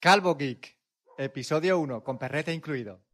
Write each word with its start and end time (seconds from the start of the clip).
Calvo 0.00 0.36
Geek, 0.36 0.78
episodio 1.18 1.80
1, 1.80 2.04
con 2.04 2.18
perrete 2.18 2.52
incluido. 2.52 3.07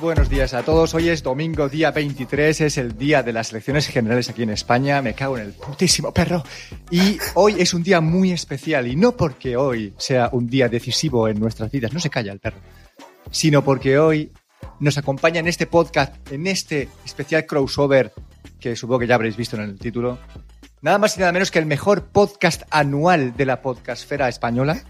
Buenos 0.00 0.28
días 0.28 0.54
a 0.54 0.62
todos. 0.62 0.92
Hoy 0.94 1.08
es 1.08 1.22
domingo, 1.22 1.68
día 1.68 1.90
23, 1.90 2.62
es 2.62 2.78
el 2.78 2.98
día 2.98 3.22
de 3.22 3.32
las 3.32 3.52
elecciones 3.52 3.86
generales 3.86 4.28
aquí 4.28 4.42
en 4.42 4.50
España. 4.50 5.00
Me 5.00 5.14
cago 5.14 5.38
en 5.38 5.44
el 5.44 5.52
putísimo 5.52 6.12
perro. 6.12 6.42
Y 6.90 7.18
hoy 7.34 7.56
es 7.58 7.74
un 7.74 7.82
día 7.82 8.00
muy 8.00 8.32
especial, 8.32 8.88
y 8.88 8.96
no 8.96 9.16
porque 9.16 9.56
hoy 9.56 9.94
sea 9.96 10.30
un 10.32 10.48
día 10.48 10.68
decisivo 10.68 11.28
en 11.28 11.38
nuestras 11.38 11.70
vidas, 11.70 11.92
no 11.92 12.00
se 12.00 12.10
calla 12.10 12.32
el 12.32 12.40
perro, 12.40 12.58
sino 13.30 13.62
porque 13.62 13.98
hoy 13.98 14.32
nos 14.80 14.98
acompaña 14.98 15.40
en 15.40 15.46
este 15.46 15.66
podcast, 15.66 16.30
en 16.32 16.46
este 16.48 16.88
especial 17.04 17.46
crossover, 17.46 18.12
que 18.58 18.74
supongo 18.74 19.00
que 19.00 19.06
ya 19.06 19.14
habréis 19.14 19.36
visto 19.36 19.56
en 19.56 19.62
el 19.62 19.78
título, 19.78 20.18
nada 20.82 20.98
más 20.98 21.16
y 21.16 21.20
nada 21.20 21.32
menos 21.32 21.50
que 21.50 21.60
el 21.60 21.66
mejor 21.66 22.06
podcast 22.06 22.62
anual 22.70 23.36
de 23.36 23.46
la 23.46 23.62
podcastfera 23.62 24.28
española. 24.28 24.82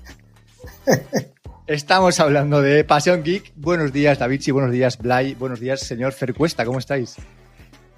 Estamos 1.66 2.20
hablando 2.20 2.60
de 2.60 2.84
Pasión 2.84 3.23
Geek. 3.23 3.54
Buenos 3.56 3.91
días, 3.91 4.18
David, 4.18 4.42
y 4.46 4.50
buenos 4.50 4.70
días, 4.70 4.98
Blay. 4.98 5.34
Buenos 5.34 5.60
días, 5.60 5.80
señor 5.80 6.12
Fercuesta. 6.12 6.62
¿Cómo 6.66 6.78
estáis? 6.78 7.16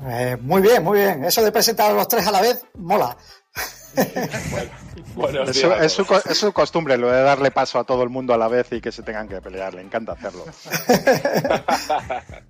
Eh, 0.07 0.37
muy 0.41 0.63
bien, 0.63 0.85
muy 0.85 0.99
bien. 0.99 1.25
Eso 1.25 1.43
de 1.43 1.51
presentar 1.51 1.91
a 1.91 1.95
los 1.95 2.07
tres 2.07 2.29
a 2.29 2.31
la 2.31 2.43
vez, 2.43 2.65
mola. 2.75 3.17
bueno, 5.17 5.43
es, 5.43 5.59
su, 5.59 5.73
es, 5.73 5.93
su, 5.93 6.07
es, 6.31 6.39
su, 6.39 6.53
costumbre 6.53 6.97
lo 6.97 7.11
de 7.11 7.23
darle 7.23 7.51
paso 7.51 7.81
a 7.81 7.85
todo 7.85 8.05
el 8.05 8.09
mundo 8.09 8.33
a 8.35 8.39
la 8.39 8.47
vez 8.47 8.69
y 8.71 8.81
que 8.81 8.93
se 8.93 9.03
tengan 9.03 9.27
que 9.27 9.41
pelear. 9.41 9.75
Le 9.75 9.83
encanta 9.83 10.13
hacerlo. 10.13 10.45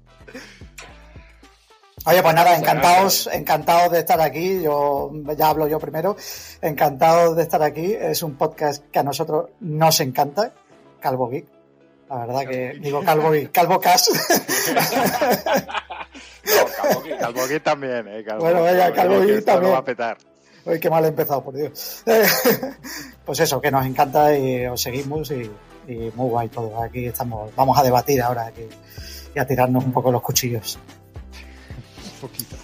Oye, 2.09 2.23
pues 2.23 2.35
nada, 2.37 2.57
encantados, 2.57 3.29
encantados 3.33 3.91
de 3.91 3.99
estar 3.99 4.21
aquí. 4.21 4.63
Yo 4.63 5.11
ya 5.37 5.49
hablo 5.49 5.67
yo 5.67 5.81
primero. 5.81 6.17
Encantados 6.63 7.37
de 7.37 7.43
estar 7.43 7.61
aquí. 7.63 7.95
Es 7.95 8.23
un 8.23 8.37
podcast 8.37 8.85
que 8.93 9.01
a 9.01 9.03
nosotros 9.03 9.51
nos 9.59 9.99
encanta. 9.99 10.53
Calvo 11.07 11.29
Geek. 11.29 11.47
La 12.11 12.17
verdad 12.27 12.35
Calvo 12.35 12.51
que 12.51 12.71
Geek. 12.73 12.83
digo 12.83 13.05
Calvo 13.05 13.31
Geek, 13.31 13.53
Calvo 13.53 13.79
Cash. 13.81 14.09
no, 16.47 16.67
Calvo 16.77 17.03
Geek, 17.03 17.19
Calvo 17.21 17.47
Geek 17.47 17.63
también, 17.63 18.09
eh. 18.09 18.25
Calvo, 18.25 18.43
bueno, 18.43 18.63
vaya, 18.63 18.93
Calvo 18.93 19.21
Geek 19.21 19.45
también. 19.45 19.73
va 19.73 19.79
a 19.79 19.85
petar. 19.85 20.19
Uy, 20.65 20.81
qué 20.81 20.91
mal 20.91 21.05
he 21.05 21.09
empezado, 21.09 21.45
por 21.45 21.55
Dios. 21.55 22.03
pues 23.25 23.39
eso, 23.39 23.61
que 23.61 23.71
nos 23.71 23.87
encanta 23.87 24.37
y 24.37 24.67
os 24.67 24.83
seguimos 24.83 25.31
y, 25.31 25.49
y 25.87 26.11
muy 26.17 26.29
guay 26.29 26.49
todo. 26.49 26.83
Aquí 26.83 27.07
estamos, 27.07 27.55
vamos 27.55 27.79
a 27.79 27.85
debatir 27.85 28.21
ahora 28.21 28.47
aquí 28.47 28.67
y 29.33 29.39
a 29.39 29.47
tirarnos 29.47 29.85
un 29.85 29.93
poco 29.93 30.11
los 30.11 30.23
cuchillos. 30.23 30.77
un 32.15 32.21
poquito. 32.21 32.57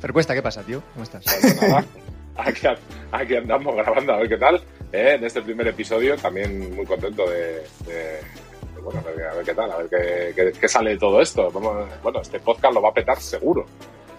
Percuesta, 0.00 0.34
¿qué 0.34 0.42
pasa, 0.42 0.62
tío? 0.62 0.82
¿Cómo 0.94 1.04
estás? 1.04 1.24
Aquí, 2.34 2.66
aquí, 3.12 3.36
andamos 3.36 3.76
grabando 3.76 4.14
a 4.14 4.16
ver 4.16 4.28
qué 4.30 4.38
tal. 4.38 4.58
¿Eh? 4.92 5.14
En 5.14 5.24
este 5.24 5.42
primer 5.42 5.68
episodio 5.68 6.16
también 6.16 6.74
muy 6.74 6.86
contento 6.86 7.28
de, 7.28 7.64
de, 7.86 7.94
de 8.74 8.80
bueno, 8.82 9.00
a 9.00 9.10
ver, 9.10 9.26
a 9.26 9.34
ver, 9.34 9.44
qué 9.44 9.54
tal, 9.54 9.70
a 9.70 9.76
ver 9.78 9.88
qué, 9.88 10.32
qué, 10.34 10.52
qué, 10.58 10.68
sale 10.68 10.90
de 10.90 10.98
todo 10.98 11.20
esto. 11.20 11.50
Vamos, 11.50 11.88
bueno, 12.02 12.20
este 12.20 12.38
podcast 12.40 12.74
lo 12.74 12.82
va 12.82 12.90
a 12.90 12.94
petar 12.94 13.20
seguro. 13.20 13.66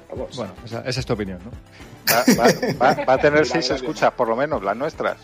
Vamos. 0.10 0.36
Bueno, 0.36 0.54
esa, 0.66 0.82
esa 0.82 1.00
es 1.00 1.06
tu 1.06 1.14
opinión, 1.14 1.40
¿no? 1.44 1.52
Va, 2.12 2.24
va, 2.38 2.96
va, 2.96 3.06
va 3.06 3.14
a 3.14 3.18
tener 3.18 3.46
seis 3.46 3.70
escuchas, 3.70 4.12
por 4.14 4.28
lo 4.28 4.36
menos, 4.36 4.64
las 4.64 4.76
nuestras. 4.76 5.18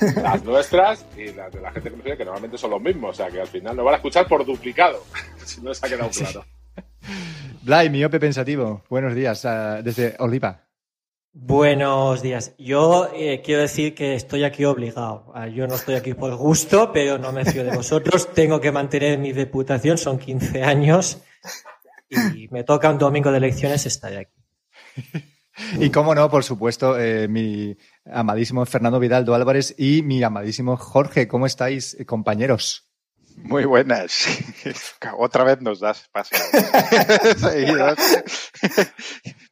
Las 0.16 0.42
nuestras 0.42 1.04
y 1.14 1.30
las 1.34 1.52
de 1.52 1.60
la 1.60 1.70
gente 1.70 1.90
que 1.90 1.96
nos 1.96 2.04
sigue, 2.04 2.16
que 2.16 2.24
normalmente 2.24 2.56
son 2.56 2.70
los 2.70 2.80
mismos. 2.80 3.10
O 3.10 3.12
sea, 3.12 3.28
que 3.28 3.38
al 3.38 3.46
final 3.46 3.76
nos 3.76 3.84
van 3.84 3.92
a 3.92 3.96
escuchar 3.98 4.26
por 4.26 4.44
duplicado. 4.44 5.04
si 5.44 5.60
no 5.60 5.68
les 5.68 5.84
ha 5.84 5.88
quedado 5.88 6.10
claro. 6.10 6.44
Blay, 7.62 7.90
miope 7.90 8.18
pensativo. 8.18 8.82
Buenos 8.88 9.14
días 9.14 9.44
uh, 9.44 9.82
desde 9.82 10.16
Oliva. 10.20 10.63
Buenos 11.36 12.22
días. 12.22 12.54
Yo 12.58 13.10
eh, 13.12 13.42
quiero 13.44 13.62
decir 13.62 13.96
que 13.96 14.14
estoy 14.14 14.44
aquí 14.44 14.64
obligado. 14.64 15.34
Yo 15.52 15.66
no 15.66 15.74
estoy 15.74 15.96
aquí 15.96 16.14
por 16.14 16.36
gusto, 16.36 16.92
pero 16.92 17.18
no 17.18 17.32
me 17.32 17.44
fío 17.44 17.64
de 17.64 17.74
vosotros. 17.74 18.28
Tengo 18.34 18.60
que 18.60 18.70
mantener 18.70 19.18
mi 19.18 19.32
reputación. 19.32 19.98
Son 19.98 20.16
15 20.16 20.62
años 20.62 21.18
y 22.08 22.46
me 22.52 22.62
toca 22.62 22.88
un 22.88 22.98
domingo 22.98 23.32
de 23.32 23.38
elecciones 23.38 23.84
estar 23.84 24.16
aquí. 24.16 24.32
Y 25.78 25.90
cómo 25.90 26.16
no, 26.16 26.28
por 26.28 26.42
supuesto, 26.42 26.98
eh, 26.98 27.28
mi 27.28 27.76
amadísimo 28.04 28.66
Fernando 28.66 28.98
Vidaldo 28.98 29.36
Álvarez 29.36 29.72
y 29.78 30.02
mi 30.02 30.20
amadísimo 30.20 30.76
Jorge. 30.76 31.28
¿Cómo 31.28 31.46
estáis, 31.46 31.96
compañeros? 32.06 32.83
Muy 33.36 33.64
buenas. 33.64 34.26
Otra 35.18 35.44
vez 35.44 35.60
nos 35.60 35.80
das 35.80 36.08
paso. 36.10 36.34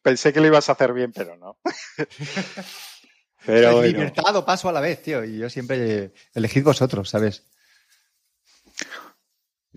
Pensé 0.02 0.32
que 0.32 0.40
lo 0.40 0.46
ibas 0.46 0.68
a 0.68 0.72
hacer 0.72 0.92
bien, 0.92 1.12
pero 1.12 1.36
no. 1.36 1.58
Pero 3.44 3.76
bueno. 3.76 3.88
libertad 3.88 4.36
o 4.36 4.44
paso 4.44 4.68
a 4.68 4.72
la 4.72 4.80
vez, 4.80 5.02
tío. 5.02 5.24
Y 5.24 5.38
yo 5.38 5.50
siempre 5.50 6.12
elegid 6.34 6.64
vosotros, 6.64 7.10
¿sabes? 7.10 7.44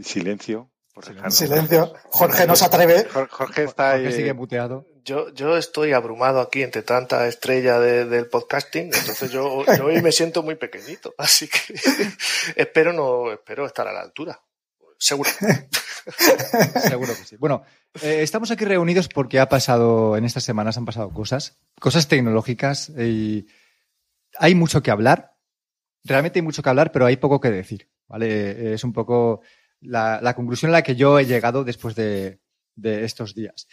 Silencio. 0.02 0.72
Por 0.94 1.06
Silencio. 1.32 1.94
Jorge 2.06 2.48
no 2.48 2.56
se 2.56 2.66
atreve. 2.66 3.06
Jorge 3.06 3.64
está 3.64 3.92
Jorge 3.92 4.08
ahí. 4.08 4.14
sigue 4.14 4.34
muteado. 4.34 4.86
Yo, 5.06 5.32
yo 5.36 5.56
estoy 5.56 5.94
abrumado 5.94 6.42
aquí 6.42 6.64
entre 6.64 6.82
tanta 6.82 7.28
estrella 7.28 7.80
de, 7.80 8.06
del 8.06 8.26
podcasting, 8.26 8.86
entonces 8.86 9.32
yo, 9.32 9.64
yo 9.78 9.86
hoy 9.86 10.02
me 10.02 10.12
siento 10.12 10.42
muy 10.42 10.56
pequeñito, 10.56 11.14
así 11.20 11.48
que 11.48 11.76
espero 12.56 12.92
no, 12.92 13.32
espero 13.32 13.68
estar 13.68 13.88
a 13.88 13.94
la 13.94 14.02
altura. 14.02 14.42
Seguro. 14.98 15.30
Seguro 16.88 17.14
que 17.14 17.24
sí. 17.24 17.36
Bueno, 17.38 17.64
eh, 18.02 18.22
estamos 18.24 18.50
aquí 18.50 18.66
reunidos 18.66 19.08
porque 19.08 19.40
ha 19.40 19.48
pasado, 19.48 20.18
en 20.18 20.26
estas 20.26 20.44
semanas 20.44 20.76
han 20.78 20.86
pasado 20.86 21.12
cosas, 21.12 21.60
cosas 21.80 22.08
tecnológicas 22.08 22.90
y 22.90 23.46
hay 24.40 24.56
mucho 24.56 24.82
que 24.82 24.90
hablar. 24.90 25.36
Realmente 26.04 26.40
hay 26.40 26.44
mucho 26.44 26.64
que 26.64 26.70
hablar, 26.70 26.92
pero 26.92 27.06
hay 27.06 27.18
poco 27.18 27.40
que 27.40 27.52
decir. 27.52 27.92
¿vale? 28.08 28.74
Es 28.74 28.84
un 28.84 28.94
poco 28.94 29.42
la, 29.82 30.20
la 30.20 30.34
conclusión 30.34 30.72
a 30.72 30.74
la 30.74 30.84
que 30.84 30.96
yo 30.96 31.20
he 31.20 31.26
llegado 31.26 31.64
después 31.64 31.94
de, 31.94 32.40
de 32.76 33.06
estos 33.06 33.34
días. 33.34 33.68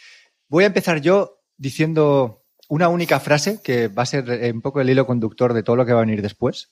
Voy 0.47 0.63
a 0.63 0.67
empezar 0.67 1.01
yo 1.01 1.41
diciendo 1.57 2.43
una 2.69 2.89
única 2.89 3.19
frase 3.19 3.61
que 3.61 3.87
va 3.87 4.03
a 4.03 4.07
ser 4.07 4.53
un 4.53 4.61
poco 4.61 4.81
el 4.81 4.89
hilo 4.89 5.05
conductor 5.05 5.53
de 5.53 5.63
todo 5.63 5.75
lo 5.75 5.85
que 5.85 5.93
va 5.93 5.99
a 5.99 6.05
venir 6.05 6.21
después. 6.21 6.71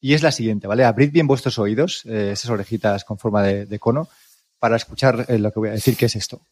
Y 0.00 0.14
es 0.14 0.22
la 0.22 0.32
siguiente, 0.32 0.66
¿vale? 0.66 0.84
Abrid 0.84 1.12
bien 1.12 1.28
vuestros 1.28 1.58
oídos, 1.60 2.04
eh, 2.06 2.32
esas 2.32 2.50
orejitas 2.50 3.04
con 3.04 3.18
forma 3.18 3.42
de, 3.42 3.66
de 3.66 3.78
cono, 3.78 4.08
para 4.58 4.76
escuchar 4.76 5.26
eh, 5.28 5.38
lo 5.38 5.52
que 5.52 5.60
voy 5.60 5.68
a 5.68 5.72
decir, 5.72 5.96
que 5.96 6.06
es 6.06 6.16
esto. 6.16 6.44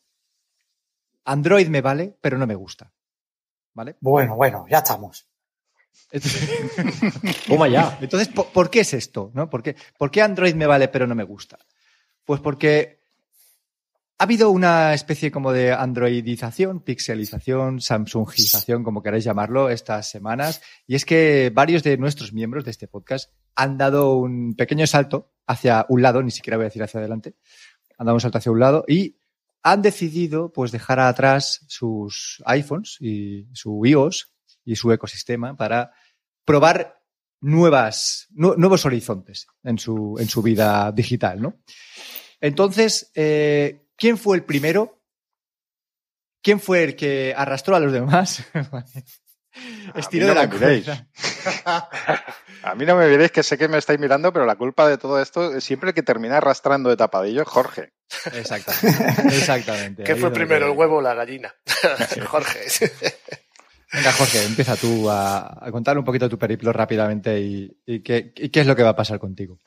Android 1.25 1.67
me 1.69 1.81
vale, 1.81 2.17
pero 2.21 2.39
no 2.39 2.47
me 2.47 2.55
gusta. 2.55 2.93
¿Vale? 3.75 3.97
Bueno, 4.01 4.37
bueno, 4.37 4.67
ya 4.69 4.79
estamos. 4.79 5.27
Toma 7.47 7.69
ya. 7.69 7.99
Entonces, 8.01 8.29
¿por, 8.29 8.47
¿por, 8.53 8.71
qué 8.71 8.81
es 8.81 8.95
esto? 8.95 9.31
¿no? 9.35 9.51
¿Por, 9.51 9.63
qué, 9.63 9.77
¿Por 9.99 10.11
qué 10.11 10.23
Android 10.23 10.55
me 10.55 10.67
vale, 10.67 10.89
pero 10.89 11.07
no 11.07 11.15
me 11.15 11.25
gusta? 11.25 11.59
Pues 12.25 12.41
porque 12.41 13.00
ha 14.21 14.25
habido 14.25 14.51
una 14.51 14.93
especie 14.93 15.31
como 15.31 15.51
de 15.51 15.73
androidización, 15.73 16.81
pixelización, 16.81 17.81
samsungización, 17.81 18.85
como 18.85 19.03
queráis 19.03 19.25
llamarlo, 19.25 19.71
estas 19.71 20.11
semanas. 20.11 20.61
Y 20.87 20.95
es 20.95 21.07
que 21.07 21.51
varios 21.55 21.83
de 21.83 21.97
nuestros 21.97 22.35
miembros 22.35 22.67
de 22.67 22.71
este 22.71 22.87
podcast 22.87 23.33
han 23.55 23.79
dado 23.79 24.17
un 24.17 24.55
pequeño 24.57 24.87
salto 24.87 25.33
hacia 25.47 25.87
un 25.89 26.03
lado, 26.03 26.23
ni 26.23 26.33
siquiera 26.33 26.59
voy 26.59 26.65
a 26.65 26.69
decir 26.69 26.83
hacia 26.83 27.01
adelante, 27.01 27.37
han 27.97 28.05
dado 28.05 28.17
un 28.17 28.21
salto 28.21 28.37
hacia 28.37 28.53
un 28.53 28.61
lado 28.61 28.85
y 28.87 29.17
han 29.63 29.81
decidido 29.81 30.53
pues 30.53 30.71
dejar 30.71 31.01
atrás 31.01 31.65
sus 31.67 32.43
iPhones 32.45 32.99
y 33.01 33.49
su 33.55 33.81
iOS 33.87 34.35
y 34.67 34.77
su 34.77 34.93
ecosistema 34.93 35.57
para 35.57 35.93
probar 36.45 37.01
nuevas, 37.41 38.27
nu 38.33 38.55
nuevos 38.59 38.85
horizontes 38.85 39.47
en 39.65 39.79
su, 39.79 40.17
en 40.21 40.29
su 40.29 40.43
vida 40.43 40.93
digital, 40.93 41.41
¿no? 41.41 41.63
Entonces, 42.39 43.11
eh, 43.15 43.87
¿quién 44.01 44.19
fue 44.19 44.37
el 44.37 44.43
primero? 44.43 44.99
¿Quién 46.43 46.59
fue 46.59 46.83
el 46.83 46.97
que 46.97 47.35
arrastró 47.37 47.77
a 47.77 47.81
los 47.81 47.93
demás? 47.93 48.43
Estiró 49.95 50.29
no 50.29 50.35
de 50.35 50.41
la 50.41 50.51
cuerda. 50.51 51.09
A 52.63 52.75
mí 52.75 52.85
no 52.85 52.97
me 52.97 53.07
veréis 53.07 53.31
que 53.31 53.43
sé 53.43 53.57
que 53.59 53.69
me 53.69 53.79
estáis 53.79 53.99
mirando, 53.99 54.33
pero 54.33 54.47
la 54.47 54.57
culpa 54.57 54.89
de 54.89 54.97
todo 54.97 55.21
esto 55.21 55.55
es 55.55 55.65
siempre 55.65 55.91
el 55.91 55.95
que 55.95 56.03
termina 56.03 56.37
arrastrando 56.37 56.89
de 56.89 56.97
tapadillo 56.97 57.45
Jorge. 57.45 57.93
Exactamente. 58.33 59.23
Exactamente. 59.29 60.05
¿Qué 60.05 60.17
fue 60.17 60.33
primero, 60.33 60.67
el 60.67 60.77
huevo 60.77 60.99
o 60.99 61.03
la 61.03 61.15
gallina? 61.15 61.55
Jorge. 62.27 62.61
Venga, 63.93 64.13
Jorge, 64.13 64.45
empieza 64.45 64.77
tú 64.77 65.11
a, 65.11 65.59
a, 65.67 65.71
contar 65.73 65.99
un 65.99 66.05
poquito 66.05 66.29
tu 66.29 66.39
periplo 66.39 66.73
rápidamente 66.73 67.41
y, 67.41 67.77
y, 67.87 68.03
qué, 68.03 68.33
y 68.37 68.51
qué 68.51 68.61
es 68.61 68.67
lo 68.67 68.77
que 68.77 68.85
va 68.85 68.91
a 68.91 68.97
pasar 68.97 69.19
contigo. 69.19 69.59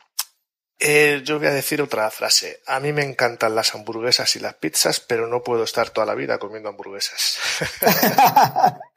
Eh, 0.85 1.21
yo 1.23 1.39
voy 1.39 1.47
a 1.47 1.53
decir 1.53 1.81
otra 1.81 2.11
frase. 2.11 2.59
A 2.67 2.81
mí 2.81 2.91
me 2.91 3.03
encantan 3.03 3.55
las 3.55 3.73
hamburguesas 3.73 4.35
y 4.35 4.39
las 4.39 4.55
pizzas, 4.55 4.99
pero 4.99 5.27
no 5.27 5.41
puedo 5.41 5.63
estar 5.63 5.91
toda 5.91 6.05
la 6.05 6.13
vida 6.13 6.39
comiendo 6.39 6.67
hamburguesas. 6.67 7.37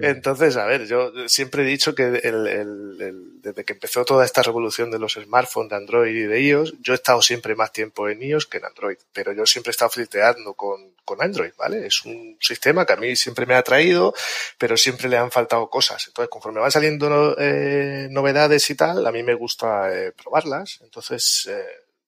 Entonces, 0.00 0.56
a 0.56 0.66
ver, 0.66 0.86
yo 0.86 1.12
siempre 1.28 1.62
he 1.62 1.66
dicho 1.66 1.94
que 1.94 2.04
el, 2.04 2.16
el, 2.16 3.00
el, 3.00 3.42
desde 3.42 3.64
que 3.64 3.72
empezó 3.72 4.04
toda 4.04 4.24
esta 4.24 4.42
revolución 4.42 4.90
de 4.90 4.98
los 4.98 5.14
smartphones, 5.14 5.70
de 5.70 5.76
Android 5.76 6.14
y 6.14 6.22
de 6.22 6.40
iOS, 6.40 6.74
yo 6.80 6.92
he 6.92 6.96
estado 6.96 7.22
siempre 7.22 7.54
más 7.54 7.72
tiempo 7.72 8.08
en 8.08 8.22
iOS 8.22 8.46
que 8.46 8.58
en 8.58 8.66
Android, 8.66 8.98
pero 9.12 9.32
yo 9.32 9.46
siempre 9.46 9.70
he 9.70 9.72
estado 9.72 9.90
flirteando 9.90 10.54
con, 10.54 10.94
con 11.04 11.22
Android, 11.22 11.52
¿vale? 11.56 11.86
Es 11.86 12.04
un 12.04 12.36
sistema 12.40 12.86
que 12.86 12.92
a 12.92 12.96
mí 12.96 13.16
siempre 13.16 13.46
me 13.46 13.54
ha 13.54 13.58
atraído, 13.58 14.14
pero 14.58 14.76
siempre 14.76 15.08
le 15.08 15.16
han 15.16 15.30
faltado 15.30 15.68
cosas. 15.68 16.06
Entonces, 16.06 16.30
conforme 16.30 16.60
van 16.60 16.70
saliendo 16.70 17.36
eh, 17.38 18.08
novedades 18.10 18.68
y 18.70 18.74
tal, 18.74 19.06
a 19.06 19.12
mí 19.12 19.22
me 19.22 19.34
gusta 19.34 19.92
eh, 19.92 20.12
probarlas. 20.12 20.80
Entonces, 20.82 21.48
eh, 21.50 21.64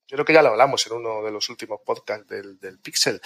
yo 0.08 0.16
creo 0.16 0.24
que 0.24 0.32
ya 0.32 0.42
lo 0.42 0.48
hablamos 0.48 0.86
en 0.86 0.94
uno 0.94 1.22
de 1.22 1.30
los 1.30 1.50
últimos 1.50 1.80
podcasts 1.84 2.26
del, 2.26 2.58
del 2.58 2.78
Pixel. 2.78 3.20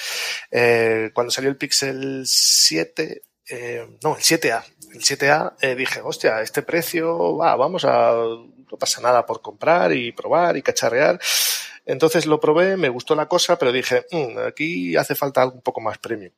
Eh, 0.51 1.11
cuando 1.15 1.31
salió 1.31 1.49
el 1.49 1.57
Pixel 1.57 2.25
7, 2.27 3.23
eh, 3.49 3.99
no, 4.03 4.17
el 4.17 4.23
7A. 4.23 4.65
El 4.93 5.01
7A 5.01 5.55
eh, 5.61 5.75
dije, 5.75 6.01
hostia, 6.03 6.41
este 6.43 6.63
precio, 6.63 7.37
va, 7.37 7.57
vamos 7.57 7.85
a, 7.85 8.13
no 8.15 8.79
pasa 8.79 9.01
nada 9.01 9.25
por 9.27 9.41
comprar 9.41 9.93
y 9.93 10.13
probar 10.13 10.57
y 10.57 10.63
cacharrear. 10.63 11.21
Entonces 11.85 12.27
lo 12.27 12.41
probé, 12.41 12.77
me 12.77 12.89
gustó 12.89 13.15
la 13.15 13.27
cosa, 13.27 13.59
pero 13.59 13.73
dije, 13.73 14.07
mmm, 14.11 14.39
aquí 14.47 14.97
hace 14.97 15.15
falta 15.15 15.43
algo 15.43 15.57
un 15.57 15.63
poco 15.63 15.81
más 15.81 15.99
premium. 15.99 16.33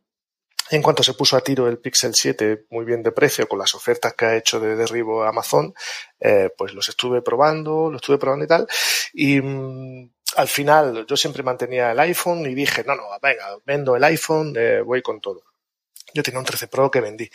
En 0.71 0.83
cuanto 0.83 1.03
se 1.03 1.13
puso 1.13 1.37
a 1.37 1.43
tiro 1.43 1.69
el 1.69 1.79
Pixel 1.79 2.15
7 2.15 2.67
muy 2.71 2.87
bien 2.87 3.03
de 3.03 3.13
precio 3.13 3.47
con 3.47 3.59
las 3.59 3.75
ofertas 3.75 4.15
que 4.15 4.25
ha 4.25 4.37
hecho 4.37 4.61
de 4.61 4.77
derribo 4.77 5.23
Amazon, 5.25 5.75
eh, 6.21 6.49
pues 6.57 6.73
los 6.73 6.89
estuve 6.89 7.21
probando, 7.21 7.91
los 7.91 8.01
estuve 8.01 8.19
probando 8.19 8.47
y 8.47 8.49
tal. 8.49 8.67
Y 9.13 9.41
mmm, 9.43 10.11
al 10.37 10.49
final 10.49 11.07
yo 11.07 11.17
siempre 11.17 11.43
mantenía 11.43 11.93
el 11.93 12.01
iPhone 12.01 12.47
y 12.47 12.55
dije, 12.55 12.83
no, 12.85 12.97
no, 12.97 13.05
venga, 13.23 13.45
vendo 13.67 13.95
el 13.95 14.05
iPhone, 14.05 14.55
eh, 14.57 14.81
voy 14.81 15.03
con 15.03 15.21
todo. 15.21 15.43
Yo 16.13 16.23
tenía 16.23 16.39
un 16.39 16.45
13 16.45 16.69
Pro 16.69 16.91
que 16.91 17.01
vendí. 17.01 17.29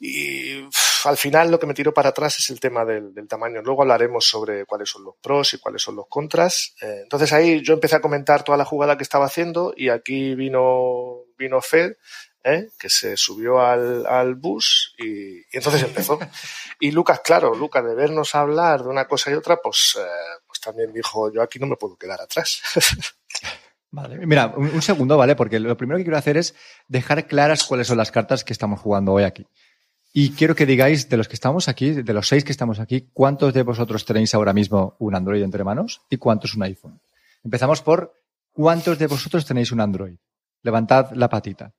Y 0.00 0.68
al 1.04 1.16
final 1.16 1.50
lo 1.50 1.58
que 1.58 1.66
me 1.66 1.74
tiró 1.74 1.92
para 1.92 2.10
atrás 2.10 2.38
es 2.38 2.50
el 2.50 2.60
tema 2.60 2.84
del, 2.84 3.14
del, 3.14 3.28
tamaño. 3.28 3.62
Luego 3.62 3.82
hablaremos 3.82 4.26
sobre 4.26 4.64
cuáles 4.64 4.88
son 4.88 5.04
los 5.04 5.14
pros 5.22 5.54
y 5.54 5.58
cuáles 5.58 5.82
son 5.82 5.96
los 5.96 6.06
contras. 6.08 6.74
Eh, 6.80 7.00
entonces 7.02 7.32
ahí 7.32 7.62
yo 7.62 7.74
empecé 7.74 7.96
a 7.96 8.00
comentar 8.00 8.42
toda 8.42 8.58
la 8.58 8.64
jugada 8.64 8.96
que 8.96 9.02
estaba 9.02 9.26
haciendo 9.26 9.72
y 9.76 9.88
aquí 9.88 10.34
vino, 10.34 11.24
vino 11.38 11.60
Fed, 11.60 11.92
¿eh? 12.46 12.68
que 12.78 12.88
se 12.88 13.16
subió 13.16 13.60
al, 13.60 14.06
al 14.06 14.34
bus 14.34 14.94
y, 14.98 15.38
y, 15.38 15.44
entonces 15.52 15.82
empezó. 15.82 16.18
Y 16.78 16.90
Lucas, 16.90 17.20
claro, 17.24 17.54
Lucas, 17.54 17.82
de 17.84 17.94
vernos 17.94 18.34
hablar 18.34 18.82
de 18.82 18.88
una 18.88 19.08
cosa 19.08 19.30
y 19.30 19.34
otra, 19.34 19.56
pues, 19.62 19.96
eh, 19.98 20.04
pues 20.46 20.60
también 20.60 20.92
dijo, 20.92 21.32
yo 21.32 21.40
aquí 21.40 21.58
no 21.58 21.66
me 21.66 21.76
puedo 21.76 21.96
quedar 21.96 22.20
atrás. 22.20 22.60
Vale, 23.96 24.26
mira, 24.26 24.52
un, 24.54 24.66
un, 24.66 24.82
segundo, 24.82 25.16
¿vale? 25.16 25.34
Porque 25.34 25.58
lo 25.58 25.74
primero 25.74 25.96
que 25.96 26.04
quiero 26.04 26.18
hacer 26.18 26.36
es 26.36 26.54
dejar 26.86 27.26
claras 27.26 27.64
cuáles 27.64 27.86
son 27.86 27.96
las 27.96 28.12
cartas 28.12 28.44
que 28.44 28.52
estamos 28.52 28.78
jugando 28.78 29.14
hoy 29.14 29.24
aquí. 29.24 29.46
Y 30.12 30.32
quiero 30.32 30.54
que 30.54 30.66
digáis, 30.66 31.08
de 31.08 31.16
los 31.16 31.28
que 31.28 31.34
estamos 31.34 31.66
aquí, 31.66 31.92
de 31.92 32.12
los 32.12 32.28
seis 32.28 32.44
que 32.44 32.52
estamos 32.52 32.78
aquí, 32.78 33.08
¿cuántos 33.14 33.54
de 33.54 33.62
vosotros 33.62 34.04
tenéis 34.04 34.34
ahora 34.34 34.52
mismo 34.52 34.96
un 34.98 35.14
Android 35.14 35.42
entre 35.42 35.64
manos 35.64 36.02
y 36.10 36.18
cuántos 36.18 36.54
un 36.54 36.64
iPhone? 36.64 37.00
Empezamos 37.42 37.80
por 37.80 38.12
¿cuántos 38.52 38.98
de 38.98 39.06
vosotros 39.06 39.46
tenéis 39.46 39.72
un 39.72 39.80
Android? 39.80 40.16
Levantad 40.60 41.12
la 41.12 41.30
patita. 41.30 41.72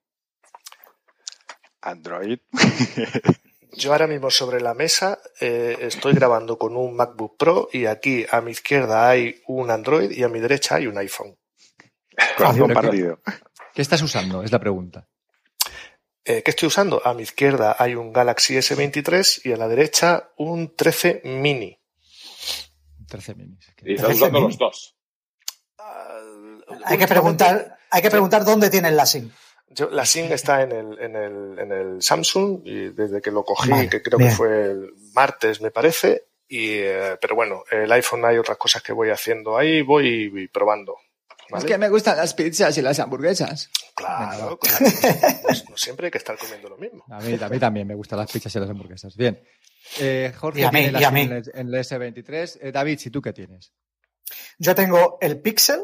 Android. 1.82 2.40
Yo 3.74 3.92
ahora 3.92 4.08
mismo 4.08 4.32
sobre 4.32 4.60
la 4.60 4.74
mesa 4.74 5.20
eh, 5.40 5.78
estoy 5.82 6.14
grabando 6.14 6.58
con 6.58 6.76
un 6.76 6.96
MacBook 6.96 7.38
Pro 7.38 7.70
y 7.72 7.86
aquí 7.86 8.26
a 8.32 8.42
mi 8.42 8.50
izquierda 8.50 9.08
hay 9.08 9.44
un 9.46 9.70
Android 9.70 10.10
y 10.10 10.24
a 10.24 10.30
mi 10.30 10.40
derecha 10.40 10.78
hay 10.78 10.88
un 10.88 10.98
iPhone. 10.98 11.38
Compartido. 12.58 13.20
¿Qué 13.74 13.82
estás 13.82 14.02
usando? 14.02 14.44
Es 14.44 14.52
la 14.52 14.60
pregunta. 14.60 15.08
Eh, 16.26 16.44
¿Qué 16.44 16.52
estoy 16.52 16.68
usando? 16.68 17.02
A 17.06 17.14
mi 17.14 17.24
izquierda 17.24 17.76
hay 17.80 17.96
un 17.96 18.12
Galaxy 18.12 18.56
S23 18.56 19.46
y 19.46 19.54
a 19.54 19.58
la 19.58 19.68
derecha 19.68 20.32
un 20.36 20.76
13 20.76 21.22
mini. 21.24 21.80
13 23.08 23.36
mini. 23.36 23.58
Y 23.84 23.96
estás 23.96 24.16
usando 24.16 24.42
los 24.42 24.58
dos. 24.58 24.96
Uh, 25.80 26.74
hay 26.84 26.98
que 26.98 27.08
preguntar, 27.08 27.78
hay 27.90 28.02
que 28.02 28.10
preguntar 28.10 28.44
dónde 28.44 28.70
tienen 28.70 28.98
la 28.98 29.06
SIM. 29.06 29.32
Yo, 29.70 29.90
la 29.90 30.06
SIM 30.06 30.32
está 30.34 30.64
en 30.64 30.72
el, 30.74 31.00
en, 31.00 31.16
el, 31.16 31.60
en 31.60 31.72
el 31.72 32.02
Samsung 32.02 32.62
y 32.66 32.90
desde 32.90 33.22
que 33.22 33.32
lo 33.32 33.46
cogí, 33.46 33.70
vale, 33.70 33.90
que 33.90 34.02
creo 34.02 34.18
bien. 34.18 34.32
que 34.32 34.36
fue 34.36 34.66
el 34.66 34.94
martes, 35.14 35.62
me 35.62 35.72
parece. 35.72 36.26
Y, 36.50 36.72
eh, 36.80 37.18
pero 37.22 37.36
bueno, 37.36 37.64
el 37.72 37.92
iPhone 37.92 38.26
hay 38.26 38.38
otras 38.38 38.58
cosas 38.58 38.82
que 38.82 38.92
voy 38.92 39.12
haciendo 39.12 39.58
ahí, 39.58 39.82
voy 39.82 40.50
probando. 40.52 40.98
¿Vale? 41.50 41.66
Es 41.66 41.72
que 41.72 41.78
me 41.78 41.90
gustan 41.90 42.18
las 42.18 42.34
pizzas 42.34 42.78
y 42.78 42.82
las 42.82 43.00
hamburguesas. 43.00 43.70
Claro, 43.96 44.58
claro. 44.60 44.86
no, 44.86 45.70
no, 45.70 45.78
siempre 45.78 46.08
hay 46.08 46.12
que 46.12 46.18
estar 46.18 46.38
comiendo 46.38 46.70
lo 46.70 46.78
mismo. 46.78 47.06
A 47.10 47.20
mí, 47.20 47.38
a 47.42 47.50
mí 47.50 47.60
también 47.60 47.88
me 47.88 47.96
gustan 47.96 48.20
las 48.20 48.32
pizzas 48.32 48.54
y 48.56 48.60
las 48.60 48.70
hamburguesas. 48.70 49.16
Bien. 49.16 49.42
Eh, 50.00 50.34
Jorge 50.36 50.62
y 50.62 50.64
a 50.64 50.72
mí, 50.72 50.82
tiene 50.82 51.00
y 51.00 51.04
a 51.04 51.12
mí. 51.12 51.22
En, 51.22 51.32
el, 51.32 51.52
en 51.54 51.68
el 51.68 51.74
S23. 51.76 52.58
Eh, 52.62 52.72
David, 52.72 53.00
¿y 53.06 53.10
tú 53.10 53.22
qué 53.22 53.34
tienes? 53.34 53.72
Yo 54.58 54.76
tengo 54.76 55.18
el 55.22 55.40
Pixel 55.40 55.82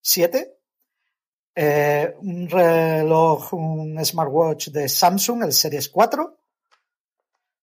7, 0.00 0.58
eh, 1.56 2.14
un 2.18 2.48
reloj, 2.48 3.54
un 3.54 4.04
smartwatch 4.04 4.68
de 4.68 4.88
Samsung, 4.88 5.44
el 5.44 5.52
Series 5.52 5.88
4. 5.88 6.40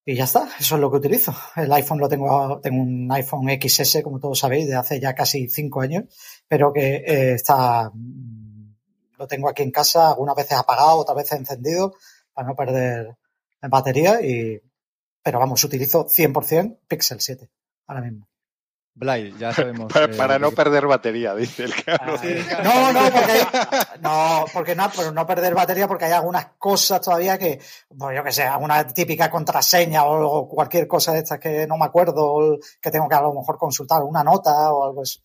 Y 0.04 0.16
ya 0.16 0.24
está, 0.24 0.50
eso 0.60 0.76
es 0.76 0.82
lo 0.82 0.90
que 0.90 0.98
utilizo. 0.98 1.36
El 1.56 1.72
iPhone 1.74 2.00
lo 2.00 2.10
tengo, 2.10 2.60
tengo 2.62 2.82
un 2.82 3.12
iPhone 3.12 3.48
XS, 3.62 4.02
como 4.04 4.20
todos 4.20 4.40
sabéis, 4.40 4.68
de 4.68 4.76
hace 4.76 5.00
ya 5.00 5.14
casi 5.14 5.48
cinco 5.48 5.82
años, 5.82 6.06
pero 6.52 6.74
que 6.74 6.96
eh, 6.96 7.34
está, 7.36 7.90
lo 9.18 9.26
tengo 9.26 9.48
aquí 9.48 9.64
en 9.64 9.72
casa, 9.72 10.10
algunas 10.10 10.36
veces 10.36 10.58
apagado, 10.58 10.98
otras 10.98 11.16
veces 11.16 11.40
encendido, 11.40 11.94
para 12.34 12.46
no 12.46 12.58
perder 12.58 13.16
batería 13.70 14.22
y, 14.22 14.62
pero 15.24 15.40
vamos, 15.40 15.64
utilizo 15.64 16.08
100% 16.08 16.80
Pixel 16.90 17.22
7 17.22 17.50
ahora 17.88 18.02
mismo. 18.02 18.28
Blay, 18.94 19.34
ya 19.40 19.54
sabemos. 19.54 19.92
para, 19.92 20.10
para 20.10 20.36
eh, 20.36 20.40
no 20.40 20.50
que... 20.50 20.56
perder 20.56 20.86
batería, 20.86 21.34
dice 21.34 21.64
el 21.64 21.84
Carlos. 21.84 22.20
Ah, 22.24 22.62
no, 22.64 22.94
no, 22.94 23.10
porque 23.12 23.32
hay, 23.32 23.42
no, 24.02 24.46
porque 24.54 24.76
no, 24.76 24.92
pero 24.96 25.12
no 25.12 25.26
perder 25.26 25.56
batería 25.56 25.88
porque 25.88 26.06
hay 26.06 26.12
algunas 26.12 26.48
cosas 26.58 27.00
todavía 27.02 27.38
que, 27.38 27.60
pues 27.98 28.16
yo 28.16 28.24
que 28.24 28.32
sé, 28.32 28.44
alguna 28.44 28.86
típica 28.88 29.30
contraseña 29.30 30.04
o, 30.04 30.48
cualquier 30.48 30.88
cosa 30.88 31.14
de 31.14 31.20
estas 31.20 31.40
que 31.40 31.66
no 31.68 31.78
me 31.78 31.86
acuerdo, 31.86 32.60
que 32.82 32.92
tengo 32.92 33.08
que 33.08 33.16
a 33.16 33.22
lo 33.22 33.34
mejor 33.34 33.58
consultar, 33.58 34.04
una 34.04 34.24
nota 34.24 34.52
o 34.74 34.86
algo 34.86 35.02
así. 35.04 35.20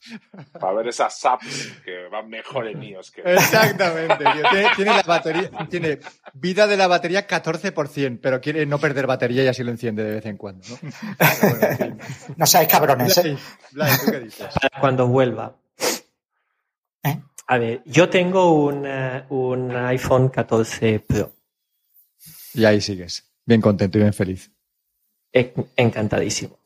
Para 0.52 0.72
ver 0.72 0.88
esas 0.88 1.24
apps 1.24 1.80
que 1.84 2.08
van 2.10 2.28
mejor 2.28 2.68
en 2.68 2.82
iOS 2.82 3.10
que. 3.10 3.22
Exactamente. 3.22 4.24
tiene, 4.50 4.68
tiene, 4.76 4.96
la 4.96 5.02
batería, 5.02 5.50
tiene 5.68 5.98
vida 6.34 6.66
de 6.66 6.76
la 6.76 6.86
batería 6.86 7.26
14%, 7.26 8.20
pero 8.22 8.40
quiere 8.40 8.64
no 8.64 8.78
perder 8.78 9.06
batería 9.06 9.42
y 9.42 9.48
así 9.48 9.64
lo 9.64 9.72
enciende 9.72 10.04
de 10.04 10.14
vez 10.14 10.26
en 10.26 10.36
cuando, 10.36 10.64
¿no? 10.68 10.78
Bueno, 11.42 11.66
en 11.66 11.76
fin. 11.76 11.98
No 12.36 12.46
seáis 12.46 12.68
cabrones, 12.68 13.16
¿eh? 13.18 13.36
Blay, 13.72 13.92
¿tú 14.04 14.10
qué 14.10 14.20
dices? 14.20 14.48
Cuando 14.80 15.06
vuelva. 15.06 15.56
¿Eh? 17.02 17.20
A 17.46 17.58
ver, 17.58 17.82
yo 17.84 18.08
tengo 18.08 18.52
un, 18.52 18.86
un, 19.30 19.76
iPhone 19.76 20.28
14 20.28 21.00
Pro. 21.00 21.32
Y 22.54 22.64
ahí 22.64 22.80
sigues, 22.80 23.30
bien 23.44 23.60
contento 23.60 23.98
y 23.98 24.02
bien 24.02 24.14
feliz. 24.14 24.50
Encantadísimo. 25.32 26.58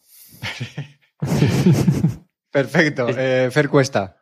Perfecto. 2.50 3.09
Eh, 3.09 3.50
Fer 3.50 3.69
Cuesta. 3.69 4.17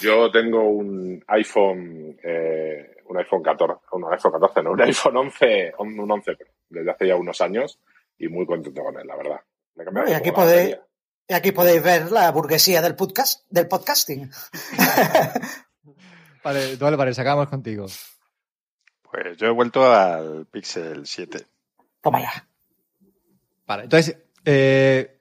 Yo 0.00 0.30
tengo 0.30 0.62
un 0.62 1.22
iPhone, 1.28 2.16
eh, 2.22 2.96
un 3.06 3.18
iPhone 3.18 3.42
14, 3.42 3.86
un 3.92 4.12
iPhone 4.12 4.32
14, 4.32 4.62
no, 4.62 4.72
un 4.72 4.80
iPhone 4.80 5.16
11, 5.16 5.74
un 5.78 6.10
11 6.10 6.36
Pro, 6.36 6.46
desde 6.70 6.90
hace 6.90 7.08
ya 7.08 7.16
unos 7.16 7.40
años 7.40 7.78
y 8.18 8.28
muy 8.28 8.46
contento 8.46 8.82
con 8.82 8.98
él, 8.98 9.06
la 9.06 9.16
verdad. 9.16 9.40
Me 9.74 10.10
y 10.10 10.14
aquí 10.14 10.30
podéis, 10.32 10.78
y 11.28 11.34
aquí 11.34 11.52
podéis 11.52 11.82
ver 11.82 12.12
la 12.12 12.30
burguesía 12.30 12.82
del 12.82 12.94
podcast, 12.94 13.44
del 13.50 13.68
podcasting. 13.68 14.30
vale, 16.44 16.76
tú 16.76 16.86
Álvarez, 16.86 17.18
acabamos 17.18 17.48
contigo. 17.48 17.86
Pues 19.02 19.36
yo 19.36 19.46
he 19.46 19.50
vuelto 19.50 19.90
al 19.90 20.46
Pixel 20.46 21.06
7. 21.06 21.46
Toma 22.02 22.20
ya. 22.20 22.46
Vale, 23.66 23.84
entonces, 23.84 24.16
eh, 24.44 25.20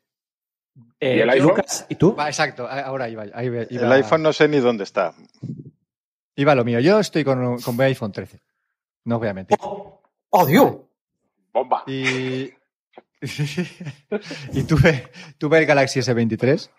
eh, 1.00 1.16
¿Y 1.18 1.20
el 1.20 1.30
iPhone? 1.30 1.50
Lucas, 1.50 1.86
¿y 1.90 1.96
tú? 1.96 2.16
Va, 2.16 2.28
exacto, 2.28 2.68
ahora 2.68 3.08
iba, 3.10 3.24
ahí 3.34 3.48
iba, 3.48 3.62
El 3.62 3.92
iPhone 3.92 4.22
no 4.24 4.34
sé 4.34 4.48
ni 4.48 4.60
dónde 4.60 4.84
está. 4.84 5.14
Iba 6.36 6.56
lo 6.56 6.66
mío. 6.66 6.80
Yo 6.80 7.00
estoy 7.00 7.24
con, 7.24 7.60
con 7.62 7.78
mi 7.78 7.84
iPhone 7.84 8.12
13. 8.12 8.40
No 9.06 9.16
os 9.16 9.20
voy 9.20 9.30
a 9.30 9.34
mentir. 9.34 9.58
¡Oh, 9.62 10.02
oh 10.30 10.46
Dios! 10.46 10.78
¡Bomba! 11.54 11.84
Y, 11.88 12.52
y 14.54 14.64
tuve, 14.64 15.10
tuve 15.38 15.60
el 15.60 15.66
Galaxy 15.66 16.00
S23, 16.00 16.70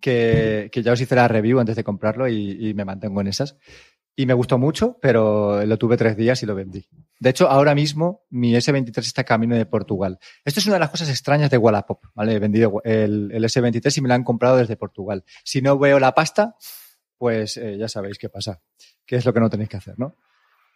que, 0.00 0.70
que, 0.72 0.82
ya 0.82 0.92
os 0.92 1.00
hice 1.00 1.14
la 1.14 1.28
review 1.28 1.60
antes 1.60 1.76
de 1.76 1.84
comprarlo 1.84 2.28
y, 2.28 2.74
me 2.74 2.84
mantengo 2.84 3.20
en 3.20 3.28
esas. 3.28 3.56
Y 4.14 4.26
me 4.26 4.34
gustó 4.34 4.58
mucho, 4.58 4.98
pero 5.00 5.64
lo 5.64 5.78
tuve 5.78 5.96
tres 5.96 6.16
días 6.16 6.42
y 6.42 6.46
lo 6.46 6.54
vendí. 6.54 6.86
De 7.18 7.30
hecho, 7.30 7.48
ahora 7.48 7.74
mismo 7.74 8.26
mi 8.28 8.52
S23 8.54 8.98
está 8.98 9.24
camino 9.24 9.56
de 9.56 9.64
Portugal. 9.64 10.18
Esto 10.44 10.60
es 10.60 10.66
una 10.66 10.74
de 10.74 10.80
las 10.80 10.90
cosas 10.90 11.08
extrañas 11.08 11.50
de 11.50 11.56
Wallapop, 11.56 12.04
¿vale? 12.14 12.34
He 12.34 12.38
vendido 12.38 12.82
el, 12.84 13.30
el 13.32 13.44
S23 13.44 13.96
y 13.96 14.00
me 14.02 14.08
lo 14.08 14.14
han 14.14 14.24
comprado 14.24 14.58
desde 14.58 14.76
Portugal. 14.76 15.24
Si 15.44 15.62
no 15.62 15.78
veo 15.78 15.98
la 15.98 16.12
pasta, 16.12 16.56
pues 17.16 17.56
eh, 17.56 17.78
ya 17.78 17.88
sabéis 17.88 18.18
qué 18.18 18.28
pasa, 18.28 18.60
qué 19.06 19.16
es 19.16 19.24
lo 19.24 19.32
que 19.32 19.40
no 19.40 19.48
tenéis 19.48 19.70
que 19.70 19.78
hacer, 19.78 19.98
¿no? 19.98 20.16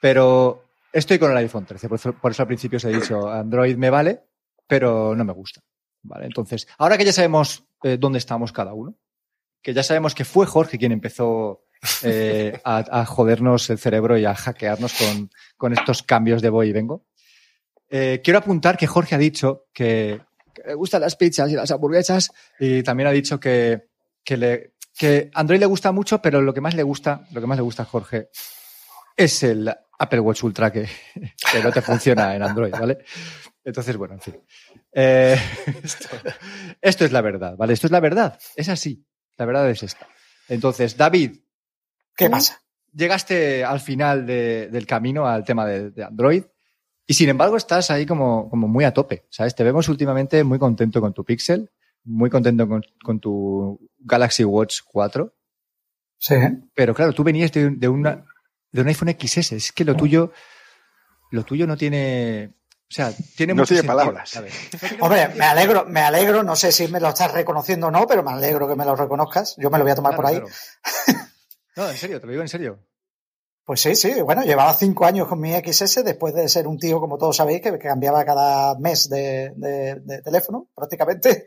Pero 0.00 0.66
Estoy 0.96 1.18
con 1.18 1.30
el 1.30 1.36
iPhone 1.36 1.66
13, 1.66 1.90
por 1.90 1.98
eso, 1.98 2.12
por 2.14 2.30
eso 2.30 2.42
al 2.42 2.46
principio 2.46 2.78
os 2.78 2.84
he 2.86 2.88
dicho, 2.90 3.28
Android 3.28 3.76
me 3.76 3.90
vale, 3.90 4.25
pero 4.66 5.14
no 5.14 5.24
me 5.24 5.32
gusta. 5.32 5.62
Vale, 6.02 6.26
entonces, 6.26 6.68
ahora 6.78 6.96
que 6.96 7.04
ya 7.04 7.12
sabemos 7.12 7.64
eh, 7.82 7.96
dónde 7.98 8.18
estamos 8.18 8.52
cada 8.52 8.72
uno, 8.74 8.96
que 9.62 9.74
ya 9.74 9.82
sabemos 9.82 10.14
que 10.14 10.24
fue 10.24 10.46
Jorge 10.46 10.78
quien 10.78 10.92
empezó 10.92 11.64
eh, 12.02 12.60
a, 12.64 13.04
jodernos 13.04 13.68
el 13.70 13.78
cerebro 13.78 14.16
y 14.16 14.24
a 14.24 14.34
hackearnos 14.34 14.92
con, 14.94 15.30
con 15.56 15.72
estos 15.72 16.02
cambios 16.02 16.42
de 16.42 16.50
voy 16.50 16.68
y 16.68 16.72
vengo, 16.72 17.06
eh, 17.88 18.20
quiero 18.22 18.38
apuntar 18.38 18.76
que 18.76 18.86
Jorge 18.86 19.14
ha 19.14 19.18
dicho 19.18 19.66
que, 19.72 20.20
le 20.64 20.74
gustan 20.74 21.02
las 21.02 21.16
pizzas 21.16 21.50
y 21.50 21.54
las 21.54 21.70
hamburguesas 21.70 22.30
y 22.58 22.82
también 22.82 23.08
ha 23.08 23.12
dicho 23.12 23.38
que, 23.38 23.88
que, 24.24 24.36
le, 24.36 24.74
que 24.96 25.30
Android 25.34 25.60
le 25.60 25.66
gusta 25.66 25.92
mucho, 25.92 26.20
pero 26.20 26.40
lo 26.40 26.54
que 26.54 26.60
más 26.60 26.74
le 26.74 26.82
gusta, 26.82 27.26
lo 27.32 27.40
que 27.40 27.46
más 27.46 27.58
le 27.58 27.62
gusta 27.62 27.82
a 27.82 27.86
Jorge 27.86 28.30
es 29.16 29.42
el 29.42 29.72
Apple 29.98 30.20
Watch 30.20 30.42
Ultra 30.44 30.72
que 30.72 30.88
no 31.62 31.72
te 31.72 31.82
funciona 31.82 32.34
en 32.34 32.42
Android, 32.42 32.72
¿vale? 32.72 32.98
Entonces, 33.66 33.96
bueno, 33.96 34.14
en 34.14 34.20
fin. 34.20 34.36
Eh, 34.92 35.36
esto, 35.82 36.08
esto 36.80 37.04
es 37.04 37.12
la 37.12 37.20
verdad, 37.20 37.56
¿vale? 37.56 37.72
Esto 37.74 37.88
es 37.88 37.90
la 37.90 38.00
verdad. 38.00 38.38
Es 38.54 38.68
así. 38.68 39.04
La 39.36 39.44
verdad 39.44 39.68
es 39.68 39.82
esta. 39.82 40.06
Entonces, 40.48 40.96
David, 40.96 41.40
¿Qué 42.16 42.30
pasa? 42.30 42.62
llegaste 42.94 43.64
al 43.64 43.80
final 43.80 44.24
de- 44.24 44.68
del 44.68 44.86
camino 44.86 45.26
al 45.26 45.44
tema 45.44 45.66
de, 45.66 45.90
de 45.90 46.04
Android 46.04 46.44
y 47.06 47.14
sin 47.14 47.28
embargo 47.28 47.56
estás 47.56 47.90
ahí 47.90 48.06
como, 48.06 48.48
como 48.48 48.68
muy 48.68 48.84
a 48.84 48.94
tope, 48.94 49.26
¿sabes? 49.30 49.54
Te 49.54 49.64
vemos 49.64 49.88
últimamente 49.88 50.42
muy 50.44 50.58
contento 50.58 51.00
con 51.00 51.12
tu 51.12 51.24
Pixel, 51.24 51.70
muy 52.04 52.30
contento 52.30 52.66
con, 52.68 52.82
con 53.02 53.18
tu 53.20 53.90
Galaxy 53.98 54.44
Watch 54.44 54.80
4, 54.86 55.34
Sí. 56.18 56.36
pero 56.74 56.94
claro, 56.94 57.12
tú 57.12 57.22
venías 57.24 57.52
de, 57.52 57.66
un- 57.66 57.78
de 57.80 57.88
una, 57.88 58.24
de 58.72 58.80
un 58.80 58.88
iPhone 58.88 59.10
XS, 59.20 59.52
es 59.56 59.72
que 59.72 59.84
lo 59.84 59.94
tuyo, 59.96 60.32
lo 61.32 61.44
tuyo 61.44 61.66
no 61.66 61.76
tiene, 61.76 62.54
o 62.88 62.94
sea, 62.94 63.12
tiene 63.36 63.52
No 63.54 63.62
mucho 63.62 63.74
tiene 63.74 63.80
sentido, 63.82 63.96
palabras. 63.96 64.30
¿sabes? 64.30 64.54
Hombre, 65.00 65.28
me 65.36 65.44
alegro, 65.44 65.84
me 65.86 66.00
alegro, 66.00 66.42
no 66.42 66.54
sé 66.56 66.70
si 66.72 66.86
me 66.88 67.00
lo 67.00 67.08
estás 67.08 67.32
reconociendo 67.32 67.88
o 67.88 67.90
no, 67.90 68.06
pero 68.06 68.22
me 68.22 68.32
alegro 68.32 68.68
que 68.68 68.76
me 68.76 68.84
lo 68.84 68.94
reconozcas. 68.94 69.54
Yo 69.58 69.70
me 69.70 69.78
lo 69.78 69.84
voy 69.84 69.90
a 69.92 69.96
tomar 69.96 70.14
Claro, 70.16 70.22
por 70.22 70.30
ahí. 70.30 70.40
claro. 70.40 71.20
No, 71.76 71.90
en 71.90 71.96
serio, 71.96 72.20
te 72.20 72.26
lo 72.26 72.30
digo 72.32 72.42
en 72.42 72.48
serio. 72.48 72.78
Pues 73.64 73.80
sí, 73.80 73.96
sí, 73.96 74.20
bueno, 74.22 74.42
llevaba 74.44 74.72
cinco 74.74 75.04
años 75.04 75.26
con 75.26 75.40
mi 75.40 75.52
XS 75.52 76.04
después 76.04 76.32
de 76.32 76.48
ser 76.48 76.68
un 76.68 76.78
tío, 76.78 77.00
como 77.00 77.18
todos 77.18 77.36
sabéis, 77.36 77.60
que, 77.60 77.72
que 77.72 77.78
cambiaba 77.88 78.24
cada 78.24 78.78
mes 78.78 79.08
de, 79.08 79.52
de- 79.56 79.96
de 80.04 80.22
teléfono, 80.22 80.68
prácticamente. 80.74 81.44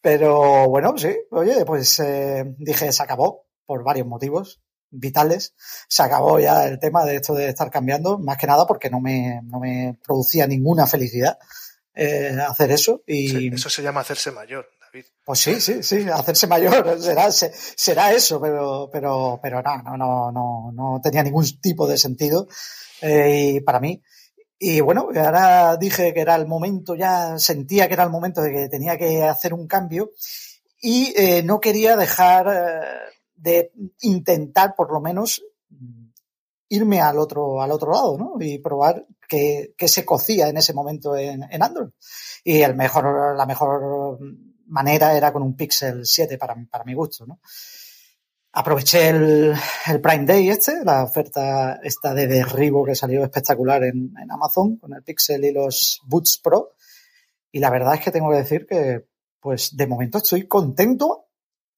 Pero 0.00 0.68
bueno, 0.68 0.96
sí, 0.98 1.16
oye, 1.30 1.64
pues 1.64 1.98
eh, 2.00 2.44
dije, 2.58 2.92
se 2.92 3.02
acabó, 3.02 3.46
por 3.64 3.82
varios 3.82 4.06
motivos 4.06 4.60
vitales. 4.94 5.54
Se 5.88 6.02
acabó 6.02 6.38
ya 6.40 6.66
el 6.66 6.78
tema 6.78 7.04
de 7.04 7.16
esto 7.16 7.34
de 7.34 7.48
estar 7.48 7.70
cambiando, 7.70 8.18
más 8.18 8.36
que 8.38 8.46
nada 8.46 8.66
porque 8.66 8.90
no 8.90 9.00
me, 9.00 9.40
no 9.44 9.60
me 9.60 9.98
producía 10.02 10.46
ninguna 10.46 10.86
felicidad 10.86 11.38
eh, 11.94 12.36
hacer 12.48 12.70
eso. 12.72 13.02
Y 13.06 13.28
Sí, 13.28 13.50
eso 13.54 13.68
se 13.70 13.82
llama 13.82 14.00
hacerse 14.00 14.30
mayor, 14.30 14.66
David. 14.80 15.04
pues 15.24 15.38
sí, 15.40 15.60
sí, 15.60 15.82
sí, 15.82 16.06
hacerse 16.12 16.46
mayor 16.46 16.98
será, 17.00 17.30
se- 17.30 17.52
será 17.54 18.12
eso, 18.12 18.40
pero, 18.40 18.88
pero, 18.92 19.38
pero 19.42 19.62
no, 19.62 19.82
no, 19.82 19.96
no, 19.96 20.32
no, 20.32 20.72
no 20.72 21.00
tenía 21.02 21.22
ningún 21.22 21.44
tipo 21.60 21.86
de 21.86 21.98
sentido 21.98 22.48
eh, 23.00 23.52
y 23.56 23.60
para 23.60 23.80
mí. 23.80 24.02
Y 24.58 24.80
bueno, 24.80 25.08
ahora 25.14 25.76
dije 25.76 26.14
que 26.14 26.20
era 26.20 26.36
el 26.36 26.46
momento, 26.46 26.94
ya 26.94 27.38
sentía 27.38 27.86
que 27.86 27.94
era 27.94 28.04
el 28.04 28.10
momento 28.10 28.40
de 28.40 28.52
que 28.52 28.68
tenía 28.68 28.96
que 28.96 29.22
hacer 29.22 29.52
un 29.52 29.66
cambio 29.66 30.10
y 30.80 31.12
eh, 31.16 31.42
no 31.42 31.60
quería 31.60 31.96
dejar 31.96 32.46
eh, 32.48 32.80
de 33.34 33.72
intentar, 34.00 34.74
por 34.74 34.92
lo 34.92 35.00
menos, 35.00 35.42
irme 36.68 37.00
al 37.00 37.18
otro, 37.18 37.60
al 37.60 37.70
otro 37.70 37.92
lado, 37.92 38.18
¿no? 38.18 38.34
Y 38.40 38.58
probar 38.58 39.06
qué 39.28 39.74
se 39.86 40.04
cocía 40.04 40.48
en 40.48 40.56
ese 40.56 40.72
momento 40.72 41.16
en, 41.16 41.42
en 41.50 41.62
Android. 41.62 41.90
Y 42.42 42.62
el 42.62 42.74
mejor, 42.74 43.36
la 43.36 43.46
mejor 43.46 44.18
manera 44.66 45.16
era 45.16 45.32
con 45.32 45.42
un 45.42 45.56
Pixel 45.56 46.04
7 46.04 46.38
para, 46.38 46.56
para 46.70 46.84
mi 46.84 46.94
gusto, 46.94 47.26
¿no? 47.26 47.40
Aproveché 48.56 49.08
el, 49.08 49.52
el 49.88 50.00
Prime 50.00 50.26
Day 50.26 50.48
este, 50.48 50.84
la 50.84 51.02
oferta 51.02 51.80
esta 51.82 52.14
de 52.14 52.28
derribo 52.28 52.84
que 52.84 52.94
salió 52.94 53.24
espectacular 53.24 53.82
en, 53.82 54.14
en 54.16 54.30
Amazon 54.30 54.76
con 54.76 54.94
el 54.94 55.02
Pixel 55.02 55.44
y 55.44 55.52
los 55.52 56.00
Boots 56.06 56.38
Pro. 56.38 56.74
Y 57.50 57.58
la 57.58 57.70
verdad 57.70 57.94
es 57.94 58.00
que 58.00 58.12
tengo 58.12 58.30
que 58.30 58.36
decir 58.36 58.64
que, 58.66 59.06
pues, 59.40 59.76
de 59.76 59.86
momento 59.88 60.18
estoy 60.18 60.46
contento 60.46 61.23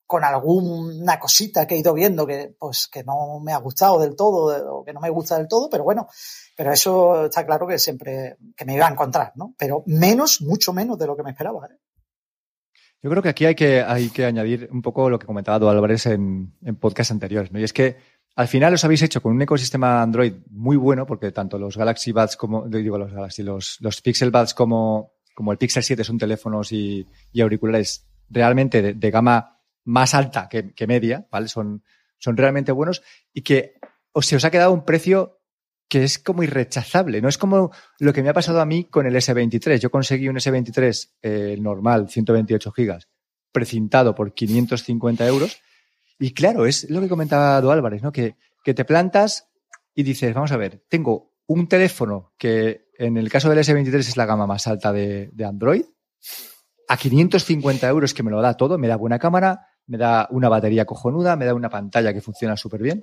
con 0.06 0.24
alguna 0.24 1.18
cosita 1.18 1.66
que 1.66 1.74
he 1.74 1.78
ido 1.78 1.92
viendo 1.92 2.26
que, 2.26 2.54
pues, 2.58 2.88
que 2.88 3.02
no 3.02 3.40
me 3.40 3.52
ha 3.52 3.58
gustado 3.58 3.98
del 4.00 4.14
todo 4.14 4.78
o 4.78 4.84
que 4.84 4.92
no 4.92 5.00
me 5.00 5.10
gusta 5.10 5.36
del 5.36 5.48
todo, 5.48 5.68
pero 5.68 5.84
bueno, 5.84 6.08
pero 6.56 6.72
eso 6.72 7.26
está 7.26 7.44
claro 7.44 7.66
que 7.66 7.78
siempre, 7.78 8.36
que 8.56 8.64
me 8.64 8.74
iba 8.74 8.86
a 8.86 8.92
encontrar, 8.92 9.32
¿no? 9.34 9.54
Pero 9.58 9.82
menos, 9.86 10.40
mucho 10.42 10.72
menos 10.72 10.98
de 10.98 11.06
lo 11.06 11.16
que 11.16 11.22
me 11.22 11.30
esperaba, 11.30 11.66
¿eh? 11.66 11.78
Yo 13.02 13.10
creo 13.10 13.22
que 13.22 13.28
aquí 13.28 13.44
hay 13.44 13.54
que, 13.54 13.82
hay 13.82 14.08
que 14.08 14.24
añadir 14.24 14.68
un 14.72 14.82
poco 14.82 15.10
lo 15.10 15.18
que 15.18 15.26
comentaba 15.26 15.58
Edu 15.58 15.68
Álvarez 15.68 16.06
en, 16.06 16.54
en 16.62 16.76
podcast 16.76 17.10
anteriores, 17.10 17.52
¿no? 17.52 17.60
Y 17.60 17.64
es 17.64 17.72
que 17.72 17.96
al 18.36 18.48
final 18.48 18.74
os 18.74 18.84
habéis 18.84 19.02
hecho 19.02 19.22
con 19.22 19.32
un 19.32 19.42
ecosistema 19.42 20.02
Android 20.02 20.34
muy 20.50 20.76
bueno, 20.76 21.06
porque 21.06 21.32
tanto 21.32 21.58
los 21.58 21.76
Galaxy 21.76 22.12
Buds 22.12 22.36
como, 22.36 22.68
digo 22.68 22.98
los 22.98 23.12
Galaxy, 23.12 23.42
los, 23.42 23.78
los 23.80 24.02
Pixel 24.02 24.30
Buds 24.30 24.52
como, 24.52 25.14
como 25.34 25.52
el 25.52 25.58
Pixel 25.58 25.82
7 25.82 26.04
son 26.04 26.18
teléfonos 26.18 26.70
y, 26.70 27.06
auriculares 27.40 28.06
realmente 28.28 28.94
de 28.94 29.10
gama 29.10 29.55
más 29.86 30.14
alta 30.14 30.48
que, 30.48 30.86
media, 30.86 31.26
¿vale? 31.30 31.48
Son, 31.48 31.82
son 32.18 32.36
realmente 32.36 32.72
buenos 32.72 33.02
y 33.32 33.42
que 33.42 33.74
os, 34.12 34.26
se 34.26 34.36
os 34.36 34.44
ha 34.44 34.50
quedado 34.50 34.72
un 34.72 34.84
precio 34.84 35.40
que 35.88 36.02
es 36.02 36.18
como 36.18 36.42
irrechazable. 36.42 37.22
No 37.22 37.28
es 37.28 37.38
como 37.38 37.70
lo 38.00 38.12
que 38.12 38.22
me 38.22 38.28
ha 38.28 38.34
pasado 38.34 38.60
a 38.60 38.66
mí 38.66 38.84
con 38.84 39.06
el 39.06 39.14
S23. 39.14 39.78
Yo 39.78 39.90
conseguí 39.90 40.28
un 40.28 40.36
S23 40.36 41.10
eh, 41.22 41.56
normal, 41.60 42.08
128 42.08 42.72
gigas, 42.72 43.08
precintado 43.52 44.14
por 44.14 44.34
550 44.34 45.26
euros. 45.26 45.56
Y 46.18 46.34
claro, 46.34 46.66
es 46.66 46.90
lo 46.90 47.00
que 47.00 47.08
comentaba 47.08 47.60
Do 47.60 47.70
Álvarez, 47.70 48.02
¿no? 48.02 48.10
Que, 48.10 48.36
que 48.64 48.74
te 48.74 48.84
plantas 48.84 49.48
y 49.94 50.02
dices, 50.02 50.34
vamos 50.34 50.50
a 50.50 50.56
ver, 50.56 50.84
tengo 50.88 51.36
un 51.46 51.68
teléfono 51.68 52.34
que 52.36 52.88
en 52.98 53.16
el 53.16 53.30
caso 53.30 53.48
del 53.48 53.58
S23 53.58 53.94
es 53.98 54.16
la 54.16 54.26
gama 54.26 54.46
más 54.46 54.66
alta 54.66 54.92
de, 54.92 55.30
de 55.32 55.44
Android, 55.44 55.84
a 56.88 56.96
550 56.96 57.88
euros 57.88 58.14
que 58.14 58.22
me 58.22 58.30
lo 58.30 58.40
da 58.40 58.54
todo, 58.54 58.78
me 58.78 58.88
da 58.88 58.96
buena 58.96 59.18
cámara, 59.18 59.68
me 59.86 59.98
da 59.98 60.28
una 60.30 60.48
batería 60.48 60.84
cojonuda, 60.84 61.36
me 61.36 61.44
da 61.44 61.54
una 61.54 61.70
pantalla 61.70 62.12
que 62.12 62.20
funciona 62.20 62.56
súper 62.56 62.82
bien. 62.82 63.02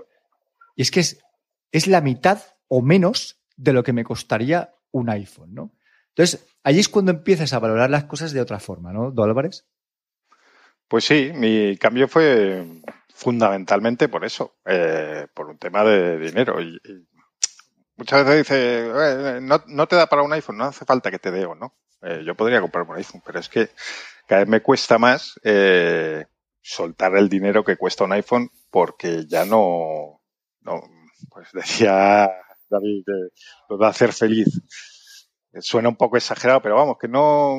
Y 0.76 0.82
es 0.82 0.92
que 0.92 1.00
es, 1.00 1.24
es 1.72 1.88
la 1.88 2.02
mitad 2.02 2.40
o 2.68 2.82
menos 2.82 3.40
de 3.56 3.74
lo 3.74 3.84
que 3.84 3.94
me 3.94 4.04
costaría 4.04 4.74
un 4.92 5.10
iPhone, 5.10 5.54
¿no? 5.54 5.72
Entonces, 6.10 6.46
allí 6.64 6.80
es 6.80 6.90
cuando 6.90 7.12
empiezas 7.12 7.54
a 7.54 7.60
valorar 7.60 7.90
las 7.90 8.06
cosas 8.06 8.32
de 8.34 8.42
otra 8.42 8.60
forma, 8.60 8.94
¿no, 8.94 9.12
Do 9.12 9.24
Álvarez? 9.24 9.66
Pues 10.88 11.06
sí, 11.06 11.32
mi 11.34 11.76
cambio 11.78 12.08
fue 12.08 12.64
fundamentalmente 13.14 14.10
por 14.10 14.24
eso, 14.26 14.58
eh, 14.66 15.28
por 15.34 15.48
un 15.48 15.58
tema 15.58 15.84
de 15.84 16.20
dinero. 16.20 16.62
Y, 16.62 16.80
muchas 17.96 18.26
veces 18.26 18.38
dice, 18.40 18.88
"Eh, 18.88 19.40
no, 19.42 19.64
no 19.68 19.88
te 19.88 19.96
da 19.96 20.08
para 20.08 20.24
un 20.24 20.34
iPhone, 20.34 20.58
no 20.58 20.66
hace 20.66 20.86
falta 20.86 21.10
que 21.10 21.20
te 21.20 21.32
dé 21.32 21.46
o 21.46 21.56
no. 21.56 21.74
Eh, 22.02 22.24
yo 22.26 22.36
podría 22.36 22.62
comprarme 22.62 22.92
un 22.92 22.98
iPhone, 22.98 23.22
pero 23.26 23.40
es 23.40 23.50
que 23.50 23.70
cada 24.28 24.42
vez 24.42 24.50
me 24.50 24.62
cuesta 24.62 24.98
más 24.98 25.40
soltar 26.64 27.16
el 27.18 27.30
dinero 27.30 27.64
que 27.64 27.78
cuesta 27.78 28.06
un 28.06 28.14
iPhone 28.14 28.50
porque 28.72 29.26
ya 29.28 29.46
no, 29.46 30.22
no 30.62 30.82
pues 31.30 31.50
decía 31.54 32.32
David 32.70 33.04
lo 33.70 33.78
va 33.78 33.88
a 33.88 33.92
hacer 33.92 34.14
feliz. 34.14 34.62
Suena 35.60 35.90
un 35.90 35.96
poco 35.96 36.18
exagerado, 36.18 36.64
pero 36.64 36.76
vamos, 36.76 36.98
que 37.00 37.08
no, 37.08 37.56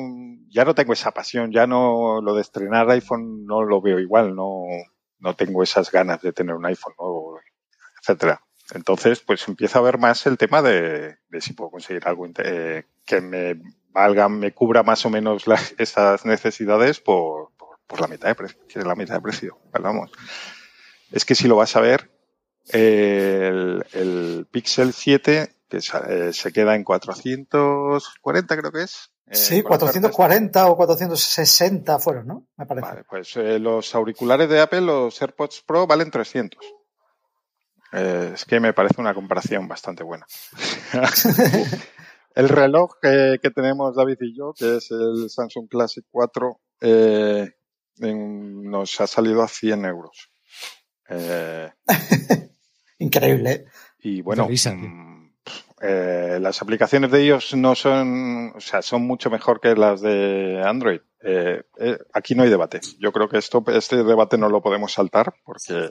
ya 0.49 0.65
no 0.65 0.75
tengo 0.75 0.91
esa 0.91 1.11
pasión, 1.11 1.53
ya 1.53 1.65
no, 1.65 2.19
lo 2.21 2.35
de 2.35 2.41
estrenar 2.41 2.89
iPhone 2.89 3.45
no 3.45 3.63
lo 3.63 3.79
veo 3.79 3.99
igual, 3.99 4.35
no, 4.35 4.63
no 5.19 5.33
tengo 5.35 5.63
esas 5.63 5.89
ganas 5.91 6.21
de 6.21 6.33
tener 6.33 6.55
un 6.55 6.65
iPhone 6.65 6.93
nuevo, 6.99 7.39
etcétera. 8.01 8.41
Entonces, 8.73 9.21
pues 9.21 9.47
empieza 9.47 9.79
a 9.79 9.83
ver 9.83 9.97
más 9.97 10.25
el 10.25 10.37
tema 10.37 10.61
de, 10.61 11.17
si 11.39 11.53
puedo 11.53 11.71
conseguir 11.71 12.05
algo 12.05 12.27
eh, 12.43 12.83
que 13.05 13.21
me 13.21 13.61
valga, 13.91 14.27
me 14.27 14.53
cubra 14.53 14.83
más 14.83 15.05
o 15.05 15.09
menos 15.09 15.45
esas 15.77 16.25
necesidades 16.25 16.99
por, 16.99 17.51
por, 17.87 17.99
por, 17.99 18.01
la 18.01 18.07
mitad 18.07 18.27
de 18.27 18.35
precio, 18.35 18.59
es 18.67 18.85
la 18.85 18.95
mitad 18.95 19.15
de 19.15 19.21
precio. 19.21 19.59
Vamos. 19.71 20.11
Es 21.11 21.25
que 21.25 21.35
si 21.35 21.47
lo 21.47 21.55
vas 21.55 21.75
a 21.75 21.81
ver, 21.81 22.11
el, 22.69 23.85
el 23.93 24.47
Pixel 24.51 24.93
7 24.93 25.55
que 25.69 25.77
eh, 25.77 26.33
se 26.33 26.51
queda 26.51 26.75
en 26.75 26.83
440 26.83 28.57
creo 28.57 28.71
que 28.71 28.83
es. 28.83 29.11
Eh, 29.27 29.35
sí, 29.35 29.63
440 29.63 30.67
o 30.67 30.77
460 30.77 31.99
fueron, 31.99 32.27
¿no? 32.27 32.47
Me 32.57 32.65
parece. 32.65 32.87
Vale, 32.87 33.03
pues 33.09 33.35
eh, 33.37 33.59
los 33.59 33.95
auriculares 33.95 34.47
de 34.49 34.61
Apple, 34.61 34.81
los 34.81 35.19
AirPods 35.21 35.63
Pro, 35.65 35.87
valen 35.87 36.11
300. 36.11 36.59
Eh, 37.93 38.31
es 38.35 38.45
que 38.45 38.59
me 38.59 38.73
parece 38.73 39.01
una 39.01 39.13
comparación 39.13 39.67
bastante 39.67 40.03
buena. 40.03 40.25
el 42.35 42.49
reloj 42.49 42.95
que, 43.01 43.39
que, 43.41 43.49
tenemos 43.49 43.95
David 43.95 44.17
y 44.21 44.37
yo, 44.37 44.53
que 44.53 44.77
es 44.77 44.91
el 44.91 45.29
Samsung 45.29 45.67
Classic 45.67 46.05
4, 46.11 46.59
eh, 46.81 47.53
en, 47.99 48.63
nos 48.63 48.99
ha 49.01 49.07
salido 49.07 49.41
a 49.41 49.47
100 49.47 49.85
euros. 49.85 50.29
Eh, 51.09 51.69
Increíble. 52.99 53.65
Y 53.99 54.21
bueno, 54.21 54.47
mmm, 54.47 55.15
eh, 55.81 56.39
las 56.41 56.61
aplicaciones 56.61 57.11
de 57.11 57.25
iOS 57.25 57.55
no 57.55 57.75
son, 57.75 58.53
o 58.55 58.59
sea, 58.59 58.81
son 58.81 59.05
mucho 59.05 59.29
mejor 59.29 59.59
que 59.59 59.75
las 59.75 60.01
de 60.01 60.63
Android. 60.65 61.01
Eh, 61.21 61.63
eh, 61.79 61.97
aquí 62.13 62.33
no 62.33 62.43
hay 62.43 62.49
debate. 62.49 62.79
Yo 62.99 63.11
creo 63.11 63.27
que 63.27 63.37
esto, 63.37 63.63
este 63.67 64.03
debate 64.03 64.37
no 64.37 64.49
lo 64.49 64.61
podemos 64.61 64.93
saltar 64.93 65.33
porque 65.43 65.89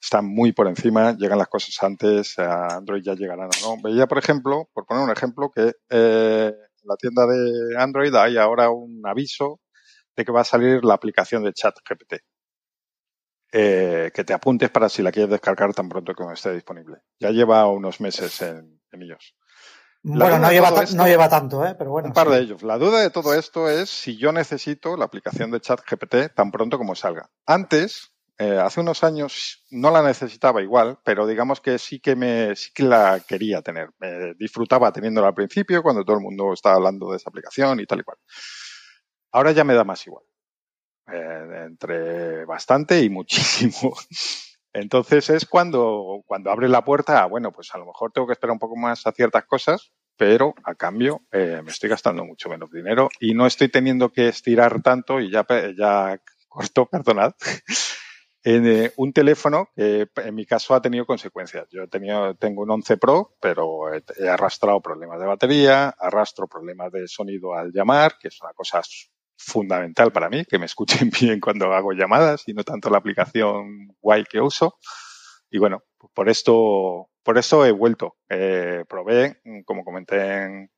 están 0.00 0.26
muy 0.26 0.52
por 0.52 0.66
encima, 0.66 1.16
llegan 1.16 1.38
las 1.38 1.48
cosas 1.48 1.76
antes, 1.82 2.38
a 2.38 2.76
Android 2.76 3.02
ya 3.02 3.14
llegarán 3.14 3.48
o 3.62 3.76
no. 3.76 3.82
Veía, 3.82 4.06
por 4.06 4.18
ejemplo, 4.18 4.68
por 4.72 4.86
poner 4.86 5.04
un 5.04 5.10
ejemplo, 5.10 5.50
que 5.54 5.72
en 5.88 6.88
la 6.88 6.96
tienda 6.96 7.26
de 7.26 7.76
Android 7.78 8.14
hay 8.14 8.36
ahora 8.36 8.70
un 8.70 9.02
aviso 9.04 9.60
de 10.16 10.24
que 10.24 10.32
va 10.32 10.42
a 10.42 10.44
salir 10.44 10.84
la 10.84 10.94
aplicación 10.94 11.44
de 11.44 11.52
chat 11.52 11.74
GPT. 11.88 12.22
Eh, 13.54 14.10
que 14.14 14.24
te 14.24 14.32
apuntes 14.32 14.70
para 14.70 14.88
si 14.88 15.02
la 15.02 15.12
quieres 15.12 15.30
descargar 15.30 15.74
tan 15.74 15.88
pronto 15.88 16.14
como 16.14 16.32
esté 16.32 16.54
disponible. 16.54 16.98
Ya 17.20 17.30
lleva 17.30 17.66
unos 17.66 18.00
meses 18.00 18.40
en, 18.40 18.80
ellos. 18.92 19.34
bueno, 20.02 20.38
no 20.38 20.50
lleva, 20.50 20.70
no 20.70 21.06
lleva, 21.06 21.28
tanto, 21.28 21.66
¿eh? 21.66 21.74
pero 21.76 21.90
bueno. 21.90 22.08
Un 22.08 22.14
par 22.14 22.30
de 22.30 22.38
ellos. 22.38 22.62
La 22.62 22.78
duda 22.78 23.00
de 23.00 23.10
todo 23.10 23.34
esto 23.34 23.68
es 23.68 23.90
si 23.90 24.16
yo 24.16 24.32
necesito 24.32 24.96
la 24.96 25.04
aplicación 25.04 25.50
de 25.50 25.60
chat 25.60 25.80
GPT 25.86 26.34
tan 26.34 26.50
pronto 26.50 26.78
como 26.78 26.94
salga. 26.94 27.28
Antes, 27.44 28.12
eh, 28.38 28.58
hace 28.58 28.80
unos 28.80 29.04
años, 29.04 29.66
no 29.70 29.90
la 29.90 30.02
necesitaba 30.02 30.62
igual, 30.62 30.98
pero 31.04 31.26
digamos 31.26 31.60
que 31.60 31.78
sí 31.78 32.00
que 32.00 32.16
me, 32.16 32.56
sí 32.56 32.70
que 32.74 32.84
la 32.84 33.20
quería 33.20 33.60
tener. 33.60 33.90
Me 33.98 34.32
disfrutaba 34.34 34.90
teniéndola 34.92 35.28
al 35.28 35.34
principio, 35.34 35.82
cuando 35.82 36.04
todo 36.04 36.16
el 36.16 36.22
mundo 36.22 36.54
estaba 36.54 36.76
hablando 36.76 37.10
de 37.10 37.18
esa 37.18 37.28
aplicación 37.28 37.80
y 37.80 37.86
tal 37.86 38.00
y 38.00 38.02
cual. 38.02 38.16
Ahora 39.32 39.52
ya 39.52 39.64
me 39.64 39.74
da 39.74 39.84
más 39.84 40.06
igual. 40.06 40.24
Eh, 41.12 41.64
entre 41.66 42.44
bastante 42.44 43.00
y 43.02 43.10
muchísimo. 43.10 43.96
Entonces 44.72 45.28
es 45.30 45.46
cuando, 45.46 46.22
cuando 46.26 46.50
abre 46.50 46.68
la 46.68 46.84
puerta, 46.84 47.26
bueno, 47.26 47.52
pues 47.52 47.74
a 47.74 47.78
lo 47.78 47.86
mejor 47.86 48.12
tengo 48.12 48.26
que 48.26 48.32
esperar 48.32 48.52
un 48.52 48.58
poco 48.58 48.76
más 48.76 49.06
a 49.06 49.12
ciertas 49.12 49.44
cosas, 49.44 49.92
pero 50.16 50.54
a 50.64 50.74
cambio 50.74 51.22
eh, 51.30 51.60
me 51.62 51.70
estoy 51.70 51.90
gastando 51.90 52.24
mucho 52.24 52.48
menos 52.48 52.70
dinero 52.70 53.08
y 53.20 53.34
no 53.34 53.46
estoy 53.46 53.68
teniendo 53.68 54.10
que 54.12 54.28
estirar 54.28 54.80
tanto 54.82 55.20
y 55.20 55.30
ya, 55.30 55.46
ya 55.76 56.18
corto, 56.48 56.86
perdonad, 56.90 57.32
en 58.44 58.66
eh, 58.66 58.92
un 58.96 59.12
teléfono 59.12 59.68
que 59.76 60.08
en 60.16 60.34
mi 60.34 60.46
caso 60.46 60.74
ha 60.74 60.80
tenido 60.82 61.04
consecuencias. 61.04 61.68
Yo 61.70 61.82
he 61.82 61.88
tenido, 61.88 62.34
tengo 62.36 62.62
un 62.62 62.70
11 62.70 62.96
Pro, 62.96 63.36
pero 63.40 63.92
he, 63.92 64.02
he 64.18 64.28
arrastrado 64.28 64.80
problemas 64.80 65.20
de 65.20 65.26
batería, 65.26 65.88
arrastro 65.90 66.46
problemas 66.46 66.90
de 66.92 67.06
sonido 67.08 67.54
al 67.54 67.72
llamar, 67.72 68.16
que 68.18 68.28
es 68.28 68.40
una 68.40 68.52
cosa 68.52 68.78
fundamental 69.44 70.12
para 70.12 70.28
mí, 70.28 70.44
que 70.44 70.58
me 70.58 70.66
escuchen 70.66 71.10
bien 71.20 71.40
cuando 71.40 71.72
hago 71.72 71.92
llamadas 71.92 72.44
y 72.46 72.54
no 72.54 72.64
tanto 72.64 72.90
la 72.90 72.98
aplicación 72.98 73.88
guay 74.00 74.24
que 74.24 74.40
uso. 74.40 74.78
Y 75.50 75.58
bueno, 75.58 75.82
por 76.14 76.28
esto, 76.28 77.10
por 77.22 77.38
eso 77.38 77.66
he 77.66 77.72
vuelto. 77.72 78.16
Eh, 78.28 78.84
probé, 78.88 79.42
como 79.64 79.84
comenté 79.84 80.44
en 80.44 80.70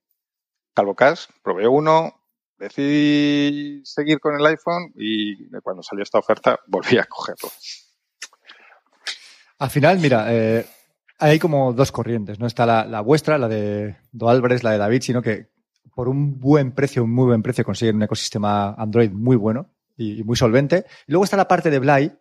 CalvoCast, 0.75 1.31
probé 1.43 1.69
uno, 1.69 2.13
decidí 2.59 3.83
seguir 3.85 4.19
con 4.19 4.35
el 4.35 4.47
iPhone 4.47 4.93
y 4.97 5.49
cuando 5.61 5.83
salió 5.83 6.03
esta 6.03 6.19
oferta 6.19 6.59
volví 6.67 6.99
a 6.99 7.05
cogerlo. 7.05 7.51
Al 9.59 9.71
final, 9.71 9.99
mira, 10.01 10.27
eh, 10.35 10.67
hay 11.19 11.39
como 11.39 11.73
dos 11.73 11.93
corrientes, 11.93 12.41
¿no? 12.41 12.47
Está 12.47 12.67
la, 12.67 12.85
la 12.85 13.01
vuestra, 13.01 13.39
la 13.39 13.47
de 13.49 13.97
Do 14.11 14.33
la 14.33 14.71
de 14.73 14.79
David, 14.79 15.03
sino 15.03 15.23
que 15.23 15.54
por 15.95 16.09
un 16.09 16.39
buen 16.39 16.73
precio, 16.73 17.05
un 17.05 17.13
muy 17.13 17.27
buen 17.27 17.43
precio, 17.43 17.65
consiguen 17.65 17.97
un 17.97 18.03
ecosistema 18.03 18.75
Android 18.75 19.11
muy 19.11 19.37
bueno 19.37 19.75
y, 19.97 20.23
muy 20.25 20.37
solvente. 20.37 20.85
Y 21.07 21.13
luego 21.13 21.25
está 21.25 21.37
la 21.37 21.49
parte 21.49 21.71
de 21.71 21.79
Blay 21.79 22.13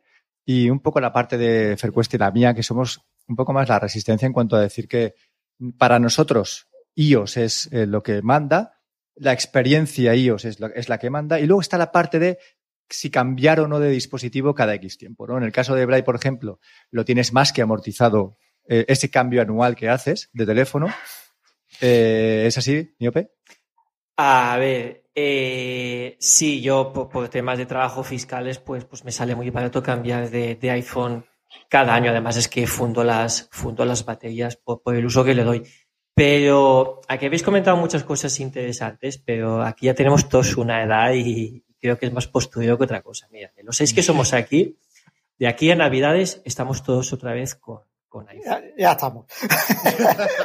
y 0.46 0.70
un 0.70 0.80
poco 0.80 1.00
la 1.00 1.14
parte 1.14 1.38
de 1.38 1.76
Ferquest 1.78 2.14
y 2.14 2.18
la 2.18 2.32
mía, 2.32 2.54
que 2.54 2.64
somos 2.64 3.02
un 3.28 3.36
poco 3.36 3.54
más 3.54 3.70
la 3.70 3.80
resistencia 3.80 4.26
en 4.26 4.34
cuanto 4.34 4.56
a 4.56 4.62
decir 4.62 4.88
que 4.88 5.16
para 5.78 6.00
nosotros 6.00 6.68
iOS 6.96 7.38
es 7.38 7.70
eh, 7.72 7.86
lo 7.86 8.04
que 8.04 8.22
manda, 8.22 8.80
la 9.16 9.34
experiencia 9.34 10.16
iOS 10.16 10.46
es, 10.46 10.58
es 10.76 10.90
la 10.90 10.98
que 10.98 11.10
manda, 11.10 11.40
y 11.40 11.48
luego 11.48 11.62
está 11.62 11.78
la 11.78 11.92
parte 11.92 12.20
de 12.20 12.38
si 12.90 13.10
cambiar 13.10 13.60
o 13.60 13.68
no 13.68 13.80
de 13.80 13.90
dispositivo 13.90 14.54
cada 14.54 14.76
X 14.76 14.98
tiempo. 14.98 15.26
¿no? 15.26 15.38
En 15.38 15.44
el 15.44 15.52
caso 15.52 15.74
de 15.74 15.86
Blay, 15.86 16.04
por 16.04 16.16
ejemplo, 16.16 16.60
lo 16.92 17.06
tienes 17.06 17.34
más 17.34 17.54
que 17.54 17.62
amortizado 17.62 18.38
eh, 18.68 18.86
ese 18.88 19.10
cambio 19.10 19.42
anual 19.42 19.76
que 19.76 19.90
haces 19.90 20.30
de 20.34 20.46
teléfono 20.46 20.88
eh, 21.82 22.46
¿Es 22.48 22.58
así, 22.58 22.96
Miope? 23.00 23.32
A 24.18 24.58
ver, 24.58 25.04
eh, 25.16 26.18
sí, 26.20 26.62
yo 26.62 26.92
por, 26.94 27.30
temas 27.30 27.58
de 27.58 27.66
trabajo 27.66 28.04
fiscales, 28.04 28.60
pues, 28.60 28.86
pues 28.86 29.04
me 29.04 29.12
sale 29.12 29.36
muy 29.36 29.50
barato 29.50 29.82
cambiar 29.82 30.30
de, 30.30 30.58
iPhone 30.72 31.26
cada 31.70 31.96
año. 31.96 32.12
Además 32.12 32.38
es 32.38 32.48
que 32.48 32.68
fundo 32.68 33.04
las, 33.04 33.50
fundo 33.52 33.86
las 33.86 34.06
baterías 34.06 34.56
por, 34.56 34.82
el 34.96 35.06
uso 35.06 35.24
que 35.24 35.34
le 35.34 35.44
doy. 35.44 35.64
Pero 36.16 37.02
aquí 37.08 37.26
habéis 37.26 37.42
comentado 37.42 37.76
muchas 37.76 38.04
cosas 38.04 38.40
interesantes, 38.40 39.18
pero 39.18 39.64
aquí 39.64 39.88
ya 39.88 39.96
tenemos 39.96 40.30
todos 40.30 40.58
una 40.58 40.84
edad 40.84 41.12
y 41.14 41.64
creo 41.82 41.98
que 41.98 42.06
es 42.06 42.14
más 42.14 42.28
postureo 42.28 42.78
que 42.78 42.84
otra 42.84 43.02
cosa. 43.02 43.28
Mira, 43.32 43.52
de 43.56 43.64
los 43.64 43.76
seis 43.76 43.96
que 43.96 44.04
somos 44.04 44.32
aquí, 44.34 44.78
de 45.40 45.48
aquí 45.48 45.72
a 45.72 45.76
Navidades 45.76 46.42
estamos 46.46 46.84
todos 46.84 47.12
otra 47.14 47.34
vez 47.34 47.56
con, 47.56 47.82
ya, 48.78 48.92
estamos. 48.92 49.26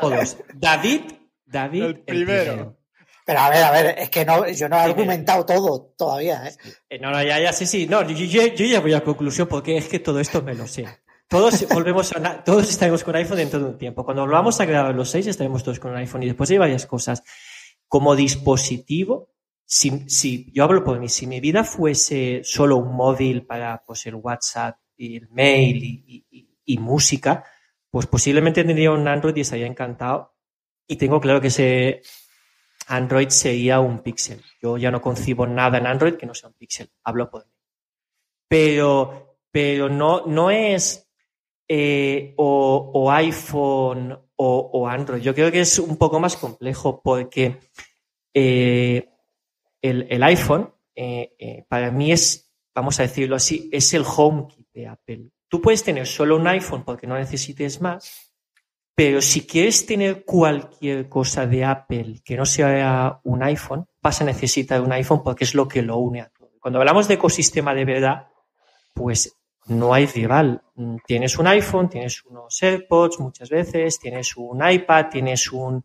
Todos. 0.01 0.39
David, 0.55 1.03
David, 1.45 1.83
el 1.83 1.99
primero. 1.99 2.78
Pero 3.29 3.41
a 3.41 3.51
ver, 3.51 3.63
a 3.63 3.71
ver, 3.71 3.95
es 3.99 4.09
que 4.09 4.25
no, 4.25 4.49
yo 4.49 4.71
no 4.71 4.77
he 4.77 4.81
argumentado 4.81 5.45
todo 5.45 5.93
todavía, 5.99 6.49
¿eh? 6.49 6.57
¿eh? 6.89 6.99
No, 6.99 7.11
no, 7.11 7.23
ya, 7.23 7.39
ya, 7.39 7.53
sí, 7.53 7.67
sí. 7.67 7.87
No, 7.87 8.03
yo, 8.09 8.25
ya 8.25 8.81
voy 8.81 8.95
a 8.95 9.05
conclusión 9.05 9.47
porque 9.47 9.77
es 9.77 9.87
que 9.87 9.99
todo 9.99 10.19
esto 10.19 10.41
me 10.41 10.55
lo 10.55 10.67
sé. 10.67 10.89
Todos 11.29 11.69
volvemos 11.75 12.11
a, 12.17 12.43
todos 12.43 12.71
estaremos 12.71 13.05
con 13.05 13.15
iPhone 13.17 13.37
dentro 13.37 13.61
de 13.61 13.67
un 13.67 13.77
tiempo. 13.77 14.03
Cuando 14.03 14.23
volvamos 14.23 14.59
a 14.63 14.65
grabar 14.65 14.95
los 14.95 15.11
seis, 15.11 15.27
estaremos 15.27 15.63
todos 15.63 15.79
con 15.79 15.95
iPhone. 15.95 16.23
Y 16.23 16.27
después 16.29 16.51
hay 16.53 16.57
varias 16.57 16.87
cosas. 16.87 17.23
Como 17.87 18.17
dispositivo, 18.17 19.29
si, 19.67 20.09
si 20.09 20.51
yo 20.55 20.65
hablo 20.65 20.83
por 20.83 20.99
mí, 20.99 21.11
si 21.11 21.27
mi 21.27 21.41
vida 21.41 21.65
fuese 21.65 22.41
solo 22.45 22.79
un 22.79 22.97
móvil 22.97 23.45
para 23.45 23.85
pues, 23.87 24.07
el 24.07 24.15
WhatsApp 24.15 24.79
y 24.97 25.17
el 25.17 25.29
mail 25.29 25.85
y, 25.85 26.49
y 26.65 26.79
música, 26.79 27.45
pues 27.91 28.07
posiblemente 28.07 28.65
tendría 28.65 28.91
un 28.91 29.07
Android 29.07 29.37
y 29.37 29.43
estaría 29.43 29.67
encantado. 29.67 30.35
Y 30.87 30.97
tengo 30.97 31.21
claro 31.21 31.43
que 31.43 31.49
ese 31.49 32.01
Android 32.89 33.29
sería 33.29 33.81
un 33.81 34.01
Pixel. 34.01 34.43
Yo 34.61 34.79
ya 34.79 34.91
no 34.91 35.01
concibo 35.01 35.47
nada 35.47 35.79
en 35.79 35.87
Android 35.87 36.15
que 36.15 36.27
no 36.27 36.35
sea 36.35 36.49
un 36.49 36.55
Pixel. 36.55 36.91
Hablo 37.05 37.31
por 37.31 37.47
mí. 37.47 37.53
Pero, 38.49 39.37
pero 39.51 39.89
no, 39.89 40.27
no 40.27 40.51
es 40.51 41.07
eh, 41.69 42.33
o, 42.37 43.11
iPhone 43.13 44.19
o, 44.37 44.89
Android. 44.89 45.21
Yo 45.21 45.35
creo 45.35 45.53
que 45.53 45.61
es 45.61 45.79
un 45.79 45.99
poco 45.99 46.19
más 46.19 46.37
complejo 46.37 47.03
porque 47.03 47.59
eh, 48.33 49.09
el, 49.83 50.23
iPhone 50.23 50.73
eh, 50.95 51.67
para 51.69 51.91
mí 51.91 52.11
es, 52.11 52.51
vamos 52.75 52.99
a 53.01 53.03
decirlo 53.03 53.37
así, 53.37 53.69
es 53.71 53.93
el 53.93 54.05
HomeKit 54.05 54.67
de 54.73 54.87
Apple. 54.87 55.31
Tú 55.49 55.61
puedes 55.61 55.85
tener 55.85 56.07
solo 56.07 56.37
un 56.37 56.47
iPhone 56.47 56.85
porque 56.85 57.07
no 57.07 57.19
necesites 57.19 57.83
más, 57.83 58.28
pero 58.99 59.23
si 59.23 59.47
quieres 59.47 59.87
tener 59.87 60.25
cualquier 60.25 61.09
cosa 61.09 61.47
de 61.47 61.65
Apple 61.65 62.17
que 62.25 62.37
no 62.37 62.45
sea 62.45 63.21
un 63.23 63.45
iPhone, 63.45 63.87
vas 64.03 64.21
a 64.21 64.25
necesitar 64.25 64.81
un 64.81 64.91
iPhone 64.91 65.23
porque 65.23 65.45
es 65.45 65.55
lo 65.55 65.69
que 65.69 65.83
lo 65.83 65.99
une 65.99 66.21
a 66.21 66.29
todo. 66.31 66.51
Cuando 66.59 66.81
hablamos 66.81 67.07
de 67.07 67.15
ecosistema 67.15 67.75
de 67.75 67.85
verdad, 67.85 68.27
pues 68.93 69.39
no 69.67 69.95
hay 69.95 70.07
rival. 70.07 70.65
Tienes 71.07 71.39
un 71.39 71.47
iPhone, 71.47 71.89
tienes 71.89 72.25
unos 72.25 72.61
AirPods 72.61 73.21
muchas 73.21 73.51
veces, 73.51 74.01
tienes 74.01 74.37
un 74.37 74.69
iPad, 74.69 75.07
tienes 75.13 75.53
un, 75.53 75.85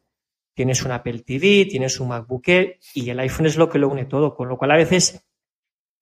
tienes 0.55 0.81
un 0.83 0.93
Apple 0.93 1.19
TV, 1.19 1.67
tienes 1.69 1.99
un 1.99 2.07
MacBook 2.07 2.47
Air 2.47 2.79
y 2.95 3.11
el 3.11 3.19
iPhone 3.19 3.45
es 3.45 3.57
lo 3.57 3.69
que 3.69 3.77
lo 3.77 3.89
une 3.89 4.05
todo, 4.05 4.33
con 4.33 4.49
lo 4.49 4.57
cual 4.57 4.71
a 4.71 4.77
veces 4.77 5.23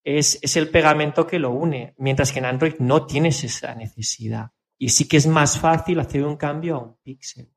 es, 0.05 0.55
el 0.55 0.69
pegamento 0.69 1.27
que 1.27 1.39
lo 1.39 1.51
une, 1.51 1.93
mientras 1.97 2.31
que 2.31 2.39
en 2.39 2.45
Android 2.45 2.75
no 2.79 3.05
tienes 3.05 3.43
esa 3.43 3.75
necesidad. 3.75 4.51
Y 4.81 4.89
sí 4.89 5.07
que 5.07 5.17
es 5.17 5.27
más 5.27 5.59
fácil 5.59 5.99
hacer 5.99 6.25
un 6.25 6.37
cambio 6.37 6.75
a 6.75 6.79
un 6.79 6.95
píxel. 7.03 7.47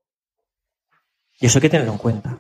Y 1.40 1.46
eso 1.46 1.56
hay 1.56 1.62
que 1.62 1.70
tenerlo 1.70 1.92
en 1.92 1.98
cuenta. 1.98 2.38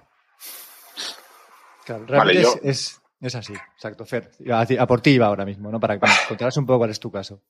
Claro, 1.86 2.04
realmente 2.04 2.42
es, 2.62 3.00
así, 3.34 3.54
exacto, 3.54 4.04
Fer. 4.04 4.32
A, 4.52 4.86
por 4.86 5.00
ti 5.00 5.12
iba 5.12 5.24
ahora 5.24 5.46
mismo, 5.46 5.70
¿no? 5.70 5.80
Para 5.80 5.98
que 5.98 6.06
contaras 6.28 6.58
un 6.58 6.66
poco 6.66 6.80
cuál 6.80 6.90
es 6.90 7.00
tu 7.00 7.10
caso. 7.10 7.40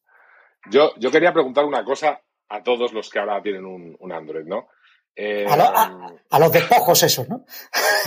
Yo, 0.70 0.94
yo 0.97 1.11
quería 1.11 1.33
preguntar 1.33 1.64
una 1.64 1.85
cosa 1.85 2.23
a 2.51 2.62
todos 2.62 2.92
los 2.92 3.11
que 3.11 3.18
ahora 3.18 3.42
tienen 3.42 3.64
un, 3.64 4.12
Android, 4.12 4.47
¿no? 4.47 4.68
Eh, 5.16 5.44
a, 5.44 6.38
los 6.38 6.53
despojos 6.53 7.03
esos, 7.03 7.29
¿no? 7.29 7.44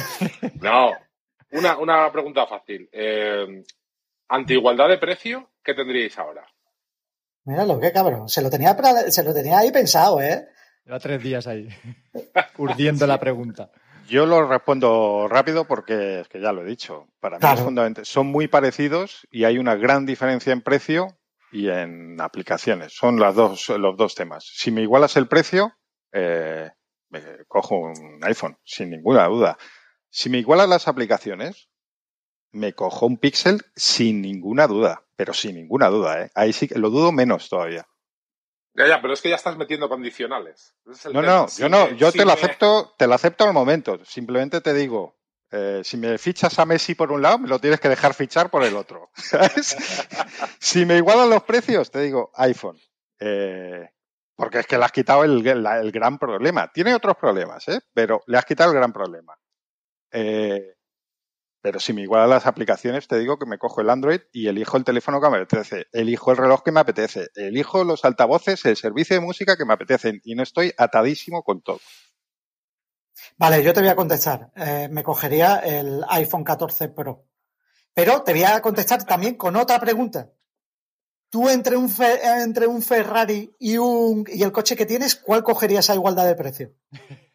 no, 0.61 0.93
una, 1.51 1.77
una 1.79 2.09
pregunta 2.13 2.47
fácil. 2.47 2.87
Eh, 2.93 3.61
ante 4.29 4.53
igualdad 4.53 4.87
de 4.87 4.97
precio, 4.97 5.49
¿qué 5.61 5.73
tendríais 5.73 6.17
ahora? 6.17 6.47
Mira 7.47 7.65
lo 7.65 7.79
que 7.79 7.93
cabrón. 7.93 8.27
Se 8.27 8.41
lo 8.41 8.49
tenía, 8.49 8.75
se 9.07 9.23
lo 9.23 9.33
tenía 9.33 9.59
ahí 9.59 9.71
pensado, 9.71 10.21
¿eh? 10.21 10.49
Lleva 10.85 10.99
tres 10.99 11.23
días 11.23 11.47
ahí, 11.47 11.69
urdiendo 12.57 13.07
la 13.07 13.19
pregunta. 13.19 13.71
Yo 14.09 14.25
lo 14.25 14.45
respondo 14.45 15.27
rápido 15.29 15.65
porque 15.65 16.21
es 16.21 16.27
que 16.27 16.41
ya 16.41 16.51
lo 16.51 16.63
he 16.63 16.65
dicho. 16.65 17.07
Para 17.21 17.39
mí 17.39 17.45
es 17.49 17.61
fundamental. 17.61 18.05
Son 18.05 18.27
muy 18.27 18.49
parecidos 18.49 19.25
y 19.31 19.45
hay 19.45 19.59
una 19.59 19.75
gran 19.75 20.05
diferencia 20.05 20.51
en 20.51 20.61
precio 20.61 21.17
y 21.51 21.69
en 21.69 22.19
aplicaciones. 22.19 22.93
Son 22.93 23.17
las 23.17 23.35
dos, 23.35 23.69
los 23.69 23.95
dos 23.95 24.13
temas. 24.13 24.45
Si 24.53 24.69
me 24.71 24.81
igualas 24.81 25.15
el 25.15 25.27
precio, 25.27 25.71
eh, 26.11 26.69
me 27.09 27.21
cojo 27.47 27.77
un 27.77 28.19
iPhone, 28.23 28.57
sin 28.65 28.89
ninguna 28.89 29.25
duda. 29.27 29.57
Si 30.09 30.29
me 30.29 30.39
igualan 30.39 30.69
las 30.69 30.89
aplicaciones, 30.89 31.69
me 32.57 32.73
cojo 32.73 33.05
un 33.05 33.17
Pixel 33.17 33.61
sin 33.75 34.21
ninguna 34.21 34.67
duda, 34.67 35.03
pero 35.15 35.33
sin 35.33 35.55
ninguna 35.55 35.87
duda, 35.87 36.23
¿eh? 36.23 36.31
Ahí 36.35 36.53
sí 36.53 36.67
que 36.67 36.79
lo 36.79 36.89
dudo 36.89 37.11
menos 37.11 37.49
todavía. 37.49 37.87
Ya, 38.73 38.87
ya, 38.87 39.01
pero 39.01 39.13
es 39.13 39.21
que 39.21 39.29
ya 39.29 39.35
estás 39.35 39.57
metiendo 39.57 39.89
condicionales. 39.89 40.75
no, 41.11 41.21
no, 41.21 41.47
yo 41.47 41.69
no, 41.69 41.89
yo 41.91 42.11
te 42.11 42.25
lo 42.25 42.31
acepto, 42.31 42.93
te 42.97 43.07
lo 43.07 43.15
acepto 43.15 43.45
al 43.45 43.53
momento. 43.53 44.03
Simplemente 44.05 44.61
te 44.61 44.73
digo, 44.73 45.17
eh, 45.49 45.81
si 45.83 45.97
me 45.97 46.17
fichas 46.17 46.59
a 46.59 46.65
Messi 46.65 46.93
por 46.93 47.11
un 47.11 47.21
lado, 47.21 47.39
me 47.39 47.47
lo 47.47 47.59
tienes 47.59 47.79
que 47.79 47.89
dejar 47.89 48.13
fichar 48.13 48.51
por 48.51 48.63
el 48.63 48.75
otro. 48.75 49.09
si 50.59 50.85
me 50.85 50.97
igualan 50.97 51.29
los 51.29 51.43
precios, 51.43 51.89
te 51.89 52.01
digo 52.01 52.31
iPhone. 52.35 52.77
Eh, 53.19 53.89
porque 54.35 54.59
es 54.59 54.67
que 54.67 54.77
le 54.77 54.85
has 54.85 54.91
quitado 54.91 55.23
el, 55.23 55.45
el, 55.45 55.91
gran 55.91 56.19
problema. 56.19 56.71
Tiene 56.71 56.93
otros 56.93 57.17
problemas, 57.17 57.67
¿eh? 57.69 57.81
pero 57.93 58.21
le 58.27 58.37
has 58.37 58.45
quitado 58.45 58.71
el 58.71 58.77
gran 58.77 58.93
problema. 58.93 59.35
Eh, 60.11 60.76
pero 61.61 61.79
si 61.79 61.93
me 61.93 62.01
igualan 62.01 62.29
las 62.29 62.45
aplicaciones, 62.45 63.07
te 63.07 63.17
digo 63.19 63.37
que 63.37 63.45
me 63.45 63.57
cojo 63.57 63.81
el 63.81 63.89
Android 63.89 64.21
y 64.31 64.47
elijo 64.47 64.77
el 64.77 64.83
teléfono 64.83 65.19
que 65.19 65.29
me 65.29 65.37
apetece, 65.37 65.87
elijo 65.91 66.31
el 66.31 66.37
reloj 66.37 66.63
que 66.63 66.71
me 66.71 66.79
apetece, 66.79 67.29
elijo 67.35 67.83
los 67.83 68.05
altavoces, 68.05 68.63
el 68.65 68.77
servicio 68.77 69.15
de 69.15 69.25
música 69.25 69.57
que 69.57 69.65
me 69.65 69.73
apetece 69.73 70.21
y 70.23 70.35
no 70.35 70.43
estoy 70.43 70.73
atadísimo 70.77 71.43
con 71.43 71.61
todo. 71.61 71.79
Vale, 73.37 73.63
yo 73.63 73.73
te 73.73 73.81
voy 73.81 73.89
a 73.89 73.95
contestar. 73.95 74.51
Eh, 74.55 74.87
me 74.91 75.03
cogería 75.03 75.57
el 75.57 76.03
iPhone 76.09 76.43
14 76.43 76.89
Pro. 76.89 77.25
Pero 77.93 78.21
te 78.23 78.31
voy 78.31 78.43
a 78.43 78.61
contestar 78.61 79.03
también 79.03 79.35
con 79.35 79.55
otra 79.55 79.79
pregunta. 79.79 80.31
Tú 81.29 81.49
entre 81.49 81.75
un, 81.75 81.91
entre 82.41 82.67
un 82.67 82.81
Ferrari 82.81 83.53
y, 83.59 83.77
un, 83.77 84.23
y 84.27 84.43
el 84.43 84.51
coche 84.51 84.75
que 84.75 84.85
tienes, 84.85 85.15
¿cuál 85.15 85.43
cogerías 85.43 85.89
a 85.89 85.95
igualdad 85.95 86.25
de 86.25 86.35
precio? 86.35 86.73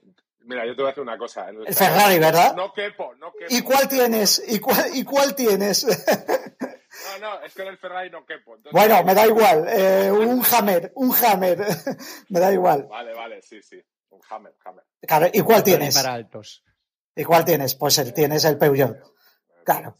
Mira, 0.52 0.66
yo 0.66 0.76
te 0.76 0.82
voy 0.82 0.88
a 0.88 0.90
decir 0.90 1.02
una 1.02 1.18
cosa. 1.18 1.48
El, 1.48 1.74
Ferrari, 1.74 2.18
¿verdad? 2.18 2.54
No 2.54 2.72
quepo, 2.72 3.14
no 3.14 3.32
quepo. 3.32 3.46
¿Y 3.54 3.62
cuál 3.62 3.88
tienes? 3.88 4.42
¿Y 4.46 4.58
cuál, 4.60 4.94
y 4.94 5.04
cuál 5.04 5.34
tienes? 5.34 5.84
No, 5.84 7.18
no, 7.18 7.42
es 7.42 7.54
que 7.54 7.62
en 7.62 7.68
el 7.68 7.78
Ferrari 7.78 8.10
no 8.10 8.24
quepo. 8.24 8.58
Bueno, 8.70 9.02
me 9.02 9.14
da 9.14 9.26
igual. 9.26 9.66
Eh, 9.68 10.10
un 10.10 10.42
Hammer, 10.52 10.92
un 10.94 11.12
Hammer. 11.14 11.58
me 12.28 12.38
da 12.38 12.52
igual. 12.52 12.86
Vale, 12.88 13.14
vale, 13.14 13.40
sí, 13.42 13.62
sí. 13.62 13.82
Un 14.10 14.20
Hammer, 14.28 14.54
Hammer. 14.64 14.84
Claro, 15.00 15.28
¿y 15.32 15.40
cuál 15.40 15.64
tienes? 15.64 15.94
Para 15.94 16.12
altos. 16.12 16.62
¿Y 17.16 17.24
cuál 17.24 17.44
tienes? 17.44 17.74
Pues 17.74 17.98
el, 17.98 18.12
tienes 18.12 18.44
el 18.44 18.58
Peugeot. 18.58 18.96
Claro. 19.64 19.98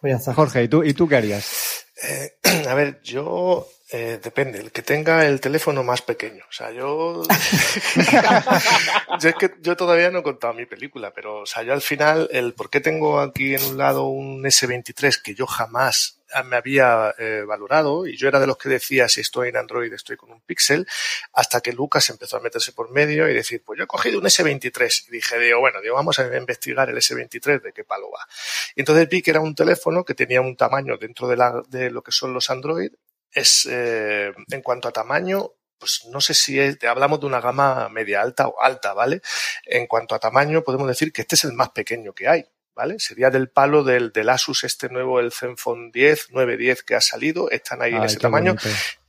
Pues 0.00 0.24
Jorge, 0.34 0.64
¿y 0.64 0.68
tú, 0.68 0.82
¿y 0.82 0.94
tú 0.94 1.06
qué 1.06 1.16
harías? 1.16 1.86
Eh, 2.02 2.38
a 2.68 2.74
ver, 2.74 3.00
yo 3.02 3.68
eh, 3.92 4.20
depende, 4.22 4.60
el 4.60 4.70
que 4.70 4.82
tenga 4.82 5.26
el 5.26 5.40
teléfono 5.40 5.82
más 5.82 6.00
pequeño. 6.02 6.44
O 6.48 6.52
sea, 6.52 6.70
yo. 6.70 7.22
yo 9.20 9.28
es 9.28 9.34
que 9.34 9.54
yo 9.60 9.76
todavía 9.76 10.10
no 10.10 10.20
he 10.20 10.22
contado 10.22 10.54
mi 10.54 10.66
película, 10.66 11.12
pero, 11.12 11.40
o 11.40 11.46
sea, 11.46 11.64
yo 11.64 11.72
al 11.72 11.82
final, 11.82 12.28
el 12.32 12.54
por 12.54 12.70
qué 12.70 12.80
tengo 12.80 13.20
aquí 13.20 13.54
en 13.54 13.64
un 13.64 13.78
lado 13.78 14.04
un 14.04 14.42
S23 14.44 15.20
que 15.22 15.34
yo 15.34 15.46
jamás 15.46 16.19
me 16.44 16.56
había 16.56 17.14
eh, 17.18 17.44
valorado, 17.46 18.06
y 18.06 18.16
yo 18.16 18.28
era 18.28 18.40
de 18.40 18.46
los 18.46 18.56
que 18.56 18.68
decía 18.68 19.08
si 19.08 19.20
estoy 19.20 19.48
en 19.48 19.56
Android 19.56 19.92
estoy 19.92 20.16
con 20.16 20.30
un 20.30 20.40
Pixel, 20.40 20.86
hasta 21.32 21.60
que 21.60 21.72
Lucas 21.72 22.08
empezó 22.10 22.36
a 22.36 22.40
meterse 22.40 22.72
por 22.72 22.90
medio 22.90 23.28
y 23.28 23.34
decir, 23.34 23.62
pues 23.64 23.78
yo 23.78 23.84
he 23.84 23.86
cogido 23.86 24.18
un 24.18 24.24
S23. 24.24 25.08
Y 25.08 25.10
dije, 25.12 25.38
digo, 25.38 25.60
bueno, 25.60 25.80
digo, 25.80 25.94
vamos 25.94 26.18
a 26.18 26.36
investigar 26.36 26.88
el 26.88 26.96
S23 26.96 27.62
de 27.62 27.72
qué 27.72 27.84
palo 27.84 28.10
va. 28.10 28.26
Y 28.74 28.80
entonces 28.80 29.08
vi 29.08 29.22
que 29.22 29.30
era 29.30 29.40
un 29.40 29.54
teléfono 29.54 30.04
que 30.04 30.14
tenía 30.14 30.40
un 30.40 30.56
tamaño 30.56 30.96
dentro 30.96 31.28
de, 31.28 31.36
la, 31.36 31.62
de 31.68 31.90
lo 31.90 32.02
que 32.02 32.12
son 32.12 32.32
los 32.32 32.50
Android 32.50 32.92
es, 33.32 33.66
eh, 33.70 34.32
en 34.50 34.62
cuanto 34.62 34.88
a 34.88 34.92
tamaño, 34.92 35.52
pues 35.78 36.06
no 36.10 36.20
sé 36.20 36.34
si 36.34 36.58
hablamos 36.86 37.20
de 37.20 37.26
una 37.26 37.40
gama 37.40 37.88
media 37.88 38.20
alta 38.20 38.48
o 38.48 38.60
alta, 38.60 38.92
¿vale? 38.92 39.22
En 39.64 39.86
cuanto 39.86 40.14
a 40.14 40.18
tamaño, 40.18 40.62
podemos 40.62 40.88
decir 40.88 41.12
que 41.12 41.22
este 41.22 41.36
es 41.36 41.44
el 41.44 41.52
más 41.52 41.70
pequeño 41.70 42.12
que 42.12 42.28
hay, 42.28 42.44
¿vale? 42.80 42.98
Sería 42.98 43.28
del 43.28 43.50
palo 43.50 43.84
del, 43.84 44.10
del 44.10 44.30
Asus 44.30 44.64
este 44.64 44.88
nuevo, 44.88 45.20
el 45.20 45.32
Zenfone 45.32 45.90
10, 45.92 46.30
910 46.30 46.82
que 46.82 46.94
ha 46.94 47.00
salido, 47.02 47.50
están 47.50 47.82
ahí 47.82 47.92
en 47.92 48.04
ese 48.04 48.18
tamaño. 48.18 48.56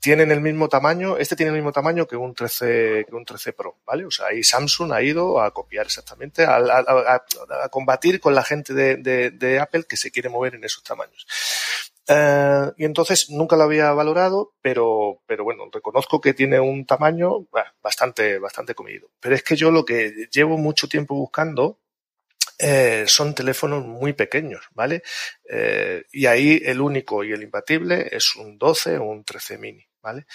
Tienen 0.02 0.30
el 0.30 0.42
mismo 0.42 0.68
tamaño, 0.68 1.16
este 1.18 1.38
tiene 1.38 1.52
el 1.52 1.56
mismo 1.56 1.72
tamaño 1.72 2.06
que 2.06 2.18
un 2.18 2.34
13, 2.36 3.06
que 3.08 3.16
un 3.16 3.24
13 3.24 3.54
Pro, 3.54 3.78
¿vale? 3.86 4.06
O 4.06 4.12
sea, 4.12 4.26
ahí 4.28 4.44
Samsung 4.44 4.92
ha 4.92 5.02
ido 5.02 5.42
a 5.42 5.52
copiar 5.52 5.86
exactamente, 5.86 6.44
a, 6.44 6.58
a, 6.58 7.24
a 7.64 7.70
combatir 7.70 8.20
con 8.20 8.36
la 8.36 8.44
gente 8.44 8.74
de, 8.74 8.98
de, 8.98 9.32
de 9.32 9.60
Apple 9.60 9.86
que 9.88 9.96
se 9.96 10.12
quiere 10.12 10.28
mover 10.28 10.56
en 10.56 10.66
esos 10.66 10.84
tamaños. 10.84 11.26
Eh, 12.08 12.72
y 12.76 12.84
entonces 12.84 13.30
nunca 13.30 13.56
lo 13.56 13.64
había 13.64 13.94
valorado, 13.94 14.52
pero, 14.62 15.22
pero 15.28 15.46
bueno, 15.46 15.70
reconozco 15.72 16.20
que 16.20 16.34
tiene 16.34 16.60
un 16.60 16.86
tamaño 16.86 17.48
bastante, 17.82 18.38
bastante 18.38 18.76
comido. 18.76 19.08
Pero 19.22 19.36
es 19.36 19.44
que 19.44 19.56
yo 19.56 19.72
lo 19.72 19.86
que 19.86 20.28
llevo 20.30 20.58
mucho 20.58 20.90
tiempo 20.90 21.16
buscando 21.16 21.80
eh, 22.64 23.06
son 23.08 23.34
teléfonos 23.34 23.84
muy 23.84 24.14
pequeños, 24.14 24.68
¿vale? 24.76 25.02
Eh, 25.50 26.06
y 26.12 26.28
ahí 26.28 26.62
el 26.64 26.80
único 26.80 27.24
y 27.24 27.32
el 27.32 27.42
imbatible 27.42 28.08
es 28.12 28.36
un 28.36 28.60
12 28.60 28.98
o 28.98 29.06
un 29.06 29.24
13 29.24 29.58
mini. 29.58 29.88
¿Vale? 30.04 30.26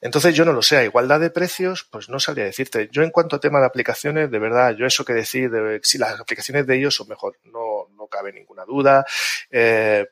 Entonces 0.00 0.32
yo 0.32 0.44
no 0.44 0.52
lo 0.52 0.62
sé, 0.62 0.76
a 0.76 0.84
igualdad 0.84 1.18
de 1.18 1.30
precios, 1.30 1.88
pues 1.90 2.08
no 2.08 2.20
sabría 2.20 2.44
decirte. 2.44 2.88
Yo 2.92 3.02
en 3.02 3.10
cuanto 3.10 3.34
a 3.34 3.40
tema 3.40 3.58
de 3.58 3.66
aplicaciones, 3.66 4.30
de 4.30 4.38
verdad, 4.38 4.76
yo 4.76 4.86
eso 4.86 5.04
que 5.04 5.12
decir, 5.12 5.50
de, 5.50 5.80
si 5.82 5.98
las 5.98 6.20
aplicaciones 6.20 6.68
de 6.68 6.76
ellos 6.76 6.94
son 6.94 7.08
mejor, 7.08 7.36
no, 7.42 7.88
no 7.96 8.06
cabe 8.06 8.32
ninguna 8.32 8.64
duda. 8.64 9.04
Eh, 9.50 10.06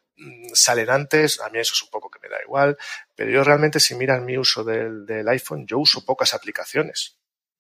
salen 0.55 0.91
antes, 0.91 1.41
a 1.41 1.51
mí 1.51 1.61
eso 1.61 1.75
es 1.75 1.83
un 1.85 1.91
poco 1.91 2.11
que 2.11 2.19
me 2.19 2.29
da 2.29 2.43
igual, 2.43 2.77
pero 3.15 3.31
yo 3.31 3.45
realmente 3.45 3.79
si 3.79 3.95
miran 3.95 4.25
mi 4.25 4.37
uso 4.37 4.65
del, 4.65 5.07
del 5.07 5.29
iPhone, 5.29 5.69
yo 5.69 5.79
uso 5.79 6.05
pocas 6.05 6.35
aplicaciones. 6.35 7.17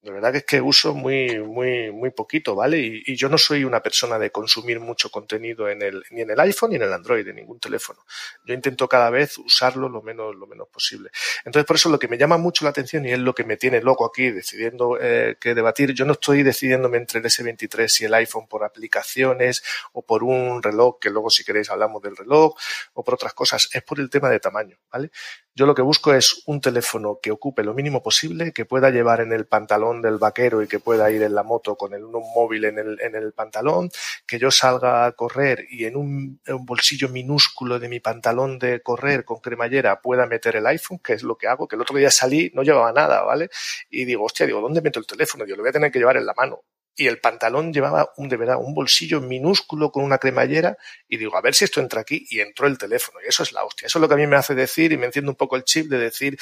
De 0.06 0.12
verdad 0.12 0.30
que 0.30 0.38
es 0.38 0.44
que 0.44 0.60
uso 0.60 0.94
muy, 0.94 1.40
muy, 1.40 1.90
muy 1.90 2.10
poquito, 2.10 2.54
¿vale? 2.54 2.78
Y, 2.78 3.02
y, 3.06 3.16
yo 3.16 3.28
no 3.28 3.36
soy 3.36 3.64
una 3.64 3.82
persona 3.82 4.20
de 4.20 4.30
consumir 4.30 4.78
mucho 4.78 5.10
contenido 5.10 5.68
en 5.68 5.82
el, 5.82 6.04
ni 6.12 6.20
en 6.20 6.30
el 6.30 6.38
iPhone 6.38 6.70
ni 6.70 6.76
en 6.76 6.82
el 6.82 6.92
Android, 6.92 7.26
en 7.26 7.34
ningún 7.34 7.58
teléfono. 7.58 8.06
Yo 8.44 8.54
intento 8.54 8.88
cada 8.88 9.10
vez 9.10 9.36
usarlo 9.36 9.88
lo 9.88 10.02
menos, 10.02 10.36
lo 10.36 10.46
menos 10.46 10.68
posible. 10.68 11.10
Entonces, 11.44 11.66
por 11.66 11.74
eso 11.74 11.88
lo 11.88 11.98
que 11.98 12.06
me 12.06 12.18
llama 12.18 12.36
mucho 12.36 12.64
la 12.64 12.70
atención 12.70 13.04
y 13.04 13.10
es 13.10 13.18
lo 13.18 13.34
que 13.34 13.42
me 13.42 13.56
tiene 13.56 13.80
loco 13.80 14.04
aquí 14.06 14.30
decidiendo 14.30 14.96
eh, 15.00 15.38
que 15.40 15.56
debatir, 15.56 15.92
yo 15.92 16.04
no 16.04 16.12
estoy 16.12 16.44
decidiéndome 16.44 16.98
entre 16.98 17.18
el 17.18 17.24
S23 17.24 18.02
y 18.02 18.04
el 18.04 18.14
iPhone 18.14 18.46
por 18.46 18.62
aplicaciones 18.62 19.64
o 19.92 20.02
por 20.02 20.22
un 20.22 20.62
reloj, 20.62 21.00
que 21.00 21.10
luego 21.10 21.30
si 21.30 21.42
queréis 21.42 21.68
hablamos 21.68 22.00
del 22.00 22.16
reloj, 22.16 22.54
o 22.94 23.02
por 23.02 23.14
otras 23.14 23.34
cosas, 23.34 23.68
es 23.72 23.82
por 23.82 23.98
el 23.98 24.08
tema 24.08 24.30
de 24.30 24.38
tamaño, 24.38 24.78
¿vale? 24.92 25.10
Yo 25.58 25.64
lo 25.64 25.74
que 25.74 25.80
busco 25.80 26.12
es 26.12 26.42
un 26.44 26.60
teléfono 26.60 27.18
que 27.22 27.30
ocupe 27.30 27.64
lo 27.64 27.72
mínimo 27.72 28.02
posible, 28.02 28.52
que 28.52 28.66
pueda 28.66 28.90
llevar 28.90 29.22
en 29.22 29.32
el 29.32 29.46
pantalón 29.46 30.02
del 30.02 30.18
vaquero 30.18 30.62
y 30.62 30.68
que 30.68 30.80
pueda 30.80 31.10
ir 31.10 31.22
en 31.22 31.34
la 31.34 31.44
moto 31.44 31.76
con 31.76 31.94
el, 31.94 32.04
un 32.04 32.30
móvil 32.34 32.66
en 32.66 32.78
el, 32.78 33.00
en 33.00 33.14
el 33.14 33.32
pantalón, 33.32 33.88
que 34.26 34.38
yo 34.38 34.50
salga 34.50 35.06
a 35.06 35.12
correr 35.12 35.66
y 35.70 35.86
en 35.86 35.96
un, 35.96 36.42
un, 36.46 36.66
bolsillo 36.66 37.08
minúsculo 37.08 37.78
de 37.78 37.88
mi 37.88 38.00
pantalón 38.00 38.58
de 38.58 38.82
correr 38.82 39.24
con 39.24 39.40
cremallera 39.40 40.02
pueda 40.02 40.26
meter 40.26 40.56
el 40.56 40.66
iPhone, 40.66 40.98
que 40.98 41.14
es 41.14 41.22
lo 41.22 41.38
que 41.38 41.46
hago, 41.46 41.66
que 41.66 41.76
el 41.76 41.80
otro 41.80 41.96
día 41.96 42.10
salí, 42.10 42.52
no 42.54 42.62
llevaba 42.62 42.92
nada, 42.92 43.22
¿vale? 43.22 43.48
Y 43.88 44.04
digo, 44.04 44.24
hostia, 44.24 44.44
digo, 44.44 44.60
¿dónde 44.60 44.82
meto 44.82 45.00
el 45.00 45.06
teléfono? 45.06 45.46
Yo 45.46 45.56
lo 45.56 45.62
voy 45.62 45.70
a 45.70 45.72
tener 45.72 45.90
que 45.90 45.98
llevar 45.98 46.18
en 46.18 46.26
la 46.26 46.34
mano 46.34 46.64
y 46.96 47.06
el 47.06 47.20
pantalón 47.20 47.72
llevaba 47.72 48.12
un, 48.16 48.28
de 48.28 48.36
verdad, 48.36 48.56
un 48.58 48.74
bolsillo 48.74 49.20
minúsculo 49.20 49.92
con 49.92 50.02
una 50.02 50.18
cremallera 50.18 50.76
y 51.08 51.18
digo, 51.18 51.36
a 51.36 51.42
ver 51.42 51.54
si 51.54 51.64
esto 51.64 51.80
entra 51.80 52.00
aquí 52.00 52.26
y 52.30 52.40
entró 52.40 52.66
el 52.66 52.78
teléfono 52.78 53.18
y 53.24 53.28
eso 53.28 53.42
es 53.42 53.52
la 53.52 53.64
hostia. 53.64 53.86
Eso 53.86 53.98
es 53.98 54.00
lo 54.00 54.08
que 54.08 54.14
a 54.14 54.16
mí 54.16 54.26
me 54.26 54.36
hace 54.36 54.54
decir 54.54 54.92
y 54.92 54.96
me 54.96 55.06
enciende 55.06 55.30
un 55.30 55.36
poco 55.36 55.56
el 55.56 55.64
chip 55.64 55.88
de 55.88 55.98
decir, 55.98 56.38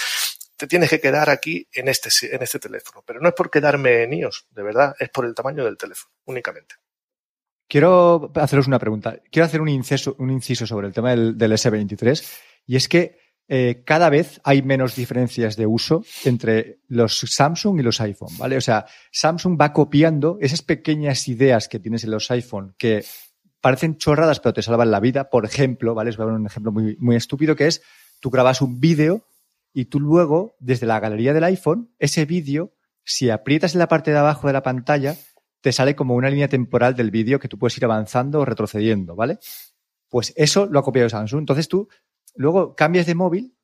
te 0.56 0.68
tienes 0.68 0.88
que 0.88 1.00
quedar 1.00 1.28
aquí 1.28 1.68
en 1.72 1.88
este, 1.88 2.10
en 2.34 2.42
este 2.42 2.60
teléfono. 2.60 3.02
Pero 3.04 3.20
no 3.20 3.28
es 3.28 3.34
por 3.34 3.50
quedarme 3.50 4.04
en 4.04 4.12
iOS, 4.12 4.46
de 4.50 4.62
verdad, 4.62 4.94
es 4.98 5.08
por 5.10 5.26
el 5.26 5.34
tamaño 5.34 5.64
del 5.64 5.76
teléfono, 5.76 6.12
únicamente. 6.26 6.76
Quiero 7.66 8.30
haceros 8.36 8.68
una 8.68 8.78
pregunta. 8.78 9.18
Quiero 9.30 9.46
hacer 9.46 9.60
un 9.60 9.68
inciso, 9.68 10.14
un 10.18 10.30
inciso 10.30 10.66
sobre 10.66 10.86
el 10.86 10.92
tema 10.92 11.10
del, 11.10 11.36
del 11.36 11.52
S23 11.52 12.24
y 12.66 12.76
es 12.76 12.88
que 12.88 13.23
eh, 13.46 13.82
cada 13.84 14.08
vez 14.08 14.40
hay 14.42 14.62
menos 14.62 14.96
diferencias 14.96 15.56
de 15.56 15.66
uso 15.66 16.04
entre 16.24 16.80
los 16.88 17.18
Samsung 17.18 17.78
y 17.78 17.82
los 17.82 18.00
iPhone, 18.00 18.36
¿vale? 18.38 18.56
O 18.56 18.60
sea, 18.60 18.86
Samsung 19.12 19.60
va 19.60 19.72
copiando 19.72 20.38
esas 20.40 20.62
pequeñas 20.62 21.28
ideas 21.28 21.68
que 21.68 21.78
tienes 21.78 22.04
en 22.04 22.10
los 22.10 22.30
iPhone 22.30 22.74
que 22.78 23.04
parecen 23.60 23.96
chorradas 23.96 24.40
pero 24.40 24.54
te 24.54 24.62
salvan 24.62 24.90
la 24.90 25.00
vida. 25.00 25.28
Por 25.28 25.44
ejemplo, 25.44 25.94
¿vale? 25.94 26.12
Dar 26.12 26.28
un 26.28 26.46
ejemplo 26.46 26.72
muy, 26.72 26.96
muy 26.98 27.16
estúpido 27.16 27.54
que 27.54 27.66
es 27.66 27.82
tú 28.20 28.30
grabas 28.30 28.62
un 28.62 28.80
vídeo 28.80 29.26
y 29.74 29.86
tú 29.86 30.00
luego, 30.00 30.54
desde 30.60 30.86
la 30.86 31.00
galería 31.00 31.34
del 31.34 31.44
iPhone, 31.44 31.90
ese 31.98 32.24
vídeo, 32.24 32.72
si 33.04 33.28
aprietas 33.28 33.74
en 33.74 33.80
la 33.80 33.88
parte 33.88 34.12
de 34.12 34.18
abajo 34.18 34.46
de 34.46 34.52
la 34.52 34.62
pantalla, 34.62 35.16
te 35.60 35.72
sale 35.72 35.96
como 35.96 36.14
una 36.14 36.30
línea 36.30 36.48
temporal 36.48 36.94
del 36.94 37.10
vídeo 37.10 37.40
que 37.40 37.48
tú 37.48 37.58
puedes 37.58 37.76
ir 37.76 37.84
avanzando 37.84 38.40
o 38.40 38.44
retrocediendo, 38.44 39.16
¿vale? 39.16 39.38
Pues 40.08 40.32
eso 40.36 40.66
lo 40.66 40.78
ha 40.78 40.82
copiado 40.82 41.08
Samsung. 41.08 41.40
Entonces 41.40 41.68
tú 41.68 41.88
luego 42.34 42.74
cambias 42.74 43.06
de 43.06 43.14
móvil 43.14 43.56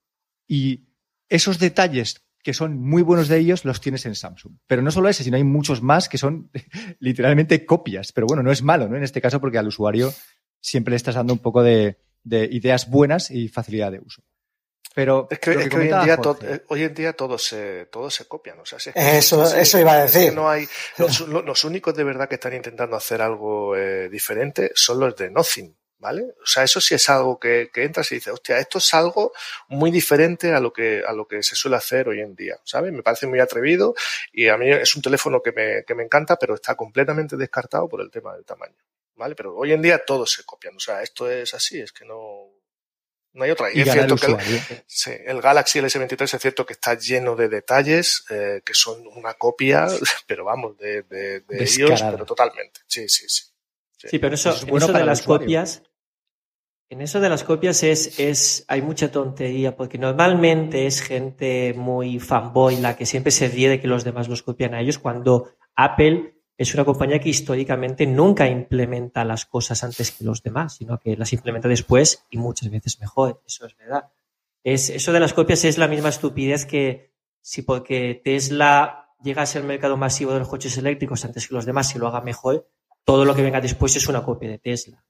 y 0.46 0.88
esos 1.28 1.59
detalles 1.59 2.24
que 2.42 2.54
son 2.54 2.78
muy 2.80 3.02
buenos 3.02 3.28
de 3.28 3.38
ellos 3.38 3.64
los 3.66 3.80
tienes 3.80 4.06
en 4.06 4.14
Samsung. 4.14 4.54
Pero 4.66 4.80
no 4.80 4.90
solo 4.90 5.09
ese, 5.11 5.22
sino 5.24 5.37
hay 5.37 5.44
muchos 5.44 5.83
más 5.83 6.09
que 6.09 6.16
son 6.18 6.50
literalmente 6.98 7.66
copias. 7.66 8.12
Pero 8.12 8.26
bueno, 8.26 8.42
no 8.42 8.50
es 8.50 8.62
malo, 8.62 8.88
¿no? 8.88 8.96
En 8.96 9.02
este 9.02 9.20
caso, 9.20 9.40
porque 9.40 9.59
al 9.59 9.66
usuario 9.68 10.12
siempre 10.61 10.92
le 10.92 10.96
estás 10.96 11.14
dando 11.16 11.33
un 11.35 11.38
poco 11.40 11.62
de, 11.62 11.98
de 12.24 12.44
ideas 12.50 12.88
buenas 12.88 13.30
y 13.30 13.48
facilidad 13.48 13.92
de 13.92 14.00
uso. 14.00 14.22
Pero 14.94 15.28
Es 15.30 15.38
que, 15.38 15.54
lo 15.54 15.61
es 15.61 15.68
que 15.68 15.76
hoy, 15.76 15.83
en 15.88 15.88
día 16.04 16.16
Jorge, 16.16 16.46
to- 16.46 16.52
eh, 16.54 16.64
hoy 16.68 16.83
en 16.83 16.94
día 16.94 17.12
todos 17.12 17.44
se, 17.44 17.87
todos 17.92 18.12
se 18.14 18.24
copian. 18.26 18.59
O 18.59 18.64
sea, 18.66 18.78
si 18.80 18.88
es 18.88 18.94
que 18.94 19.18
Eso- 19.18 19.42
es 19.44 19.52
así, 19.52 19.61
eso 19.61 19.78
iba 19.78 19.92
a 19.92 20.04
es 20.06 20.12
que 20.12 20.18
decir. 20.18 20.35
no 20.35 20.48
hay, 20.50 20.66
los, 20.98 21.20
lo- 21.28 21.42
los 21.42 21.62
únicos 21.64 21.94
de 21.94 22.02
verdad 22.04 22.28
que 22.28 22.35
están 22.37 22.54
intentando 22.54 22.96
hacer 22.96 23.22
algo 23.22 23.76
eh, 23.76 24.09
diferente 24.09 24.72
son 24.74 24.98
los 24.98 25.14
de 25.14 25.30
Nothing. 25.30 25.76
¿Vale? 26.01 26.23
O 26.43 26.47
sea, 26.47 26.65
eso 26.65 26.81
sí 26.81 26.95
es 26.95 27.11
algo 27.11 27.39
que, 27.39 27.71
que 27.73 27.85
entras 27.85 28.11
y 28.11 28.15
dices, 28.15 28.33
hostia, 28.33 28.57
esto 28.59 28.79
es 28.79 28.95
algo 28.95 29.33
muy 29.69 29.91
diferente 29.91 30.51
a 30.55 30.59
lo 30.59 30.73
que, 30.73 31.03
a 31.07 31.13
lo 31.13 31.29
que 31.29 31.43
se 31.43 31.55
suele 31.55 31.77
hacer 31.77 32.09
hoy 32.09 32.21
en 32.21 32.35
día, 32.35 32.59
¿sabes? 32.65 32.91
Me 32.91 33.03
parece 33.03 33.27
muy 33.27 33.39
atrevido 33.39 33.95
y 34.33 34.49
a 34.49 34.57
mí 34.57 34.71
es 34.73 34.97
un 34.97 35.03
teléfono 35.03 35.43
que 35.43 35.53
me, 35.53 35.85
que 35.85 35.95
me 35.95 36.03
encanta, 36.03 36.37
pero 36.37 36.55
está 36.55 36.75
completamente 36.75 37.37
descartado 37.37 37.87
por 37.87 38.01
el 38.01 38.11
tema 38.11 38.35
del 38.35 38.47
tamaño, 38.47 38.77
¿vale? 39.15 39.35
Pero 39.35 39.55
hoy 39.55 39.73
en 39.75 39.83
día 39.83 40.03
todos 40.03 40.33
se 40.33 40.43
copian, 40.45 40.75
o 40.75 40.81
sea, 40.81 41.03
esto 41.03 41.31
es 41.31 41.53
así, 41.53 41.79
es 41.79 41.93
que 41.93 42.07
no, 42.07 42.49
no 43.35 43.45
hay 43.45 43.51
otra. 43.51 43.71
Y, 43.71 43.81
y 43.81 43.81
es 43.83 43.89
el 43.89 43.93
cierto 43.93 44.17
que 44.17 44.27
el- 44.27 44.33
usuario. 44.33 44.61
Sí, 44.87 45.13
el 45.27 45.43
Galaxy 45.43 45.81
S23 45.81 46.35
es 46.35 46.41
cierto 46.41 46.65
que 46.65 46.73
está 46.73 46.95
lleno 46.95 47.37
de 47.37 47.51
detalles 47.51 48.25
eh, 48.31 48.63
que 48.65 48.73
son 48.73 49.07
una 49.09 49.35
copia, 49.35 49.87
pero 50.27 50.47
vamos, 50.47 50.79
de, 50.79 51.03
de, 51.03 51.41
de 51.41 51.57
Descarada. 51.59 52.13
pero 52.13 52.25
totalmente. 52.25 52.81
Sí, 52.87 53.07
sí, 53.07 53.29
sí. 53.29 53.45
Sí, 54.03 54.19
pero 54.19 54.35
eso, 54.35 54.49
Eso 54.49 54.57
es 54.57 54.63
en 54.65 54.71
bueno 54.71 54.85
eso 54.87 54.93
para 54.95 55.01
de 55.01 55.03
el 55.03 55.07
las 55.09 55.21
usuario. 55.21 55.45
copias, 55.45 55.83
en 56.90 57.00
eso 57.00 57.20
de 57.20 57.29
las 57.29 57.44
copias 57.44 57.85
es, 57.85 58.18
es, 58.18 58.64
hay 58.66 58.83
mucha 58.83 59.12
tontería, 59.12 59.76
porque 59.76 59.96
normalmente 59.96 60.87
es 60.87 61.00
gente 61.00 61.72
muy 61.76 62.18
fanboy 62.18 62.76
la 62.76 62.96
que 62.96 63.07
siempre 63.07 63.31
se 63.31 63.48
ríe 63.48 63.68
de 63.68 63.81
que 63.81 63.87
los 63.87 64.03
demás 64.03 64.29
los 64.29 64.42
copian 64.42 64.74
a 64.74 64.81
ellos, 64.81 64.98
cuando 64.98 65.53
Apple 65.76 66.35
es 66.59 66.74
una 66.74 66.85
compañía 66.85 67.20
que 67.20 67.29
históricamente 67.29 68.07
nunca 68.07 68.48
implementa 68.48 69.24
las 69.24 69.46
cosas 69.46 69.85
antes 69.85 70.11
que 70.11 70.24
los 70.24 70.42
demás, 70.42 70.74
sino 70.74 70.98
que 70.98 71.16
las 71.16 71.33
implementa 71.33 71.68
después 71.68 72.26
y 72.29 72.38
muchas 72.38 72.68
veces 72.70 73.00
mejor. 73.00 73.40
Eso 73.46 73.66
es 73.66 73.76
verdad. 73.76 74.11
Es, 74.64 74.90
eso 74.90 75.12
de 75.12 75.20
las 75.20 75.33
copias 75.33 75.64
es 75.64 75.79
la 75.79 75.87
misma 75.87 76.09
estupidez 76.09 76.66
que 76.66 77.14
si 77.40 77.62
porque 77.62 78.20
Tesla 78.22 79.14
llega 79.22 79.42
a 79.42 79.46
ser 79.46 79.62
el 79.62 79.68
mercado 79.68 79.96
masivo 79.96 80.33
de 80.33 80.40
los 80.40 80.48
coches 80.48 80.76
eléctricos 80.76 81.24
antes 81.24 81.46
que 81.46 81.55
los 81.55 81.66
demás 81.66 81.94
y 81.94 82.00
lo 82.00 82.09
haga 82.09 82.20
mejor, 82.20 82.68
todo 83.05 83.24
lo 83.24 83.35
que 83.35 83.42
venga 83.42 83.61
después 83.61 83.94
es 83.94 84.09
una 84.09 84.24
copia 84.24 84.50
de 84.50 84.59
Tesla. 84.59 85.05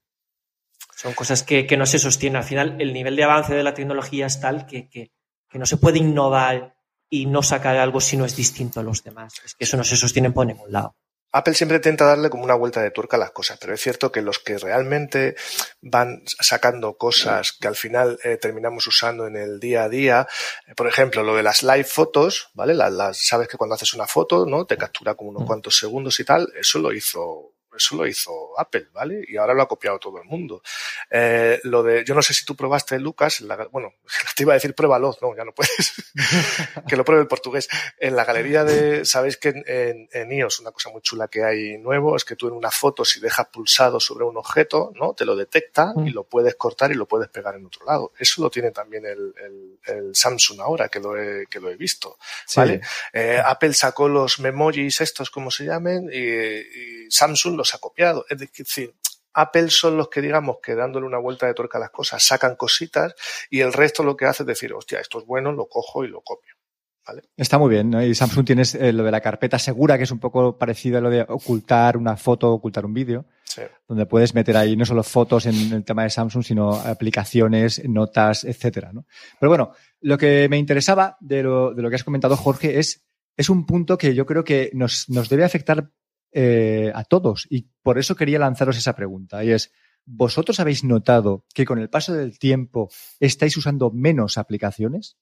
Son 1.01 1.13
cosas 1.13 1.43
que, 1.43 1.65
que 1.65 1.77
no 1.77 1.85
se 1.85 1.99
sostienen. 1.99 2.37
Al 2.37 2.43
final, 2.43 2.75
el 2.79 2.93
nivel 2.93 3.15
de 3.15 3.23
avance 3.23 3.53
de 3.53 3.63
la 3.63 3.73
tecnología 3.73 4.27
es 4.27 4.39
tal 4.39 4.65
que, 4.67 4.87
que, 4.89 5.11
que 5.49 5.59
no 5.59 5.65
se 5.65 5.77
puede 5.77 5.97
innovar 5.97 6.75
y 7.09 7.25
no 7.25 7.41
sacar 7.43 7.75
algo 7.77 7.99
si 7.99 8.17
no 8.17 8.25
es 8.25 8.35
distinto 8.35 8.79
a 8.79 8.83
los 8.83 9.03
demás. 9.03 9.33
Es 9.43 9.55
que 9.55 9.63
eso 9.65 9.77
no 9.77 9.83
se 9.83 9.97
sostiene 9.97 10.31
por 10.31 10.45
ningún 10.45 10.71
lado. 10.71 10.95
Apple 11.33 11.53
siempre 11.53 11.77
intenta 11.77 12.03
darle 12.05 12.29
como 12.29 12.43
una 12.43 12.55
vuelta 12.55 12.81
de 12.81 12.91
tuerca 12.91 13.15
a 13.15 13.19
las 13.19 13.31
cosas, 13.31 13.57
pero 13.59 13.73
es 13.73 13.79
cierto 13.81 14.11
que 14.11 14.21
los 14.21 14.39
que 14.39 14.57
realmente 14.57 15.35
van 15.81 16.23
sacando 16.25 16.97
cosas 16.97 17.53
que 17.53 17.69
al 17.69 17.77
final 17.77 18.19
eh, 18.25 18.35
terminamos 18.35 18.85
usando 18.87 19.25
en 19.27 19.37
el 19.37 19.57
día 19.61 19.83
a 19.83 19.89
día, 19.89 20.27
eh, 20.67 20.75
por 20.75 20.87
ejemplo, 20.87 21.23
lo 21.23 21.33
de 21.35 21.43
las 21.43 21.63
live 21.63 21.85
fotos, 21.85 22.49
¿vale? 22.53 22.73
Las, 22.73 22.91
las- 22.91 23.25
sabes 23.25 23.47
que 23.47 23.55
cuando 23.57 23.75
haces 23.75 23.93
una 23.93 24.07
foto, 24.07 24.45
¿no? 24.45 24.65
Te 24.65 24.75
captura 24.77 25.15
como 25.15 25.29
unos 25.29 25.43
Mm. 25.43 25.47
cuantos 25.47 25.77
segundos 25.77 26.19
y 26.19 26.25
tal, 26.25 26.47
eso 26.59 26.79
lo 26.79 26.91
hizo, 26.91 27.53
eso 27.75 27.95
lo 27.95 28.05
hizo 28.07 28.59
Apple, 28.59 28.87
¿vale? 28.93 29.23
Y 29.27 29.37
ahora 29.37 29.53
lo 29.53 29.61
ha 29.63 29.67
copiado 29.67 29.97
todo 29.99 30.17
el 30.19 30.25
mundo. 30.25 30.61
Eh, 31.09 31.59
lo 31.63 31.83
de, 31.83 32.03
yo 32.05 32.13
no 32.15 32.21
sé 32.21 32.33
si 32.33 32.45
tú 32.45 32.55
probaste 32.55 32.99
Lucas, 32.99 33.39
en 33.41 33.47
la- 33.47 33.67
bueno, 33.71 33.93
te 34.35 34.43
iba 34.43 34.53
a 34.53 34.55
decir 34.55 34.73
pruébalo, 34.75 35.17
no, 35.21 35.35
ya 35.35 35.43
no 35.45 35.53
puedes, 35.53 35.93
que 36.87 36.95
lo 36.95 37.03
pruebe 37.05 37.21
el 37.23 37.27
portugués. 37.27 37.67
En 37.99 38.15
la 38.15 38.25
galería 38.25 38.63
de, 38.63 39.05
sabéis 39.05 39.37
que 39.37 39.49
en, 39.49 39.63
en, 39.67 40.09
en 40.11 40.31
iOS 40.31 40.59
una 40.59 40.71
cosa 40.71 40.89
muy 40.89 41.01
chula 41.01 41.27
que 41.27 41.43
hay 41.43 41.77
nuevo 41.77 42.15
es 42.15 42.25
que 42.25 42.35
tú 42.35 42.47
en 42.47 42.53
una 42.53 42.71
foto 42.71 43.05
si 43.05 43.19
dejas 43.19 43.47
pulsado 43.47 43.99
sobre 43.99 44.25
un 44.25 44.37
objeto, 44.37 44.91
¿no? 44.95 45.13
Te 45.13 45.25
lo 45.25 45.35
detecta 45.35 45.93
y 45.97 46.11
Mm. 46.11 46.13
lo 46.13 46.23
puedes 46.25 46.55
cortar 46.55 46.91
y 46.91 46.95
lo 46.95 47.07
puedes 47.07 47.29
pegar 47.29 47.55
en 47.55 47.65
otro 47.65 47.85
lado. 47.85 48.11
Eso 48.17 48.41
lo 48.41 48.49
tiene 48.49 48.71
también 48.71 49.05
el, 49.05 49.33
el, 49.37 49.79
el 49.95 50.15
Samsung 50.15 50.59
ahora, 50.61 50.89
que 50.89 50.99
lo 50.99 51.15
he, 51.17 51.45
que 51.47 51.59
lo 51.59 51.69
he 51.69 51.75
visto. 51.75 52.17
Sí. 52.45 52.59
¿vale? 52.59 52.81
Eh, 53.13 53.41
Apple 53.43 53.73
sacó 53.73 54.07
los 54.07 54.39
memojis 54.39 55.01
estos, 55.01 55.29
como 55.29 55.51
se 55.51 55.65
llamen, 55.65 56.09
y, 56.11 56.17
y 57.05 57.11
Samsung 57.11 57.55
los 57.61 57.73
ha 57.73 57.79
copiado. 57.79 58.25
Es 58.29 58.37
decir, 58.39 58.93
Apple 59.33 59.69
son 59.69 59.97
los 59.97 60.09
que, 60.09 60.21
digamos, 60.21 60.57
que 60.61 60.75
dándole 60.75 61.05
una 61.05 61.17
vuelta 61.17 61.47
de 61.47 61.53
tuerca 61.53 61.77
a 61.77 61.81
las 61.81 61.91
cosas, 61.91 62.23
sacan 62.23 62.55
cositas 62.55 63.15
y 63.49 63.61
el 63.61 63.71
resto 63.73 64.03
lo 64.03 64.15
que 64.17 64.25
hace 64.25 64.43
es 64.43 64.47
decir, 64.47 64.73
hostia, 64.73 64.99
esto 64.99 65.19
es 65.19 65.25
bueno, 65.25 65.51
lo 65.51 65.67
cojo 65.67 66.03
y 66.03 66.07
lo 66.07 66.21
copio. 66.21 66.53
Está 67.35 67.57
muy 67.57 67.69
bien, 67.69 67.89
¿no? 67.89 68.03
Y 68.03 68.13
Samsung 68.13 68.45
tienes 68.45 68.75
eh, 68.75 68.93
lo 68.93 69.03
de 69.03 69.11
la 69.11 69.21
carpeta 69.21 69.57
segura, 69.57 69.97
que 69.97 70.03
es 70.03 70.11
un 70.11 70.19
poco 70.19 70.57
parecido 70.57 70.99
a 70.99 71.01
lo 71.01 71.09
de 71.09 71.25
ocultar 71.27 71.97
una 71.97 72.15
foto, 72.15 72.51
ocultar 72.51 72.85
un 72.85 72.93
vídeo, 72.93 73.25
Sí. 73.43 73.63
donde 73.85 74.05
puedes 74.05 74.33
meter 74.33 74.55
ahí 74.55 74.77
no 74.77 74.85
solo 74.85 75.03
fotos 75.03 75.45
en 75.45 75.73
el 75.73 75.83
tema 75.83 76.03
de 76.03 76.09
Samsung, 76.09 76.41
sino 76.41 76.71
aplicaciones, 76.73 77.81
notas, 77.83 78.45
etcétera, 78.45 78.93
¿no? 78.93 79.05
Pero 79.39 79.49
bueno, 79.49 79.73
lo 79.99 80.17
que 80.17 80.47
me 80.47 80.57
interesaba 80.57 81.17
de 81.19 81.43
lo, 81.43 81.73
de 81.73 81.81
lo 81.81 81.89
que 81.89 81.95
has 81.95 82.05
comentado, 82.05 82.37
Jorge, 82.37 82.79
es, 82.79 83.03
es 83.35 83.49
un 83.49 83.65
punto 83.65 83.97
que 83.97 84.13
yo 84.15 84.25
creo 84.25 84.45
que 84.45 84.69
nos, 84.73 85.09
nos 85.09 85.27
debe 85.27 85.43
afectar 85.43 85.89
eh, 86.31 86.91
a 86.93 87.03
todos. 87.03 87.47
Y 87.49 87.69
por 87.83 87.99
eso 87.99 88.15
quería 88.15 88.39
lanzaros 88.39 88.77
esa 88.77 88.95
pregunta. 88.95 89.43
Y 89.43 89.51
es, 89.51 89.71
¿vosotros 90.05 90.59
habéis 90.59 90.83
notado 90.83 91.45
que 91.53 91.65
con 91.65 91.79
el 91.79 91.89
paso 91.89 92.13
del 92.13 92.39
tiempo 92.39 92.89
estáis 93.19 93.55
usando 93.57 93.91
menos 93.91 94.37
aplicaciones? 94.37 95.17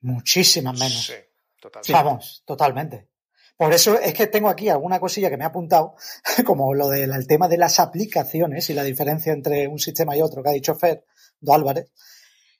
Muchísimas 0.00 0.78
menos. 0.78 1.06
Sí, 1.06 1.14
total. 1.60 1.82
Vamos, 1.90 2.42
totalmente. 2.44 3.08
Por 3.56 3.72
eso 3.72 3.98
es 4.00 4.12
que 4.14 4.26
tengo 4.26 4.48
aquí 4.48 4.68
alguna 4.68 4.98
cosilla 4.98 5.30
que 5.30 5.36
me 5.36 5.44
ha 5.44 5.48
apuntado, 5.48 5.94
como 6.44 6.74
lo 6.74 6.88
del 6.88 7.12
el 7.12 7.26
tema 7.26 7.48
de 7.48 7.56
las 7.56 7.78
aplicaciones 7.78 8.68
y 8.70 8.74
la 8.74 8.82
diferencia 8.82 9.32
entre 9.32 9.68
un 9.68 9.78
sistema 9.78 10.16
y 10.16 10.22
otro, 10.22 10.42
que 10.42 10.48
ha 10.48 10.52
dicho 10.52 10.74
Fer, 10.74 11.04
Do 11.40 11.54
Álvarez. 11.54 11.92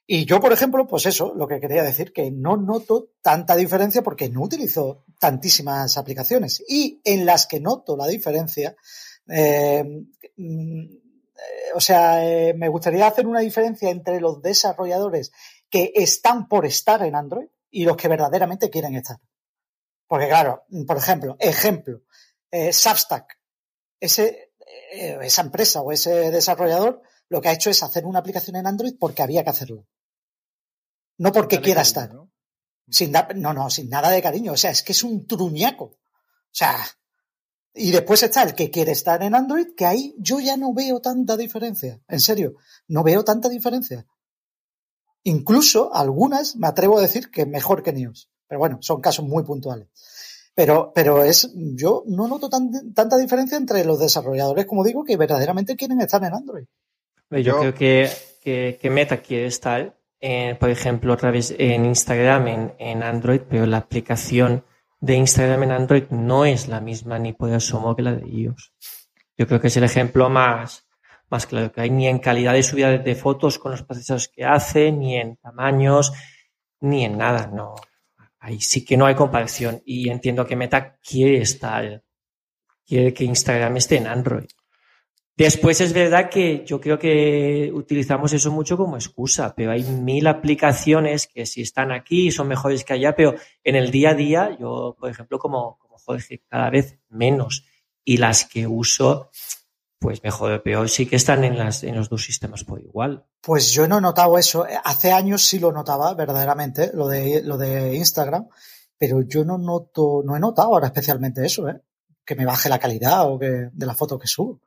Y 0.06 0.26
yo, 0.26 0.38
por 0.38 0.52
ejemplo, 0.52 0.86
pues 0.86 1.06
eso, 1.06 1.32
lo 1.34 1.48
que 1.48 1.60
quería 1.60 1.82
decir, 1.82 2.12
que 2.12 2.30
no 2.30 2.56
noto 2.58 3.12
tanta 3.22 3.56
diferencia 3.56 4.02
porque 4.02 4.28
no 4.28 4.42
utilizo 4.42 5.04
tantísimas 5.18 5.96
aplicaciones. 5.96 6.62
Y 6.68 7.00
en 7.04 7.24
las 7.24 7.46
que 7.46 7.60
noto 7.60 7.96
la 7.96 8.06
diferencia, 8.06 8.76
eh, 9.28 9.82
mm, 10.36 10.84
eh, 11.34 11.72
o 11.74 11.80
sea, 11.80 12.24
eh, 12.24 12.54
me 12.54 12.68
gustaría 12.68 13.06
hacer 13.06 13.26
una 13.26 13.40
diferencia 13.40 13.90
entre 13.90 14.20
los 14.20 14.42
desarrolladores 14.42 15.32
que 15.68 15.92
están 15.94 16.48
por 16.48 16.66
estar 16.66 17.02
en 17.02 17.14
Android 17.14 17.48
y 17.70 17.84
los 17.84 17.96
que 17.96 18.08
verdaderamente 18.08 18.70
quieren 18.70 18.94
estar. 18.94 19.16
Porque 20.06 20.28
claro, 20.28 20.64
por 20.86 20.96
ejemplo, 20.96 21.36
ejemplo, 21.40 22.02
eh, 22.50 22.72
Substack, 22.72 23.38
ese, 23.98 24.52
esa 24.92 25.42
empresa 25.42 25.80
o 25.80 25.90
ese 25.90 26.30
desarrollador 26.30 27.02
lo 27.28 27.40
que 27.40 27.48
ha 27.48 27.52
hecho 27.52 27.70
es 27.70 27.82
hacer 27.82 28.04
una 28.04 28.18
aplicación 28.18 28.56
en 28.56 28.66
Android 28.66 28.94
porque 28.98 29.22
había 29.22 29.42
que 29.42 29.50
hacerlo. 29.50 29.86
No 31.18 31.32
porque 31.32 31.60
quiera 31.60 31.82
cariño, 31.82 31.88
estar. 31.88 32.14
¿no? 32.14 32.30
Sin 32.90 33.12
da- 33.12 33.28
no, 33.34 33.52
no, 33.54 33.70
sin 33.70 33.88
nada 33.88 34.10
de 34.10 34.20
cariño. 34.22 34.52
O 34.52 34.56
sea, 34.56 34.70
es 34.70 34.82
que 34.82 34.92
es 34.92 35.02
un 35.04 35.26
truñaco. 35.26 35.84
O 35.84 35.96
sea, 36.50 36.76
y 37.74 37.90
después 37.90 38.22
está 38.22 38.42
el 38.42 38.54
que 38.54 38.70
quiere 38.70 38.92
estar 38.92 39.22
en 39.22 39.34
Android, 39.34 39.68
que 39.76 39.86
ahí 39.86 40.14
yo 40.18 40.38
ya 40.40 40.56
no 40.56 40.72
veo 40.74 41.00
tanta 41.00 41.36
diferencia. 41.36 42.00
En 42.08 42.20
serio, 42.20 42.54
no 42.88 43.02
veo 43.02 43.24
tanta 43.24 43.48
diferencia. 43.48 44.06
Incluso 45.22 45.94
algunas 45.94 46.56
me 46.56 46.66
atrevo 46.66 46.98
a 46.98 47.02
decir 47.02 47.30
que 47.30 47.46
mejor 47.46 47.82
que 47.82 47.92
News. 47.92 48.30
Pero 48.46 48.58
bueno, 48.58 48.78
son 48.82 49.00
casos 49.00 49.24
muy 49.24 49.42
puntuales. 49.42 49.88
Pero, 50.54 50.92
pero 50.94 51.24
es, 51.24 51.50
yo 51.54 52.04
no 52.06 52.28
noto 52.28 52.48
tan- 52.48 52.92
tanta 52.92 53.16
diferencia 53.16 53.56
entre 53.56 53.84
los 53.84 53.98
desarrolladores, 53.98 54.66
como 54.66 54.84
digo, 54.84 55.02
que 55.02 55.16
verdaderamente 55.16 55.74
quieren 55.76 56.00
estar 56.00 56.22
en 56.22 56.34
Android. 56.34 56.66
Yo, 57.30 57.38
Yo- 57.38 57.58
creo 57.60 57.74
que, 57.74 58.10
que, 58.40 58.78
que 58.80 58.90
Meta 58.90 59.20
quiere 59.22 59.46
estar, 59.46 59.98
eh, 60.26 60.56
por 60.58 60.70
ejemplo, 60.70 61.12
otra 61.12 61.30
vez 61.30 61.54
en 61.58 61.84
Instagram, 61.84 62.74
en, 62.78 63.02
Android, 63.02 63.42
pero 63.46 63.66
la 63.66 63.76
aplicación 63.76 64.64
de 64.98 65.16
Instagram 65.16 65.64
en 65.64 65.72
Android 65.72 66.04
no 66.08 66.46
es 66.46 66.66
la 66.66 66.80
misma 66.80 67.18
ni 67.18 67.34
por 67.34 67.52
asomo 67.52 67.94
que 67.94 68.00
la 68.00 68.14
de 68.14 68.26
iOS. 68.26 68.72
Yo 69.36 69.46
creo 69.46 69.60
que 69.60 69.66
es 69.66 69.76
el 69.76 69.84
ejemplo 69.84 70.30
más, 70.30 70.88
más 71.28 71.46
claro 71.46 71.70
que 71.70 71.82
hay, 71.82 71.90
ni 71.90 72.08
en 72.08 72.20
calidad 72.20 72.54
de 72.54 72.62
subida 72.62 72.88
de, 72.88 73.00
de 73.00 73.14
fotos 73.16 73.58
con 73.58 73.72
los 73.72 73.82
procesos 73.82 74.28
que 74.28 74.46
hace, 74.46 74.90
ni 74.92 75.18
en 75.18 75.36
tamaños, 75.36 76.14
ni 76.80 77.04
en 77.04 77.18
nada, 77.18 77.48
no. 77.48 77.74
Ahí 78.38 78.62
sí 78.62 78.82
que 78.82 78.96
no 78.96 79.04
hay 79.04 79.14
comparación. 79.14 79.82
Y 79.84 80.08
entiendo 80.08 80.46
que 80.46 80.56
Meta 80.56 80.96
quiere 81.06 81.42
estar, 81.42 82.02
quiere 82.86 83.12
que 83.12 83.24
Instagram 83.24 83.76
esté 83.76 83.98
en 83.98 84.06
Android. 84.06 84.48
Después 85.36 85.80
es 85.80 85.92
verdad 85.92 86.30
que 86.30 86.64
yo 86.64 86.80
creo 86.80 86.96
que 86.96 87.72
utilizamos 87.74 88.32
eso 88.32 88.52
mucho 88.52 88.76
como 88.76 88.96
excusa, 88.96 89.52
pero 89.56 89.72
hay 89.72 89.82
mil 89.82 90.28
aplicaciones 90.28 91.26
que 91.26 91.44
si 91.44 91.62
están 91.62 91.90
aquí 91.90 92.30
son 92.30 92.46
mejores 92.46 92.84
que 92.84 92.92
allá, 92.92 93.16
pero 93.16 93.34
en 93.64 93.74
el 93.74 93.90
día 93.90 94.10
a 94.10 94.14
día, 94.14 94.56
yo, 94.60 94.96
por 94.98 95.10
ejemplo, 95.10 95.40
como, 95.40 95.76
como 95.78 95.98
Jorge, 95.98 96.44
cada 96.48 96.70
vez 96.70 97.00
menos. 97.08 97.64
Y 98.04 98.18
las 98.18 98.44
que 98.44 98.68
uso, 98.68 99.30
pues 99.98 100.22
mejor 100.22 100.52
o 100.52 100.62
peor, 100.62 100.88
sí 100.88 101.06
que 101.06 101.16
están 101.16 101.42
en, 101.42 101.58
las, 101.58 101.82
en 101.82 101.96
los 101.96 102.08
dos 102.08 102.22
sistemas 102.22 102.62
por 102.62 102.80
igual. 102.80 103.26
Pues 103.40 103.72
yo 103.72 103.88
no 103.88 103.98
he 103.98 104.00
notado 104.00 104.38
eso. 104.38 104.64
Hace 104.84 105.10
años 105.10 105.42
sí 105.42 105.58
lo 105.58 105.72
notaba, 105.72 106.14
verdaderamente, 106.14 106.92
lo 106.94 107.08
de, 107.08 107.42
lo 107.42 107.58
de 107.58 107.96
Instagram, 107.96 108.46
pero 108.96 109.22
yo 109.22 109.44
no 109.44 109.58
noto, 109.58 110.22
no 110.24 110.36
he 110.36 110.40
notado 110.40 110.74
ahora 110.74 110.86
especialmente 110.86 111.44
eso, 111.44 111.68
¿eh? 111.68 111.80
Que 112.24 112.36
me 112.36 112.46
baje 112.46 112.68
la 112.68 112.78
calidad 112.78 113.28
o 113.28 113.36
que, 113.36 113.70
de 113.72 113.86
la 113.86 113.94
foto 113.94 114.16
que 114.16 114.28
subo. 114.28 114.60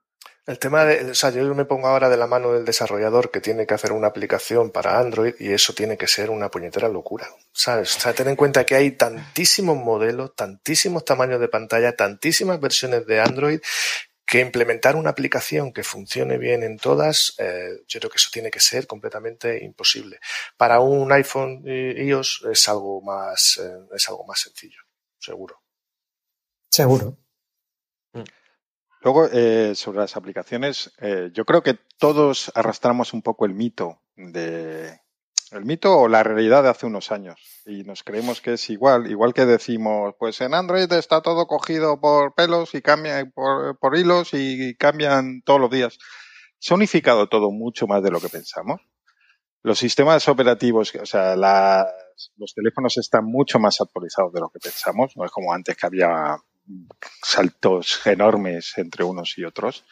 El 0.47 0.59
tema 0.59 0.85
de, 0.85 1.11
o 1.11 1.13
sea, 1.13 1.29
yo 1.31 1.53
me 1.53 1.65
pongo 1.65 1.89
ahora 1.89 2.07
de 2.07 2.15
la 2.15 2.25
mano 2.25 2.53
del 2.53 2.63
desarrollador 2.63 3.31
que 3.31 3.41
tiene 3.41 3.67
que 3.67 3.73
hacer 3.73 3.91
una 3.91 4.07
aplicación 4.07 4.71
para 4.71 4.97
Android 4.97 5.35
y 5.39 5.51
eso 5.51 5.73
tiene 5.73 5.97
que 5.97 6.07
ser 6.07 6.29
una 6.29 6.49
puñetera 6.49 6.87
locura, 6.87 7.27
¿sabes? 7.51 7.97
O 7.97 7.99
sea, 7.99 8.13
ten 8.13 8.29
en 8.29 8.37
cuenta 8.37 8.65
que 8.65 8.75
hay 8.75 8.91
tantísimos 8.91 9.75
modelos, 9.75 10.35
tantísimos 10.35 11.03
tamaños 11.03 11.41
de 11.41 11.49
pantalla, 11.49 11.97
tantísimas 11.97 12.61
versiones 12.61 13.05
de 13.05 13.19
Android 13.19 13.59
que 14.25 14.39
implementar 14.39 14.95
una 14.95 15.09
aplicación 15.09 15.73
que 15.73 15.83
funcione 15.83 16.37
bien 16.37 16.63
en 16.63 16.77
todas, 16.77 17.35
eh, 17.39 17.81
yo 17.85 17.99
creo 17.99 18.09
que 18.09 18.17
eso 18.17 18.29
tiene 18.31 18.49
que 18.49 18.61
ser 18.61 18.87
completamente 18.87 19.61
imposible. 19.65 20.19
Para 20.55 20.79
un 20.79 21.11
iPhone 21.11 21.61
iOS 21.65 22.45
es 22.49 22.69
algo 22.69 23.01
más, 23.01 23.59
eh, 23.61 23.85
es 23.93 24.07
algo 24.07 24.25
más 24.25 24.39
sencillo, 24.39 24.79
seguro. 25.19 25.61
Seguro. 26.69 27.17
Luego, 29.07 29.29
eh, 29.31 29.73
sobre 29.73 29.99
las 29.99 30.17
aplicaciones, 30.17 30.91
eh, 30.99 31.29
yo 31.31 31.45
creo 31.45 31.63
que 31.63 31.79
todos 31.97 32.51
arrastramos 32.55 33.13
un 33.13 33.21
poco 33.21 33.45
el 33.45 33.53
mito 33.53 34.01
de 34.17 34.99
el 35.51 35.63
mito 35.63 35.97
o 35.97 36.09
la 36.09 36.23
realidad 36.23 36.63
de 36.63 36.67
hace 36.67 36.87
unos 36.87 37.09
años 37.13 37.39
y 37.65 37.85
nos 37.85 38.03
creemos 38.03 38.41
que 38.41 38.55
es 38.55 38.69
igual, 38.69 39.09
igual 39.09 39.33
que 39.33 39.45
decimos, 39.45 40.13
pues 40.19 40.41
en 40.41 40.53
Android 40.53 40.91
está 40.91 41.21
todo 41.21 41.47
cogido 41.47 42.01
por 42.01 42.35
pelos 42.35 42.75
y 42.75 42.81
cambia 42.81 43.25
por, 43.33 43.95
hilos 43.95 44.31
y 44.33 44.75
cambian 44.75 45.41
todos 45.41 45.61
los 45.61 45.71
días. 45.71 45.97
Se 46.59 46.73
ha 46.73 46.75
unificado 46.75 47.29
todo 47.29 47.49
mucho 47.49 47.87
más 47.87 48.03
de 48.03 48.11
lo 48.11 48.19
que 48.19 48.27
pensamos. 48.27 48.81
Los 49.63 49.79
sistemas 49.79 50.27
operativos, 50.27 50.93
o 50.95 51.05
sea, 51.05 51.37
los 51.37 52.53
teléfonos 52.53 52.97
están 52.97 53.23
mucho 53.23 53.57
más 53.57 53.79
actualizados 53.79 54.33
de 54.33 54.41
lo 54.41 54.49
que 54.49 54.59
pensamos. 54.59 55.15
No 55.15 55.23
es 55.23 55.31
como 55.31 55.53
antes 55.53 55.77
que 55.77 55.85
había 55.85 56.35
saltos 57.23 58.05
enormes 58.05 58.73
entre 58.77 59.03
unos 59.03 59.37
y 59.37 59.43
otros. 59.43 59.85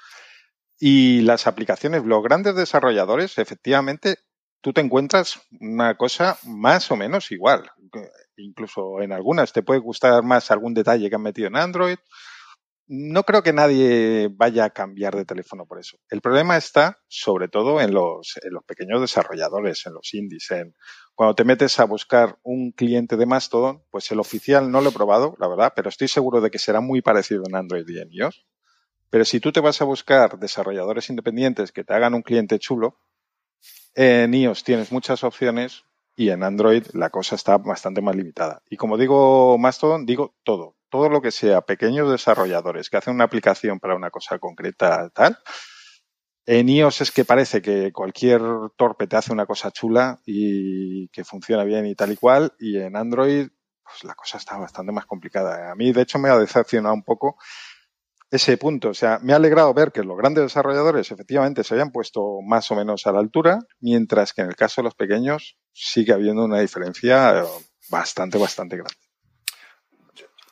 Y 0.79 1.21
las 1.21 1.47
aplicaciones, 1.47 2.03
los 2.03 2.23
grandes 2.23 2.55
desarrolladores, 2.55 3.38
efectivamente, 3.38 4.17
tú 4.61 4.73
te 4.73 4.81
encuentras 4.81 5.41
una 5.59 5.95
cosa 5.95 6.38
más 6.43 6.91
o 6.91 6.95
menos 6.95 7.31
igual. 7.31 7.71
Incluso 8.38 9.01
en 9.01 9.13
algunas 9.13 9.53
te 9.53 9.63
puede 9.63 9.79
gustar 9.79 10.23
más 10.23 10.51
algún 10.51 10.73
detalle 10.73 11.09
que 11.09 11.15
han 11.15 11.21
metido 11.21 11.47
en 11.47 11.55
Android. 11.55 11.97
No 12.88 13.24
creo 13.24 13.41
que 13.41 13.52
nadie 13.52 14.30
vaya 14.32 14.65
a 14.65 14.69
cambiar 14.69 15.15
de 15.15 15.26
teléfono 15.26 15.65
por 15.65 15.80
eso. 15.80 15.98
El 16.08 16.21
problema 16.21 16.56
está 16.56 17.00
sobre 17.08 17.48
todo 17.48 17.82
en 17.82 17.95
los, 17.95 18.39
pequeños 18.67 19.02
desarrolladores, 19.02 19.88
en 19.88 19.93
los 19.95 20.13
indies, 20.13 20.52
en 20.52 20.76
cuando 21.15 21.34
te 21.34 21.45
metes 21.45 21.80
a 21.80 21.86
buscar 21.86 22.38
un 22.43 22.71
cliente 22.71 23.17
de 23.17 23.26
Mastodon, 23.26 23.82
pues 23.89 24.12
el 24.12 24.19
oficial 24.19 24.69
no 24.69 24.82
lo 24.82 24.89
he 24.89 24.93
probado, 24.93 25.36
la 25.39 25.48
verdad, 25.48 25.74
pero 25.76 25.89
estoy 25.89 26.08
seguro 26.08 26.41
de 26.41 26.52
que 26.52 26.60
será 26.60 26.80
muy 26.80 27.02
parecido 27.02 27.43
en 27.48 27.56
Android 27.56 27.86
y 27.88 28.00
en 28.00 28.12
iOS. 28.12 28.45
Pero 29.10 29.26
si 29.26 29.39
tú 29.39 29.52
te 29.52 29.62
vas 29.62 29.82
a 29.82 29.86
buscar 29.86 30.38
desarrolladores 30.38 31.10
independientes 31.10 31.71
que 31.71 31.84
te 31.84 31.93
hagan 31.93 32.13
un 32.13 32.21
cliente 32.21 32.60
chulo, 32.60 33.00
en 33.95 34.32
iOS 34.32 34.63
tienes 34.63 34.91
muchas 34.91 35.24
opciones 35.24 35.86
y 36.15 36.30
en 36.30 36.43
Android 36.43 36.86
la 36.93 37.10
cosa 37.10 37.36
está 37.36 37.58
bastante 37.58 38.02
más 38.02 38.15
limitada. 38.15 38.62
Y 38.69 38.78
como 38.78 38.98
digo 38.98 39.58
Mastodon, 39.58 40.06
digo 40.06 40.36
todo. 40.43 40.74
Todo 40.95 41.10
lo 41.10 41.21
que 41.21 41.31
sea 41.31 41.60
pequeños 41.60 42.10
desarrolladores 42.10 42.89
que 42.89 42.95
hacen 42.95 43.15
una 43.15 43.25
aplicación 43.25 43.81
para 43.81 43.97
una 43.97 44.12
cosa 44.12 44.39
concreta 44.39 45.10
tal, 45.10 45.38
en 46.45 46.69
iOS 46.69 47.01
es 47.01 47.12
que 47.12 47.25
parece 47.25 47.62
que 47.62 47.91
cualquier 47.91 48.41
torpe 48.77 49.05
te 49.05 49.17
hace 49.17 49.34
una 49.34 49.45
cosa 49.45 49.71
chula 49.71 50.21
y 50.25 51.10
que 51.10 51.25
funciona 51.25 51.65
bien 51.65 51.86
y 51.86 51.95
tal 51.95 52.13
y 52.13 52.15
cual, 52.15 52.53
y 52.60 52.77
en 52.77 52.95
Android 52.95 53.49
pues 53.84 54.05
la 54.05 54.15
cosa 54.15 54.38
está 54.38 54.58
bastante 54.58 54.93
más 54.93 55.05
complicada. 55.05 55.69
A 55.69 55.75
mí, 55.75 55.91
de 55.91 56.01
hecho, 56.03 56.17
me 56.17 56.29
ha 56.29 56.39
decepcionado 56.39 56.95
un 56.95 57.03
poco 57.03 57.36
ese 58.31 58.55
punto. 58.55 58.88
O 58.88 58.93
sea, 58.93 59.19
me 59.21 59.34
ha 59.34 59.36
alegrado 59.36 59.73
ver 59.73 59.91
que 59.91 60.01
los 60.01 60.15
grandes 60.15 60.45
desarrolladores 60.45 61.12
efectivamente 61.12 61.65
se 61.65 61.75
hayan 61.75 61.91
puesto 61.91 62.39
más 62.41 62.71
o 62.71 62.75
menos 62.75 63.05
a 63.05 63.12
la 63.12 63.19
altura, 63.19 63.60
mientras 63.81 64.31
que 64.31 64.43
en 64.43 64.47
el 64.47 64.55
caso 64.55 64.79
de 64.79 64.86
los 64.86 64.95
pequeños 64.95 65.58
sigue 65.73 66.13
habiendo 66.13 66.45
una 66.45 66.62
diferencia 66.62 67.43
bastante, 67.89 68.38
bastante 68.38 68.77
grande. 68.77 69.05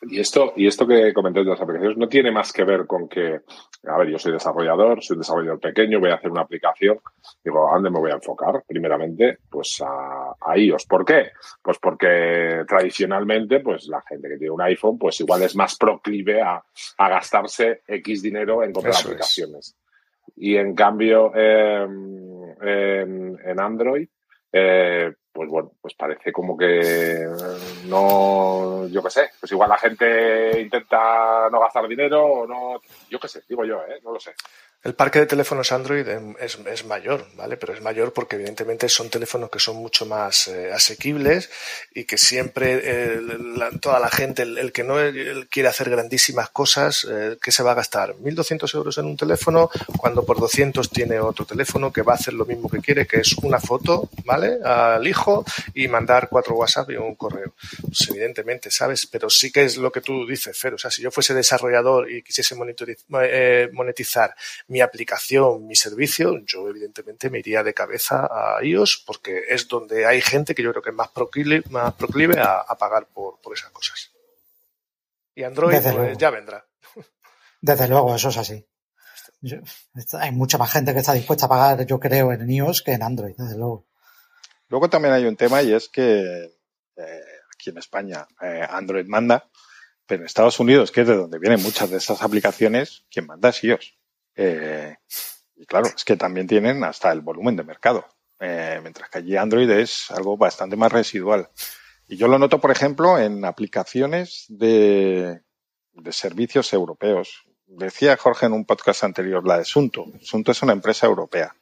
Y 0.08 0.20
esto, 0.20 0.52
y 0.56 0.66
esto 0.66 0.86
que 0.86 1.12
comenté 1.12 1.40
de 1.40 1.46
las 1.50 1.60
aplicaciones 1.60 1.96
no 1.96 2.08
tiene 2.08 2.30
más 2.30 2.52
que 2.52 2.64
ver 2.64 2.86
con 2.86 3.08
que, 3.08 3.40
a 3.86 3.98
ver, 3.98 4.08
yo 4.08 4.18
soy 4.18 4.32
desarrollador, 4.32 5.02
soy 5.02 5.14
un 5.14 5.20
desarrollador 5.20 5.60
pequeño, 5.60 6.00
voy 6.00 6.10
a 6.10 6.14
hacer 6.16 6.30
una 6.30 6.42
aplicación, 6.42 6.98
digo, 7.44 7.68
¿a 7.68 7.74
dónde 7.74 7.90
me 7.90 7.98
voy 8.00 8.10
a 8.10 8.14
enfocar? 8.14 8.62
Primeramente, 8.66 9.38
pues 9.50 9.82
a, 9.84 10.34
a 10.40 10.58
iOS. 10.58 10.86
¿Por 10.86 11.04
qué? 11.04 11.30
Pues 11.62 11.78
porque 11.78 12.64
tradicionalmente, 12.68 13.60
pues 13.60 13.86
la 13.88 14.02
gente 14.02 14.28
que 14.28 14.36
tiene 14.36 14.52
un 14.52 14.62
iPhone, 14.62 14.98
pues 14.98 15.20
igual 15.20 15.42
es 15.42 15.56
más 15.56 15.76
proclive 15.76 16.42
a, 16.42 16.62
a 16.98 17.08
gastarse 17.08 17.82
X 17.86 18.22
dinero 18.22 18.62
en 18.62 18.72
comprar 18.72 18.92
Eso 18.92 19.00
es. 19.00 19.06
aplicaciones. 19.06 19.76
Y 20.36 20.56
en 20.56 20.74
cambio, 20.74 21.32
eh, 21.34 21.84
en, 21.84 23.38
en 23.44 23.60
Android, 23.60 24.08
eh, 24.56 25.12
pues 25.32 25.48
bueno, 25.48 25.72
pues 25.80 25.94
parece 25.94 26.30
como 26.30 26.56
que 26.56 27.26
no, 27.86 28.86
yo 28.86 29.02
qué 29.02 29.10
sé, 29.10 29.30
pues 29.40 29.50
igual 29.50 29.68
la 29.68 29.78
gente 29.78 30.60
intenta 30.60 31.50
no 31.50 31.58
gastar 31.58 31.88
dinero 31.88 32.24
o 32.24 32.46
no, 32.46 32.80
yo 33.10 33.18
qué 33.18 33.26
sé, 33.26 33.42
digo 33.48 33.64
yo, 33.64 33.82
¿eh? 33.82 33.98
no 34.04 34.12
lo 34.12 34.20
sé. 34.20 34.32
El 34.84 34.94
parque 34.94 35.18
de 35.18 35.24
teléfonos 35.24 35.72
Android 35.72 36.06
em, 36.06 36.34
es, 36.38 36.84
mayor, 36.84 37.26
¿vale? 37.36 37.56
Pero 37.56 37.72
es 37.72 37.80
mayor 37.80 38.12
porque 38.12 38.36
evidentemente 38.36 38.90
son 38.90 39.08
teléfonos 39.08 39.48
que 39.48 39.58
son 39.58 39.76
mucho 39.76 40.04
más 40.04 40.48
eh, 40.48 40.70
asequibles 40.74 41.48
y 41.94 42.04
que 42.04 42.18
siempre 42.18 43.18
toda 43.80 43.98
la 43.98 44.10
gente, 44.10 44.42
el, 44.42 44.72
que 44.72 44.84
no 44.84 45.00
el 45.00 45.48
quiere 45.48 45.70
hacer 45.70 45.88
grandísimas 45.88 46.50
cosas, 46.50 47.06
eh, 47.10 47.38
¿qué 47.40 47.50
se 47.50 47.62
va 47.62 47.72
a 47.72 47.74
gastar? 47.76 48.14
1.200 48.16 48.74
euros 48.74 48.98
en 48.98 49.06
un 49.06 49.16
teléfono 49.16 49.70
cuando 49.96 50.22
por 50.22 50.38
200 50.38 50.90
tiene 50.90 51.18
otro 51.18 51.46
teléfono 51.46 51.90
que 51.90 52.02
va 52.02 52.12
a 52.12 52.16
hacer 52.16 52.34
lo 52.34 52.44
mismo 52.44 52.68
que 52.68 52.80
quiere, 52.80 53.06
que 53.06 53.20
es 53.20 53.32
una 53.38 53.60
foto, 53.60 54.10
¿vale? 54.26 54.58
Al 54.62 55.06
hijo 55.06 55.46
y 55.72 55.88
mandar 55.88 56.28
cuatro 56.28 56.56
WhatsApp 56.56 56.90
y 56.90 56.96
un 56.96 57.14
correo. 57.14 57.54
Pues 57.80 58.10
evidentemente, 58.10 58.70
¿sabes? 58.70 59.06
Pero 59.06 59.30
sí 59.30 59.50
que 59.50 59.64
es 59.64 59.78
lo 59.78 59.90
que 59.90 60.02
tú 60.02 60.26
dices, 60.26 60.58
Fer. 60.58 60.74
O 60.74 60.78
sea, 60.78 60.90
si 60.90 61.00
yo 61.00 61.10
fuese 61.10 61.32
desarrollador 61.32 62.10
y 62.10 62.22
quisiese 62.22 62.54
eh, 63.22 63.70
monetizar 63.72 64.34
mi 64.74 64.80
aplicación, 64.80 65.66
mi 65.68 65.76
servicio, 65.76 66.40
yo 66.44 66.68
evidentemente 66.68 67.30
me 67.30 67.38
iría 67.38 67.62
de 67.62 67.72
cabeza 67.72 68.26
a 68.28 68.58
iOS 68.64 69.04
porque 69.06 69.42
es 69.48 69.68
donde 69.68 70.04
hay 70.04 70.20
gente 70.20 70.52
que 70.52 70.64
yo 70.64 70.70
creo 70.72 70.82
que 70.82 70.90
es 70.90 70.96
más 70.96 71.10
proclive, 71.10 71.62
más 71.70 71.94
proclive 71.94 72.40
a, 72.40 72.56
a 72.58 72.76
pagar 72.76 73.06
por, 73.06 73.40
por 73.40 73.54
esas 73.56 73.70
cosas. 73.70 74.10
Y 75.36 75.44
Android 75.44 75.80
pues, 75.80 76.18
ya 76.18 76.30
vendrá. 76.30 76.66
Desde 77.60 77.86
luego, 77.88 78.16
eso 78.16 78.30
es 78.30 78.36
así. 78.36 78.66
Yo- 79.40 79.58
hay 80.18 80.32
mucha 80.32 80.58
más 80.58 80.72
gente 80.72 80.92
que 80.92 80.98
está 81.00 81.12
dispuesta 81.12 81.46
a 81.46 81.48
pagar, 81.48 81.86
yo 81.86 82.00
creo, 82.00 82.32
en 82.32 82.50
iOS 82.50 82.82
que 82.82 82.92
en 82.94 83.02
Android, 83.04 83.34
desde 83.38 83.56
luego. 83.56 83.86
Luego 84.68 84.90
también 84.90 85.14
hay 85.14 85.24
un 85.26 85.36
tema 85.36 85.62
y 85.62 85.72
es 85.72 85.88
que 85.88 86.50
eh, 86.96 87.20
aquí 87.54 87.70
en 87.70 87.78
España 87.78 88.26
eh, 88.42 88.66
Android 88.68 89.06
manda, 89.06 89.48
pero 90.06 90.22
en 90.22 90.26
Estados 90.26 90.58
Unidos, 90.58 90.90
que 90.90 91.02
es 91.02 91.06
de 91.06 91.16
donde 91.16 91.38
vienen 91.38 91.62
muchas 91.62 91.90
de 91.90 91.98
estas 91.98 92.22
aplicaciones, 92.22 93.04
quien 93.08 93.26
manda 93.26 93.50
es 93.50 93.62
iOS. 93.62 93.94
Eh, 94.36 94.96
y 95.56 95.66
claro, 95.66 95.86
es 95.86 96.04
que 96.04 96.16
también 96.16 96.46
tienen 96.46 96.82
hasta 96.84 97.12
el 97.12 97.20
volumen 97.20 97.56
de 97.56 97.64
mercado, 97.64 98.06
eh, 98.40 98.78
mientras 98.82 99.08
que 99.08 99.18
allí 99.18 99.36
Android 99.36 99.70
es 99.70 100.10
algo 100.10 100.36
bastante 100.36 100.76
más 100.76 100.92
residual. 100.92 101.48
Y 102.06 102.16
yo 102.16 102.28
lo 102.28 102.38
noto, 102.38 102.60
por 102.60 102.70
ejemplo, 102.70 103.18
en 103.18 103.44
aplicaciones 103.44 104.44
de, 104.48 105.42
de 105.92 106.12
servicios 106.12 106.72
europeos. 106.72 107.44
Decía 107.66 108.16
Jorge 108.16 108.46
en 108.46 108.52
un 108.52 108.66
podcast 108.66 109.04
anterior, 109.04 109.46
la 109.46 109.58
de 109.58 109.64
Sunto. 109.64 110.06
Sunto 110.20 110.52
es 110.52 110.62
una 110.62 110.72
empresa 110.72 111.06
europea. 111.06 111.56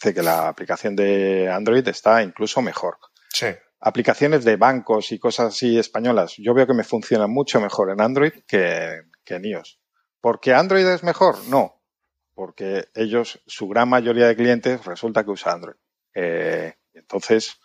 Dice 0.00 0.14
que 0.14 0.22
la 0.22 0.48
aplicación 0.48 0.96
de 0.96 1.50
Android 1.50 1.86
está 1.88 2.22
incluso 2.22 2.62
mejor. 2.62 2.98
Sí. 3.30 3.48
Aplicaciones 3.80 4.44
de 4.44 4.56
bancos 4.56 5.12
y 5.12 5.18
cosas 5.18 5.54
así 5.54 5.78
españolas, 5.78 6.34
yo 6.38 6.54
veo 6.54 6.66
que 6.66 6.74
me 6.74 6.84
funcionan 6.84 7.30
mucho 7.30 7.60
mejor 7.60 7.90
en 7.90 8.00
Android 8.00 8.32
que, 8.46 9.02
que 9.24 9.34
en 9.34 9.44
iOS. 9.44 9.80
¿Por 10.20 10.40
qué 10.40 10.54
Android 10.54 10.86
es 10.86 11.02
mejor? 11.02 11.36
No. 11.48 11.77
Porque 12.38 12.86
ellos, 12.94 13.42
su 13.48 13.66
gran 13.66 13.88
mayoría 13.88 14.28
de 14.28 14.36
clientes, 14.36 14.84
resulta 14.84 15.24
que 15.24 15.32
usa 15.32 15.54
Android. 15.54 15.74
Eh, 16.14 16.72
entonces, 16.92 17.56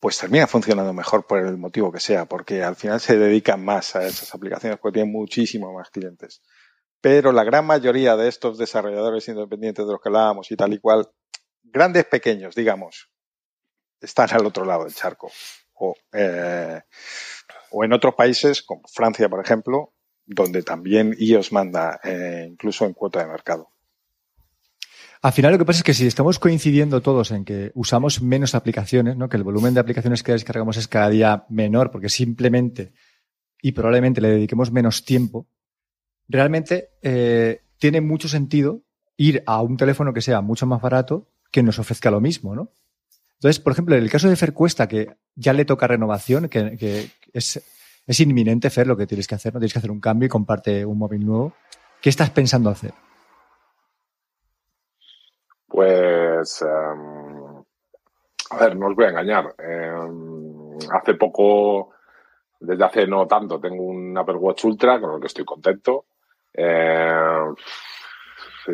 pues 0.00 0.18
termina 0.18 0.48
funcionando 0.48 0.92
mejor 0.92 1.28
por 1.28 1.38
el 1.38 1.56
motivo 1.56 1.92
que 1.92 2.00
sea, 2.00 2.24
porque 2.24 2.64
al 2.64 2.74
final 2.74 2.98
se 2.98 3.16
dedican 3.16 3.64
más 3.64 3.94
a 3.94 4.04
esas 4.04 4.34
aplicaciones 4.34 4.80
porque 4.80 4.94
tienen 4.94 5.12
muchísimo 5.12 5.72
más 5.72 5.90
clientes. 5.90 6.42
Pero 7.00 7.30
la 7.30 7.44
gran 7.44 7.64
mayoría 7.66 8.16
de 8.16 8.26
estos 8.26 8.58
desarrolladores 8.58 9.28
independientes 9.28 9.86
de 9.86 9.92
los 9.92 10.00
que 10.00 10.08
hablábamos 10.08 10.50
y 10.50 10.56
tal 10.56 10.72
y 10.72 10.80
cual, 10.80 11.08
grandes, 11.62 12.06
pequeños, 12.06 12.56
digamos, 12.56 13.12
están 14.00 14.28
al 14.32 14.44
otro 14.44 14.64
lado 14.64 14.82
del 14.82 14.94
charco. 14.94 15.30
O, 15.74 15.94
eh, 16.14 16.80
o 17.70 17.84
en 17.84 17.92
otros 17.92 18.16
países, 18.16 18.60
como 18.60 18.82
Francia, 18.92 19.28
por 19.28 19.40
ejemplo, 19.40 19.94
donde 20.32 20.62
también 20.62 21.14
iOS 21.18 21.52
manda 21.52 22.00
eh, 22.04 22.46
incluso 22.48 22.86
en 22.86 22.94
cuota 22.94 23.20
de 23.20 23.26
mercado. 23.26 23.68
Al 25.22 25.32
final 25.32 25.52
lo 25.52 25.58
que 25.58 25.64
pasa 25.64 25.78
es 25.78 25.82
que 25.82 25.92
si 25.92 26.06
estamos 26.06 26.38
coincidiendo 26.38 27.02
todos 27.02 27.32
en 27.32 27.44
que 27.44 27.72
usamos 27.74 28.22
menos 28.22 28.54
aplicaciones, 28.54 29.16
¿no? 29.16 29.28
que 29.28 29.36
el 29.36 29.42
volumen 29.42 29.74
de 29.74 29.80
aplicaciones 29.80 30.22
que 30.22 30.32
descargamos 30.32 30.76
es 30.76 30.88
cada 30.88 31.10
día 31.10 31.44
menor 31.50 31.90
porque 31.90 32.08
simplemente 32.08 32.92
y 33.60 33.72
probablemente 33.72 34.20
le 34.20 34.30
dediquemos 34.30 34.70
menos 34.70 35.04
tiempo, 35.04 35.46
realmente 36.28 36.90
eh, 37.02 37.60
tiene 37.78 38.00
mucho 38.00 38.28
sentido 38.28 38.82
ir 39.16 39.42
a 39.46 39.60
un 39.60 39.76
teléfono 39.76 40.14
que 40.14 40.22
sea 40.22 40.40
mucho 40.40 40.64
más 40.64 40.80
barato 40.80 41.28
que 41.50 41.62
nos 41.62 41.78
ofrezca 41.78 42.10
lo 42.10 42.20
mismo, 42.20 42.54
¿no? 42.54 42.70
Entonces, 43.34 43.58
por 43.58 43.72
ejemplo, 43.72 43.96
en 43.96 44.02
el 44.02 44.10
caso 44.10 44.28
de 44.28 44.36
Fer 44.36 44.54
Cuesta, 44.54 44.86
que 44.86 45.16
ya 45.34 45.52
le 45.52 45.64
toca 45.64 45.86
renovación, 45.86 46.48
que, 46.48 46.76
que 46.76 47.10
es, 47.32 47.60
es 48.10 48.18
inminente, 48.18 48.70
Fer, 48.70 48.88
lo 48.88 48.96
que 48.96 49.06
tienes 49.06 49.28
que 49.28 49.36
hacer, 49.36 49.54
no 49.54 49.60
tienes 49.60 49.72
que 49.72 49.78
hacer 49.78 49.92
un 49.92 50.00
cambio 50.00 50.26
y 50.26 50.28
comparte 50.28 50.84
un 50.84 50.98
móvil 50.98 51.24
nuevo. 51.24 51.52
¿Qué 52.02 52.08
estás 52.08 52.30
pensando 52.30 52.68
hacer? 52.68 52.92
Pues, 55.68 56.60
em, 56.62 57.62
a 58.50 58.56
ver, 58.58 58.76
no 58.76 58.88
os 58.88 58.96
voy 58.96 59.04
a 59.04 59.10
engañar. 59.10 59.54
Em, 59.58 60.76
hace 60.90 61.14
poco, 61.14 61.90
desde 62.58 62.84
hace 62.84 63.06
no 63.06 63.28
tanto, 63.28 63.60
tengo 63.60 63.84
un 63.84 64.18
Apple 64.18 64.34
Watch 64.34 64.64
Ultra 64.64 65.00
con 65.00 65.14
el 65.14 65.20
que 65.20 65.28
estoy 65.28 65.44
contento. 65.44 66.06
Em, 66.52 67.54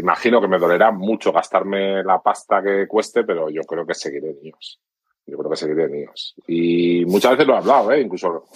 imagino 0.00 0.40
que 0.40 0.48
me 0.48 0.58
dolerá 0.58 0.92
mucho 0.92 1.30
gastarme 1.30 2.02
la 2.02 2.22
pasta 2.22 2.62
que 2.62 2.88
cueste, 2.88 3.22
pero 3.24 3.50
yo 3.50 3.64
creo 3.64 3.86
que 3.86 3.92
seguiré 3.92 4.30
en 4.30 4.46
iOS. 4.46 4.80
Yo 5.26 5.36
creo 5.36 5.50
que 5.50 5.56
seguiré 5.56 5.84
en. 5.84 6.08
Y 6.46 7.04
muchas 7.04 7.32
veces 7.32 7.46
lo 7.46 7.52
he 7.52 7.58
hablado, 7.58 7.92
¿eh? 7.92 8.00
incluso 8.00 8.46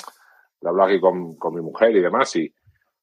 lo 0.61 0.69
he 0.69 0.71
hablado 0.71 0.91
aquí 0.91 1.01
con, 1.01 1.37
con 1.37 1.55
mi 1.55 1.61
mujer 1.61 1.95
y 1.97 2.01
demás, 2.01 2.35
y, 2.37 2.53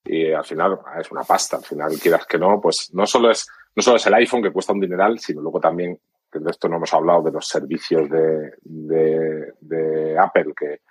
y 0.05 0.31
al 0.31 0.45
final 0.45 0.79
es 0.99 1.11
una 1.11 1.23
pasta. 1.23 1.57
Al 1.57 1.63
final, 1.63 1.91
quieras 2.01 2.25
que 2.25 2.37
no, 2.37 2.59
pues 2.61 2.89
no 2.93 3.05
solo 3.05 3.31
es, 3.31 3.47
no 3.75 3.83
solo 3.83 3.97
es 3.97 4.07
el 4.07 4.13
iPhone 4.13 4.41
que 4.41 4.51
cuesta 4.51 4.73
un 4.73 4.79
dineral, 4.79 5.19
sino 5.19 5.41
luego 5.41 5.59
también, 5.59 5.99
que 6.31 6.39
de 6.39 6.51
esto 6.51 6.67
no 6.69 6.77
hemos 6.77 6.93
hablado, 6.93 7.23
de 7.23 7.31
los 7.31 7.47
servicios 7.47 8.09
de, 8.09 8.51
de, 8.63 10.17
Apple 10.19 10.53
que, 10.57 10.81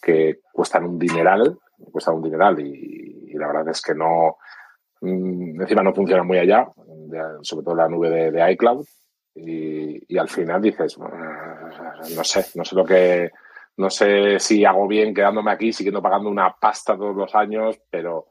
que 0.00 0.40
cuestan 0.52 0.84
un 0.84 0.98
dineral, 0.98 1.58
cuestan 1.90 2.16
un 2.16 2.22
dineral 2.22 2.58
y, 2.60 3.32
la 3.34 3.46
verdad 3.46 3.68
es 3.68 3.80
que 3.80 3.94
no, 3.94 4.38
mm, 5.00 5.60
encima 5.60 5.82
no 5.82 5.94
funciona 5.94 6.24
muy 6.24 6.38
allá, 6.38 6.68
sobre 7.42 7.64
todo 7.64 7.76
la 7.76 7.88
nube 7.88 8.10
de, 8.10 8.30
de 8.32 8.52
iCloud. 8.52 8.84
Y, 9.34 10.12
y 10.12 10.18
al 10.18 10.28
final 10.28 10.60
dices, 10.60 10.96
"Bueno, 10.96 11.14
no 12.16 12.24
sé, 12.24 12.46
no 12.56 12.64
sé 12.64 12.74
lo 12.74 12.84
que, 12.84 13.30
no 13.78 13.90
sé 13.90 14.40
si 14.40 14.64
hago 14.64 14.88
bien 14.88 15.14
quedándome 15.14 15.52
aquí, 15.52 15.72
siguiendo 15.72 16.02
pagando 16.02 16.28
una 16.28 16.52
pasta 16.52 16.96
todos 16.96 17.14
los 17.14 17.32
años, 17.34 17.80
pero, 17.88 18.26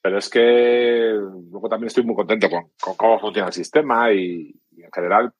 pero 0.00 0.18
es 0.18 0.30
que 0.30 1.10
luego 1.50 1.68
también 1.68 1.88
estoy 1.88 2.04
muy 2.04 2.14
contento 2.14 2.48
con, 2.48 2.70
cómo 2.96 3.18
funciona 3.18 3.48
el 3.48 3.52
sistema 3.52 4.12
y, 4.12 4.54
en 4.76 4.92
general, 4.92 5.32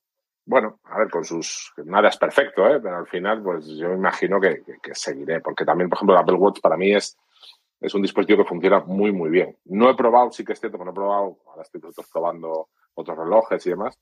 bueno, 0.45 0.81
a 0.85 0.99
ver, 0.99 1.11
con 1.11 1.25
sus, 1.25 1.73
nada 1.85 2.09
es 2.09 2.17
perfecto, 2.17 2.67
¿eh? 2.67 2.81
pero 2.81 2.97
al 2.97 3.07
final, 3.07 3.41
pues 3.41 3.69
yo 3.69 3.91
me 3.91 3.95
imagino 3.95 4.41
que, 4.41 4.62
seguiré, 4.93 5.41
porque 5.41 5.65
también, 5.65 5.89
por 5.89 5.97
ejemplo, 5.97 6.17
el 6.17 6.21
Apple 6.21 6.35
Watch 6.35 6.61
para 6.61 6.77
mí 6.77 6.93
es, 6.93 7.17
es 7.81 7.95
un 7.95 8.03
dispositivo 8.03 8.43
que 8.43 8.49
funciona 8.49 8.81
muy, 8.81 9.12
muy 9.12 9.31
bien. 9.31 9.57
No 9.67 9.89
he 9.91 9.95
probado, 9.95 10.33
sí 10.33 10.45
que 10.45 10.55
es 10.55 10.61
cierto 10.61 10.77
que 10.77 10.85
no 10.85 10.91
he 10.91 10.95
probado, 10.95 11.39
ahora 11.47 11.62
estoy 11.62 11.81
otros 11.85 12.11
probando 12.12 12.69
otros 12.95 13.17
relojes 13.17 13.65
y 13.65 13.71
demás, 13.71 13.97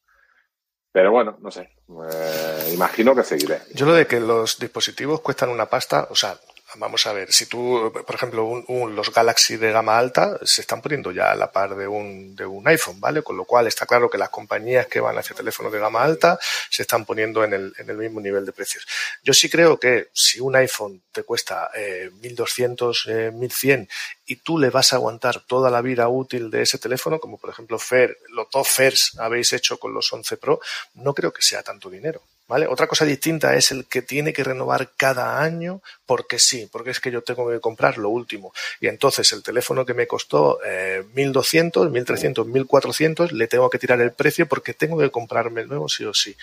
pero 0.92 1.10
bueno, 1.10 1.38
no 1.40 1.50
sé, 1.50 1.70
eh, 1.88 2.70
imagino 2.74 3.14
que 3.14 3.24
seguiré. 3.24 3.60
Yo 3.74 3.86
lo 3.86 3.94
de 3.94 4.06
que 4.06 4.20
los 4.20 4.58
dispositivos 4.58 5.20
cuestan 5.20 5.48
una 5.48 5.66
pasta, 5.66 6.06
o 6.10 6.14
sea, 6.14 6.36
vamos 6.76 7.06
a 7.06 7.12
ver, 7.12 7.32
si 7.32 7.46
tú, 7.46 7.92
por 8.06 8.14
ejemplo, 8.14 8.44
un- 8.44 8.64
un- 8.68 8.94
los 8.96 9.12
Galaxy 9.12 9.56
de 9.56 9.72
gama 9.72 9.98
alta 9.98 10.38
se 10.42 10.60
están 10.62 10.80
poniendo 10.82 11.12
ya 11.12 11.32
a 11.32 11.34
la 11.34 11.52
par 11.52 11.74
de 11.76 11.86
un, 11.86 12.34
de 12.36 12.46
un 12.46 12.66
iPhone, 12.68 13.00
¿vale? 13.00 13.22
Con 13.22 13.36
lo 13.36 13.44
cual 13.44 13.66
está 13.66 13.86
claro 13.86 14.08
que 14.10 14.18
las 14.18 14.30
compañías 14.30 14.86
que 14.86 15.00
van 15.00 15.18
hacia 15.18 15.36
teléfonos 15.36 15.72
de 15.72 15.78
gama 15.78 16.02
alta 16.02 16.38
se 16.70 16.82
están 16.82 17.04
poniendo 17.04 17.44
en 17.44 17.52
el, 17.52 17.74
en 17.78 17.90
el 17.90 17.96
mismo 17.96 18.20
nivel 18.20 18.46
de 18.46 18.52
precios. 18.52 18.86
Yo 19.22 19.34
sí 19.34 19.50
creo 19.50 19.78
que 19.78 20.08
si 20.12 20.40
un 20.40 20.56
iPhone 20.56 21.02
te 21.12 21.22
cuesta 21.24 21.70
eh, 21.74 22.10
1200, 22.20 23.06
eh, 23.08 23.30
1100 23.32 23.88
y 24.26 24.36
tú 24.36 24.58
le 24.58 24.70
vas 24.70 24.92
a 24.92 24.96
aguantar 24.96 25.40
toda 25.46 25.70
la 25.70 25.82
vida 25.82 26.08
útil 26.08 26.50
de 26.50 26.62
ese 26.62 26.78
teléfono, 26.78 27.18
como 27.20 27.38
por 27.38 27.50
ejemplo 27.50 27.78
Fer, 27.78 28.16
los 28.30 28.48
dos 28.50 28.68
Fers 28.68 29.12
habéis 29.18 29.52
hecho 29.52 29.78
con 29.78 29.92
los 29.92 30.12
11 30.12 30.36
Pro, 30.36 30.60
no 30.94 31.12
creo 31.14 31.32
que 31.32 31.42
sea 31.42 31.62
tanto 31.62 31.90
dinero. 31.90 32.22
Otra 32.68 32.86
cosa 32.86 33.04
distinta 33.04 33.54
es 33.56 33.70
el 33.70 33.86
que 33.86 34.02
tiene 34.02 34.32
que 34.32 34.44
renovar 34.44 34.90
cada 34.96 35.40
año 35.40 35.80
porque 36.04 36.38
sí, 36.38 36.68
porque 36.70 36.90
es 36.90 37.00
que 37.00 37.10
yo 37.10 37.22
tengo 37.22 37.48
que 37.50 37.60
comprar 37.60 37.98
lo 37.98 38.10
último. 38.10 38.52
Y 38.80 38.88
entonces 38.88 39.32
el 39.32 39.42
teléfono 39.42 39.86
que 39.86 39.94
me 39.94 40.06
costó 40.06 40.58
eh, 40.64 41.04
1200, 41.14 41.90
1300, 41.90 42.46
1400, 42.46 43.32
le 43.32 43.46
tengo 43.48 43.70
que 43.70 43.78
tirar 43.78 44.00
el 44.00 44.12
precio 44.12 44.46
porque 44.46 44.74
tengo 44.74 44.98
que 44.98 45.10
comprarme 45.10 45.62
el 45.62 45.68
nuevo 45.68 45.88
sí 45.88 46.04
o 46.04 46.12
sí. 46.12 46.36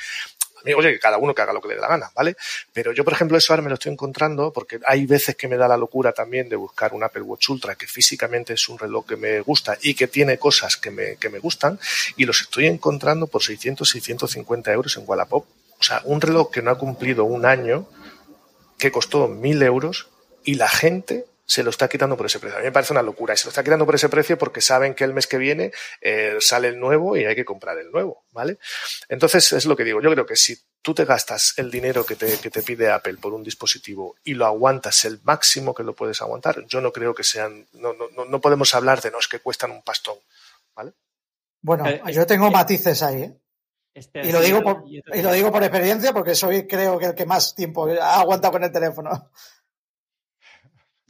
A 0.59 0.61
mí, 0.65 0.73
Oye, 0.73 0.91
que 0.91 0.99
cada 0.99 1.17
uno 1.17 1.33
que 1.33 1.41
haga 1.41 1.53
lo 1.53 1.61
que 1.61 1.69
le 1.69 1.75
dé 1.75 1.81
la 1.81 1.87
gana, 1.87 2.11
¿vale? 2.13 2.35
Pero 2.73 2.91
yo, 2.91 3.05
por 3.05 3.13
ejemplo, 3.13 3.37
eso 3.37 3.53
ahora 3.53 3.63
me 3.63 3.69
lo 3.69 3.75
estoy 3.75 3.93
encontrando 3.93 4.51
porque 4.51 4.79
hay 4.85 5.05
veces 5.05 5.35
que 5.35 5.47
me 5.47 5.55
da 5.55 5.67
la 5.67 5.77
locura 5.77 6.11
también 6.11 6.49
de 6.49 6.57
buscar 6.57 6.93
un 6.93 7.03
Apple 7.03 7.21
Watch 7.21 7.49
Ultra 7.49 7.75
que 7.75 7.87
físicamente 7.87 8.53
es 8.53 8.67
un 8.67 8.77
reloj 8.77 9.05
que 9.05 9.15
me 9.15 9.39
gusta 9.41 9.77
y 9.81 9.93
que 9.93 10.07
tiene 10.07 10.37
cosas 10.37 10.75
que 10.75 10.91
me, 10.91 11.15
que 11.15 11.29
me 11.29 11.39
gustan 11.39 11.79
y 12.17 12.25
los 12.25 12.41
estoy 12.41 12.67
encontrando 12.67 13.27
por 13.27 13.41
600, 13.41 13.87
650 13.87 14.73
euros 14.73 14.97
en 14.97 15.03
Wallapop. 15.05 15.45
O 15.79 15.83
sea, 15.83 16.01
un 16.05 16.19
reloj 16.21 16.51
que 16.51 16.61
no 16.61 16.71
ha 16.71 16.77
cumplido 16.77 17.23
un 17.25 17.45
año, 17.45 17.87
que 18.77 18.91
costó 18.91 19.27
mil 19.27 19.61
euros 19.63 20.09
y 20.43 20.55
la 20.55 20.67
gente 20.69 21.25
se 21.45 21.63
lo 21.63 21.71
está 21.71 21.87
quitando 21.89 22.15
por 22.15 22.27
ese 22.27 22.37
precio. 22.39 22.57
A 22.57 22.59
mí 22.61 22.65
me 22.67 22.71
parece 22.71 22.93
una 22.93 23.01
locura 23.01 23.33
y 23.33 23.37
se 23.37 23.45
lo 23.45 23.49
está 23.49 23.63
quitando 23.63 23.83
por 23.85 23.95
ese 23.95 24.07
precio 24.07 24.37
porque 24.37 24.61
saben 24.61 24.93
que 24.93 25.03
el 25.03 25.13
mes 25.15 25.25
que 25.25 25.37
viene 25.39 25.71
eh, 25.99 26.37
sale 26.39 26.67
el 26.67 26.79
nuevo 26.79 27.17
y 27.17 27.25
hay 27.25 27.35
que 27.35 27.43
comprar 27.43 27.77
el 27.79 27.89
nuevo, 27.91 28.23
¿vale? 28.31 28.59
Entonces 29.07 29.51
es 29.53 29.65
lo 29.65 29.75
que 29.75 29.83
digo. 29.83 29.99
Yo 29.99 30.11
creo 30.11 30.25
que 30.27 30.35
si 30.35 30.55
tú 30.83 30.93
te 30.93 31.05
gastas 31.05 31.55
el 31.57 31.71
dinero 31.71 32.05
que 32.05 32.15
te, 32.15 32.37
que 32.39 32.51
te 32.51 32.61
pide 32.61 32.91
Apple 32.91 33.17
por 33.17 33.33
un 33.33 33.43
dispositivo 33.43 34.15
y 34.23 34.35
lo 34.35 34.45
aguantas 34.45 35.03
el 35.05 35.19
máximo 35.23 35.73
que 35.73 35.81
lo 35.83 35.95
puedes 35.95 36.21
aguantar, 36.21 36.63
yo 36.67 36.81
no 36.81 36.91
creo 36.93 37.15
que 37.15 37.23
sean, 37.23 37.67
no, 37.73 37.93
no, 37.93 38.09
no- 38.15 38.25
no 38.25 38.39
podemos 38.41 38.75
hablar 38.75 39.01
de 39.01 39.09
no 39.09 39.17
es 39.19 39.27
que 39.27 39.39
cuestan 39.39 39.71
un 39.71 39.81
pastón, 39.81 40.17
¿vale? 40.75 40.93
Bueno, 41.61 41.87
Eh, 41.87 42.01
yo 42.13 42.27
tengo 42.27 42.47
eh, 42.47 42.51
matices 42.51 43.01
ahí, 43.01 43.23
¿eh? 43.23 43.33
Y 44.23 44.31
lo 44.31 44.41
digo 44.41 44.61
por, 44.63 44.83
y 44.87 44.99
otro- 44.99 45.15
y 45.15 45.21
lo 45.21 45.31
digo 45.33 45.51
por 45.51 45.63
experiencia 45.63 46.13
porque 46.13 46.35
soy 46.35 46.67
creo 46.67 46.97
que 46.99 47.05
el 47.07 47.15
que 47.15 47.25
más 47.25 47.55
tiempo 47.55 47.87
ha 48.01 48.19
aguantado 48.21 48.53
con 48.53 48.63
el 48.63 48.71
teléfono. 48.71 49.29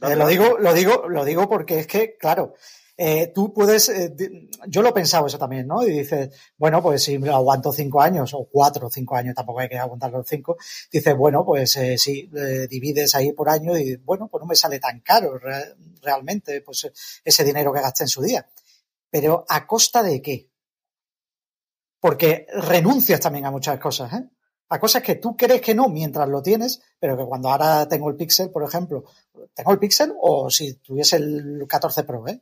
Eh, 0.02 0.16
lo 0.16 0.26
digo, 0.26 0.58
lo 0.58 0.72
digo, 0.72 1.08
lo 1.08 1.24
digo 1.24 1.48
porque 1.48 1.80
es 1.80 1.86
que, 1.86 2.16
claro, 2.16 2.54
eh, 2.96 3.32
tú 3.34 3.52
puedes, 3.52 3.88
eh, 3.90 4.14
yo 4.66 4.80
lo 4.82 4.88
he 4.90 4.92
pensado 4.92 5.26
eso 5.26 5.38
también, 5.38 5.66
¿no? 5.66 5.82
Y 5.86 5.90
dices, 5.90 6.30
bueno, 6.56 6.82
pues 6.82 7.02
si 7.02 7.18
me 7.18 7.26
lo 7.28 7.34
aguanto 7.36 7.70
cinco 7.72 8.00
años 8.00 8.32
o 8.34 8.46
cuatro 8.50 8.86
o 8.86 8.90
cinco 8.90 9.16
años, 9.16 9.34
tampoco 9.34 9.60
hay 9.60 9.68
que 9.68 9.78
aguantar 9.78 10.10
los 10.10 10.26
cinco, 10.26 10.56
dices, 10.90 11.14
bueno, 11.16 11.44
pues 11.44 11.72
si 11.96 12.30
divides 12.68 13.14
ahí 13.14 13.32
por 13.32 13.48
año 13.50 13.76
y 13.76 13.96
bueno, 13.96 14.28
pues 14.28 14.40
no 14.40 14.46
me 14.46 14.54
sale 14.54 14.78
tan 14.78 15.00
caro 15.00 15.38
re- 15.38 15.74
realmente, 16.02 16.60
pues 16.62 16.90
ese 17.24 17.44
dinero 17.44 17.72
que 17.72 17.80
gasté 17.80 18.04
en 18.04 18.08
su 18.08 18.22
día. 18.22 18.46
Pero 19.10 19.44
¿a 19.48 19.66
costa 19.66 20.02
de 20.02 20.22
qué? 20.22 20.49
Porque 22.00 22.46
renuncias 22.54 23.20
también 23.20 23.44
a 23.46 23.50
muchas 23.50 23.78
cosas, 23.78 24.12
¿eh? 24.14 24.24
A 24.70 24.78
cosas 24.78 25.02
que 25.02 25.16
tú 25.16 25.36
crees 25.36 25.60
que 25.60 25.74
no 25.74 25.88
mientras 25.88 26.28
lo 26.28 26.40
tienes, 26.42 26.80
pero 26.98 27.16
que 27.16 27.24
cuando 27.24 27.50
ahora 27.50 27.86
tengo 27.88 28.08
el 28.08 28.16
Pixel, 28.16 28.50
por 28.50 28.62
ejemplo, 28.62 29.04
tengo 29.52 29.72
el 29.72 29.78
Pixel 29.78 30.12
o 30.20 30.48
si 30.48 30.74
tuviese 30.74 31.16
el 31.16 31.64
14 31.68 32.04
Pro, 32.04 32.26
¿eh? 32.28 32.40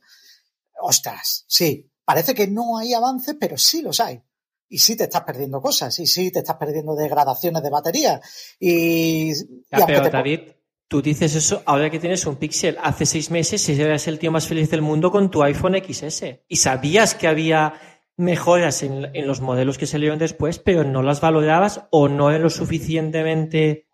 Ostras, 0.81 1.43
sí, 1.47 1.89
parece 2.05 2.33
que 2.33 2.47
no 2.47 2.77
hay 2.77 2.93
avances, 2.93 3.35
pero 3.39 3.57
sí 3.57 3.81
los 3.81 3.99
hay. 3.99 4.21
Y 4.69 4.77
sí 4.77 4.95
te 4.95 5.05
estás 5.05 5.23
perdiendo 5.23 5.59
cosas, 5.61 5.97
y 5.99 6.05
sí 6.05 6.31
te 6.31 6.39
estás 6.39 6.57
perdiendo 6.57 6.95
degradaciones 6.95 7.63
de 7.63 7.69
batería. 7.71 8.21
Y, 8.59 9.33
Ya, 9.71 9.85
pero 9.87 10.03
te- 10.03 10.11
David, 10.11 10.39
tú 10.87 11.01
dices 11.01 11.33
eso 11.35 11.63
ahora 11.65 11.89
que 11.89 11.99
tienes 11.99 12.25
un 12.27 12.35
Pixel. 12.35 12.77
Hace 12.81 13.07
seis 13.07 13.31
meses 13.31 13.67
eras 13.67 14.07
el 14.07 14.19
tío 14.19 14.31
más 14.31 14.47
feliz 14.47 14.69
del 14.69 14.83
mundo 14.83 15.11
con 15.11 15.31
tu 15.31 15.41
iPhone 15.41 15.75
XS. 15.83 16.43
Y 16.47 16.57
sabías 16.57 17.15
que 17.15 17.27
había 17.27 17.73
mejoras 18.19 18.83
en, 18.83 19.09
en 19.15 19.25
los 19.27 19.41
modelos 19.41 19.77
que 19.77 19.87
salieron 19.87 20.19
después, 20.19 20.59
pero 20.59 20.83
no 20.83 21.01
las 21.01 21.21
valorabas 21.21 21.83
o 21.89 22.07
no 22.09 22.29
eran 22.29 22.43
lo 22.43 22.49
suficientemente 22.49 23.87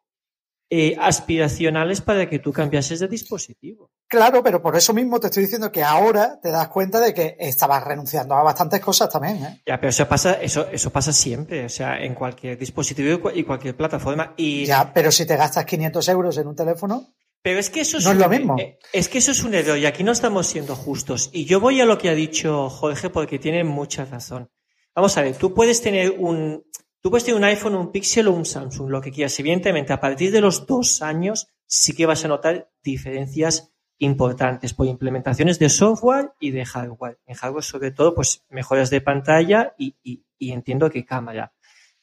eh, 0.71 0.95
aspiracionales 0.99 2.01
para 2.01 2.28
que 2.28 2.39
tú 2.39 2.51
cambiases 2.51 2.99
de 2.99 3.07
dispositivo. 3.07 3.91
Claro, 4.07 4.41
pero 4.43 4.61
por 4.61 4.76
eso 4.76 4.93
mismo 4.93 5.19
te 5.19 5.28
estoy 5.28 5.43
diciendo 5.43 5.71
que 5.71 5.84
ahora 5.84 6.39
te 6.41 6.49
das 6.49 6.67
cuenta 6.69 6.99
de 6.99 7.13
que 7.13 7.36
estabas 7.39 7.84
renunciando 7.84 8.34
a 8.36 8.41
bastantes 8.43 8.80
cosas 8.82 9.09
también, 9.09 9.43
¿eh? 9.43 9.61
Ya, 9.65 9.78
pero 9.80 9.89
eso 9.89 10.07
pasa, 10.07 10.34
eso, 10.41 10.67
eso 10.71 10.89
pasa 10.91 11.13
siempre, 11.13 11.65
o 11.65 11.69
sea, 11.69 11.99
en 12.03 12.15
cualquier 12.15 12.57
dispositivo 12.57 13.13
y 13.13 13.17
cu- 13.19 13.32
y 13.34 13.43
cualquier 13.43 13.76
plataforma. 13.78 14.34
Y 14.38 14.65
Ya, 14.65 14.91
pero 14.93 15.11
si 15.11 15.26
te 15.28 15.36
gastas 15.36 15.65
500 15.65 16.07
euros 16.09 16.38
en 16.38 16.47
un 16.47 16.55
teléfono, 16.55 17.13
Pero 17.45 17.59
es 17.59 17.69
que 17.69 17.81
eso 17.81 17.97
No 17.97 18.09
es 18.09 18.15
un- 18.15 18.17
lo 18.17 18.27
mismo. 18.29 18.55
eh, 18.59 18.79
Es 18.91 19.07
que 19.07 19.19
eso 19.19 19.29
es 19.31 19.43
un 19.43 19.53
error 19.53 19.77
y 19.77 19.85
aquí 19.85 20.03
no 20.03 20.11
estamos 20.13 20.47
siendo 20.47 20.75
justos. 20.75 21.29
Y 21.31 21.45
yo 21.45 21.59
voy 21.59 21.79
a 21.79 21.85
lo 21.85 21.99
que 21.99 22.09
ha 22.09 22.15
dicho 22.15 22.71
Jorge 22.71 23.11
porque 23.11 23.37
tiene 23.37 23.63
mucha 23.63 24.03
razón. 24.03 24.49
Vamos 24.95 25.15
a 25.15 25.21
ver, 25.21 25.35
tú 25.37 25.53
puedes 25.53 25.79
tener 25.79 26.09
un, 26.17 26.65
tú 27.01 27.11
puedes 27.11 27.23
tener 27.23 27.37
un 27.37 27.43
iPhone, 27.43 27.75
un 27.75 27.91
Pixel 27.91 28.27
o 28.29 28.31
un 28.33 28.45
Samsung, 28.45 28.89
lo 28.89 28.99
que 28.99 29.11
quieras. 29.11 29.39
Evidentemente, 29.39 29.93
a 29.93 29.99
partir 29.99 30.31
de 30.31 30.41
los 30.41 30.65
dos 30.65 31.03
años 31.03 31.47
sí 31.67 31.93
que 31.93 32.07
vas 32.07 32.25
a 32.25 32.29
notar 32.29 32.71
diferencias 32.83 33.71
importantes 33.99 34.73
por 34.73 34.87
implementaciones 34.87 35.59
de 35.59 35.69
software 35.69 36.31
y 36.39 36.49
de 36.49 36.65
hardware. 36.65 37.19
En 37.27 37.35
hardware, 37.35 37.63
sobre 37.63 37.91
todo, 37.91 38.15
pues 38.15 38.43
mejoras 38.49 38.89
de 38.89 39.01
pantalla 39.01 39.75
y, 39.77 39.95
y- 40.03 40.25
y 40.39 40.51
entiendo 40.51 40.89
que 40.89 41.05
cámara. 41.05 41.53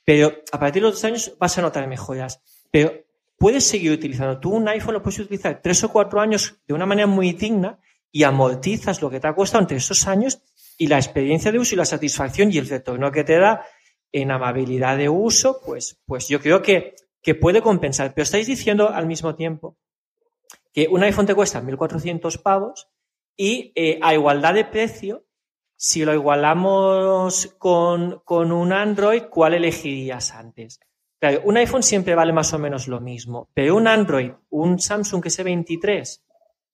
Pero 0.05 0.33
a 0.53 0.59
partir 0.61 0.83
de 0.83 0.89
los 0.89 0.95
dos 0.97 1.05
años 1.05 1.35
vas 1.41 1.59
a 1.59 1.63
notar 1.63 1.89
mejoras. 1.89 2.41
Pero 2.71 2.93
puedes 3.43 3.65
seguir 3.65 3.91
utilizando. 3.91 4.39
Tú 4.39 4.51
un 4.51 4.69
iPhone 4.69 4.95
lo 4.95 5.03
puedes 5.03 5.19
utilizar 5.19 5.61
tres 5.61 5.83
o 5.83 5.89
cuatro 5.91 6.21
años 6.21 6.61
de 6.65 6.75
una 6.75 6.87
manera 6.87 7.09
muy 7.09 7.33
digna 7.33 7.81
y 8.13 8.23
amortizas 8.23 9.03
lo 9.03 9.11
que 9.11 9.19
te 9.19 9.27
ha 9.27 9.35
costado 9.35 9.63
entre 9.63 9.79
esos 9.79 10.07
años 10.07 10.41
y 10.79 10.87
la 10.87 10.99
experiencia 10.99 11.51
de 11.51 11.59
uso 11.59 11.75
y 11.75 11.79
la 11.79 11.85
satisfacción 11.85 12.53
y 12.53 12.59
el 12.59 12.69
retorno 12.69 13.11
que 13.11 13.25
te 13.25 13.37
da 13.41 13.67
en 14.13 14.31
amabilidad 14.31 14.97
de 14.97 15.09
uso, 15.09 15.61
pues, 15.67 15.99
pues 16.07 16.29
yo 16.29 16.41
creo 16.41 16.63
que, 16.63 16.95
que 17.21 17.35
puede 17.35 17.63
compensar. 17.63 18.15
Pero 18.15 18.23
estáis 18.23 18.47
diciendo 18.47 18.91
al 18.91 19.07
mismo 19.07 19.35
tiempo 19.35 19.77
que 20.73 20.87
un 20.87 21.03
iPhone 21.03 21.27
te 21.27 21.35
cuesta 21.35 21.61
1.400 21.61 22.41
pavos 22.43 22.91
y 23.37 23.73
eh, 23.75 23.99
a 24.03 24.15
igualdad 24.15 24.55
de 24.55 24.67
precio, 24.67 25.25
si 25.75 26.05
lo 26.05 26.15
igualamos 26.15 27.57
con, 27.59 28.23
con 28.25 28.53
un 28.53 28.73
Android, 28.73 29.25
¿cuál 29.25 29.55
elegirías 29.55 30.31
antes? 30.31 30.79
Claro, 31.23 31.43
un 31.45 31.57
iPhone 31.57 31.85
siempre 31.85 32.17
vale 32.17 32.33
más 32.33 32.53
o 32.53 32.59
menos 32.59 32.89
lo 32.89 33.01
mismo, 33.01 33.49
pero 33.55 33.77
un 33.77 33.87
Android, 33.87 34.33
un 34.51 34.81
Samsung 34.81 35.23
S23, 35.25 36.21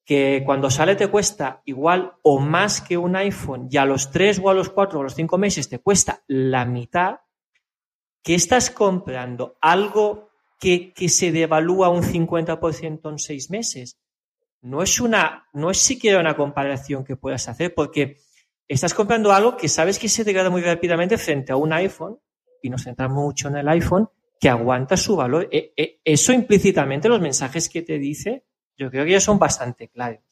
que 0.03 0.43
cuando 0.47 0.71
sale 0.71 0.97
te 0.97 1.09
cuesta 1.09 1.61
igual 1.67 2.15
o 2.23 2.41
más 2.41 2.81
que 2.81 2.97
un 2.97 3.15
iPhone 3.15 3.69
y 3.71 3.77
a 3.77 3.85
los 3.85 4.11
tres 4.11 4.41
o 4.43 4.49
a 4.49 4.55
los 4.55 4.71
cuatro 4.71 4.97
o 4.97 5.03
a 5.03 5.05
los 5.05 5.15
cinco 5.15 5.37
meses 5.37 5.69
te 5.69 5.81
cuesta 5.81 6.25
la 6.29 6.65
mitad, 6.65 7.17
¿qué 8.23 8.35
estás 8.35 8.71
comprando? 8.71 9.59
¿Algo 9.61 10.31
que, 10.59 10.95
que 10.95 11.11
se 11.11 11.31
devalúa 11.31 11.91
un 11.91 12.03
50% 12.03 13.11
en 13.11 13.19
seis 13.19 13.51
meses? 13.51 13.99
No 14.63 14.83
es 14.83 14.99
una, 14.99 15.47
no 15.53 15.71
es 15.71 15.77
siquiera 15.77 16.21
una 16.21 16.35
comparación 16.35 17.05
que 17.05 17.17
puedas 17.17 17.51
hacer 17.51 17.75
porque 17.75 18.17
estás 18.67 18.95
comprando 18.95 19.31
algo 19.31 19.59
que 19.59 19.69
sabes 19.69 19.99
que 19.99 20.09
se 20.09 20.25
degrada 20.25 20.49
muy 20.49 20.63
rápidamente 20.63 21.19
frente 21.19 21.53
a 21.53 21.57
un 21.57 21.75
iPhone 21.75 22.19
y 22.63 22.71
nos 22.71 22.85
centramos 22.85 23.23
mucho 23.23 23.49
en 23.49 23.59
el 23.59 23.69
iPhone 23.69 24.09
que 24.41 24.49
aguanta 24.49 24.97
su 24.97 25.17
valor. 25.17 25.49
E, 25.51 25.73
e, 25.77 26.01
eso 26.05 26.33
implícitamente 26.33 27.09
los 27.09 27.21
mensajes 27.21 27.69
que 27.69 27.83
te 27.83 27.99
dice 27.99 28.45
yo 28.79 28.91
creo 28.91 29.05
que 29.05 29.11
ya 29.11 29.21
son 29.21 29.39
bastante 29.39 29.89
claros. 29.89 30.23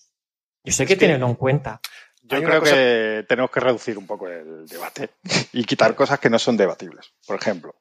Yo 0.63 0.73
sé 0.73 0.87
que, 0.87 0.95
que 0.95 1.01
tenerlo 1.01 1.27
en 1.27 1.35
cuenta. 1.35 1.81
Yo 2.23 2.43
creo 2.43 2.61
cosa... 2.61 2.75
que 2.75 3.25
tenemos 3.29 3.51
que 3.51 3.61
reducir 3.61 3.99
un 3.99 4.07
poco 4.07 4.29
el 4.29 4.67
debate 4.67 5.11
y 5.53 5.65
quitar 5.65 5.95
cosas 5.95 6.21
que 6.21 6.31
no 6.31 6.39
son 6.39 6.57
debatibles. 6.57 7.13
Por 7.27 7.37
ejemplo, 7.37 7.75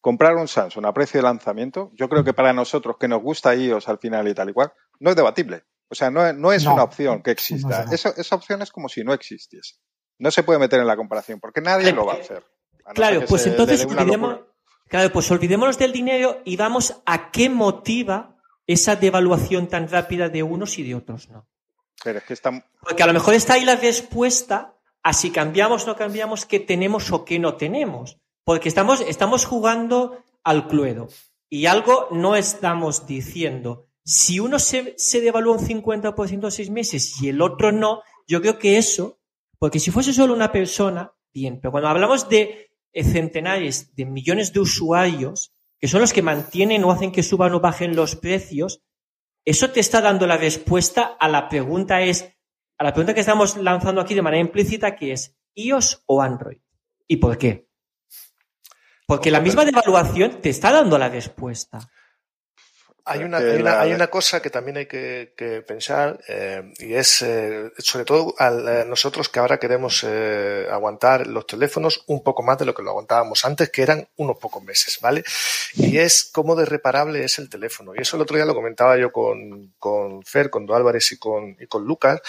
comprar 0.00 0.36
un 0.36 0.46
Samsung 0.46 0.86
a 0.86 0.92
precio 0.92 1.18
de 1.18 1.24
lanzamiento, 1.24 1.90
yo 1.94 2.08
creo 2.08 2.22
que 2.22 2.34
para 2.34 2.52
nosotros 2.52 2.96
que 2.98 3.08
nos 3.08 3.22
gusta 3.22 3.54
iOS 3.54 3.88
al 3.88 3.98
final 3.98 4.28
y 4.28 4.34
tal 4.34 4.50
y 4.50 4.52
cual, 4.52 4.72
no 5.00 5.10
es 5.10 5.16
debatible. 5.16 5.64
O 5.88 5.94
sea, 5.94 6.10
no, 6.10 6.32
no 6.32 6.52
es 6.52 6.64
no, 6.64 6.74
una 6.74 6.82
opción 6.82 7.22
que 7.22 7.30
exista. 7.30 7.84
No 7.84 7.92
Esa, 7.92 8.10
esa, 8.10 8.34
opción 8.34 8.62
es 8.62 8.70
como 8.70 8.88
si 8.88 9.04
no 9.04 9.12
existiese. 9.12 9.76
No 10.18 10.30
se 10.30 10.42
puede 10.42 10.58
meter 10.58 10.80
en 10.80 10.86
la 10.86 10.96
comparación 10.96 11.40
porque 11.40 11.60
nadie 11.60 11.92
lo 11.92 12.06
va 12.06 12.14
a 12.14 12.16
hacer. 12.16 12.42
A 12.84 12.88
no 12.88 12.94
claro, 12.94 13.24
pues 13.26 13.46
entonces 13.46 13.86
claro, 14.94 15.12
pues 15.12 15.28
olvidémonos 15.32 15.76
del 15.76 15.90
dinero 15.90 16.40
y 16.44 16.56
vamos 16.56 17.02
a 17.04 17.32
qué 17.32 17.48
motiva 17.48 18.36
esa 18.64 18.94
devaluación 18.94 19.66
tan 19.66 19.88
rápida 19.88 20.28
de 20.28 20.44
unos 20.44 20.78
y 20.78 20.84
de 20.84 20.94
otros 20.94 21.30
no. 21.30 21.48
Pero 22.04 22.20
es 22.20 22.24
que 22.24 22.34
está... 22.34 22.64
Porque 22.80 23.02
a 23.02 23.08
lo 23.08 23.12
mejor 23.12 23.34
está 23.34 23.54
ahí 23.54 23.64
la 23.64 23.74
respuesta 23.74 24.76
a 25.02 25.12
si 25.12 25.32
cambiamos 25.32 25.82
o 25.82 25.86
no 25.88 25.96
cambiamos, 25.96 26.46
qué 26.46 26.60
tenemos 26.60 27.10
o 27.10 27.24
qué 27.24 27.40
no 27.40 27.56
tenemos. 27.56 28.18
Porque 28.44 28.68
estamos, 28.68 29.00
estamos 29.00 29.46
jugando 29.46 30.22
al 30.44 30.68
cluedo. 30.68 31.08
Y 31.50 31.66
algo 31.66 32.06
no 32.12 32.36
estamos 32.36 33.04
diciendo. 33.04 33.88
Si 34.04 34.38
uno 34.38 34.60
se, 34.60 34.94
se 34.96 35.20
devalúa 35.20 35.56
un 35.56 35.66
50% 35.66 36.44
en 36.44 36.50
seis 36.52 36.70
meses 36.70 37.20
y 37.20 37.30
el 37.30 37.42
otro 37.42 37.72
no, 37.72 38.02
yo 38.28 38.40
creo 38.40 38.60
que 38.60 38.78
eso, 38.78 39.18
porque 39.58 39.80
si 39.80 39.90
fuese 39.90 40.12
solo 40.12 40.34
una 40.34 40.52
persona, 40.52 41.12
bien, 41.32 41.58
pero 41.60 41.72
cuando 41.72 41.88
hablamos 41.88 42.28
de 42.28 42.70
centenares 43.02 43.94
de 43.96 44.04
millones 44.04 44.52
de 44.52 44.60
usuarios, 44.60 45.52
que 45.80 45.88
son 45.88 46.00
los 46.00 46.12
que 46.12 46.22
mantienen 46.22 46.84
o 46.84 46.92
hacen 46.92 47.10
que 47.10 47.22
suban 47.22 47.52
o 47.54 47.60
bajen 47.60 47.96
los 47.96 48.14
precios, 48.14 48.82
eso 49.44 49.70
te 49.70 49.80
está 49.80 50.00
dando 50.00 50.26
la 50.26 50.36
respuesta 50.36 51.16
a 51.18 51.28
la 51.28 51.48
pregunta 51.48 52.00
es, 52.02 52.32
a 52.78 52.84
la 52.84 52.92
pregunta 52.92 53.14
que 53.14 53.20
estamos 53.20 53.56
lanzando 53.56 54.00
aquí 54.00 54.14
de 54.14 54.22
manera 54.22 54.40
implícita, 54.40 54.96
que 54.96 55.12
es 55.12 55.36
iOS 55.54 56.02
o 56.06 56.22
Android. 56.22 56.58
¿Y 57.06 57.16
por 57.16 57.36
qué? 57.36 57.68
Porque 59.06 59.30
la 59.30 59.40
misma 59.40 59.64
devaluación 59.64 60.40
te 60.40 60.48
está 60.48 60.72
dando 60.72 60.96
la 60.96 61.08
respuesta. 61.08 61.90
Hay 63.06 63.22
una, 63.22 63.36
hay, 63.36 63.60
una, 63.60 63.80
hay 63.80 63.92
una, 63.92 64.06
cosa 64.06 64.40
que 64.40 64.48
también 64.48 64.78
hay 64.78 64.86
que, 64.86 65.34
que 65.36 65.60
pensar 65.60 66.18
eh, 66.26 66.72
y 66.78 66.94
es 66.94 67.20
eh, 67.20 67.70
sobre 67.76 68.06
todo 68.06 68.34
a 68.38 68.48
eh, 68.48 68.84
nosotros 68.86 69.28
que 69.28 69.40
ahora 69.40 69.58
queremos 69.58 70.06
eh, 70.08 70.66
aguantar 70.70 71.26
los 71.26 71.46
teléfonos 71.46 72.02
un 72.06 72.22
poco 72.22 72.42
más 72.42 72.56
de 72.56 72.64
lo 72.64 72.74
que 72.74 72.82
lo 72.82 72.88
aguantábamos 72.90 73.44
antes, 73.44 73.68
que 73.68 73.82
eran 73.82 74.08
unos 74.16 74.38
pocos 74.38 74.62
meses, 74.62 74.98
¿vale? 75.02 75.22
Y 75.74 75.98
es 75.98 76.30
cómo 76.32 76.56
de 76.56 76.64
reparable 76.64 77.22
es 77.24 77.38
el 77.38 77.50
teléfono. 77.50 77.92
Y 77.94 78.00
eso 78.00 78.16
el 78.16 78.22
otro 78.22 78.36
día 78.36 78.46
lo 78.46 78.54
comentaba 78.54 78.96
yo 78.96 79.12
con, 79.12 79.74
con 79.78 80.22
Fer, 80.22 80.48
con 80.48 80.64
Do 80.64 80.74
Álvarez 80.74 81.12
y 81.12 81.18
con, 81.18 81.58
y 81.60 81.66
con 81.66 81.84
Lucas 81.84 82.22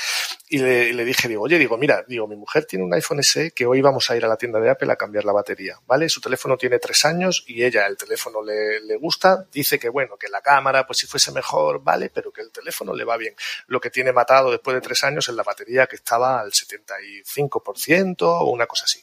y 0.50 0.58
le, 0.58 0.90
y 0.90 0.94
le, 0.94 1.06
dije, 1.06 1.30
digo, 1.30 1.44
oye, 1.44 1.58
digo, 1.58 1.78
mira, 1.78 2.04
digo, 2.06 2.28
mi 2.28 2.36
mujer 2.36 2.66
tiene 2.66 2.84
un 2.84 2.94
iPhone 2.94 3.24
SE 3.24 3.52
que 3.52 3.66
hoy 3.66 3.82
vamos 3.82 4.10
a 4.10 4.18
ir 4.18 4.26
a 4.26 4.28
la 4.28 4.36
tienda 4.36 4.60
de 4.60 4.70
Apple 4.70 4.92
a 4.92 4.98
cambiar 4.98 5.24
la 5.24 5.32
batería, 5.32 5.80
¿vale? 5.88 6.10
Su 6.10 6.20
teléfono 6.20 6.58
tiene 6.58 6.80
tres 6.80 7.06
años 7.06 7.46
y 7.48 7.64
ella 7.64 7.88
el 7.88 7.96
teléfono 7.96 8.44
le, 8.44 8.82
le 8.82 8.98
gusta, 8.98 9.46
dice 9.54 9.80
que 9.80 9.88
bueno, 9.88 10.18
que 10.18 10.28
la 10.28 10.42
cámara 10.42 10.65
pues 10.86 11.00
si 11.00 11.08
fuese 11.08 11.32
mejor, 11.32 11.84
vale, 11.84 12.10
pero 12.10 12.32
que 12.32 12.42
el 12.42 12.52
teléfono 12.52 12.94
le 12.94 13.04
va 13.04 13.18
bien. 13.18 13.36
Lo 13.68 13.80
que 13.80 13.90
tiene 13.90 14.12
matado 14.12 14.52
después 14.52 14.76
de 14.76 14.82
tres 14.82 15.04
años 15.04 15.28
es 15.28 15.36
la 15.36 15.44
batería 15.44 15.88
que 15.88 15.96
estaba 15.96 16.40
al 16.40 16.52
75% 16.52 18.18
o 18.22 18.50
una 18.50 18.68
cosa 18.68 18.86
así. 18.86 19.02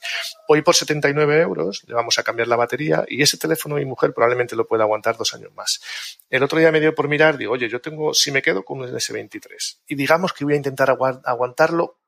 Hoy 0.48 0.62
por 0.62 0.74
79 0.74 1.40
euros 1.40 1.82
le 1.86 1.94
vamos 1.94 2.18
a 2.18 2.22
cambiar 2.22 2.48
la 2.48 2.56
batería 2.56 3.04
y 3.08 3.22
ese 3.22 3.38
teléfono 3.38 3.76
mi 3.76 3.84
mujer 3.84 4.12
probablemente 4.12 4.56
lo 4.56 4.66
pueda 4.66 4.84
aguantar 4.84 5.16
dos 5.16 5.34
años 5.34 5.52
más. 5.54 5.80
El 6.28 6.42
otro 6.42 6.58
día 6.58 6.72
me 6.72 6.80
dio 6.80 6.94
por 6.94 7.08
mirar, 7.08 7.36
digo, 7.36 7.52
oye, 7.52 7.68
yo 7.68 7.80
tengo, 7.80 8.14
si 8.14 8.30
me 8.30 8.42
quedo 8.42 8.64
con 8.64 8.80
un 8.80 8.88
S23 8.88 9.78
y 9.86 9.94
digamos 9.94 10.32
que 10.32 10.44
voy 10.44 10.54
a 10.54 10.56
intentar 10.56 10.90
aguantarlo 10.90 11.98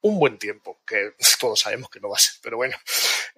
un 0.00 0.18
buen 0.18 0.38
tiempo, 0.38 0.80
que 0.86 1.14
todos 1.40 1.60
sabemos 1.60 1.90
que 1.90 2.00
no 2.00 2.08
va 2.08 2.16
a 2.16 2.20
ser, 2.20 2.34
pero 2.42 2.56
bueno, 2.56 2.76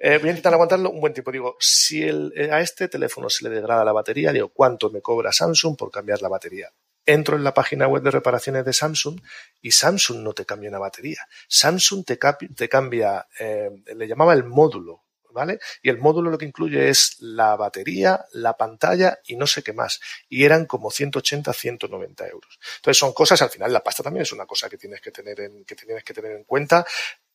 eh, 0.03 0.17
voy 0.17 0.29
a 0.29 0.33
intentar 0.33 0.55
aguantarlo 0.55 0.91
un 0.91 1.01
buen 1.01 1.13
tiempo. 1.13 1.31
Digo, 1.31 1.57
si 1.61 2.03
eh, 2.03 2.51
a 2.51 2.61
este 2.61 2.89
teléfono 2.89 3.29
se 3.29 3.45
le 3.45 3.55
degrada 3.55 3.85
la 3.85 3.93
batería, 3.93 4.33
digo, 4.33 4.49
¿cuánto 4.49 4.89
me 4.89 5.03
cobra 5.03 5.31
Samsung 5.31 5.77
por 5.77 5.91
cambiar 5.91 6.23
la 6.23 6.29
batería? 6.31 6.73
Entro 7.05 7.37
en 7.37 7.45
la 7.45 7.53
página 7.53 7.87
web 7.87 8.03
de 8.03 8.11
reparaciones 8.11 8.65
de 8.65 8.73
Samsung 8.73 9.21
y 9.61 9.73
Samsung 9.73 10.23
no 10.23 10.33
te 10.33 10.47
cambia 10.47 10.71
una 10.71 10.79
batería. 10.79 11.27
Samsung 11.49 12.07
te, 12.07 12.19
te 12.57 12.69
cambia, 12.69 13.27
eh, 13.39 13.71
le 13.95 14.09
llamaba 14.09 14.33
el 14.33 14.45
módulo, 14.45 15.05
¿vale? 15.33 15.59
Y 15.83 15.91
el 15.91 15.99
módulo 15.99 16.31
lo 16.31 16.39
que 16.39 16.47
incluye 16.47 16.89
es 16.89 17.17
la 17.21 17.57
batería, 17.57 18.25
la 18.33 18.57
pantalla 18.57 19.19
y 19.27 19.37
no 19.37 19.47
sé 19.47 19.63
qué 19.63 19.75
más. 19.75 20.01
Y 20.31 20.45
eran 20.45 20.65
como 20.65 20.91
180, 20.91 21.53
190 21.53 22.27
euros. 22.27 22.59
Entonces 22.77 22.99
son 22.99 23.13
cosas, 23.13 23.43
al 23.43 23.51
final 23.51 23.71
la 23.71 23.85
pasta 23.85 24.03
también 24.03 24.23
es 24.23 24.33
una 24.33 24.47
cosa 24.47 24.71
que 24.71 24.79
tienes 24.79 25.03
que 25.03 25.11
tener 25.11 25.41
en, 25.41 25.65
que 25.67 25.75
tienes 25.75 26.03
que 26.05 26.15
tener 26.15 26.33
en 26.33 26.45
cuenta 26.45 26.87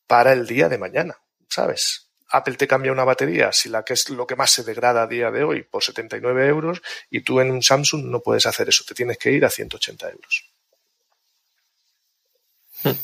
para 0.07 0.33
el 0.33 0.47
día 0.47 0.67
de 0.67 0.79
mañana, 0.79 1.19
¿sabes? 1.47 2.04
Apple 2.31 2.55
te 2.55 2.67
cambia 2.67 2.91
una 2.91 3.03
batería, 3.03 3.51
si 3.51 3.69
la 3.69 3.83
que 3.83 3.93
es 3.93 4.09
lo 4.09 4.25
que 4.25 4.35
más 4.35 4.51
se 4.51 4.63
degrada 4.63 5.03
a 5.03 5.07
día 5.07 5.31
de 5.31 5.43
hoy, 5.43 5.63
por 5.63 5.83
79 5.83 6.47
euros, 6.47 6.81
y 7.09 7.21
tú 7.21 7.39
en 7.39 7.51
un 7.51 7.61
Samsung 7.61 8.05
no 8.05 8.21
puedes 8.21 8.45
hacer 8.45 8.69
eso, 8.69 8.83
te 8.87 8.95
tienes 8.95 9.17
que 9.17 9.31
ir 9.31 9.45
a 9.45 9.49
180 9.49 10.09
euros. 10.09 10.49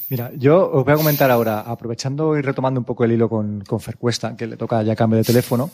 Mira, 0.09 0.31
yo 0.35 0.69
os 0.69 0.83
voy 0.83 0.93
a 0.93 0.97
comentar 0.97 1.31
ahora, 1.31 1.61
aprovechando 1.61 2.37
y 2.37 2.41
retomando 2.41 2.79
un 2.79 2.85
poco 2.85 3.03
el 3.03 3.13
hilo 3.13 3.29
con, 3.29 3.61
con 3.61 3.79
Fercuesta, 3.79 4.35
que 4.35 4.47
le 4.47 4.57
toca 4.57 4.83
ya 4.83 4.95
cambio 4.95 5.17
de 5.17 5.23
teléfono, 5.23 5.71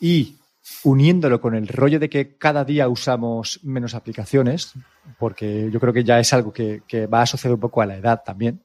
y 0.00 0.36
uniéndolo 0.82 1.40
con 1.40 1.54
el 1.54 1.68
rollo 1.68 1.98
de 1.98 2.08
que 2.08 2.36
cada 2.36 2.64
día 2.64 2.88
usamos 2.88 3.60
menos 3.62 3.94
aplicaciones, 3.94 4.72
porque 5.18 5.68
yo 5.70 5.80
creo 5.80 5.92
que 5.92 6.04
ya 6.04 6.18
es 6.18 6.32
algo 6.32 6.52
que, 6.52 6.82
que 6.86 7.06
va 7.06 7.22
asociado 7.22 7.54
un 7.54 7.60
poco 7.60 7.82
a 7.82 7.86
la 7.86 7.96
edad 7.96 8.22
también. 8.24 8.64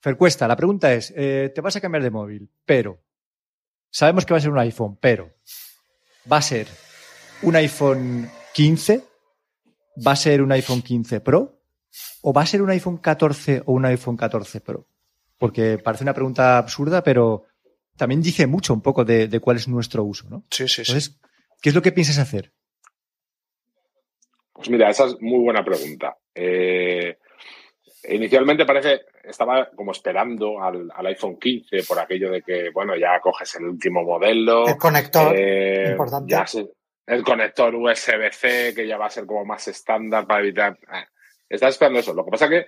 Fercuesta, 0.00 0.46
la 0.46 0.56
pregunta 0.56 0.92
es, 0.92 1.12
eh, 1.16 1.50
te 1.54 1.60
vas 1.60 1.76
a 1.76 1.80
cambiar 1.80 2.02
de 2.02 2.10
móvil, 2.10 2.50
pero 2.66 2.98
sabemos 3.94 4.26
que 4.26 4.34
va 4.34 4.38
a 4.38 4.40
ser 4.40 4.50
un 4.50 4.58
iPhone, 4.58 4.98
pero 5.00 5.30
va 6.30 6.38
a 6.38 6.42
ser 6.42 6.66
un 7.42 7.54
iPhone 7.54 8.28
15, 8.52 9.04
va 10.04 10.12
a 10.12 10.16
ser 10.16 10.42
un 10.42 10.50
iPhone 10.50 10.82
15 10.82 11.20
Pro 11.20 11.60
o 12.22 12.32
va 12.32 12.42
a 12.42 12.46
ser 12.46 12.60
un 12.60 12.70
iPhone 12.70 12.98
14 12.98 13.62
o 13.66 13.72
un 13.72 13.84
iPhone 13.84 14.16
14 14.16 14.60
Pro. 14.60 14.88
Porque 15.38 15.78
parece 15.78 16.02
una 16.02 16.12
pregunta 16.12 16.58
absurda, 16.58 17.04
pero 17.04 17.44
también 17.96 18.20
dice 18.20 18.48
mucho 18.48 18.74
un 18.74 18.82
poco 18.82 19.04
de, 19.04 19.28
de 19.28 19.38
cuál 19.38 19.58
es 19.58 19.68
nuestro 19.68 20.02
uso, 20.02 20.28
¿no? 20.28 20.44
Sí, 20.50 20.66
sí, 20.66 20.82
Entonces, 20.82 21.04
sí. 21.04 21.20
¿qué 21.62 21.68
es 21.68 21.74
lo 21.74 21.82
que 21.82 21.92
piensas 21.92 22.18
hacer? 22.18 22.52
Pues 24.52 24.70
mira, 24.70 24.90
esa 24.90 25.06
es 25.06 25.16
muy 25.20 25.38
buena 25.44 25.64
pregunta. 25.64 26.16
Eh, 26.34 27.18
inicialmente 28.08 28.64
parece, 28.64 29.02
estaba 29.22 29.70
como 29.70 29.92
esperando 29.92 30.62
al, 30.62 30.90
al, 30.94 31.06
iPhone 31.06 31.38
15 31.38 31.84
por 31.86 31.98
aquello 31.98 32.30
de 32.30 32.42
que, 32.42 32.70
bueno, 32.70 32.96
ya 32.96 33.20
coges 33.20 33.54
el 33.56 33.64
último 33.64 34.02
modelo. 34.02 34.66
El 34.66 34.76
conector, 34.76 35.34
eh, 35.36 35.90
importante. 35.92 36.30
Ya 36.32 36.46
se, 36.46 36.68
el 37.06 37.22
conector 37.22 37.74
USB-C, 37.74 38.74
que 38.74 38.86
ya 38.86 38.96
va 38.96 39.06
a 39.06 39.10
ser 39.10 39.26
como 39.26 39.44
más 39.44 39.68
estándar 39.68 40.26
para 40.26 40.40
evitar. 40.40 40.78
Eh, 40.92 41.04
estás 41.48 41.70
esperando 41.70 42.00
eso. 42.00 42.14
Lo 42.14 42.24
que 42.24 42.30
pasa 42.30 42.48
que 42.48 42.66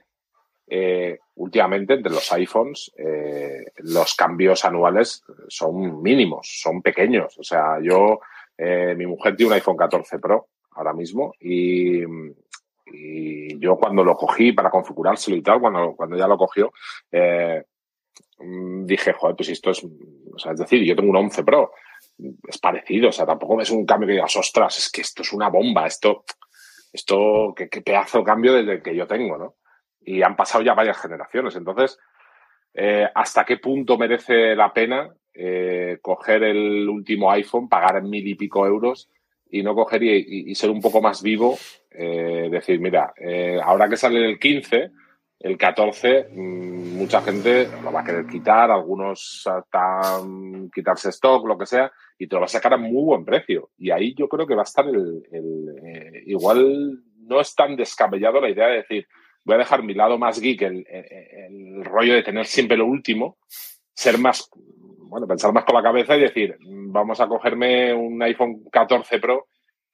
eh, 0.69 1.21
últimamente 1.37 1.95
entre 1.95 2.13
los 2.13 2.33
iPhones 2.33 2.91
eh, 2.99 3.67
los 3.77 4.15
cambios 4.15 4.65
anuales 4.65 5.23
son 5.49 6.03
mínimos, 6.03 6.61
son 6.61 6.83
pequeños. 6.83 7.39
O 7.39 7.45
sea, 7.45 7.79
yo, 7.81 8.21
eh, 8.59 8.95
mi 8.97 9.07
mujer 9.07 9.37
tiene 9.37 9.51
un 9.51 9.55
iPhone 9.55 9.77
14 9.77 10.19
Pro 10.19 10.49
ahora 10.73 10.93
mismo 10.93 11.35
y, 11.41 12.03
y 12.87 13.59
yo 13.59 13.77
cuando 13.77 14.05
lo 14.05 14.17
cogí 14.17 14.53
para 14.53 14.71
configurárselo 14.71 15.37
y 15.37 15.43
tal, 15.43 15.61
cuando, 15.61 15.95
cuando 15.97 16.17
ya 16.17 16.29
lo 16.29 16.39
cogió, 16.39 16.73
eh, 17.11 17.65
mm, 18.39 18.85
dije, 18.85 19.13
joder, 19.13 19.37
pues 19.37 19.49
esto 19.49 19.71
es, 19.71 19.85
o 19.85 20.39
sea, 20.39 20.53
es 20.53 20.59
decir, 20.59 20.83
yo 20.85 20.95
tengo 20.95 21.11
un 21.11 21.17
11 21.17 21.43
Pro, 21.43 21.73
es 22.47 22.59
parecido, 22.59 23.09
o 23.09 23.13
sea, 23.13 23.27
tampoco 23.27 23.61
es 23.61 23.71
un 23.71 23.85
cambio 23.85 24.07
que 24.07 24.15
digas, 24.15 24.37
ostras, 24.37 24.79
es 24.79 24.91
que 24.91 25.01
esto 25.01 25.23
es 25.23 25.33
una 25.33 25.49
bomba, 25.49 25.87
esto, 25.87 26.25
esto, 26.93 27.55
qué, 27.57 27.67
pedazo 27.83 28.19
de 28.19 28.25
cambio 28.25 28.53
desde 28.53 28.83
que 28.83 28.95
yo 28.95 29.07
tengo, 29.07 29.37
¿no? 29.37 29.57
Y 30.01 30.23
han 30.23 30.37
pasado 30.37 30.63
ya 30.63 30.75
varias 30.75 30.99
generaciones, 30.99 31.57
entonces, 31.57 31.99
eh, 32.73 33.09
¿hasta 33.15 33.45
qué 33.45 33.57
punto 33.57 33.99
merece 33.99 34.55
la 34.55 34.73
pena 34.73 35.13
eh, 35.35 35.99
coger 36.01 36.45
el 36.45 36.89
último 36.89 37.31
iPhone, 37.33 37.69
pagar 37.69 38.03
mil 38.03 38.27
y 38.27 38.37
pico 38.37 38.67
euros 38.67 39.11
y 39.51 39.63
no 39.63 39.75
coger 39.75 40.03
y 40.03 40.55
ser 40.55 40.71
un 40.71 40.81
poco 40.81 41.01
más 41.01 41.23
vivo? 41.23 41.57
Eh, 41.99 42.49
decir, 42.51 42.79
mira, 42.79 43.15
eh, 43.17 43.59
ahora 43.63 43.89
que 43.89 43.97
sale 43.97 44.25
el 44.25 44.39
15, 44.39 44.91
el 45.41 45.57
14, 45.57 46.29
mmm, 46.31 46.99
mucha 46.99 47.23
gente 47.23 47.69
lo 47.83 47.91
va 47.91 48.01
a 48.01 48.05
querer 48.05 48.27
quitar, 48.27 48.71
algunos 48.71 49.47
hasta 49.47 50.21
quitarse 50.75 51.09
stock, 51.09 51.47
lo 51.47 51.57
que 51.57 51.67
sea, 51.67 51.91
y 52.19 52.27
te 52.27 52.35
lo 52.35 52.41
va 52.41 52.47
a 52.47 52.49
sacar 52.49 52.75
a 52.75 52.77
muy 52.77 53.03
buen 53.03 53.25
precio. 53.25 53.71
Y 53.79 53.91
ahí 53.91 54.15
yo 54.15 54.29
creo 54.29 54.47
que 54.47 54.55
va 54.55 54.63
a 54.63 54.65
estar 54.65 54.87
el. 54.87 55.23
eh, 55.33 56.23
igual 56.27 57.01
no 57.23 57.41
es 57.41 57.55
tan 57.55 57.77
descabellado 57.77 58.41
la 58.41 58.51
idea 58.51 58.69
de 58.69 58.77
decir, 58.77 59.07
voy 59.45 59.55
a 59.55 59.59
dejar 59.59 59.83
mi 59.83 59.95
lado 59.95 60.19
más 60.19 60.39
geek, 60.41 60.63
el, 60.63 60.87
el, 60.89 61.29
el 61.79 61.85
rollo 61.85 62.15
de 62.15 62.23
tener 62.23 62.45
siempre 62.47 62.77
lo 62.77 62.87
último, 62.87 63.39
ser 63.95 64.19
más. 64.19 64.51
Bueno, 65.09 65.27
pensar 65.27 65.53
más 65.53 65.65
con 65.65 65.77
la 65.77 65.83
cabeza 65.83 66.17
y 66.17 66.21
decir, 66.21 66.57
vamos 66.61 67.21
a 67.21 67.29
cogerme 67.29 67.95
un 67.95 68.21
iPhone 68.23 68.65
14 68.71 69.19
Pro 69.19 69.47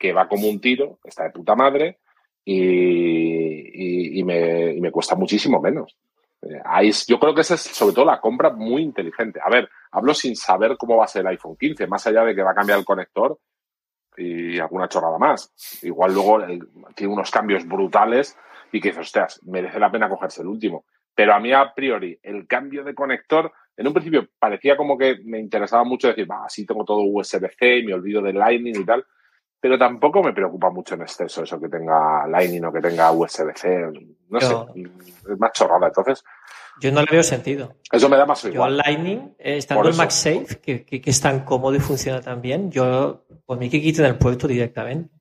que 0.03 0.13
va 0.13 0.27
como 0.27 0.49
un 0.49 0.61
tiro, 0.61 0.99
está 1.05 1.23
de 1.23 1.31
puta 1.31 1.55
madre, 1.55 2.01
y, 2.45 4.19
y, 4.19 4.25
me, 4.25 4.73
y 4.73 4.81
me, 4.81 4.91
cuesta 4.91 5.15
muchísimo 5.15 5.61
menos. 5.61 5.97
Eh, 6.43 6.91
yo 7.07 7.21
creo 7.21 7.33
que 7.33 7.43
esa 7.43 7.55
es 7.55 7.61
sobre 7.61 7.95
todo 7.95 8.07
la 8.07 8.21
compra 8.21 8.51
muy 8.51 8.83
inteligente. 8.83 9.39
A 9.41 9.49
ver, 9.49 9.71
hablo 9.93 10.13
sin 10.13 10.35
saber 10.35 10.77
cómo 10.77 10.97
va 10.97 11.05
a 11.05 11.09
ser 11.09 11.21
el 11.21 11.29
iPhone 11.29 11.57
15, 11.57 11.87
más 11.87 12.05
allá 12.09 12.25
de 12.25 12.35
que 12.35 12.43
va 12.43 12.51
a 12.51 12.55
cambiar 12.55 12.81
el 12.81 12.85
conector 12.85 13.39
y 14.17 14.59
alguna 14.59 14.89
chorrada 14.89 15.19
más. 15.19 15.53
Igual 15.83 16.15
luego 16.15 16.43
el, 16.43 16.67
tiene 16.97 17.13
unos 17.13 17.31
cambios 17.31 17.65
brutales 17.65 18.37
y 18.73 18.81
que 18.81 18.89
dices, 18.89 19.07
ostras, 19.07 19.41
merece 19.45 19.79
la 19.79 19.93
pena 19.93 20.09
cogerse 20.09 20.43
el 20.43 20.49
último. 20.49 20.85
Pero 21.15 21.33
a 21.33 21.39
mí, 21.39 21.53
a 21.53 21.73
priori, 21.73 22.19
el 22.25 22.49
cambio 22.49 22.83
de 22.83 22.93
conector, 22.93 23.53
en 23.77 23.87
un 23.87 23.93
principio 23.93 24.27
parecía 24.37 24.77
como 24.77 24.99
que 24.99 25.19
me 25.23 25.39
interesaba 25.39 25.85
mucho 25.85 26.09
decir, 26.09 26.29
va, 26.29 26.45
así 26.45 26.67
tengo 26.67 26.85
todo 26.85 27.03
USB-C 27.03 27.79
y 27.79 27.87
me 27.87 27.95
olvido 27.95 28.21
del 28.21 28.37
Lightning 28.37 28.81
y 28.81 28.85
tal 28.85 29.07
pero 29.63 29.79
tampoco 29.79 30.25
me 30.25 30.33
preocupa 30.33 30.71
mucho 30.71 30.97
en 30.97 31.03
exceso 31.03 31.45
eso 31.45 31.61
que 31.61 31.69
tenga 31.69 32.27
Lightning 32.27 32.65
o 32.65 32.73
que 32.73 32.81
tenga 32.81 33.13
USB-C. 33.13 33.93
No 34.29 34.41
yo, 34.41 34.69
sé, 34.75 34.83
es 35.33 35.39
más 35.39 35.53
chorrada. 35.53 35.87
Entonces. 35.87 36.25
Yo 36.81 36.91
no 36.91 37.01
le 37.01 37.13
veo 37.13 37.23
sentido. 37.23 37.77
Eso 37.93 38.09
me 38.09 38.17
da 38.17 38.27
más 38.27 38.45
igual. 38.45 38.73
Yo 38.73 38.83
Lightning, 38.83 39.37
eh, 39.39 39.59
estando 39.59 39.89
en 39.89 39.97
MagSafe, 39.97 40.61
que, 40.61 40.85
que, 40.85 41.01
que, 41.01 41.11
es 41.11 41.21
tan 41.21 41.45
cómodo 41.45 41.77
y 41.77 41.79
funciona 41.79 42.21
tan 42.21 42.43
bien, 42.43 42.73
yo, 42.73 43.25
por 43.47 43.57
mí 43.57 43.71
que 43.71 43.81
quiten 43.81 44.05
el 44.05 44.19
puerto 44.19 44.49
directamente. 44.49 45.15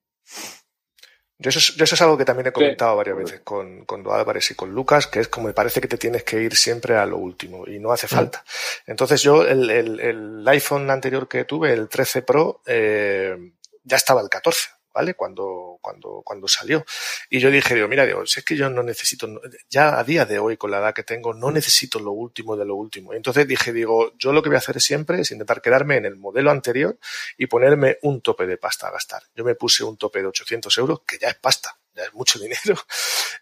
Yo 1.38 1.50
eso, 1.50 1.74
yo 1.76 1.84
eso, 1.84 1.94
es 1.94 2.02
algo 2.02 2.18
que 2.18 2.24
también 2.24 2.48
he 2.48 2.52
comentado 2.52 2.94
sí. 2.94 2.96
varias 2.96 3.16
veces 3.16 3.40
con, 3.44 3.84
con 3.84 4.04
Álvarez 4.10 4.50
y 4.50 4.56
con 4.56 4.74
Lucas, 4.74 5.06
que 5.06 5.20
es 5.20 5.28
como 5.28 5.46
me 5.46 5.52
parece 5.52 5.80
que 5.80 5.88
te 5.88 5.98
tienes 5.98 6.24
que 6.24 6.42
ir 6.42 6.56
siempre 6.56 6.96
a 6.96 7.06
lo 7.06 7.18
último 7.18 7.64
y 7.68 7.78
no 7.78 7.92
hace 7.92 8.08
falta. 8.08 8.42
Entonces 8.86 9.22
yo 9.22 9.46
el, 9.46 9.70
el, 9.70 10.00
el 10.00 10.48
iPhone 10.48 10.90
anterior 10.90 11.28
que 11.28 11.44
tuve, 11.44 11.72
el 11.72 11.88
13 11.88 12.22
Pro, 12.22 12.60
eh, 12.66 13.36
ya 13.84 13.96
estaba 13.96 14.20
el 14.20 14.28
14, 14.28 14.68
¿vale? 14.94 15.14
Cuando, 15.14 15.78
cuando, 15.80 16.22
cuando 16.24 16.48
salió. 16.48 16.84
Y 17.30 17.40
yo 17.40 17.50
dije, 17.50 17.74
digo, 17.74 17.88
mira, 17.88 18.06
digo, 18.06 18.26
si 18.26 18.40
es 18.40 18.44
que 18.44 18.56
yo 18.56 18.70
no 18.70 18.82
necesito, 18.82 19.28
ya 19.68 19.98
a 19.98 20.04
día 20.04 20.24
de 20.26 20.38
hoy, 20.38 20.56
con 20.56 20.70
la 20.70 20.78
edad 20.78 20.94
que 20.94 21.02
tengo, 21.02 21.34
no 21.34 21.50
necesito 21.50 21.98
lo 21.98 22.12
último 22.12 22.56
de 22.56 22.64
lo 22.64 22.76
último. 22.76 23.12
Y 23.12 23.16
entonces 23.16 23.46
dije, 23.46 23.72
digo, 23.72 24.12
yo 24.18 24.32
lo 24.32 24.42
que 24.42 24.48
voy 24.48 24.56
a 24.56 24.58
hacer 24.58 24.80
siempre 24.80 25.20
es 25.20 25.30
intentar 25.30 25.60
quedarme 25.62 25.96
en 25.96 26.06
el 26.06 26.16
modelo 26.16 26.50
anterior 26.50 26.98
y 27.36 27.46
ponerme 27.46 27.98
un 28.02 28.20
tope 28.20 28.46
de 28.46 28.58
pasta 28.58 28.88
a 28.88 28.90
gastar. 28.90 29.22
Yo 29.34 29.44
me 29.44 29.54
puse 29.54 29.84
un 29.84 29.96
tope 29.96 30.20
de 30.20 30.28
800 30.28 30.76
euros, 30.78 31.00
que 31.06 31.18
ya 31.18 31.28
es 31.28 31.36
pasta 31.36 31.76
es 31.94 32.14
mucho 32.14 32.38
dinero. 32.38 32.76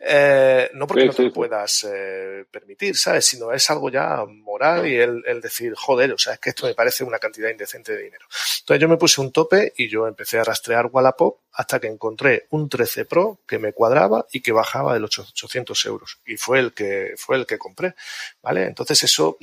Eh, 0.03 0.71
no 0.73 0.87
porque 0.87 1.03
sí, 1.03 1.07
no 1.09 1.13
te 1.13 1.17
sí, 1.19 1.29
lo 1.29 1.33
puedas 1.35 1.87
eh, 1.87 2.47
permitir, 2.51 2.97
¿sabes? 2.97 3.27
Sino 3.27 3.53
es 3.53 3.69
algo 3.69 3.91
ya 3.91 4.25
moral 4.27 4.87
y 4.87 4.97
el, 4.97 5.23
el, 5.27 5.43
decir, 5.43 5.75
joder, 5.77 6.15
o 6.15 6.19
sea, 6.19 6.33
es 6.33 6.39
que 6.39 6.51
esto 6.51 6.67
me 6.67 6.75
parece 6.75 7.05
una 7.05 7.19
cantidad 7.19 7.51
indecente 7.51 7.93
de 7.93 8.05
dinero. 8.05 8.27
Entonces 8.61 8.81
yo 8.81 8.89
me 8.89 8.97
puse 8.97 9.21
un 9.21 9.31
tope 9.31 9.75
y 9.77 9.91
yo 9.91 10.07
empecé 10.07 10.39
a 10.39 10.45
rastrear 10.45 10.87
Wallapop 10.87 11.41
hasta 11.53 11.81
que 11.81 11.89
encontré 11.89 12.47
un 12.49 12.71
13 12.71 13.05
Pro 13.05 13.41
que 13.47 13.59
me 13.59 13.75
cuadraba 13.75 14.27
y 14.33 14.41
que 14.41 14.53
bajaba 14.53 14.95
de 14.95 15.01
los 15.01 15.19
800 15.19 15.85
euros. 15.85 16.21
Y 16.25 16.39
fue 16.39 16.61
el 16.61 16.73
que, 16.73 17.13
fue 17.19 17.37
el 17.37 17.45
que 17.45 17.59
compré, 17.59 17.95
¿vale? 18.41 18.65
Entonces 18.65 19.03
eso 19.03 19.37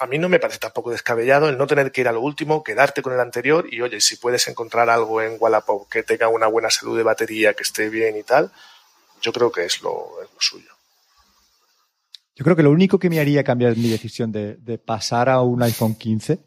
a 0.00 0.06
mí 0.06 0.18
no 0.18 0.28
me 0.28 0.38
parece 0.38 0.58
tampoco 0.58 0.90
descabellado 0.90 1.48
el 1.48 1.58
no 1.58 1.66
tener 1.66 1.92
que 1.92 2.00
ir 2.00 2.08
a 2.08 2.12
lo 2.12 2.20
último, 2.20 2.62
quedarte 2.62 3.02
con 3.02 3.12
el 3.12 3.20
anterior 3.20 3.66
y 3.70 3.80
oye, 3.80 4.00
si 4.00 4.16
puedes 4.16 4.48
encontrar 4.48 4.90
algo 4.90 5.22
en 5.22 5.36
Wallapop 5.38 5.88
que 5.88 6.02
tenga 6.02 6.28
una 6.28 6.46
buena 6.46 6.70
salud 6.70 6.96
de 6.96 7.02
batería, 7.02 7.54
que 7.54 7.62
esté 7.62 7.88
bien 7.88 8.16
y 8.16 8.22
tal, 8.22 8.50
yo 9.20 9.32
creo 9.32 9.50
que 9.50 9.64
es 9.64 9.82
lo, 9.82 10.22
es 10.22 10.30
lo 10.32 10.40
suyo. 10.40 10.70
Yo 12.36 12.44
creo 12.44 12.56
que 12.56 12.62
lo 12.62 12.70
único 12.70 12.98
que 12.98 13.10
me 13.10 13.20
haría 13.20 13.44
cambiar 13.44 13.76
mi 13.76 13.88
decisión 13.88 14.32
de, 14.32 14.78
pasar 14.84 15.28
a 15.28 15.40
un 15.40 15.62
iPhone 15.62 15.94
15 15.94 16.40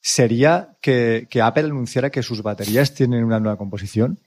sería 0.00 0.76
que, 0.82 1.26
que, 1.30 1.40
Apple 1.40 1.64
anunciara 1.64 2.10
que 2.10 2.22
sus 2.22 2.42
baterías 2.42 2.92
tienen 2.92 3.24
una 3.24 3.40
nueva 3.40 3.56
composición 3.56 4.20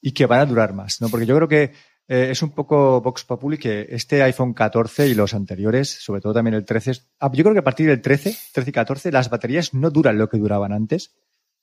y 0.00 0.12
que 0.12 0.24
van 0.24 0.40
a 0.40 0.46
durar 0.46 0.72
más, 0.72 1.02
¿no? 1.02 1.10
Porque 1.10 1.26
yo 1.26 1.36
creo 1.36 1.48
que 1.48 1.74
eh, 2.08 2.28
es 2.30 2.42
un 2.42 2.50
poco 2.50 3.00
Vox 3.00 3.24
Populi 3.24 3.58
que 3.58 3.86
este 3.88 4.22
iPhone 4.22 4.54
14 4.54 5.08
y 5.08 5.14
los 5.14 5.34
anteriores, 5.34 5.88
sobre 5.88 6.20
todo 6.20 6.34
también 6.34 6.54
el 6.54 6.64
13, 6.64 6.92
ah, 7.20 7.30
yo 7.32 7.44
creo 7.44 7.54
que 7.54 7.60
a 7.60 7.64
partir 7.64 7.86
del 7.86 8.02
13, 8.02 8.36
13 8.52 8.70
y 8.70 8.72
14, 8.72 9.12
las 9.12 9.30
baterías 9.30 9.72
no 9.74 9.90
duran 9.90 10.18
lo 10.18 10.28
que 10.28 10.38
duraban 10.38 10.72
antes. 10.72 11.14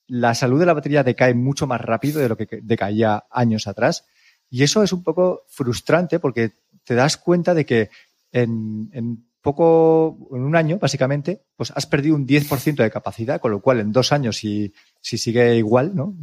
La 0.08 0.34
salud 0.34 0.60
de 0.60 0.66
la 0.66 0.74
batería 0.74 1.04
decae 1.04 1.34
mucho 1.34 1.68
más 1.68 1.82
rápido 1.82 2.20
de 2.20 2.30
lo 2.30 2.38
que 2.38 2.48
decaía 2.64 3.26
años 3.30 3.68
atrás. 3.68 4.06
Y 4.50 4.64
eso 4.64 4.82
es 4.82 4.94
un 4.94 5.04
poco 5.04 5.44
frustrante 5.50 6.20
porque 6.20 6.54
te 6.84 6.96
das 6.96 7.18
cuenta 7.18 7.54
de 7.54 7.66
que 7.66 7.90
en, 8.32 8.90
en 8.94 9.30
poco, 9.42 10.30
en 10.32 10.42
un 10.42 10.56
año, 10.56 10.80
básicamente, 10.80 11.44
pues 11.56 11.72
has 11.76 11.86
perdido 11.86 12.16
un 12.16 12.28
10% 12.28 12.76
de 12.76 12.92
capacidad, 12.92 13.40
con 13.40 13.52
lo 13.52 13.62
cual 13.62 13.80
en 13.80 13.92
dos 13.92 14.12
años, 14.12 14.38
si, 14.38 14.74
si 15.00 15.18
sigue 15.18 15.56
igual, 15.56 15.96
¿no? 15.96 16.16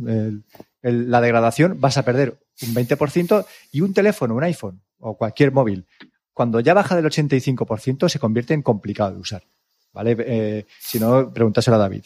La 0.82 1.20
degradación, 1.20 1.80
vas 1.80 1.96
a 1.96 2.04
perder 2.04 2.38
un 2.62 2.74
20% 2.74 3.46
y 3.72 3.80
un 3.80 3.92
teléfono, 3.92 4.34
un 4.34 4.44
iPhone 4.44 4.82
o 4.98 5.16
cualquier 5.16 5.52
móvil, 5.52 5.86
cuando 6.32 6.60
ya 6.60 6.74
baja 6.74 6.96
del 6.96 7.06
85% 7.06 8.08
se 8.08 8.18
convierte 8.18 8.54
en 8.54 8.62
complicado 8.62 9.12
de 9.12 9.18
usar. 9.18 9.44
¿Vale? 9.92 10.14
Eh, 10.18 10.66
si 10.78 11.00
no, 11.00 11.32
pregúntaselo 11.32 11.76
a 11.76 11.80
David. 11.80 12.04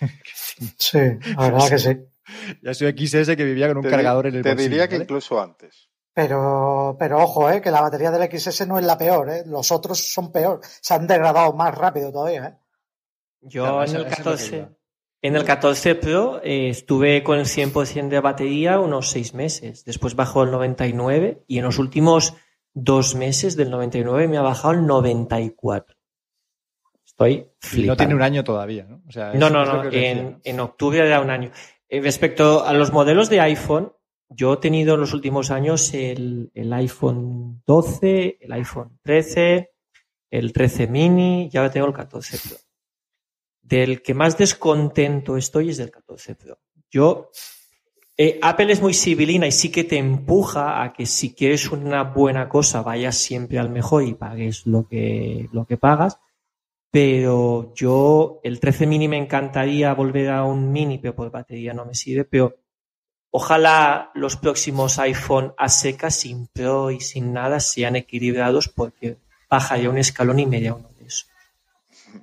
Sí, 0.76 0.98
la 0.98 1.50
verdad 1.50 1.68
que 1.70 1.78
sí. 1.78 1.96
Ya 2.60 2.74
soy 2.74 2.92
XS 2.92 3.34
que 3.34 3.44
vivía 3.44 3.66
con 3.68 3.78
un 3.78 3.82
te 3.82 3.88
cargador 3.88 4.26
en 4.26 4.34
el 4.34 4.42
Te 4.42 4.50
bolsillo, 4.50 4.68
diría 4.68 4.88
que 4.88 4.96
¿vale? 4.96 5.04
incluso 5.04 5.40
antes. 5.40 5.88
Pero, 6.12 6.96
pero 6.98 7.18
ojo, 7.18 7.50
eh, 7.50 7.62
que 7.62 7.70
la 7.70 7.80
batería 7.80 8.10
del 8.10 8.30
XS 8.30 8.66
no 8.66 8.78
es 8.78 8.84
la 8.84 8.98
peor, 8.98 9.30
eh. 9.30 9.42
Los 9.46 9.72
otros 9.72 9.98
son 9.98 10.30
peor. 10.32 10.60
Se 10.80 10.92
han 10.92 11.06
degradado 11.06 11.54
más 11.54 11.74
rápido 11.74 12.12
todavía, 12.12 12.46
eh. 12.46 12.54
Yo 13.40 13.62
claro, 13.62 13.84
en, 13.84 13.96
el 13.96 14.06
14, 14.06 14.68
en 15.22 15.36
el 15.36 15.44
14 15.44 15.94
Pro 15.96 16.40
eh, 16.42 16.70
estuve 16.70 17.22
con 17.22 17.38
el 17.38 17.44
100% 17.44 18.08
de 18.08 18.20
batería 18.20 18.80
unos 18.80 19.10
seis 19.10 19.34
meses. 19.34 19.84
Después 19.84 20.14
bajó 20.14 20.44
el 20.44 20.50
99 20.50 21.44
y 21.46 21.58
en 21.58 21.64
los 21.64 21.78
últimos 21.78 22.34
dos 22.72 23.14
meses 23.14 23.56
del 23.56 23.70
99 23.70 24.28
me 24.28 24.38
ha 24.38 24.42
bajado 24.42 24.74
el 24.74 24.86
94. 24.86 25.96
Estoy 27.04 27.48
flipando. 27.58 27.84
Y 27.84 27.86
no 27.88 27.96
tiene 27.96 28.14
un 28.14 28.22
año 28.22 28.44
todavía, 28.44 28.84
¿no? 28.84 29.02
O 29.06 29.12
sea, 29.12 29.34
no, 29.34 29.50
no, 29.50 29.64
no. 29.64 29.92
En, 29.92 30.40
en, 30.42 30.60
octubre 30.60 30.98
era 31.00 31.20
un 31.20 31.30
año. 31.30 31.50
Eh, 31.88 32.00
respecto 32.00 32.64
a 32.64 32.72
los 32.72 32.92
modelos 32.92 33.28
de 33.28 33.40
iPhone, 33.40 33.92
yo 34.30 34.54
he 34.54 34.56
tenido 34.58 34.94
en 34.94 35.00
los 35.00 35.12
últimos 35.12 35.50
años 35.50 35.92
el, 35.92 36.50
el, 36.54 36.72
iPhone 36.72 37.62
12, 37.66 38.38
el 38.40 38.52
iPhone 38.52 38.98
13, 39.02 39.70
el 40.30 40.52
13 40.52 40.86
mini 40.86 41.50
y 41.52 41.56
ahora 41.58 41.70
tengo 41.70 41.88
el 41.88 41.92
14 41.92 42.38
Pro. 42.48 42.69
Del 43.70 44.02
que 44.02 44.14
más 44.14 44.36
descontento 44.36 45.36
estoy 45.36 45.70
es 45.70 45.78
del 45.78 45.90
14 45.90 46.34
Pro. 46.34 46.58
Yo, 46.90 47.30
eh, 48.16 48.38
Apple 48.42 48.72
es 48.72 48.82
muy 48.82 48.92
civilina 48.92 49.46
y 49.46 49.52
sí 49.52 49.70
que 49.70 49.84
te 49.84 49.96
empuja 49.96 50.82
a 50.82 50.92
que 50.92 51.06
si 51.06 51.32
quieres 51.34 51.70
una 51.70 52.02
buena 52.02 52.48
cosa 52.48 52.82
vayas 52.82 53.16
siempre 53.16 53.58
al 53.58 53.70
mejor 53.70 54.02
y 54.02 54.14
pagues 54.14 54.66
lo 54.66 54.86
que, 54.88 55.48
lo 55.52 55.64
que 55.64 55.76
pagas. 55.76 56.18
Pero 56.90 57.72
yo, 57.74 58.40
el 58.42 58.58
13 58.58 58.86
mini 58.86 59.06
me 59.06 59.16
encantaría 59.16 59.94
volver 59.94 60.30
a 60.30 60.44
un 60.44 60.72
mini, 60.72 60.98
pero 60.98 61.14
por 61.14 61.30
batería 61.30 61.72
no 61.72 61.86
me 61.86 61.94
sirve, 61.94 62.24
pero 62.24 62.60
Ojalá 63.32 64.10
los 64.14 64.36
próximos 64.36 64.98
iPhone 64.98 65.54
a 65.56 65.68
secas, 65.68 66.16
sin 66.16 66.48
Pro 66.48 66.90
y 66.90 67.00
sin 67.00 67.32
nada, 67.32 67.60
sean 67.60 67.94
equilibrados 67.94 68.68
porque 68.68 69.18
baja 69.48 69.78
ya 69.78 69.88
un 69.88 69.98
escalón 69.98 70.40
y 70.40 70.46
media 70.46 70.74
uno. 70.74 70.90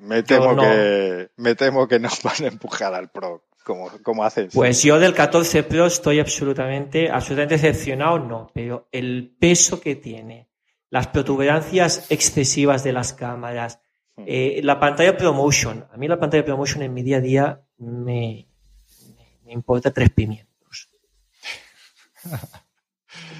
Me 0.01 0.23
temo, 0.23 0.53
no, 0.53 0.61
que, 0.61 1.29
me 1.37 1.55
temo 1.55 1.87
que 1.87 1.99
nos 1.99 2.21
van 2.23 2.43
a 2.43 2.47
empujar 2.47 2.93
al 2.93 3.09
Pro, 3.09 3.45
como, 3.63 3.89
como 4.03 4.23
hacen. 4.23 4.49
Pues 4.53 4.83
yo 4.83 4.99
del 4.99 5.13
14 5.13 5.63
Pro 5.63 5.85
estoy 5.85 6.19
absolutamente, 6.19 7.09
absolutamente 7.09 7.55
decepcionado, 7.55 8.19
no, 8.19 8.51
pero 8.53 8.87
el 8.91 9.35
peso 9.39 9.79
que 9.81 9.95
tiene, 9.95 10.49
las 10.89 11.07
protuberancias 11.07 12.09
excesivas 12.09 12.83
de 12.83 12.93
las 12.93 13.13
cámaras, 13.13 13.79
Eh, 14.25 14.61
la 14.63 14.79
pantalla 14.79 15.15
ProMotion. 15.15 15.85
A 15.91 15.97
mí 15.97 16.07
la 16.07 16.19
pantalla 16.19 16.43
ProMotion 16.43 16.81
en 16.81 16.93
mi 16.93 17.03
día 17.03 17.17
a 17.17 17.21
día 17.21 17.61
me, 17.77 18.47
me 19.45 19.53
importa 19.53 19.93
tres 19.93 20.09
pimientos. 20.09 20.89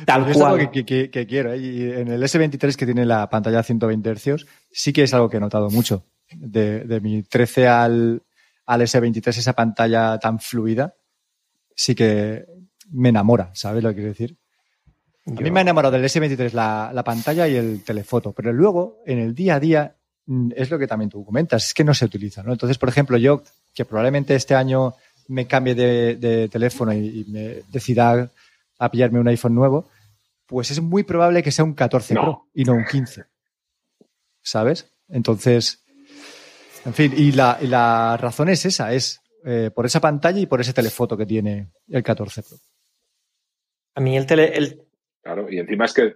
Tal 0.06 0.22
cual. 0.24 0.32
Es 0.32 0.42
algo 0.42 0.72
que, 0.72 0.86
quiero. 1.28 1.54
¿eh? 1.54 2.02
en 2.02 2.08
el 2.10 2.22
S23 2.22 2.76
que 2.76 2.86
tiene 2.86 3.06
la 3.06 3.30
pantalla 3.30 3.60
a 3.60 3.64
120 3.64 4.16
Hz, 4.16 4.46
sí 4.72 4.94
que 4.94 5.04
es 5.04 5.14
algo 5.14 5.30
que 5.30 5.38
he 5.38 5.40
notado 5.40 5.70
mucho. 5.70 6.06
De, 6.32 7.00
mi 7.02 7.24
13 7.24 7.68
al, 7.68 8.22
al 8.66 8.82
S23, 8.82 9.38
esa 9.38 9.54
pantalla 9.54 10.20
tan 10.20 10.40
fluida, 10.40 10.94
sí 11.76 11.96
que 11.96 12.46
me 12.92 13.10
enamora, 13.10 13.52
¿sabes 13.54 13.84
lo 13.84 13.90
que 13.90 13.96
quiero 13.96 14.10
decir? 14.10 14.38
A 15.26 15.42
mí 15.42 15.52
me 15.52 15.60
ha 15.60 15.62
enamorado 15.62 15.92
del 15.94 16.06
S23 16.06 16.54
la, 16.54 16.92
la, 16.94 17.04
pantalla 17.04 17.48
y 17.48 17.56
el 17.56 17.84
telefoto, 17.84 18.32
pero 18.32 18.54
luego 18.54 19.02
en 19.06 19.20
el 19.20 19.36
día 19.36 19.56
a 19.56 19.60
día 19.60 19.96
mm, 20.26 20.52
es 20.56 20.72
lo 20.72 20.80
que 20.80 20.88
también 20.88 21.10
tú 21.10 21.26
comentas, 21.26 21.68
es 21.68 21.74
que 21.74 21.84
no 21.84 21.94
se 21.94 22.06
utiliza, 22.06 22.44
¿no? 22.44 22.54
Entonces, 22.54 22.78
por 22.78 22.88
ejemplo, 22.88 23.18
yo 23.18 23.44
que 23.74 23.86
probablemente 23.86 24.36
este 24.36 24.56
año 24.56 24.96
me 25.28 25.46
cambie 25.46 25.76
de, 25.76 26.50
teléfono 26.50 26.94
y, 26.94 27.26
me 27.28 27.64
decida 27.70 28.30
a 28.80 28.92
pillarme 28.92 29.20
un 29.20 29.28
iPhone 29.28 29.54
nuevo, 29.54 29.90
pues 30.46 30.72
es 30.72 30.82
muy 30.82 31.04
probable 31.04 31.44
que 31.44 31.52
sea 31.52 31.66
un 31.66 31.74
14 31.74 32.14
Pro 32.14 32.48
y 32.54 32.64
no 32.64 32.74
un 32.74 32.86
15. 32.86 33.26
¿Sabes? 34.42 34.90
Entonces, 35.10 35.84
en 36.88 36.94
fin, 36.94 37.14
y 37.16 37.34
la, 37.34 37.58
y 37.62 37.68
la 37.68 38.16
razón 38.18 38.48
es 38.48 38.66
esa, 38.66 38.94
es 38.94 39.20
eh, 39.46 39.72
por 39.76 39.86
esa 39.86 40.00
pantalla 40.00 40.40
y 40.40 40.46
por 40.46 40.62
ese 40.62 40.74
telefoto 40.74 41.18
que 41.18 41.26
tiene 41.26 41.72
el 41.90 42.02
14 42.02 42.44
Pro. 42.44 42.58
A 43.96 44.00
mí 44.00 44.16
el, 44.16 44.26
tele, 44.26 44.58
el, 44.58 44.88
Claro, 45.22 45.52
y 45.52 45.60
encima 45.60 45.84
es 45.84 45.94
que. 45.94 46.16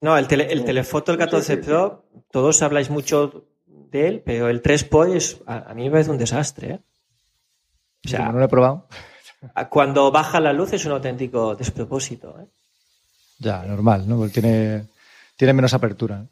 No, 0.00 0.16
el, 0.16 0.30
el 0.40 0.64
telefoto 0.64 1.10
del 1.10 1.18
14 1.18 1.56
Pro, 1.56 2.04
todos 2.30 2.62
habláis 2.62 2.88
mucho 2.88 3.48
de 3.66 4.06
él, 4.06 4.22
pero 4.24 4.48
el 4.48 4.62
3 4.62 4.84
Pro 4.84 5.06
es, 5.06 5.40
a, 5.46 5.74
mí 5.74 5.84
me 5.86 5.90
parece 5.90 6.12
un 6.12 6.18
desastre. 6.18 6.70
¿eh? 6.70 6.80
O 8.04 8.08
sea, 8.08 8.30
no 8.30 8.38
lo 8.38 8.44
he 8.44 8.48
probado. 8.48 8.86
Cuando 9.70 10.12
baja 10.12 10.38
la 10.38 10.52
luz 10.52 10.72
es 10.72 10.84
un 10.84 10.92
auténtico 10.92 11.56
despropósito. 11.56 12.38
¿eh? 12.38 12.46
Ya, 13.40 13.64
normal, 13.64 14.08
¿no? 14.08 14.28
tiene, 14.28 14.86
tiene 15.36 15.52
menos 15.52 15.74
apertura. 15.74 16.24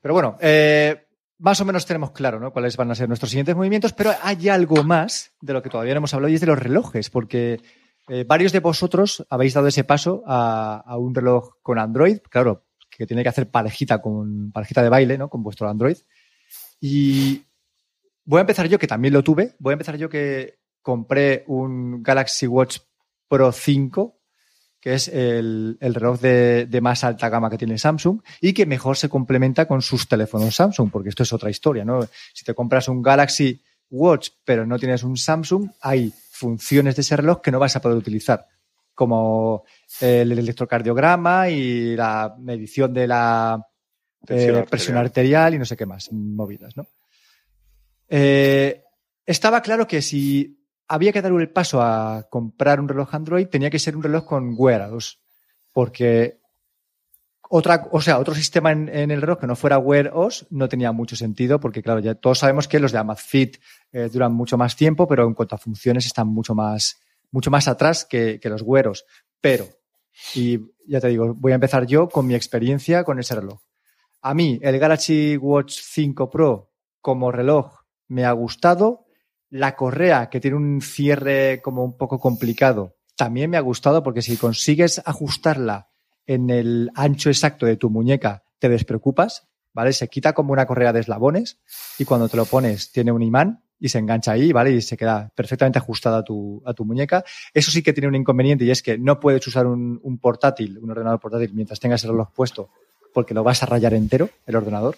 Pero 0.00 0.14
bueno, 0.14 0.36
eh, 0.40 1.06
más 1.42 1.60
o 1.60 1.64
menos 1.64 1.84
tenemos 1.86 2.12
claro 2.12 2.38
¿no? 2.38 2.52
cuáles 2.52 2.76
van 2.76 2.92
a 2.92 2.94
ser 2.94 3.08
nuestros 3.08 3.30
siguientes 3.30 3.56
movimientos, 3.56 3.92
pero 3.92 4.12
hay 4.22 4.48
algo 4.48 4.84
más 4.84 5.32
de 5.40 5.52
lo 5.52 5.60
que 5.60 5.70
todavía 5.70 5.92
no 5.92 5.98
hemos 5.98 6.14
hablado 6.14 6.30
y 6.30 6.36
es 6.36 6.40
de 6.40 6.46
los 6.46 6.58
relojes, 6.58 7.10
porque 7.10 7.60
eh, 8.08 8.24
varios 8.24 8.52
de 8.52 8.60
vosotros 8.60 9.26
habéis 9.28 9.52
dado 9.52 9.66
ese 9.66 9.82
paso 9.82 10.22
a, 10.24 10.96
un 10.96 11.12
reloj 11.12 11.56
con 11.60 11.80
Android, 11.80 12.18
claro, 12.30 12.66
que 12.88 13.08
tiene 13.08 13.24
que 13.24 13.28
hacer 13.28 13.50
parejita 13.50 14.00
con 14.00 14.52
parejita 14.52 14.84
de 14.84 14.88
baile, 14.88 15.18
¿no? 15.18 15.28
Con 15.28 15.42
vuestro 15.42 15.68
Android. 15.68 15.96
Y 16.80 17.42
voy 18.24 18.38
a 18.38 18.42
empezar 18.42 18.68
yo, 18.68 18.78
que 18.78 18.86
también 18.86 19.12
lo 19.12 19.24
tuve. 19.24 19.56
Voy 19.58 19.72
a 19.72 19.74
empezar 19.74 19.96
yo 19.96 20.08
que 20.08 20.60
compré 20.80 21.42
un 21.48 22.04
Galaxy 22.04 22.46
Watch 22.46 22.78
Pro 23.26 23.50
5, 23.50 24.16
que 24.82 24.94
es 24.94 25.06
el, 25.06 25.78
reloj 25.80 26.18
de, 26.20 26.66
de, 26.66 26.80
más 26.80 27.04
alta 27.04 27.28
gama 27.28 27.48
que 27.48 27.56
tiene 27.56 27.78
Samsung 27.78 28.20
y 28.40 28.52
que 28.52 28.66
mejor 28.66 28.96
se 28.96 29.08
complementa 29.08 29.66
con 29.66 29.80
sus 29.80 30.08
teléfonos 30.08 30.56
Samsung, 30.56 30.90
porque 30.90 31.10
esto 31.10 31.22
es 31.22 31.32
otra 31.32 31.50
historia, 31.50 31.84
¿no? 31.84 32.00
Si 32.34 32.44
te 32.44 32.52
compras 32.52 32.88
un 32.88 33.00
Galaxy 33.00 33.62
Watch 33.90 34.30
pero 34.44 34.66
no 34.66 34.78
tienes 34.80 35.04
un 35.04 35.16
Samsung, 35.16 35.70
hay 35.80 36.12
funciones 36.30 36.96
de 36.96 37.02
ese 37.02 37.16
reloj 37.16 37.40
que 37.40 37.52
no 37.52 37.60
vas 37.60 37.76
a 37.76 37.80
poder 37.80 37.96
utilizar, 37.96 38.48
como 38.92 39.62
el 40.00 40.32
electrocardiograma 40.32 41.48
y 41.48 41.94
la 41.94 42.34
medición 42.40 42.92
de 42.92 43.06
la 43.06 43.64
eh, 44.26 44.64
presión, 44.68 44.96
arterial. 44.96 45.54
y 45.54 45.58
no 45.58 45.64
sé 45.64 45.76
qué 45.76 45.86
más, 45.86 46.10
movidas, 46.12 46.76
¿no? 46.76 46.86
Eh, 48.08 48.82
estaba 49.24 49.62
claro 49.62 49.86
que 49.86 50.02
si 50.02 50.61
había 50.92 51.10
que 51.10 51.22
dar 51.22 51.32
el 51.32 51.48
paso 51.48 51.80
a 51.80 52.26
comprar 52.28 52.78
un 52.78 52.86
reloj 52.86 53.14
Android, 53.14 53.48
tenía 53.48 53.70
que 53.70 53.78
ser 53.78 53.96
un 53.96 54.02
reloj 54.02 54.26
con 54.26 54.54
wearables, 54.58 55.20
porque 55.72 56.42
otra, 57.48 57.88
o 57.90 58.00
sea, 58.02 58.18
otro 58.18 58.34
sistema 58.34 58.72
en, 58.72 59.10
el 59.10 59.22
reloj 59.22 59.38
que 59.38 59.46
no 59.46 59.56
fuera 59.56 59.78
Wear 59.78 60.10
OS 60.12 60.46
no 60.50 60.68
tenía 60.68 60.92
mucho 60.92 61.16
sentido 61.16 61.60
porque, 61.60 61.82
claro, 61.82 62.00
ya 62.00 62.14
todos 62.14 62.40
sabemos 62.40 62.68
que 62.68 62.78
los 62.78 62.92
de 62.92 62.98
Amazfit 62.98 63.56
eh, 63.90 64.10
duran 64.12 64.34
mucho 64.34 64.58
más 64.58 64.76
tiempo, 64.76 65.08
pero 65.08 65.26
en 65.26 65.32
cuanto 65.32 65.54
a 65.54 65.58
funciones 65.58 66.04
están 66.04 66.28
mucho 66.28 66.54
más, 66.54 67.00
mucho 67.30 67.50
más 67.50 67.68
atrás 67.68 68.04
que, 68.04 68.38
los 68.44 68.60
Wear 68.60 68.92
Pero, 69.40 69.66
y 70.34 70.60
ya 70.86 71.00
te 71.00 71.08
digo, 71.08 71.32
voy 71.32 71.52
a 71.52 71.54
empezar 71.54 71.86
yo 71.86 72.06
con 72.10 72.26
mi 72.26 72.34
experiencia 72.34 73.02
con 73.02 73.18
ese 73.18 73.34
reloj. 73.34 73.62
A 74.20 74.34
mí, 74.34 74.60
el 74.62 74.78
Galaxy 74.78 75.38
Watch 75.38 75.80
5 75.80 76.28
Pro 76.28 76.70
como 77.00 77.32
reloj 77.32 77.80
me 78.08 78.26
ha 78.26 78.32
gustado. 78.32 79.01
La 79.52 79.76
correa, 79.76 80.30
que 80.30 80.40
tiene 80.40 80.56
un 80.56 80.80
cierre 80.80 81.60
como 81.60 81.84
un 81.84 81.98
poco 81.98 82.18
complicado, 82.18 82.96
también 83.16 83.50
me 83.50 83.58
ha 83.58 83.60
gustado 83.60 84.02
porque 84.02 84.22
si 84.22 84.38
consigues 84.38 85.02
ajustarla 85.04 85.90
en 86.24 86.48
el 86.48 86.90
ancho 86.94 87.28
exacto 87.28 87.66
de 87.66 87.76
tu 87.76 87.90
muñeca, 87.90 88.44
te 88.58 88.70
despreocupas, 88.70 89.50
¿vale? 89.74 89.92
Se 89.92 90.08
quita 90.08 90.32
como 90.32 90.54
una 90.54 90.64
correa 90.64 90.94
de 90.94 91.00
eslabones 91.00 91.60
y 91.98 92.06
cuando 92.06 92.30
te 92.30 92.38
lo 92.38 92.46
pones 92.46 92.92
tiene 92.92 93.12
un 93.12 93.22
imán 93.22 93.62
y 93.78 93.90
se 93.90 93.98
engancha 93.98 94.32
ahí, 94.32 94.52
¿vale? 94.52 94.70
Y 94.70 94.80
se 94.80 94.96
queda 94.96 95.30
perfectamente 95.36 95.78
ajustada 95.78 96.20
a 96.20 96.24
tu, 96.24 96.62
a 96.64 96.72
tu 96.72 96.86
muñeca. 96.86 97.22
Eso 97.52 97.70
sí 97.70 97.82
que 97.82 97.92
tiene 97.92 98.08
un 98.08 98.14
inconveniente 98.14 98.64
y 98.64 98.70
es 98.70 98.82
que 98.82 98.96
no 98.96 99.20
puedes 99.20 99.46
usar 99.46 99.66
un, 99.66 100.00
un 100.02 100.18
portátil, 100.18 100.78
un 100.78 100.92
ordenador 100.92 101.20
portátil 101.20 101.52
mientras 101.52 101.78
tengas 101.78 102.02
el 102.04 102.12
reloj 102.12 102.32
puesto 102.32 102.70
porque 103.12 103.34
lo 103.34 103.44
vas 103.44 103.62
a 103.62 103.66
rayar 103.66 103.94
entero, 103.94 104.30
el 104.46 104.56
ordenador, 104.56 104.96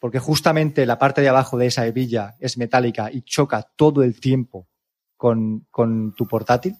porque 0.00 0.18
justamente 0.18 0.86
la 0.86 0.98
parte 0.98 1.20
de 1.20 1.28
abajo 1.28 1.58
de 1.58 1.66
esa 1.66 1.86
hebilla 1.86 2.34
es 2.40 2.58
metálica 2.58 3.10
y 3.12 3.22
choca 3.22 3.68
todo 3.76 4.02
el 4.02 4.20
tiempo 4.20 4.68
con, 5.16 5.66
con 5.70 6.14
tu 6.14 6.26
portátil. 6.26 6.76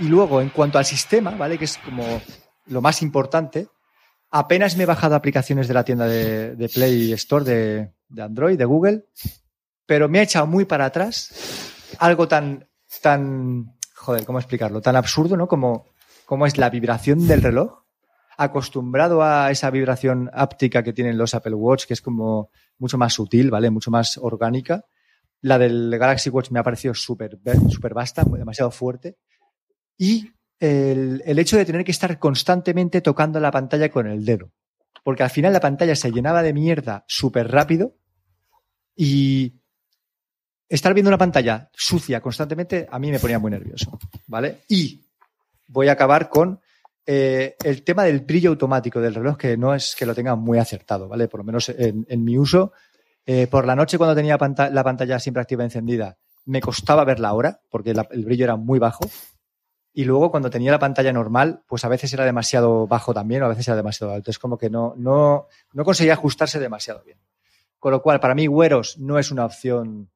Y 0.00 0.04
luego, 0.04 0.40
en 0.40 0.50
cuanto 0.50 0.78
al 0.78 0.84
sistema, 0.84 1.32
¿vale? 1.32 1.58
Que 1.58 1.66
es 1.66 1.78
como 1.78 2.04
lo 2.66 2.80
más 2.80 3.02
importante, 3.02 3.68
apenas 4.30 4.76
me 4.76 4.84
he 4.84 4.86
bajado 4.86 5.14
aplicaciones 5.14 5.68
de 5.68 5.74
la 5.74 5.84
tienda 5.84 6.06
de, 6.06 6.70
Play 6.72 7.12
Store 7.12 7.44
de, 7.44 8.22
Android, 8.22 8.58
de 8.58 8.64
Google, 8.64 9.04
pero 9.86 10.08
me 10.08 10.18
ha 10.18 10.22
echado 10.22 10.46
muy 10.46 10.64
para 10.64 10.86
atrás 10.86 11.94
algo 11.98 12.26
tan, 12.26 12.66
tan, 13.02 13.74
joder, 13.94 14.24
¿cómo 14.24 14.38
explicarlo? 14.38 14.80
Tan 14.80 14.96
absurdo, 14.96 15.36
¿no? 15.36 15.46
Como, 15.46 15.86
como 16.24 16.46
es 16.46 16.56
la 16.56 16.70
vibración 16.70 17.26
del 17.28 17.42
reloj. 17.42 17.81
Acostumbrado 18.42 19.22
a 19.22 19.50
esa 19.50 19.70
vibración 19.70 20.30
áptica 20.32 20.82
que 20.82 20.92
tienen 20.92 21.18
los 21.18 21.34
Apple 21.34 21.54
Watch, 21.54 21.86
que 21.86 21.94
es 21.94 22.00
como 22.00 22.50
mucho 22.78 22.98
más 22.98 23.14
sutil, 23.14 23.50
¿vale? 23.50 23.70
Mucho 23.70 23.90
más 23.90 24.18
orgánica. 24.18 24.84
La 25.40 25.58
del 25.58 25.96
Galaxy 25.98 26.30
Watch 26.30 26.50
me 26.50 26.58
ha 26.58 26.62
parecido 26.62 26.94
súper 26.94 27.38
super 27.70 27.94
vasta, 27.94 28.24
demasiado 28.24 28.70
fuerte. 28.70 29.16
Y 29.96 30.30
el, 30.58 31.38
hecho 31.38 31.56
de 31.56 31.64
tener 31.64 31.84
que 31.84 31.90
estar 31.90 32.18
constantemente 32.18 33.00
tocando 33.00 33.40
la 33.40 33.50
pantalla 33.50 33.90
con 33.90 34.06
el 34.06 34.24
dedo. 34.24 34.52
Porque 35.02 35.24
al 35.24 35.30
final 35.30 35.52
la 35.52 35.60
pantalla 35.60 35.96
se 35.96 36.12
llenaba 36.12 36.42
de 36.42 36.52
mierda 36.52 37.04
súper 37.08 37.50
rápido 37.50 37.96
y 38.94 39.54
estar 40.68 40.94
viendo 40.94 41.10
una 41.10 41.18
pantalla 41.18 41.70
sucia 41.74 42.20
constantemente 42.20 42.86
a 42.90 42.98
mí 42.98 43.10
me 43.10 43.18
ponía 43.18 43.40
muy 43.40 43.50
nervioso. 43.50 43.98
¿Vale? 44.26 44.62
Y 44.68 45.04
voy 45.66 45.88
a 45.88 45.92
acabar 45.92 46.28
con 46.28 46.60
eh, 47.04 47.56
el 47.64 47.82
tema 47.82 48.04
del 48.04 48.20
brillo 48.20 48.50
automático 48.50 49.00
del 49.00 49.14
reloj, 49.14 49.36
que 49.36 49.56
no 49.56 49.74
es 49.74 49.96
que 49.96 50.06
lo 50.06 50.14
tenga 50.14 50.36
muy 50.36 50.58
acertado, 50.58 51.08
¿vale? 51.08 51.28
Por 51.28 51.40
lo 51.40 51.44
menos 51.44 51.68
en, 51.68 52.24
mi 52.24 52.38
uso. 52.38 52.72
Eh, 53.26 53.46
por 53.46 53.66
la 53.66 53.76
noche, 53.76 53.98
cuando 53.98 54.14
tenía 54.14 54.38
la 54.38 54.84
pantalla 54.84 55.18
siempre 55.18 55.40
activa 55.40 55.64
encendida, 55.64 56.18
me 56.44 56.60
costaba 56.60 57.04
ver 57.04 57.20
la 57.20 57.32
hora, 57.34 57.60
porque 57.70 57.90
el 57.90 58.24
brillo 58.24 58.44
era 58.44 58.56
muy 58.56 58.78
bajo. 58.78 59.04
Y 59.94 60.04
luego 60.04 60.30
cuando 60.30 60.48
tenía 60.48 60.72
la 60.72 60.78
pantalla 60.78 61.12
normal, 61.12 61.64
pues 61.66 61.84
a 61.84 61.88
veces 61.88 62.12
era 62.14 62.24
demasiado 62.24 62.86
bajo 62.86 63.12
también 63.12 63.42
o 63.42 63.46
a 63.46 63.48
veces 63.48 63.68
era 63.68 63.76
demasiado 63.76 64.12
alto. 64.12 64.30
Es 64.30 64.38
como 64.38 64.56
que 64.56 64.70
no, 64.70 64.94
no, 64.96 65.48
no 65.72 65.84
conseguía 65.84 66.14
ajustarse 66.14 66.58
demasiado 66.58 67.02
bien. 67.04 67.18
Con 67.78 67.92
lo 67.92 68.00
cual, 68.00 68.18
para 68.18 68.34
mí, 68.34 68.46
Güeros 68.46 68.98
no 68.98 69.18
es 69.18 69.30
una 69.30 69.44
opción 69.44 70.10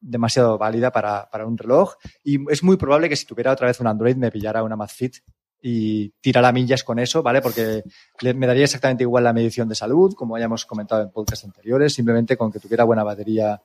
demasiado 0.00 0.58
válida 0.58 0.90
para, 0.90 1.30
para, 1.30 1.46
un 1.46 1.56
reloj. 1.56 1.94
Y 2.22 2.38
es 2.52 2.62
muy 2.62 2.76
probable 2.76 3.08
que 3.08 3.16
si 3.16 3.24
tuviera 3.24 3.52
otra 3.52 3.68
vez 3.68 3.80
un 3.80 3.86
Android 3.86 4.16
me 4.16 4.30
pillara 4.30 4.62
una 4.62 4.74
Amazfit 4.74 5.16
y 5.66 6.10
tirara 6.20 6.52
millas 6.52 6.84
con 6.84 6.98
eso, 6.98 7.22
¿vale? 7.22 7.40
Porque 7.40 7.82
me 8.20 8.46
daría 8.46 8.64
exactamente 8.64 9.02
igual 9.02 9.24
la 9.24 9.32
medición 9.32 9.66
de 9.66 9.74
salud, 9.74 10.12
como 10.12 10.36
hayamos 10.36 10.66
comentado 10.66 11.02
en 11.02 11.10
podcasts 11.10 11.46
anteriores, 11.46 11.94
simplemente 11.94 12.36
con 12.36 12.52
que 12.52 12.60
tuviera 12.60 12.84
buena 12.84 13.02
batería 13.02 13.62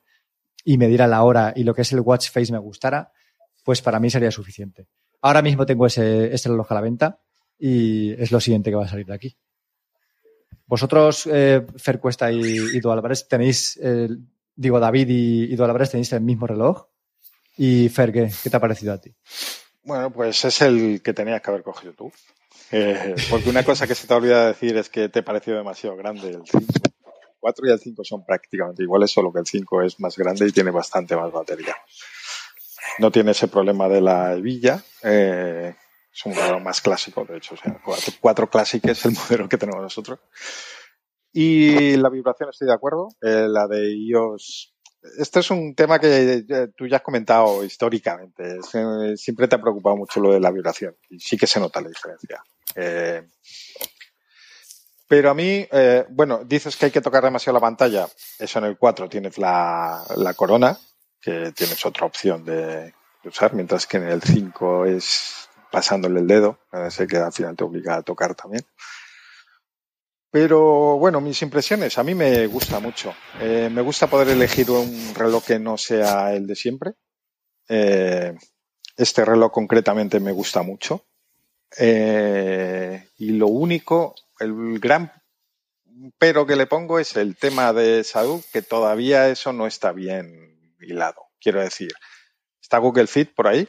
y 0.64 0.78
me 0.78 0.88
diera 0.88 1.08
la 1.08 1.24
hora 1.24 1.52
y 1.54 1.66
lo 1.66 1.74
que 1.74 1.82
es 1.82 1.92
el 1.92 2.00
watch 2.00 2.32
face 2.32 2.54
me 2.54 2.58
gustara, 2.58 3.12
pues 3.66 3.82
para 3.82 4.00
mí 4.00 4.10
sería 4.10 4.32
suficiente. 4.32 4.88
Ahora 5.22 5.42
mismo 5.42 5.66
tengo 5.66 5.88
ese, 5.88 6.34
reloj 6.46 6.72
a 6.72 6.76
la 6.76 6.82
venta 6.82 7.20
y 7.58 8.14
es 8.14 8.32
lo 8.32 8.40
siguiente 8.40 8.70
que 8.70 8.78
va 8.78 8.86
a 8.86 8.88
salir 8.88 9.06
de 9.06 9.16
aquí. 9.16 9.38
Vosotros, 10.68 11.28
eh, 11.30 11.68
Fer 11.76 12.00
Cuesta 12.00 12.32
y, 12.32 12.40
y 12.42 12.88
Álvarez, 12.88 13.28
tenéis, 13.28 13.78
digo, 14.56 14.80
David 14.80 15.10
y, 15.10 15.54
y 15.54 15.62
Álvarez, 15.62 15.92
tenéis 15.92 16.14
el 16.14 16.22
mismo 16.22 16.48
reloj. 16.48 16.86
Y 17.58 17.90
Fer, 17.90 18.14
¿qué, 18.14 18.32
te 18.50 18.56
ha 18.56 18.62
parecido 18.62 18.94
a 18.94 19.02
ti? 19.02 19.14
Bueno, 19.84 20.12
pues 20.12 20.44
es 20.46 20.62
el 20.62 21.02
que 21.02 21.14
tenías 21.14 21.42
que 21.42 21.50
haber 21.50 21.64
cogido 21.64 21.94
tú. 21.94 22.12
Eh, 22.72 23.16
porque 23.30 23.50
una 23.50 23.64
cosa 23.64 23.88
que 23.88 23.96
se 23.96 24.08
te 24.08 24.14
ha 24.14 24.18
olvidado 24.18 24.48
decir 24.48 24.78
es 24.78 24.90
que 24.90 25.10
te 25.10 25.24
pareció 25.24 25.56
demasiado 25.56 25.96
grande 25.96 26.30
el 26.30 26.44
4 27.40 27.68
y 27.68 27.72
el 27.72 27.80
5 27.80 28.04
son 28.04 28.26
prácticamente 28.26 28.84
iguales, 28.84 29.12
solo 29.12 29.32
que 29.32 29.40
el 29.40 29.46
5 29.46 29.82
es 29.84 30.00
más 30.00 30.18
grande 30.18 30.48
y 30.48 30.52
tiene 30.52 30.72
bastante 30.72 31.16
más 31.16 31.32
batería. 31.32 31.76
No 33.00 33.12
tiene 33.12 33.32
ese 33.32 33.48
problema 33.48 33.88
de 33.88 34.02
la 34.02 34.34
hebilla. 34.34 34.84
Eh, 35.04 35.74
es 36.12 36.26
un 36.26 36.36
modelo 36.36 36.60
más 36.60 36.82
clásico, 36.82 37.26
de 37.26 37.38
hecho. 37.38 37.56
O 37.56 37.58
sea, 37.58 37.80
4, 37.84 38.14
4 38.20 38.50
Classic 38.50 38.86
es 38.86 39.06
el 39.06 39.14
modelo 39.14 39.48
que 39.48 39.58
tenemos 39.58 39.82
nosotros. 39.82 40.20
Y 41.32 41.96
la 41.98 42.10
vibración, 42.10 42.50
estoy 42.50 42.68
de 42.68 42.74
acuerdo. 42.74 43.08
Eh, 43.22 43.48
la 43.48 43.68
de 43.68 43.96
iOS. 43.96 44.76
Este 45.18 45.40
es 45.40 45.50
un 45.50 45.76
tema 45.76 45.98
que 45.98 46.46
eh, 46.50 46.68
tú 46.76 46.86
ya 46.86 46.98
has 46.98 47.02
comentado 47.02 47.64
históricamente. 47.64 48.60
Eh, 48.74 49.16
siempre 49.16 49.48
te 49.48 49.56
ha 49.56 49.62
preocupado 49.62 49.96
mucho 49.96 50.20
lo 50.20 50.34
de 50.34 50.40
la 50.40 50.52
vibración. 50.52 50.96
Y 51.10 51.20
sí 51.20 51.38
que 51.38 51.48
se 51.48 51.60
nota 51.60 51.82
la 51.82 51.90
diferencia. 51.90 52.44
Eh, 52.76 53.24
pero 55.08 55.32
a 55.32 55.34
mí, 55.34 55.68
eh, 55.72 56.06
bueno, 56.10 56.44
dices 56.46 56.76
que 56.76 56.86
hay 56.86 56.92
que 56.92 57.02
tocar 57.02 57.24
demasiado 57.24 57.58
la 57.58 57.62
pantalla. 57.62 58.08
Eso 58.38 58.60
en 58.60 58.66
el 58.66 58.78
4 58.78 59.10
tienes 59.10 59.38
la, 59.38 60.04
corona, 60.36 60.78
que 61.20 61.52
tienes 61.54 61.84
otra 61.86 62.06
opción 62.06 62.46
de 62.46 62.94
usar, 63.24 63.54
mientras 63.54 63.88
que 63.88 63.98
en 63.98 64.04
el 64.04 64.22
5 64.22 64.86
es 64.86 65.50
pasándole 65.72 66.20
el 66.20 66.28
dedo. 66.28 66.60
Sé 66.90 67.08
que 67.08 67.18
al 67.18 67.34
final 67.34 67.56
te 67.56 67.64
obliga 67.64 67.96
a 67.96 68.04
tocar 68.04 68.36
también. 68.36 68.64
Pero 70.32 70.98
bueno, 70.98 71.22
mis 71.22 71.42
impresiones, 71.42 71.98
a 71.98 72.04
mí 72.04 72.14
me 72.14 72.46
gusta 72.48 72.80
mucho. 72.80 73.14
Eh, 73.40 73.70
me 73.72 73.82
gusta 73.82 74.08
poder 74.08 74.30
elegir 74.30 74.70
un 74.70 75.14
reloj 75.16 75.44
que 75.46 75.60
no 75.60 75.78
sea 75.78 76.34
el 76.34 76.46
de 76.46 76.56
siempre. 76.56 76.92
Eh, 77.68 78.36
este 78.96 79.26
reloj 79.26 79.52
concretamente 79.52 80.20
me 80.20 80.32
gusta 80.32 80.62
mucho. 80.62 81.06
Eh, 81.78 83.10
y 83.18 83.32
lo 83.32 83.48
único, 83.48 84.16
el 84.40 84.80
gran 84.80 85.12
pero 86.18 86.46
que 86.46 86.56
le 86.56 86.68
pongo 86.68 87.00
es 87.00 87.16
el 87.18 87.36
tema 87.36 87.74
de 87.74 88.04
salud, 88.04 88.44
que 88.54 88.62
todavía 88.62 89.30
eso 89.30 89.54
no 89.54 89.68
está 89.68 89.92
bien 89.92 90.74
hilado. 90.80 91.22
Quiero 91.40 91.62
decir, 91.62 91.92
está 92.62 92.78
Google 92.78 93.08
Fit 93.08 93.34
por 93.34 93.48
ahí, 93.48 93.68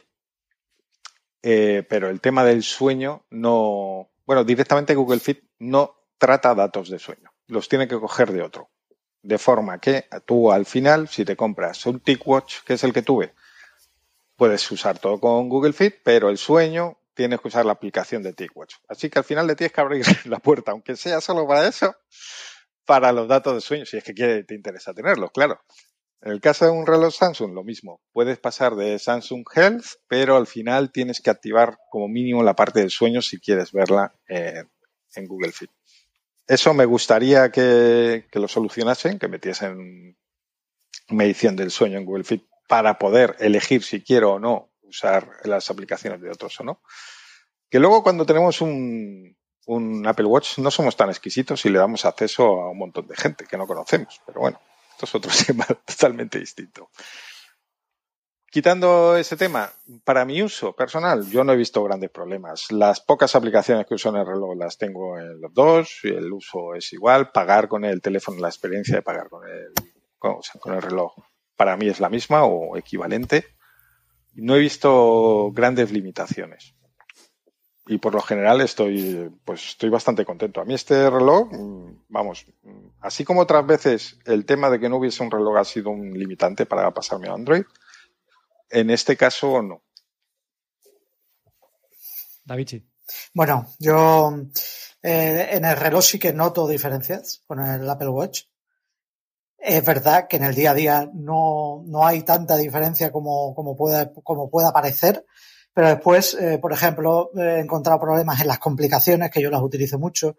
eh, 1.41 1.85
pero 1.89 2.09
el 2.09 2.21
tema 2.21 2.43
del 2.43 2.63
sueño 2.63 3.25
no, 3.29 4.11
bueno, 4.25 4.43
directamente 4.43 4.95
Google 4.95 5.19
Fit 5.19 5.43
no 5.59 6.00
trata 6.21 6.53
datos 6.53 6.87
de 6.91 6.99
sueño, 6.99 7.33
los 7.47 7.67
tiene 7.67 7.87
que 7.87 7.99
coger 7.99 8.31
de 8.31 8.43
otro. 8.43 8.69
De 9.23 9.39
forma 9.39 9.79
que 9.79 10.05
tú 10.23 10.51
al 10.51 10.67
final, 10.67 11.07
si 11.07 11.25
te 11.25 11.35
compras 11.35 11.83
un 11.87 11.99
TicWatch, 11.99 12.61
que 12.63 12.73
es 12.75 12.83
el 12.83 12.93
que 12.93 13.01
tuve, 13.01 13.33
puedes 14.35 14.69
usar 14.69 14.99
todo 14.99 15.19
con 15.19 15.49
Google 15.49 15.73
Fit, 15.73 15.95
pero 16.03 16.29
el 16.29 16.37
sueño 16.37 16.99
tienes 17.15 17.41
que 17.41 17.47
usar 17.47 17.65
la 17.65 17.71
aplicación 17.71 18.21
de 18.21 18.33
TicWatch. 18.33 18.75
Así 18.87 19.09
que 19.09 19.17
al 19.17 19.25
final 19.25 19.47
le 19.47 19.55
tienes 19.55 19.73
que 19.73 19.81
abrir 19.81 20.05
la 20.25 20.37
puerta, 20.37 20.73
aunque 20.73 20.95
sea 20.95 21.21
solo 21.21 21.47
para 21.47 21.67
eso, 21.67 21.95
para 22.85 23.11
los 23.11 23.27
datos 23.27 23.55
de 23.55 23.61
sueño, 23.61 23.85
si 23.87 23.97
es 23.97 24.03
que 24.03 24.13
te 24.13 24.53
interesa 24.53 24.93
tenerlos, 24.93 25.31
claro. 25.31 25.59
En 26.21 26.31
el 26.31 26.39
caso 26.39 26.65
de 26.65 26.71
un 26.71 26.85
reloj 26.85 27.15
Samsung, 27.15 27.51
lo 27.51 27.63
mismo. 27.63 27.99
Puedes 28.13 28.37
pasar 28.37 28.75
de 28.75 28.99
Samsung 28.99 29.43
Health, 29.55 29.85
pero 30.07 30.37
al 30.37 30.45
final 30.45 30.91
tienes 30.91 31.19
que 31.19 31.31
activar 31.31 31.79
como 31.89 32.07
mínimo 32.07 32.43
la 32.43 32.55
parte 32.55 32.79
del 32.79 32.91
sueño 32.91 33.23
si 33.23 33.39
quieres 33.39 33.71
verla 33.71 34.13
eh, 34.27 34.65
en 35.15 35.27
Google 35.27 35.51
Fit. 35.51 35.71
Eso 36.47 36.73
me 36.73 36.85
gustaría 36.85 37.51
que, 37.51 38.27
que, 38.31 38.39
lo 38.39 38.47
solucionasen, 38.47 39.19
que 39.19 39.27
metiesen 39.27 40.17
medición 41.09 41.55
del 41.55 41.71
sueño 41.71 41.97
en 41.97 42.05
Google 42.05 42.23
Fit 42.23 42.43
para 42.67 42.97
poder 42.97 43.35
elegir 43.39 43.83
si 43.83 44.03
quiero 44.03 44.33
o 44.33 44.39
no 44.39 44.71
usar 44.81 45.29
las 45.43 45.69
aplicaciones 45.69 46.21
de 46.21 46.29
otros 46.29 46.59
o 46.59 46.63
no. 46.63 46.81
Que 47.69 47.79
luego 47.79 48.03
cuando 48.03 48.25
tenemos 48.25 48.61
un, 48.61 49.37
un 49.65 50.07
Apple 50.07 50.25
Watch 50.25 50.57
no 50.57 50.71
somos 50.71 50.95
tan 50.95 51.09
exquisitos 51.09 51.65
y 51.65 51.69
le 51.69 51.79
damos 51.79 52.05
acceso 52.05 52.43
a 52.61 52.69
un 52.69 52.77
montón 52.77 53.07
de 53.07 53.15
gente 53.15 53.45
que 53.45 53.57
no 53.57 53.67
conocemos. 53.67 54.21
Pero 54.25 54.41
bueno, 54.41 54.59
esto 54.91 55.05
es 55.05 55.15
otro 55.15 55.31
tema 55.45 55.65
totalmente 55.65 56.39
distinto. 56.39 56.89
Quitando 58.51 59.15
ese 59.15 59.37
tema, 59.37 59.71
para 60.03 60.25
mi 60.25 60.41
uso 60.43 60.75
personal, 60.75 61.25
yo 61.29 61.45
no 61.45 61.53
he 61.53 61.55
visto 61.55 61.81
grandes 61.85 62.09
problemas. 62.09 62.69
Las 62.69 62.99
pocas 62.99 63.33
aplicaciones 63.33 63.85
que 63.87 63.93
uso 63.93 64.09
en 64.09 64.17
el 64.17 64.25
reloj 64.25 64.57
las 64.57 64.77
tengo 64.77 65.17
en 65.17 65.39
los 65.39 65.53
dos, 65.53 65.99
el 66.03 66.33
uso 66.33 66.75
es 66.75 66.91
igual, 66.91 67.31
pagar 67.31 67.69
con 67.69 67.85
el 67.85 68.01
teléfono, 68.01 68.41
la 68.41 68.49
experiencia 68.49 68.97
de 68.97 69.03
pagar 69.03 69.29
con 69.29 69.47
el, 69.47 69.71
con, 70.19 70.41
el 70.73 70.81
reloj, 70.81 71.13
para 71.55 71.77
mí 71.77 71.87
es 71.87 72.01
la 72.01 72.09
misma 72.09 72.43
o 72.43 72.75
equivalente. 72.75 73.45
No 74.33 74.57
he 74.57 74.59
visto 74.59 75.53
grandes 75.53 75.93
limitaciones 75.93 76.75
y 77.87 77.99
por 77.99 78.13
lo 78.13 78.21
general 78.21 78.59
estoy, 78.59 79.31
pues 79.45 79.65
estoy 79.69 79.89
bastante 79.89 80.25
contento. 80.25 80.59
A 80.59 80.65
mí 80.65 80.73
este 80.73 81.09
reloj, 81.09 81.49
vamos, 82.09 82.45
así 82.99 83.23
como 83.23 83.39
otras 83.39 83.65
veces 83.65 84.19
el 84.25 84.45
tema 84.45 84.69
de 84.69 84.77
que 84.77 84.89
no 84.89 84.97
hubiese 84.97 85.23
un 85.23 85.31
reloj 85.31 85.55
ha 85.55 85.63
sido 85.63 85.89
un 85.89 86.11
limitante 86.11 86.65
para 86.65 86.91
pasarme 86.91 87.29
a 87.29 87.33
Android, 87.33 87.63
en 88.71 88.89
este 88.89 89.17
caso 89.17 89.61
no. 89.61 89.83
Davichi. 92.45 92.85
Bueno, 93.33 93.73
yo 93.79 94.33
eh, 95.01 95.49
en 95.51 95.65
el 95.65 95.77
reloj 95.77 96.03
sí 96.03 96.19
que 96.19 96.33
noto 96.33 96.67
diferencias 96.67 97.43
con 97.47 97.59
el 97.59 97.89
Apple 97.89 98.09
Watch. 98.09 98.43
Es 99.57 99.85
verdad 99.85 100.27
que 100.27 100.37
en 100.37 100.43
el 100.43 100.55
día 100.55 100.71
a 100.71 100.73
día 100.73 101.09
no, 101.13 101.83
no 101.85 102.05
hay 102.05 102.23
tanta 102.23 102.57
diferencia 102.57 103.11
como, 103.11 103.53
como, 103.53 103.75
pueda, 103.75 104.11
como 104.11 104.49
pueda 104.49 104.73
parecer, 104.73 105.23
pero 105.73 105.87
después, 105.87 106.33
eh, 106.33 106.57
por 106.57 106.73
ejemplo, 106.73 107.31
he 107.35 107.59
encontrado 107.59 107.99
problemas 107.99 108.41
en 108.41 108.47
las 108.47 108.59
complicaciones, 108.59 109.29
que 109.29 109.41
yo 109.41 109.49
las 109.49 109.61
utilizo 109.61 109.99
mucho. 109.99 110.35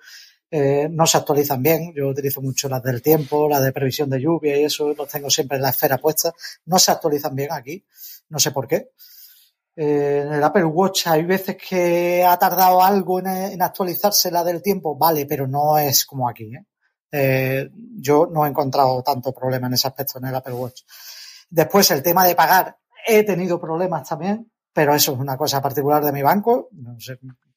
Eh, 0.50 0.88
no 0.90 1.06
se 1.06 1.16
actualizan 1.16 1.62
bien. 1.62 1.94
Yo 1.94 2.08
utilizo 2.08 2.42
mucho 2.42 2.68
las 2.68 2.82
del 2.82 3.00
tiempo, 3.00 3.48
las 3.48 3.62
de 3.62 3.72
previsión 3.72 4.10
de 4.10 4.20
lluvia 4.20 4.58
y 4.58 4.64
eso, 4.64 4.92
los 4.92 5.08
tengo 5.08 5.30
siempre 5.30 5.56
en 5.56 5.62
la 5.62 5.70
esfera 5.70 5.96
puesta. 5.96 6.32
No 6.66 6.78
se 6.78 6.92
actualizan 6.92 7.34
bien 7.34 7.50
aquí. 7.52 7.82
No 8.32 8.38
sé 8.38 8.50
por 8.50 8.66
qué. 8.66 8.90
Eh, 9.76 10.22
en 10.26 10.32
el 10.32 10.42
Apple 10.42 10.64
Watch 10.64 11.06
hay 11.06 11.24
veces 11.24 11.56
que 11.56 12.24
ha 12.24 12.38
tardado 12.38 12.82
algo 12.82 13.20
en, 13.20 13.60
actualizarse 13.62 14.30
la 14.30 14.42
del 14.42 14.62
tiempo, 14.62 14.96
vale, 14.96 15.26
pero 15.26 15.46
no 15.46 15.78
es 15.78 16.04
como 16.04 16.28
aquí. 16.28 16.54
¿eh? 16.54 16.64
Eh, 17.12 17.70
yo 17.74 18.26
no 18.32 18.46
he 18.46 18.48
encontrado 18.48 19.02
tanto 19.02 19.32
problema 19.32 19.66
en 19.66 19.74
ese 19.74 19.86
aspecto 19.86 20.18
en 20.18 20.26
el 20.26 20.34
Apple 20.34 20.54
Watch. 20.54 20.82
Después, 21.50 21.90
el 21.90 22.02
tema 22.02 22.26
de 22.26 22.34
pagar, 22.34 22.78
he 23.06 23.22
tenido 23.22 23.60
problemas 23.60 24.08
también, 24.08 24.50
pero 24.72 24.94
eso 24.94 25.12
es 25.12 25.18
una 25.18 25.36
cosa 25.36 25.60
particular 25.60 26.02
de 26.02 26.12
mi 26.12 26.22
banco. 26.22 26.70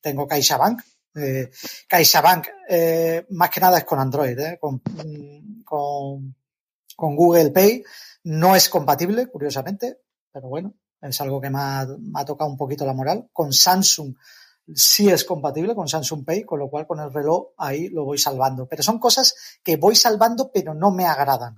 Tengo 0.02 0.28
CaixaBank. 0.28 0.82
Eh, 1.16 1.50
CaixaBank, 1.88 2.48
eh, 2.68 3.26
más 3.30 3.50
que 3.50 3.62
nada 3.62 3.78
es 3.78 3.86
con 3.86 4.00
Android, 4.00 4.38
¿eh? 4.38 4.58
con, 4.60 4.82
con, 5.64 6.36
Google 7.16 7.52
Pay. 7.52 7.84
No 8.26 8.56
es 8.56 8.68
compatible, 8.68 9.28
curiosamente, 9.28 10.02
pero 10.36 10.50
bueno, 10.50 10.74
es 11.00 11.22
algo 11.22 11.40
que 11.40 11.50
me 11.50 11.60
ha, 11.60 12.26
tocado 12.26 12.52
un 12.52 12.58
poquito 12.58 12.86
la 12.86 12.92
moral. 12.92 13.30
Con 13.32 13.54
Samsung 13.54 14.14
sí 14.74 15.08
es 15.10 15.24
compatible 15.24 15.74
con 15.74 15.88
Samsung 15.88 16.26
Pay, 16.26 16.44
con 16.44 16.60
lo 16.60 16.70
cual 16.70 16.86
con 16.86 17.00
el 17.00 17.14
reloj 17.14 17.54
ahí 17.58 17.88
lo 17.88 18.04
voy 18.04 18.18
salvando. 18.18 18.68
Pero 18.68 18.84
son 18.84 19.00
cosas 19.00 19.34
que 19.64 19.78
voy 19.78 19.96
salvando, 19.96 20.52
pero 20.54 20.74
no 20.74 20.92
me 20.92 21.06
agradan. 21.06 21.56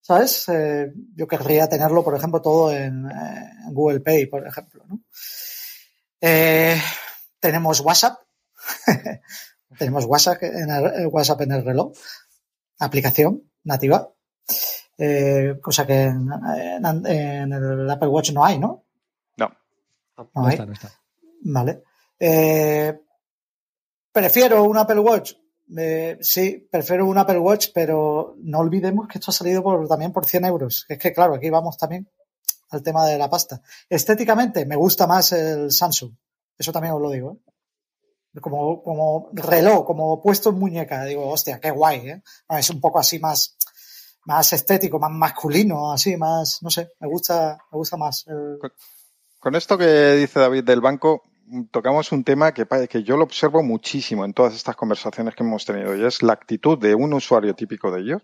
¿Sabes? 0.00 0.48
Eh, 0.50 0.92
yo 1.16 1.26
querría 1.26 1.68
tenerlo, 1.68 2.04
por 2.04 2.14
ejemplo, 2.14 2.40
todo 2.40 2.70
en, 2.70 3.10
eh, 3.10 3.50
Google 3.72 3.98
Pay, 3.98 4.26
por 4.26 4.46
ejemplo. 4.46 4.84
¿no? 4.86 5.00
Eh, 6.20 6.80
tenemos 7.40 7.80
WhatsApp. 7.80 8.20
tenemos 9.76 10.04
WhatsApp 10.04 10.44
en, 10.44 10.70
el, 10.70 11.06
WhatsApp 11.08 11.40
en 11.40 11.50
el 11.50 11.64
reloj. 11.64 11.90
Aplicación 12.78 13.50
nativa. 13.64 14.14
Eh, 15.02 15.58
cosa 15.62 15.86
que 15.86 16.02
en, 16.02 16.28
en, 16.30 17.06
en, 17.06 17.52
el 17.52 17.90
Apple 17.90 18.08
Watch 18.08 18.32
no 18.32 18.44
hay, 18.44 18.58
¿no? 18.58 18.84
No. 19.38 19.50
No, 20.18 20.28
no 20.34 20.48
está, 20.50 20.66
no 20.66 20.72
está. 20.74 20.92
Vale. 21.42 21.82
Eh, 22.18 23.00
prefiero 24.12 24.62
un 24.64 24.76
Apple 24.76 25.00
Watch. 25.00 25.32
Eh, 25.74 26.18
sí, 26.20 26.68
prefiero 26.70 27.06
un 27.06 27.16
Apple 27.16 27.38
Watch, 27.38 27.68
pero 27.72 28.34
no 28.42 28.58
olvidemos 28.58 29.08
que 29.08 29.18
esto 29.18 29.30
ha 29.30 29.34
salido 29.34 29.62
por, 29.62 29.88
también 29.88 30.12
por 30.12 30.26
100 30.26 30.44
euros. 30.44 30.84
Es 30.86 30.98
que, 30.98 31.14
claro, 31.14 31.34
aquí 31.34 31.48
vamos 31.48 31.78
también 31.78 32.06
al 32.68 32.82
tema 32.82 33.06
de 33.06 33.16
la 33.16 33.30
pasta. 33.30 33.62
Estéticamente, 33.88 34.66
me 34.66 34.76
gusta 34.76 35.06
más 35.06 35.32
el 35.32 35.72
Samsung. 35.72 36.12
Eso 36.58 36.72
también 36.72 36.92
os 36.92 37.00
lo 37.00 37.10
digo. 37.10 37.38
¿eh? 38.34 38.40
Como, 38.40 38.82
como 38.82 39.30
reloj, 39.32 39.86
como 39.86 40.20
puesto 40.20 40.50
en 40.50 40.58
muñeca. 40.58 41.04
Digo, 41.04 41.26
hostia, 41.28 41.58
qué 41.58 41.70
guay. 41.70 42.08
¿eh? 42.08 42.22
Es 42.50 42.70
un 42.70 42.80
poco 42.80 42.98
así 42.98 43.18
más, 43.18 43.56
más 44.24 44.52
estético, 44.52 44.98
más 44.98 45.10
masculino, 45.10 45.92
así, 45.92 46.16
más, 46.16 46.58
no 46.62 46.70
sé, 46.70 46.90
me 47.00 47.08
gusta, 47.08 47.58
me 47.70 47.78
gusta 47.78 47.96
más. 47.96 48.26
Con 49.38 49.54
esto 49.54 49.78
que 49.78 50.12
dice 50.14 50.40
David 50.40 50.64
del 50.64 50.80
banco, 50.80 51.22
tocamos 51.70 52.12
un 52.12 52.24
tema 52.24 52.52
que, 52.52 52.66
que, 52.88 53.02
yo 53.02 53.16
lo 53.16 53.24
observo 53.24 53.62
muchísimo 53.62 54.24
en 54.24 54.34
todas 54.34 54.54
estas 54.54 54.76
conversaciones 54.76 55.34
que 55.34 55.42
hemos 55.42 55.64
tenido 55.64 55.96
y 55.96 56.04
es 56.04 56.22
la 56.22 56.32
actitud 56.32 56.78
de 56.78 56.94
un 56.94 57.12
usuario 57.12 57.54
típico 57.54 57.90
de 57.90 58.00
ellos 58.00 58.22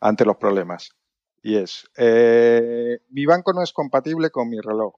ante 0.00 0.24
los 0.24 0.36
problemas. 0.36 0.90
Y 1.42 1.56
es, 1.56 1.90
eh, 1.96 3.00
mi 3.10 3.26
banco 3.26 3.52
no 3.52 3.62
es 3.62 3.72
compatible 3.72 4.30
con 4.30 4.48
mi 4.48 4.60
reloj. 4.60 4.94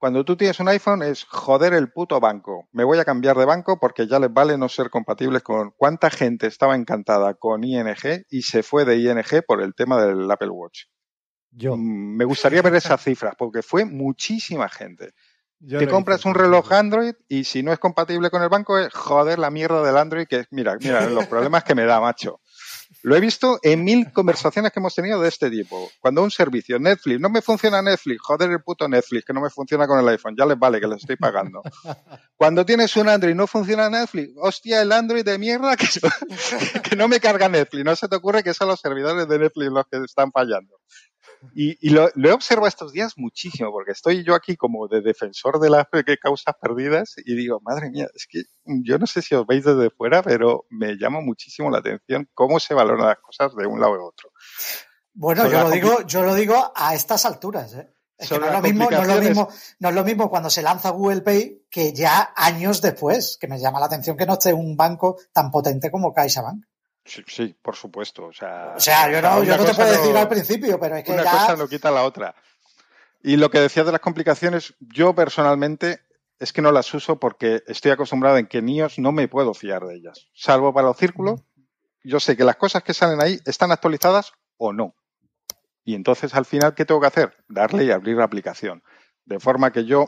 Cuando 0.00 0.24
tú 0.24 0.34
tienes 0.34 0.58
un 0.60 0.68
iPhone 0.68 1.02
es 1.02 1.24
joder 1.24 1.74
el 1.74 1.92
puto 1.92 2.20
banco. 2.20 2.66
Me 2.72 2.84
voy 2.84 2.98
a 2.98 3.04
cambiar 3.04 3.36
de 3.36 3.44
banco 3.44 3.78
porque 3.78 4.06
ya 4.06 4.18
les 4.18 4.32
vale 4.32 4.56
no 4.56 4.70
ser 4.70 4.88
compatibles 4.88 5.42
con 5.42 5.72
cuánta 5.76 6.08
gente 6.08 6.46
estaba 6.46 6.74
encantada 6.74 7.34
con 7.34 7.62
ING 7.62 8.24
y 8.30 8.40
se 8.40 8.62
fue 8.62 8.86
de 8.86 8.96
ING 8.96 9.44
por 9.46 9.60
el 9.60 9.74
tema 9.74 10.02
del 10.02 10.30
Apple 10.30 10.48
Watch. 10.48 10.84
Yo. 11.50 11.76
Mm, 11.76 12.16
Me 12.16 12.24
gustaría 12.24 12.62
ver 12.62 12.76
esas 12.76 13.02
cifras 13.02 13.34
porque 13.36 13.60
fue 13.60 13.84
muchísima 13.84 14.70
gente. 14.70 15.12
yo 15.58 15.78
Te 15.78 15.86
compras 15.86 16.24
un 16.24 16.34
reloj. 16.34 16.72
Android 16.72 17.12
y 17.28 17.44
si 17.44 17.62
no 17.62 17.70
es 17.70 17.78
compatible 17.78 18.30
con 18.30 18.42
el 18.42 18.48
banco 18.48 18.78
es 18.78 18.90
joder 18.94 19.38
la 19.38 19.50
mierda 19.50 19.82
del 19.82 19.98
Android 19.98 20.26
que 20.26 20.46
mira, 20.50 20.78
mira 20.80 21.10
los 21.10 21.26
problemas 21.26 21.62
que 21.62 21.74
me 21.74 21.84
da, 21.84 22.00
macho. 22.00 22.40
Lo 23.02 23.16
he 23.16 23.20
visto 23.20 23.58
en 23.62 23.82
mil 23.82 24.12
conversaciones 24.12 24.72
que 24.72 24.80
hemos 24.80 24.94
tenido 24.94 25.20
de 25.20 25.28
este 25.28 25.50
tipo. 25.50 25.90
Cuando 26.00 26.22
un 26.22 26.30
servicio, 26.30 26.78
Netflix, 26.78 27.20
no 27.20 27.30
me 27.30 27.40
funciona 27.40 27.80
Netflix, 27.80 28.20
joder 28.22 28.50
el 28.50 28.62
puto 28.62 28.88
Netflix, 28.88 29.24
que 29.24 29.32
no 29.32 29.40
me 29.40 29.50
funciona 29.50 29.86
con 29.86 29.98
el 29.98 30.08
iPhone, 30.08 30.34
ya 30.36 30.44
les 30.44 30.58
vale 30.58 30.80
que 30.80 30.86
les 30.86 30.98
estoy 30.98 31.16
pagando. 31.16 31.62
Cuando 32.36 32.66
tienes 32.66 32.94
un 32.96 33.08
Android 33.08 33.32
y 33.32 33.36
no 33.36 33.46
funciona 33.46 33.88
Netflix, 33.88 34.32
hostia, 34.36 34.82
el 34.82 34.92
Android 34.92 35.24
de 35.24 35.38
mierda 35.38 35.76
que, 35.76 35.86
que 36.82 36.96
no 36.96 37.08
me 37.08 37.20
carga 37.20 37.48
Netflix. 37.48 37.84
No 37.84 37.96
se 37.96 38.08
te 38.08 38.16
ocurre 38.16 38.42
que 38.42 38.54
son 38.54 38.68
los 38.68 38.80
servidores 38.80 39.26
de 39.28 39.38
Netflix 39.38 39.70
los 39.70 39.86
que 39.86 39.98
están 40.04 40.30
fallando. 40.30 40.80
Y, 41.54 41.76
y 41.86 41.90
lo, 41.90 42.08
lo 42.14 42.28
he 42.28 42.32
observado 42.32 42.68
estos 42.68 42.92
días 42.92 43.14
muchísimo, 43.16 43.70
porque 43.70 43.92
estoy 43.92 44.24
yo 44.24 44.34
aquí 44.34 44.56
como 44.56 44.88
de 44.88 45.00
defensor 45.00 45.58
de 45.58 45.70
las 45.70 45.86
causas 46.22 46.54
perdidas 46.60 47.14
y 47.24 47.34
digo, 47.34 47.60
madre 47.62 47.90
mía, 47.90 48.08
es 48.14 48.26
que 48.28 48.42
yo 48.64 48.98
no 48.98 49.06
sé 49.06 49.22
si 49.22 49.34
os 49.34 49.46
veis 49.46 49.64
desde 49.64 49.90
fuera, 49.90 50.22
pero 50.22 50.66
me 50.70 50.96
llama 50.96 51.20
muchísimo 51.20 51.70
la 51.70 51.78
atención 51.78 52.28
cómo 52.34 52.60
se 52.60 52.74
valoran 52.74 53.06
las 53.06 53.18
cosas 53.20 53.54
de 53.56 53.66
un 53.66 53.80
lado 53.80 53.94
a 53.94 54.04
otro. 54.04 54.30
Bueno, 55.12 55.42
Son 55.42 55.50
yo 55.50 55.62
lo 55.62 55.70
digo, 55.70 56.06
yo 56.06 56.22
lo 56.22 56.34
digo 56.34 56.72
a 56.74 56.94
estas 56.94 57.24
alturas, 57.24 57.74
¿eh? 57.74 57.94
Es 58.16 58.28
que 58.28 58.34
Son 58.34 58.40
no 58.40 58.46
es, 58.48 58.52
lo 58.52 58.60
mismo, 58.60 58.90
no, 58.90 58.96
es 59.02 59.08
lo 59.08 59.14
complicaciones. 59.14 59.28
mismo, 59.30 59.48
no 59.78 59.88
es 59.88 59.94
lo 59.94 60.04
mismo 60.04 60.30
cuando 60.30 60.50
se 60.50 60.62
lanza 60.62 60.90
Google 60.90 61.22
Pay 61.22 61.66
que 61.70 61.92
ya 61.94 62.32
años 62.36 62.82
después, 62.82 63.38
que 63.40 63.48
me 63.48 63.58
llama 63.58 63.80
la 63.80 63.86
atención 63.86 64.16
que 64.16 64.26
no 64.26 64.34
esté 64.34 64.52
un 64.52 64.76
banco 64.76 65.18
tan 65.32 65.50
potente 65.50 65.90
como 65.90 66.12
CaixaBank. 66.12 66.64
Sí, 67.04 67.22
sí, 67.26 67.56
por 67.62 67.74
supuesto. 67.76 68.26
O 68.26 68.32
sea, 68.32 68.74
O 68.76 68.80
sea, 68.80 69.10
yo 69.10 69.20
no, 69.22 69.42
yo 69.42 69.56
no 69.56 69.64
te 69.64 69.74
puedo 69.74 69.92
no- 69.92 69.98
decir 70.00 70.16
al 70.16 70.28
principio, 70.28 70.78
pero 70.78 70.96
es 70.96 71.04
que 71.04 71.12
una 71.12 71.24
ya... 71.24 71.30
cosa 71.32 71.56
no 71.56 71.66
quita 71.68 71.90
la 71.90 72.04
otra. 72.04 72.34
Y 73.22 73.36
lo 73.36 73.50
que 73.50 73.60
decías 73.60 73.86
de 73.86 73.92
las 73.92 74.00
complicaciones, 74.00 74.74
yo 74.80 75.14
personalmente 75.14 76.00
es 76.38 76.52
que 76.52 76.62
no 76.62 76.72
las 76.72 76.92
uso 76.94 77.18
porque 77.18 77.62
estoy 77.66 77.90
acostumbrado 77.90 78.38
en 78.38 78.46
que 78.46 78.58
en 78.58 78.68
iOS 78.68 78.98
no 78.98 79.12
me 79.12 79.28
puedo 79.28 79.52
fiar 79.54 79.84
de 79.84 79.96
ellas. 79.96 80.28
Salvo 80.34 80.72
para 80.72 80.88
los 80.88 80.96
círculos, 80.96 81.42
yo 82.02 82.18
sé 82.20 82.36
que 82.36 82.44
las 82.44 82.56
cosas 82.56 82.82
que 82.82 82.94
salen 82.94 83.20
ahí 83.22 83.38
están 83.44 83.72
actualizadas 83.72 84.32
o 84.56 84.72
no. 84.72 84.94
Y 85.84 85.94
entonces 85.94 86.34
al 86.34 86.46
final, 86.46 86.74
¿qué 86.74 86.84
tengo 86.86 87.00
que 87.00 87.08
hacer? 87.08 87.36
Darle 87.48 87.84
y 87.84 87.90
abrir 87.90 88.16
la 88.16 88.24
aplicación. 88.24 88.82
De 89.26 89.38
forma 89.38 89.70
que 89.72 89.84
yo 89.84 90.06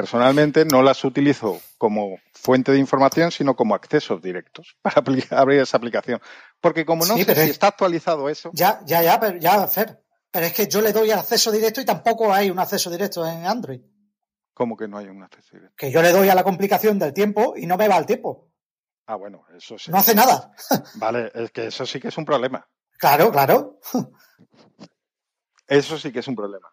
personalmente 0.00 0.64
no 0.64 0.82
las 0.82 1.04
utilizo 1.04 1.60
como 1.78 2.18
fuente 2.32 2.72
de 2.72 2.78
información, 2.78 3.30
sino 3.30 3.54
como 3.54 3.74
accesos 3.74 4.20
directos 4.20 4.76
para 4.82 5.02
abrir 5.30 5.60
esa 5.60 5.76
aplicación. 5.76 6.20
Porque 6.60 6.84
como 6.84 7.06
no 7.06 7.14
Sí, 7.16 7.24
sé 7.24 7.34
si 7.34 7.40
es- 7.42 7.50
está 7.50 7.68
actualizado 7.68 8.28
eso, 8.28 8.50
Ya, 8.52 8.80
ya, 8.84 9.02
ya, 9.02 9.20
pero 9.20 9.38
ya, 9.38 9.66
Fer. 9.68 10.00
Pero 10.30 10.46
es 10.46 10.52
que 10.52 10.66
yo 10.66 10.80
le 10.80 10.92
doy 10.92 11.12
acceso 11.12 11.52
directo 11.52 11.80
y 11.80 11.84
tampoco 11.84 12.32
hay 12.34 12.50
un 12.50 12.58
acceso 12.58 12.90
directo 12.90 13.24
en 13.24 13.46
Android. 13.46 13.80
como 14.52 14.76
que 14.76 14.86
no 14.88 14.98
hay 14.98 15.06
un 15.08 15.22
acceso 15.22 15.50
directo. 15.56 15.74
Que 15.76 15.90
yo 15.92 16.00
le 16.02 16.10
doy 16.12 16.28
a 16.28 16.34
la 16.34 16.42
complicación 16.44 16.98
del 16.98 17.12
tiempo 17.12 17.54
y 17.56 17.66
no 17.66 17.76
me 17.76 17.86
va 17.88 17.96
el 17.98 18.06
tiempo. 18.06 18.50
Ah, 19.06 19.14
bueno, 19.16 19.44
eso 19.56 19.78
sí. 19.78 19.90
No 19.92 19.98
hace 19.98 20.14
nada. 20.14 20.50
Vale, 20.96 21.30
es 21.34 21.50
que 21.52 21.66
eso 21.68 21.84
sí 21.86 22.00
que 22.00 22.08
es 22.08 22.18
un 22.18 22.24
problema. 22.24 22.66
Claro, 22.98 23.30
claro. 23.30 23.78
Eso 25.66 25.98
sí 25.98 26.12
que 26.12 26.18
es 26.20 26.28
un 26.28 26.36
problema. 26.36 26.68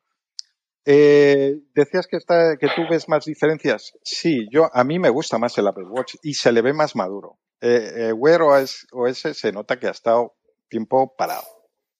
Eh, 0.86 1.58
decías 1.76 2.08
que, 2.08 2.18
está, 2.18 2.58
que 2.58 2.68
tú 2.76 2.84
ves 2.90 3.08
más 3.08 3.26
diferencias. 3.26 3.94
Sí, 4.04 4.48
yo 4.52 4.70
a 4.74 4.84
mí 4.84 5.00
me 5.00 5.10
gusta 5.10 5.38
más 5.38 5.58
el 5.58 5.68
Apple 5.68 5.86
Watch 5.88 6.16
y 6.24 6.34
se 6.34 6.52
le 6.52 6.62
ve 6.62 6.74
más 6.74 6.96
maduro. 6.96 7.40
Eh, 7.62 7.92
eh, 7.96 8.14
Wear 8.14 8.42
OS, 8.42 8.88
OS 8.92 9.20
se 9.34 9.52
nota 9.52 9.80
que 9.80 9.88
ha 9.88 9.92
estado 9.92 10.34
tiempo 10.68 11.14
parado, 11.16 11.46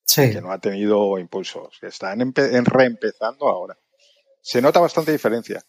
Sí. 0.06 0.32
que 0.32 0.42
no 0.42 0.52
ha 0.52 0.60
tenido 0.60 1.20
impulsos, 1.20 1.78
que 1.80 1.88
están 1.88 2.22
en 2.22 2.66
reempezando 2.66 3.48
ahora. 3.48 3.78
Se 4.42 4.62
nota 4.62 4.80
bastante 4.80 5.12
diferencia. 5.12 5.62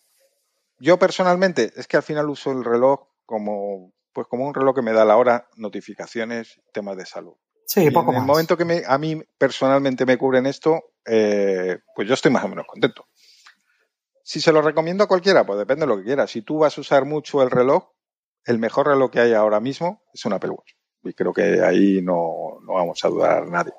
Yo 0.79 0.99
personalmente 0.99 1.73
es 1.77 1.87
que 1.87 1.99
al 1.99 2.03
final 2.03 2.31
uso 2.31 2.51
el 2.51 2.65
reloj 2.65 3.09
como 3.27 3.93
pues 4.15 4.27
como 4.27 4.47
un 4.47 4.55
reloj 4.55 4.75
que 4.75 4.83
me 4.83 4.93
da 4.93 5.05
la 5.05 5.17
hora, 5.17 5.49
notificaciones, 5.57 6.61
temas 6.73 6.97
de 6.97 7.07
salud. 7.07 7.35
Sí, 7.73 7.85
Y 7.87 7.91
poco 7.91 8.11
en 8.11 8.17
el 8.17 8.21
más. 8.21 8.27
momento 8.27 8.55
que 8.59 8.67
me, 8.67 8.83
a 8.87 8.99
mí 8.99 9.19
personalmente 9.39 10.05
me 10.05 10.19
cubren 10.19 10.45
esto, 10.45 10.93
eh, 11.07 11.79
pues 11.95 12.07
yo 12.07 12.13
estoy 12.13 12.31
más 12.31 12.45
o 12.45 12.49
menos 12.49 12.67
contento. 12.67 13.07
Si 14.23 14.43
se 14.43 14.53
lo 14.53 14.61
recomiendo 14.61 15.05
a 15.05 15.09
cualquiera, 15.09 15.47
pues 15.47 15.59
depende 15.59 15.87
de 15.87 15.87
lo 15.87 15.97
que 15.97 16.05
quieras. 16.05 16.31
Si 16.31 16.43
tú 16.43 16.59
vas 16.59 16.77
a 16.77 16.83
usar 16.83 17.07
mucho 17.07 17.43
el 17.43 17.51
reloj, 17.51 17.89
el 18.45 18.59
mejor 18.59 18.89
reloj 18.89 19.11
que 19.11 19.21
hay 19.21 19.33
ahora 19.33 19.59
mismo 19.59 20.03
es 20.13 20.23
un 20.27 20.35
Apple 20.35 20.51
Watch. 20.51 20.73
Y 21.03 21.15
creo 21.15 21.33
que 21.33 21.65
ahí 21.65 22.03
no, 22.03 22.59
no 22.63 22.75
vamos 22.75 23.03
a 23.03 23.09
dudar 23.09 23.49
nadie. 23.49 23.73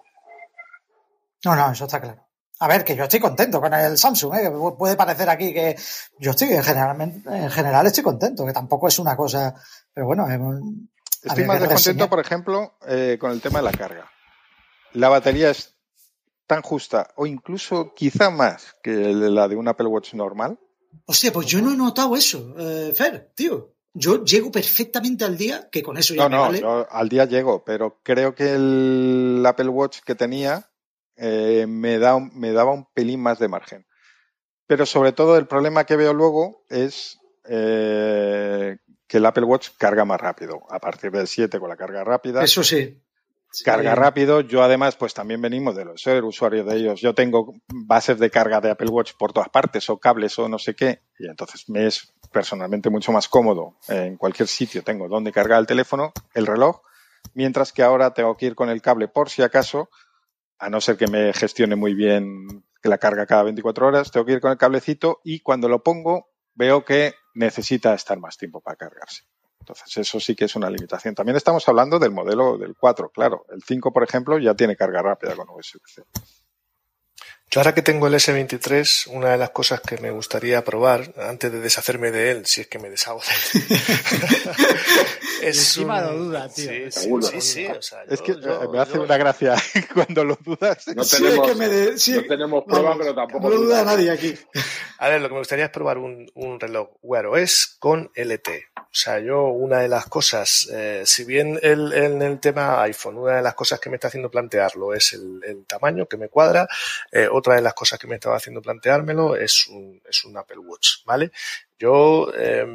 No, 1.45 1.55
no, 1.55 1.71
eso 1.71 1.85
está 1.85 2.01
claro. 2.01 2.25
A 2.61 2.67
ver, 2.67 2.83
que 2.83 2.95
yo 2.95 3.03
estoy 3.03 3.19
contento 3.19 3.61
con 3.61 3.75
el 3.75 3.95
Samsung, 3.95 4.33
¿eh? 4.33 4.51
puede 4.75 4.95
parecer 4.95 5.29
aquí 5.29 5.53
que 5.53 5.75
yo 6.17 6.31
estoy 6.31 6.51
en 6.53 6.63
general, 6.63 6.99
en 6.99 7.51
general 7.51 7.85
estoy 7.85 8.03
contento, 8.03 8.43
que 8.43 8.53
tampoco 8.53 8.87
es 8.87 8.97
una 8.97 9.15
cosa, 9.15 9.53
pero 9.93 10.07
bueno, 10.07 10.25
Estoy 11.23 11.45
más 11.45 11.59
descontento, 11.59 12.09
por 12.09 12.19
ejemplo, 12.19 12.73
eh, 12.87 13.17
con 13.19 13.31
el 13.31 13.41
tema 13.41 13.59
de 13.59 13.65
la 13.65 13.71
carga. 13.71 14.11
La 14.93 15.09
batería 15.09 15.49
es 15.49 15.75
tan 16.47 16.61
justa, 16.61 17.09
o 17.15 17.25
incluso 17.25 17.93
quizá 17.95 18.29
más 18.29 18.75
que 18.83 18.91
la 19.13 19.47
de 19.47 19.55
un 19.55 19.67
Apple 19.67 19.87
Watch 19.87 20.13
normal. 20.13 20.59
Hostia, 21.05 21.31
pues 21.31 21.47
yo 21.47 21.61
no 21.61 21.71
he 21.71 21.77
notado 21.77 22.15
eso, 22.15 22.53
eh, 22.57 22.93
Fer, 22.95 23.31
tío. 23.35 23.73
Yo 23.95 24.23
llego 24.23 24.51
perfectamente 24.51 25.23
al 25.23 25.37
día, 25.37 25.69
que 25.71 25.83
con 25.83 25.97
eso 25.97 26.15
ya 26.15 26.23
No, 26.23 26.29
me 26.29 26.35
no, 26.35 26.41
vale. 26.41 26.59
yo 26.61 26.87
al 26.91 27.09
día 27.09 27.25
llego, 27.25 27.63
pero 27.63 27.99
creo 28.03 28.33
que 28.33 28.53
el 28.53 29.43
Apple 29.45 29.69
Watch 29.69 29.99
que 30.03 30.15
tenía 30.15 30.69
eh, 31.15 31.65
me, 31.67 31.99
da 31.99 32.19
me 32.19 32.51
daba 32.53 32.71
un 32.71 32.85
pelín 32.93 33.21
más 33.21 33.37
de 33.37 33.47
margen. 33.47 33.85
Pero 34.65 34.85
sobre 34.85 35.11
todo 35.11 35.37
el 35.37 35.45
problema 35.45 35.83
que 35.85 35.95
veo 35.95 36.13
luego 36.13 36.63
es 36.69 37.19
eh, 37.45 38.77
que 39.07 39.17
el 39.17 39.25
Apple 39.25 39.43
Watch 39.43 39.69
carga 39.77 40.05
más 40.05 40.19
rápido. 40.19 40.61
A 40.69 40.79
partir 40.79 41.11
del 41.11 41.27
7 41.27 41.59
con 41.59 41.69
la 41.69 41.75
carga 41.75 42.03
rápida. 42.03 42.43
Eso 42.43 42.63
sí. 42.63 42.99
Sí. 43.51 43.63
Carga 43.63 43.93
rápido. 43.93 44.41
Yo 44.41 44.63
además, 44.63 44.95
pues 44.95 45.13
también 45.13 45.39
venimos 45.39 45.75
de 45.75 45.85
los 45.85 46.01
ser 46.01 46.23
usuarios 46.23 46.65
de 46.65 46.75
ellos. 46.75 46.99
Yo 47.01 47.13
tengo 47.13 47.53
bases 47.67 48.17
de 48.17 48.31
carga 48.31 48.59
de 48.59 48.71
Apple 48.71 48.89
Watch 48.89 49.11
por 49.17 49.31
todas 49.31 49.49
partes, 49.49 49.87
o 49.91 49.99
cables, 49.99 50.39
o 50.39 50.49
no 50.49 50.57
sé 50.57 50.75
qué. 50.75 51.01
Y 51.19 51.27
entonces 51.27 51.69
me 51.69 51.85
es 51.85 52.13
personalmente 52.31 52.89
mucho 52.89 53.11
más 53.11 53.27
cómodo. 53.27 53.77
En 53.87 54.17
cualquier 54.17 54.47
sitio 54.47 54.83
tengo 54.83 55.07
donde 55.07 55.31
cargar 55.31 55.59
el 55.59 55.67
teléfono, 55.67 56.13
el 56.33 56.47
reloj, 56.47 56.81
mientras 57.35 57.71
que 57.71 57.83
ahora 57.83 58.15
tengo 58.15 58.35
que 58.35 58.47
ir 58.47 58.55
con 58.55 58.69
el 58.69 58.81
cable 58.81 59.07
por 59.07 59.29
si 59.29 59.43
acaso, 59.43 59.89
a 60.57 60.69
no 60.69 60.81
ser 60.81 60.97
que 60.97 61.07
me 61.07 61.31
gestione 61.33 61.75
muy 61.75 61.93
bien 61.93 62.63
que 62.81 62.89
la 62.89 62.97
carga 62.97 63.25
cada 63.25 63.43
24 63.43 63.87
horas, 63.87 64.11
tengo 64.11 64.25
que 64.25 64.33
ir 64.33 64.41
con 64.41 64.51
el 64.51 64.57
cablecito 64.57 65.21
y 65.23 65.41
cuando 65.41 65.69
lo 65.69 65.83
pongo 65.83 66.29
veo 66.55 66.83
que 66.83 67.13
necesita 67.33 67.93
estar 67.93 68.19
más 68.19 68.37
tiempo 68.37 68.61
para 68.61 68.75
cargarse. 68.75 69.23
Entonces, 69.59 69.97
eso 69.97 70.19
sí 70.19 70.35
que 70.35 70.45
es 70.45 70.55
una 70.55 70.69
limitación. 70.69 71.15
También 71.15 71.37
estamos 71.37 71.67
hablando 71.69 71.97
del 71.97 72.11
modelo 72.11 72.57
del 72.57 72.75
4, 72.75 73.09
claro. 73.09 73.45
El 73.49 73.63
5, 73.63 73.93
por 73.93 74.03
ejemplo, 74.03 74.37
ya 74.37 74.53
tiene 74.55 74.75
carga 74.75 75.01
rápida 75.01 75.35
con 75.35 75.49
USB-C. 75.49 76.03
Yo 77.53 77.59
ahora 77.59 77.75
que 77.75 77.83
tengo 77.83 78.07
el 78.07 78.15
S23, 78.15 79.05
una 79.11 79.29
de 79.33 79.37
las 79.37 79.51
cosas 79.51 79.79
que 79.79 79.99
me 79.99 80.09
gustaría 80.09 80.63
probar, 80.63 81.13
antes 81.19 81.51
de 81.51 81.59
deshacerme 81.59 82.09
de 82.09 82.31
él, 82.31 82.47
si 82.47 82.61
es 82.61 82.67
que 82.67 82.79
me 82.79 82.89
deshago 82.89 83.21
de 83.21 83.59
él, 83.59 83.79
es 85.43 85.57
encima 85.59 85.99
un- 85.99 86.05
lo 86.07 86.13
duda, 86.25 86.49
tío. 86.49 86.67
Sí, 86.67 86.85
sí, 86.89 87.01
Seguro. 87.01 87.27
sí, 87.27 87.41
sí, 87.41 87.67
o 87.67 87.79
sea, 87.79 87.99
Es 88.09 88.23
que 88.23 88.33
yo- 88.41 88.71
me 88.71 88.79
hace 88.79 88.95
yo- 88.95 89.03
una 89.03 89.17
gracia 89.17 89.53
cuando 89.93 90.23
lo 90.25 90.35
dudas. 90.43 90.87
No 90.95 91.03
Sí, 91.03 91.17
tenemos, 91.23 91.47
es 91.47 91.53
que 91.53 91.59
me 91.59 91.69
de- 91.69 91.97
sí. 91.99 92.13
no 92.13 92.23
tenemos 92.23 92.63
prueba, 92.63 92.95
pero 92.97 93.13
tampoco. 93.13 93.43
No 93.43 93.49
lo 93.55 93.61
duda 93.61 93.83
nadie 93.83 94.09
aquí. 94.09 94.33
A 94.97 95.09
ver, 95.09 95.21
lo 95.21 95.27
que 95.27 95.33
me 95.33 95.39
gustaría 95.41 95.65
es 95.65 95.71
probar 95.71 95.97
un, 95.99 96.31
un 96.33 96.59
reloj 96.59 96.89
Wear 97.03 97.27
OS 97.27 97.75
con 97.77 98.09
LT. 98.15 98.47
O 98.77 98.95
sea, 98.95 99.19
yo 99.19 99.45
una 99.47 99.79
de 99.79 99.89
las 99.89 100.05
cosas, 100.05 100.69
eh, 100.71 101.01
si 101.05 101.25
bien 101.25 101.59
el, 101.61 101.91
en 101.93 102.21
el 102.21 102.39
tema 102.39 102.81
iPhone, 102.83 103.17
una 103.17 103.35
de 103.37 103.41
las 103.41 103.53
cosas 103.55 103.79
que 103.79 103.89
me 103.89 103.95
está 103.97 104.07
haciendo 104.07 104.29
plantearlo 104.31 104.93
es 104.93 105.13
el, 105.13 105.41
el 105.45 105.65
tamaño 105.65 106.05
que 106.07 106.15
me 106.15 106.29
cuadra, 106.29 106.67
eh, 107.11 107.27
otra 107.43 107.55
de 107.55 107.61
las 107.61 107.73
cosas 107.73 107.99
que 107.99 108.07
me 108.07 108.15
estaba 108.15 108.37
haciendo 108.37 108.61
planteármelo 108.61 109.35
es 109.35 109.67
un, 109.67 110.01
Apple 110.37 110.59
Watch, 110.59 111.03
¿vale? 111.05 111.31
Yo 111.77 112.31
eh, 112.33 112.65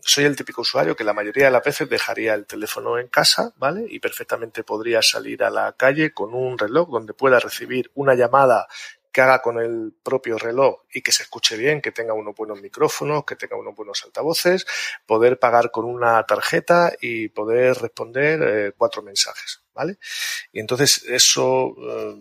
soy 0.00 0.24
el 0.24 0.34
típico 0.34 0.62
usuario 0.62 0.96
que 0.96 1.04
la 1.04 1.12
mayoría 1.12 1.44
de 1.44 1.50
las 1.50 1.62
veces 1.62 1.88
dejaría 1.90 2.32
el 2.32 2.46
teléfono 2.46 2.98
en 2.98 3.08
casa, 3.08 3.52
¿vale? 3.56 3.84
Y 3.86 4.00
perfectamente 4.00 4.64
podría 4.64 5.02
salir 5.02 5.44
a 5.44 5.50
la 5.50 5.74
calle 5.74 6.14
con 6.14 6.32
un 6.32 6.56
reloj 6.56 6.88
donde 6.90 7.12
pueda 7.12 7.38
recibir 7.38 7.90
una 7.94 8.14
llamada 8.14 8.66
que 9.12 9.20
haga 9.20 9.42
con 9.42 9.60
el 9.60 9.92
propio 10.02 10.38
reloj 10.38 10.80
y 10.92 11.02
que 11.02 11.12
se 11.12 11.24
escuche 11.24 11.56
bien, 11.58 11.82
que 11.82 11.92
tenga 11.92 12.14
unos 12.14 12.34
buenos 12.34 12.60
micrófonos, 12.60 13.24
que 13.24 13.36
tenga 13.36 13.56
unos 13.56 13.76
buenos 13.76 14.02
altavoces, 14.04 14.66
poder 15.06 15.38
pagar 15.38 15.70
con 15.70 15.84
una 15.84 16.24
tarjeta 16.24 16.92
y 17.00 17.28
poder 17.28 17.76
responder 17.76 18.40
eh, 18.42 18.72
cuatro 18.76 19.02
mensajes, 19.02 19.62
¿vale? 19.74 19.98
Y 20.52 20.60
entonces 20.60 21.04
eso, 21.04 21.76
eh, 21.78 22.16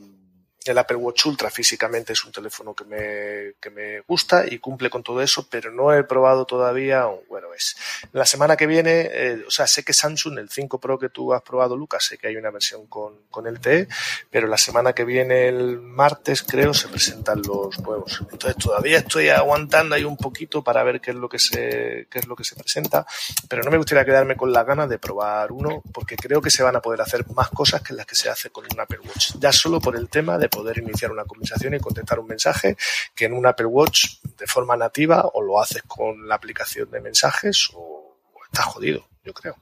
el 0.66 0.78
Apple 0.78 0.98
Watch 0.98 1.26
Ultra 1.26 1.50
físicamente 1.50 2.14
es 2.14 2.24
un 2.24 2.32
teléfono 2.32 2.74
que 2.74 2.86
me, 2.86 3.54
que 3.60 3.70
me 3.70 4.02
gusta 4.02 4.46
y 4.50 4.60
cumple 4.60 4.90
con 4.90 5.04
todo 5.04 5.22
eso, 5.22 5.48
pero 5.50 5.72
no 5.72 5.94
he 5.94 6.04
probado 6.04 6.46
todavía 6.46 7.08
un 7.08 7.20
Wear 7.28 7.46
OS. 7.46 7.76
La 8.12 8.26
semana 8.26 8.56
que 8.56 8.68
viene, 8.68 9.10
eh, 9.12 9.44
o 9.48 9.52
sea, 9.52 9.68
sé 9.68 9.84
que 9.84 9.94
Samsung, 9.94 10.40
el 10.40 10.50
5 10.50 10.80
Pro 10.80 10.98
que 10.98 11.10
tú 11.10 11.34
has 11.34 11.42
probado, 11.42 11.76
Lucas, 11.76 12.06
sé 12.06 12.18
que 12.18 12.28
hay 12.28 12.38
una 12.38 12.52
versión 12.52 12.88
con, 12.88 13.14
con 13.30 13.46
LTE, 13.46 13.88
pero 14.30 14.48
la 14.48 14.58
semana 14.58 14.94
que 14.94 15.04
viene, 15.06 15.48
el 15.48 15.80
martes, 15.80 16.44
creo, 16.44 16.74
se 16.74 16.88
presentan 16.88 17.42
los 17.42 17.80
nuevos. 17.80 18.22
Entonces 18.32 18.58
todavía 18.58 19.00
estoy 19.00 19.30
aguantando 19.30 19.96
ahí 19.96 20.04
un 20.04 20.18
poquito 20.18 20.64
para 20.64 20.84
ver 20.84 21.02
qué 21.02 21.12
es 21.12 21.18
lo 21.18 21.30
que 21.30 21.40
se, 21.40 22.08
qué 22.10 22.20
es 22.20 22.28
lo 22.28 22.36
que 22.36 22.44
se 22.44 22.56
presenta, 22.56 23.06
pero 23.48 23.64
no 23.64 23.72
me 23.72 23.78
gustaría 23.78 24.06
quedarme 24.06 24.36
con 24.36 24.52
la 24.52 24.64
gana 24.64 24.88
de 24.88 25.00
probar 25.00 25.52
uno, 25.52 25.82
porque 25.94 26.16
creo 26.16 26.42
que 26.42 26.50
se 26.50 26.64
van 26.64 26.76
a 26.76 26.82
poder 26.82 27.02
hacer 27.02 27.26
más 27.32 27.50
cosas 27.50 27.82
que 27.82 27.94
las 27.94 28.06
que 28.06 28.16
se 28.16 28.30
hace 28.30 28.50
con 28.50 28.66
un 28.72 28.80
Apple 28.80 29.00
Watch. 29.06 29.34
Ya 29.40 29.52
solo 29.52 29.80
por 29.80 29.96
el 29.96 30.10
tema 30.10 30.38
de 30.38 30.50
poder 30.54 30.78
iniciar 30.78 31.12
una 31.12 31.26
conversación 31.26 31.74
y 31.74 31.80
contestar 31.80 32.20
un 32.20 32.28
mensaje 32.28 32.76
que 33.16 33.26
en 33.26 33.34
un 33.34 33.46
Apple 33.46 33.66
Watch 33.66 34.22
de 34.38 34.48
forma 34.48 34.78
nativa 34.78 35.26
o 35.34 35.42
lo 35.42 35.60
haces 35.60 35.84
con 35.84 36.28
la 36.28 36.36
aplicación 36.36 36.90
de 36.92 37.02
mensajes 37.02 37.70
o, 37.74 38.18
estás 38.46 38.66
jodido, 38.66 39.08
yo 39.24 39.34
creo. 39.34 39.56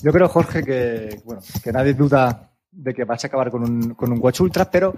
Yo 0.00 0.12
creo, 0.12 0.28
Jorge, 0.28 0.62
que, 0.62 1.20
bueno, 1.24 1.42
que 1.62 1.72
nadie 1.72 1.94
duda 1.94 2.52
de 2.70 2.94
que 2.94 3.04
vas 3.04 3.24
a 3.24 3.26
acabar 3.26 3.50
con 3.50 3.62
un, 3.62 3.94
con 3.94 4.12
un 4.12 4.18
Watch 4.20 4.40
Ultra, 4.40 4.70
pero 4.70 4.94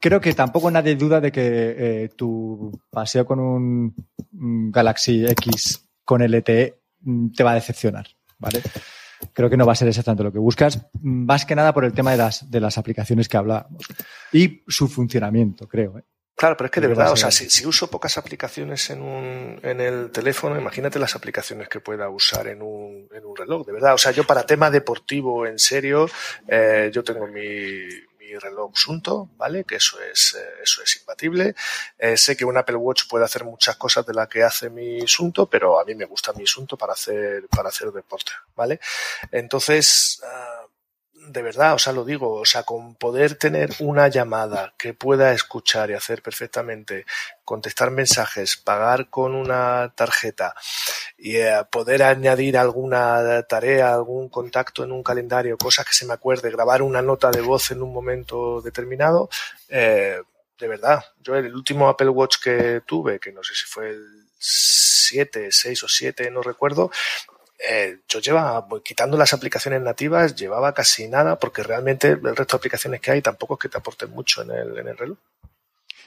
creo 0.00 0.20
que 0.20 0.34
tampoco 0.34 0.70
nadie 0.70 0.96
duda 0.96 1.20
de 1.20 1.32
que 1.32 1.44
eh, 1.44 2.08
tu 2.16 2.72
paseo 2.90 3.26
con 3.26 3.40
un, 3.40 3.94
Galaxy 4.70 5.24
X 5.24 5.88
con 6.04 6.22
LTE 6.22 6.78
te 7.34 7.42
va 7.42 7.52
a 7.52 7.54
decepcionar, 7.54 8.06
¿vale? 8.38 8.62
Creo 9.32 9.50
que 9.50 9.56
no 9.56 9.66
va 9.66 9.72
a 9.72 9.76
ser 9.76 9.88
exactamente 9.88 10.24
lo 10.24 10.32
que 10.32 10.38
buscas, 10.38 10.86
más 11.00 11.44
que 11.44 11.54
nada 11.54 11.72
por 11.72 11.84
el 11.84 11.92
tema 11.92 12.12
de 12.12 12.18
las, 12.18 12.50
de 12.50 12.60
las 12.60 12.78
aplicaciones 12.78 13.28
que 13.28 13.36
hablábamos 13.36 13.84
y 14.32 14.62
su 14.68 14.88
funcionamiento, 14.88 15.68
creo. 15.68 15.98
¿eh? 15.98 16.02
Claro, 16.36 16.54
pero 16.54 16.66
es 16.66 16.70
que 16.70 16.82
de 16.82 16.88
verdad, 16.88 17.12
o 17.12 17.16
sea, 17.16 17.30
si, 17.30 17.48
si, 17.48 17.64
uso 17.64 17.88
pocas 17.88 18.18
aplicaciones 18.18 18.90
en, 18.90 19.00
un, 19.00 19.58
en 19.62 19.80
el 19.80 20.10
teléfono, 20.10 20.60
imagínate 20.60 20.98
las 20.98 21.16
aplicaciones 21.16 21.66
que 21.66 21.80
pueda 21.80 22.10
usar 22.10 22.48
en 22.48 22.60
un, 22.60 23.08
en 23.10 23.24
un 23.24 23.34
reloj, 23.34 23.66
de 23.66 23.72
verdad. 23.72 23.94
O 23.94 23.98
sea, 23.98 24.12
yo 24.12 24.24
para 24.24 24.44
tema 24.44 24.70
deportivo, 24.70 25.46
en 25.46 25.58
serio, 25.58 26.10
eh, 26.46 26.90
yo 26.92 27.02
tengo 27.02 27.26
mi, 27.26 27.88
mi 28.26 28.38
reloj 28.38 28.72
Sunto, 28.74 29.30
¿vale? 29.36 29.64
Que 29.64 29.76
eso 29.76 30.00
es, 30.00 30.34
eh, 30.34 30.62
eso 30.62 30.82
es 30.82 30.96
imbatible. 30.96 31.54
Eh, 31.98 32.16
sé 32.16 32.36
que 32.36 32.44
un 32.44 32.56
Apple 32.56 32.76
Watch 32.76 33.04
puede 33.08 33.24
hacer 33.24 33.44
muchas 33.44 33.76
cosas 33.76 34.04
de 34.06 34.14
las 34.14 34.28
que 34.28 34.42
hace 34.42 34.70
mi 34.70 35.06
Sunto, 35.06 35.46
pero 35.46 35.80
a 35.80 35.84
mí 35.84 35.94
me 35.94 36.04
gusta 36.04 36.32
mi 36.32 36.46
Sunto 36.46 36.76
para 36.76 36.92
hacer, 36.92 37.46
para 37.48 37.68
hacer 37.68 37.90
deporte, 37.92 38.32
¿vale? 38.54 38.80
Entonces, 39.30 40.20
uh, 40.22 40.65
de 41.28 41.42
verdad, 41.42 41.74
o 41.74 41.78
sea, 41.78 41.92
lo 41.92 42.04
digo, 42.04 42.32
o 42.32 42.44
sea, 42.44 42.62
con 42.62 42.94
poder 42.94 43.36
tener 43.36 43.70
una 43.80 44.08
llamada 44.08 44.74
que 44.78 44.94
pueda 44.94 45.32
escuchar 45.32 45.90
y 45.90 45.94
hacer 45.94 46.22
perfectamente, 46.22 47.04
contestar 47.44 47.90
mensajes, 47.90 48.56
pagar 48.56 49.08
con 49.10 49.34
una 49.34 49.92
tarjeta 49.94 50.54
y 51.18 51.36
eh, 51.36 51.62
poder 51.70 52.02
añadir 52.02 52.56
alguna 52.56 53.42
tarea, 53.42 53.94
algún 53.94 54.28
contacto 54.28 54.84
en 54.84 54.92
un 54.92 55.02
calendario, 55.02 55.58
cosas 55.58 55.84
que 55.86 55.92
se 55.92 56.06
me 56.06 56.14
acuerde, 56.14 56.50
grabar 56.50 56.82
una 56.82 57.02
nota 57.02 57.30
de 57.30 57.40
voz 57.40 57.70
en 57.70 57.82
un 57.82 57.92
momento 57.92 58.60
determinado, 58.60 59.28
eh, 59.68 60.20
de 60.58 60.68
verdad, 60.68 61.04
yo 61.20 61.36
el 61.36 61.54
último 61.54 61.88
Apple 61.88 62.08
Watch 62.08 62.36
que 62.42 62.82
tuve, 62.86 63.20
que 63.20 63.32
no 63.32 63.42
sé 63.42 63.54
si 63.54 63.66
fue 63.66 63.90
el 63.90 64.26
7, 64.38 65.48
6 65.50 65.82
o 65.82 65.88
7, 65.88 66.30
no 66.30 66.42
recuerdo, 66.42 66.90
eh, 67.58 68.00
yo 68.08 68.20
llevaba, 68.20 68.68
pues, 68.68 68.82
quitando 68.82 69.16
las 69.16 69.32
aplicaciones 69.32 69.80
nativas, 69.80 70.36
llevaba 70.36 70.74
casi 70.74 71.08
nada, 71.08 71.38
porque 71.38 71.62
realmente 71.62 72.08
el 72.08 72.36
resto 72.36 72.56
de 72.56 72.58
aplicaciones 72.58 73.00
que 73.00 73.10
hay 73.12 73.22
tampoco 73.22 73.54
es 73.54 73.60
que 73.60 73.68
te 73.68 73.78
aporten 73.78 74.10
mucho 74.10 74.42
en 74.42 74.50
el, 74.50 74.96
reloj. 74.96 75.18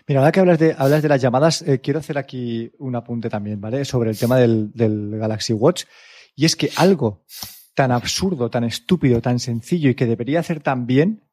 Mira, 0.08 0.22
ahora 0.22 0.32
que 0.32 0.40
hablas 0.40 0.60
de, 0.60 0.76
hablas 0.78 1.02
de 1.02 1.10
las 1.10 1.22
llamadas, 1.22 1.62
eh, 1.64 1.80
quiero 1.82 2.00
hacer 2.00 2.18
aquí 2.18 2.72
un 2.78 2.96
apunte 2.96 3.30
también, 3.30 3.60
¿vale? 3.60 3.84
Sobre 3.86 4.12
el 4.12 4.18
tema 4.18 4.38
del, 4.38 4.72
Galaxy 5.20 5.54
Watch. 5.54 5.86
Y 6.36 6.46
es 6.46 6.56
que 6.56 6.72
algo 6.76 7.26
tan 7.74 7.92
absurdo, 7.92 8.50
tan 8.50 8.64
estúpido, 8.64 9.22
tan 9.22 9.40
sencillo 9.40 9.90
y 9.90 9.96
que 9.96 10.06
debería 10.06 10.40
hacer 10.40 10.62
tan 10.62 10.86
bien, 10.86 11.24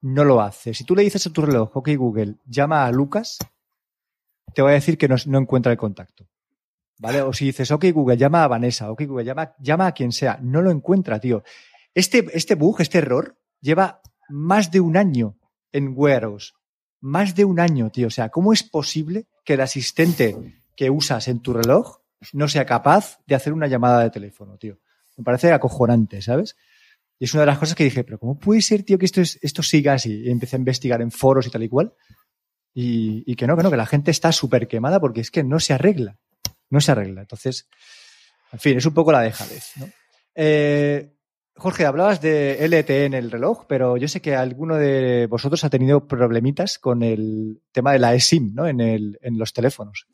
no 0.00 0.24
lo 0.24 0.40
hace. 0.40 0.74
Si 0.74 0.84
tú 0.84 0.94
le 0.94 1.02
dices 1.02 1.26
a 1.26 1.32
tu 1.32 1.42
reloj, 1.42 1.76
ok 1.76 1.90
Google, 1.96 2.36
llama 2.46 2.86
a 2.86 2.92
Lucas, 2.92 3.38
te 4.54 4.62
voy 4.62 4.72
a 4.72 4.74
decir 4.74 4.96
que 4.98 5.08
no 5.08 5.38
encuentra 5.38 5.72
el 5.72 5.78
contacto. 5.78 6.26
¿Vale? 6.98 7.20
O 7.22 7.32
si 7.32 7.46
dices, 7.46 7.70
ok, 7.70 7.86
Google, 7.92 8.16
llama 8.16 8.42
a 8.42 8.48
Vanessa, 8.48 8.90
ok, 8.90 9.02
Google, 9.06 9.24
llama, 9.24 9.54
llama 9.58 9.86
a 9.88 9.92
quien 9.92 10.12
sea. 10.12 10.38
No 10.42 10.62
lo 10.62 10.70
encuentra, 10.70 11.20
tío. 11.20 11.42
Este, 11.94 12.26
este 12.32 12.54
bug, 12.54 12.80
este 12.80 12.98
error, 12.98 13.38
lleva 13.60 14.00
más 14.28 14.70
de 14.70 14.80
un 14.80 14.96
año 14.96 15.38
en 15.72 15.92
Wear 15.94 16.26
OS. 16.26 16.54
Más 17.00 17.34
de 17.34 17.44
un 17.44 17.60
año, 17.60 17.90
tío. 17.90 18.06
O 18.06 18.10
sea, 18.10 18.30
¿cómo 18.30 18.52
es 18.52 18.62
posible 18.62 19.26
que 19.44 19.54
el 19.54 19.60
asistente 19.60 20.62
que 20.74 20.90
usas 20.90 21.28
en 21.28 21.40
tu 21.40 21.52
reloj 21.52 21.98
no 22.32 22.48
sea 22.48 22.64
capaz 22.64 23.18
de 23.26 23.34
hacer 23.34 23.52
una 23.52 23.66
llamada 23.66 24.02
de 24.02 24.10
teléfono, 24.10 24.56
tío? 24.56 24.78
Me 25.16 25.24
parece 25.24 25.52
acojonante, 25.52 26.22
¿sabes? 26.22 26.56
Y 27.18 27.26
es 27.26 27.34
una 27.34 27.42
de 27.42 27.46
las 27.46 27.58
cosas 27.58 27.74
que 27.74 27.84
dije, 27.84 28.04
pero 28.04 28.18
¿cómo 28.18 28.38
puede 28.38 28.62
ser, 28.62 28.82
tío, 28.82 28.98
que 28.98 29.06
esto, 29.06 29.20
es, 29.20 29.38
esto 29.42 29.62
siga 29.62 29.94
así? 29.94 30.22
Y 30.24 30.30
empecé 30.30 30.56
a 30.56 30.58
investigar 30.58 31.02
en 31.02 31.10
foros 31.10 31.46
y 31.46 31.50
tal 31.50 31.62
y 31.62 31.68
cual. 31.68 31.94
Y, 32.74 33.22
y 33.30 33.36
que 33.36 33.46
no, 33.46 33.56
que 33.56 33.62
no, 33.62 33.70
que 33.70 33.76
la 33.76 33.86
gente 33.86 34.10
está 34.10 34.32
súper 34.32 34.66
quemada 34.66 34.98
porque 34.98 35.20
es 35.20 35.30
que 35.30 35.44
no 35.44 35.60
se 35.60 35.72
arregla 35.74 36.18
no 36.70 36.80
se 36.80 36.92
arregla. 36.92 37.22
Entonces, 37.22 37.68
en 38.52 38.58
fin, 38.58 38.78
es 38.78 38.86
un 38.86 38.94
poco 38.94 39.12
la 39.12 39.20
dejadez. 39.20 39.72
¿no? 39.76 39.86
Eh, 40.34 41.16
Jorge, 41.58 41.86
hablabas 41.86 42.20
de 42.20 42.58
LTE 42.68 43.06
en 43.06 43.14
el 43.14 43.30
reloj, 43.30 43.64
pero 43.66 43.96
yo 43.96 44.08
sé 44.08 44.20
que 44.20 44.36
alguno 44.36 44.76
de 44.76 45.26
vosotros 45.26 45.64
ha 45.64 45.70
tenido 45.70 46.06
problemitas 46.06 46.78
con 46.78 47.02
el 47.02 47.62
tema 47.72 47.92
de 47.92 47.98
la 47.98 48.14
eSIM 48.14 48.54
¿no? 48.54 48.66
en, 48.66 48.80
el, 48.80 49.18
en 49.22 49.38
los 49.38 49.54
teléfonos. 49.54 50.06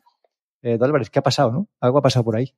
Eh, 0.61 0.77
Álvarez, 0.79 1.09
¿qué 1.09 1.19
ha 1.19 1.23
pasado? 1.23 1.51
¿no? 1.51 1.67
Algo 1.81 1.97
ha 1.97 2.01
pasado 2.01 2.23
por 2.23 2.37
ahí. 2.37 2.55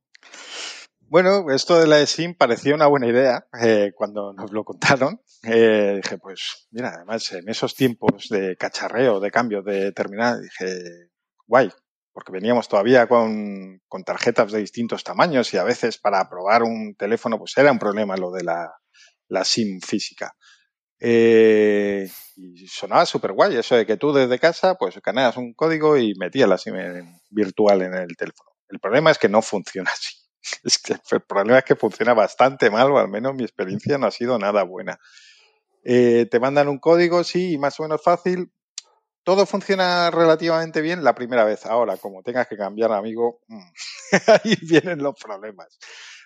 Bueno, 1.08 1.50
esto 1.52 1.80
de 1.80 1.88
la 1.88 2.00
eSIM 2.00 2.36
parecía 2.36 2.76
una 2.76 2.88
buena 2.88 3.08
idea 3.08 3.48
eh, 3.62 3.92
cuando 3.96 4.34
nos 4.34 4.52
lo 4.52 4.64
contaron. 4.64 5.22
Eh, 5.44 6.00
dije, 6.04 6.18
pues 6.18 6.68
mira, 6.72 6.94
además 6.96 7.32
en 7.32 7.50
esos 7.50 7.76
tiempos 7.76 8.28
de 8.30 8.56
cacharreo, 8.56 9.20
de 9.20 9.32
cambio 9.32 9.62
de 9.64 9.92
terminal, 9.92 10.42
dije, 10.42 11.10
guay, 11.48 11.72
porque 12.16 12.32
veníamos 12.32 12.70
todavía 12.70 13.08
con, 13.08 13.82
tarjetas 14.06 14.50
de 14.54 14.60
distintos 14.60 15.04
tamaños 15.04 15.54
y 15.54 15.58
a 15.58 15.66
veces 15.66 15.98
para 15.98 16.30
probar 16.30 16.64
un 16.64 16.96
teléfono 16.96 17.38
pues 17.38 17.58
era 17.58 17.70
un 17.74 17.78
problema 17.78 18.16
lo 18.16 18.32
de 18.32 18.42
la, 18.42 19.44
SIM 19.44 19.82
física. 19.82 20.34
Eh, 20.98 22.10
y 22.38 22.68
sonaba 22.70 23.06
súper 23.06 23.34
guay 23.34 23.58
eso 23.58 23.76
de 23.76 23.86
que 23.86 23.98
tú 23.98 24.14
desde 24.14 24.40
casa 24.40 24.76
pues 24.76 24.96
escaneas 24.96 25.36
un 25.36 25.54
código 25.54 25.98
y 25.98 26.14
metías 26.18 26.48
la 26.48 26.58
SIM 26.58 26.76
virtual 27.32 27.82
en 27.82 27.96
el 27.96 28.16
teléfono. 28.16 28.52
El 28.70 28.80
problema 28.80 29.12
es 29.12 29.18
que 29.18 29.28
no 29.28 29.42
funciona 29.42 29.92
así. 29.94 30.16
Es 30.64 30.80
que 30.80 30.94
el 30.94 31.22
problema 31.22 31.58
es 31.60 31.66
que 31.66 31.76
funciona 31.76 32.14
bastante 32.14 32.70
mal 32.70 32.92
o 32.92 32.98
al 32.98 33.10
menos 33.10 33.36
mi 33.36 33.44
experiencia 33.44 33.98
no 33.98 34.08
ha 34.08 34.12
sido 34.12 34.40
nada 34.40 34.64
buena. 34.64 34.98
Eh, 35.84 36.28
te 36.32 36.40
mandan 36.40 36.70
un 36.70 36.80
código, 36.80 37.26
sí, 37.26 37.58
más 37.58 37.78
o 37.82 37.84
menos 37.84 38.02
fácil, 38.02 38.54
todo 39.26 39.48
funciona 39.48 40.12
relativamente 40.12 40.82
bien 40.82 41.04
la 41.04 41.16
primera 41.16 41.44
vez. 41.44 41.66
Ahora, 41.66 41.98
como 41.98 42.22
tengas 42.22 42.48
que 42.48 42.56
cambiar 42.56 42.92
amigo, 42.92 43.42
mm, 43.48 43.72
ahí 44.44 44.56
vienen 44.62 45.00
los 45.00 45.16
problemas. 45.22 45.78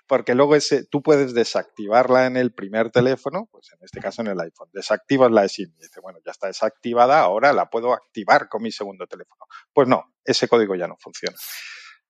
Porque 0.05 0.35
luego 0.35 0.55
ese, 0.55 0.85
tú 0.85 1.01
puedes 1.01 1.33
desactivarla 1.33 2.25
en 2.25 2.35
el 2.35 2.51
primer 2.53 2.91
teléfono, 2.91 3.47
pues 3.51 3.71
en 3.71 3.79
este 3.83 4.01
caso 4.01 4.21
en 4.21 4.27
el 4.27 4.39
iPhone. 4.39 4.69
Desactivas 4.73 5.31
la 5.31 5.47
SIM 5.47 5.69
y 5.77 5.81
dices, 5.81 6.01
bueno, 6.01 6.19
ya 6.25 6.31
está 6.31 6.47
desactivada, 6.47 7.21
ahora 7.21 7.53
la 7.53 7.69
puedo 7.69 7.93
activar 7.93 8.49
con 8.49 8.63
mi 8.63 8.71
segundo 8.71 9.07
teléfono. 9.07 9.45
Pues 9.71 9.87
no, 9.87 10.03
ese 10.25 10.47
código 10.47 10.75
ya 10.75 10.87
no 10.87 10.97
funciona. 10.99 11.37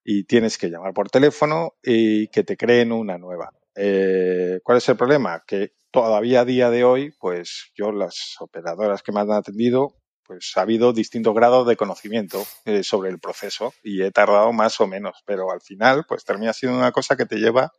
Y 0.03 0.23
tienes 0.23 0.57
que 0.57 0.69
llamar 0.69 0.93
por 0.93 1.09
teléfono 1.09 1.73
y 1.83 2.29
que 2.29 2.43
te 2.43 2.57
creen 2.57 2.91
una 2.93 3.17
nueva. 3.17 3.51
Eh, 3.75 4.59
¿Cuál 4.63 4.79
es 4.79 4.89
el 4.89 4.97
problema? 4.97 5.43
Que 5.45 5.73
todavía 5.91 6.41
a 6.41 6.45
día 6.45 6.71
de 6.71 6.83
hoy, 6.83 7.13
pues 7.19 7.71
yo 7.75 7.91
las 7.91 8.35
operadoras 8.39 9.03
que 9.03 9.11
me 9.11 9.19
han 9.19 9.31
atendido 9.31 9.99
pues 10.29 10.51
ha 10.57 10.61
habido 10.61 10.93
distintos 10.93 11.33
grados 11.33 11.65
de 11.67 11.75
conocimiento 11.75 12.45
eh, 12.63 12.83
sobre 12.83 13.09
el 13.09 13.17
proceso 13.17 13.73
y 13.81 14.03
he 14.03 14.11
tardado 14.11 14.53
más 14.53 14.79
o 14.79 14.85
menos, 14.85 15.23
pero 15.25 15.51
al 15.51 15.59
final 15.59 16.05
pues 16.07 16.23
termina 16.23 16.53
siendo 16.53 16.77
una 16.77 16.91
cosa 16.91 17.17
que 17.17 17.25
te 17.25 17.37
lleva 17.37 17.73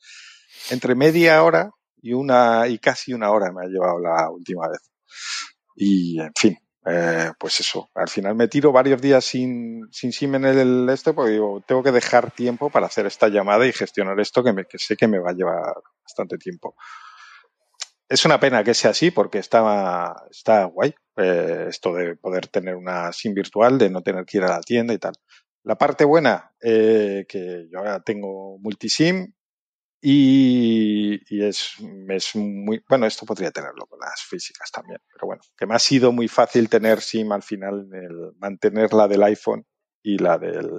entre 0.70 0.96
media 0.96 1.44
hora 1.44 1.70
y 2.02 2.12
una 2.12 2.66
y 2.66 2.80
casi 2.80 3.14
una 3.14 3.30
hora 3.30 3.52
me 3.52 3.64
ha 3.64 3.68
llevado 3.68 4.00
la 4.00 4.28
última 4.30 4.66
vez. 4.66 4.80
Y 5.76 6.18
en 6.18 6.32
fin, 6.36 6.58
eh, 6.86 7.30
pues 7.38 7.60
eso, 7.60 7.88
al 7.94 8.08
final 8.08 8.34
me 8.34 8.48
tiro 8.48 8.72
varios 8.72 9.00
días 9.00 9.24
sin, 9.24 9.86
sin 9.92 10.12
SIM 10.12 10.34
en 10.34 10.44
el 10.46 10.88
este 10.88 11.12
porque 11.12 11.30
digo, 11.30 11.62
tengo 11.64 11.84
que 11.84 11.92
dejar 11.92 12.32
tiempo 12.32 12.68
para 12.68 12.86
hacer 12.86 13.06
esta 13.06 13.28
llamada 13.28 13.64
y 13.64 13.72
gestionar 13.72 14.18
esto 14.18 14.42
que, 14.42 14.52
me, 14.52 14.64
que 14.64 14.78
sé 14.78 14.96
que 14.96 15.06
me 15.06 15.20
va 15.20 15.30
a 15.30 15.34
llevar 15.34 15.72
bastante 16.02 16.36
tiempo 16.36 16.74
es 18.10 18.24
una 18.24 18.40
pena 18.40 18.64
que 18.64 18.74
sea 18.74 18.90
así 18.90 19.12
porque 19.12 19.38
está, 19.38 20.26
está 20.28 20.64
guay 20.64 20.92
eh, 21.20 21.66
esto 21.68 21.92
de 21.94 22.16
poder 22.16 22.46
tener 22.46 22.76
una 22.76 23.12
SIM 23.12 23.34
virtual, 23.34 23.78
de 23.78 23.90
no 23.90 24.02
tener 24.02 24.24
que 24.24 24.38
ir 24.38 24.44
a 24.44 24.50
la 24.50 24.60
tienda 24.60 24.94
y 24.94 24.98
tal. 24.98 25.14
La 25.64 25.76
parte 25.76 26.04
buena, 26.04 26.52
eh, 26.62 27.26
que 27.28 27.68
yo 27.70 27.78
ahora 27.78 28.00
tengo 28.00 28.58
multisim, 28.58 29.32
y, 30.02 31.20
y 31.28 31.44
es, 31.44 31.74
es, 32.08 32.34
muy, 32.34 32.82
bueno, 32.88 33.04
esto 33.04 33.26
podría 33.26 33.50
tenerlo 33.50 33.84
con 33.86 33.98
las 34.00 34.22
físicas 34.22 34.70
también, 34.70 34.98
pero 35.12 35.26
bueno, 35.26 35.42
que 35.54 35.66
me 35.66 35.74
ha 35.74 35.78
sido 35.78 36.10
muy 36.10 36.26
fácil 36.26 36.70
tener 36.70 37.02
SIM 37.02 37.32
al 37.32 37.42
final, 37.42 37.86
el, 37.92 38.32
mantener 38.38 38.94
la 38.94 39.06
del 39.06 39.22
iPhone 39.24 39.66
y 40.02 40.16
la 40.16 40.38
del, 40.38 40.70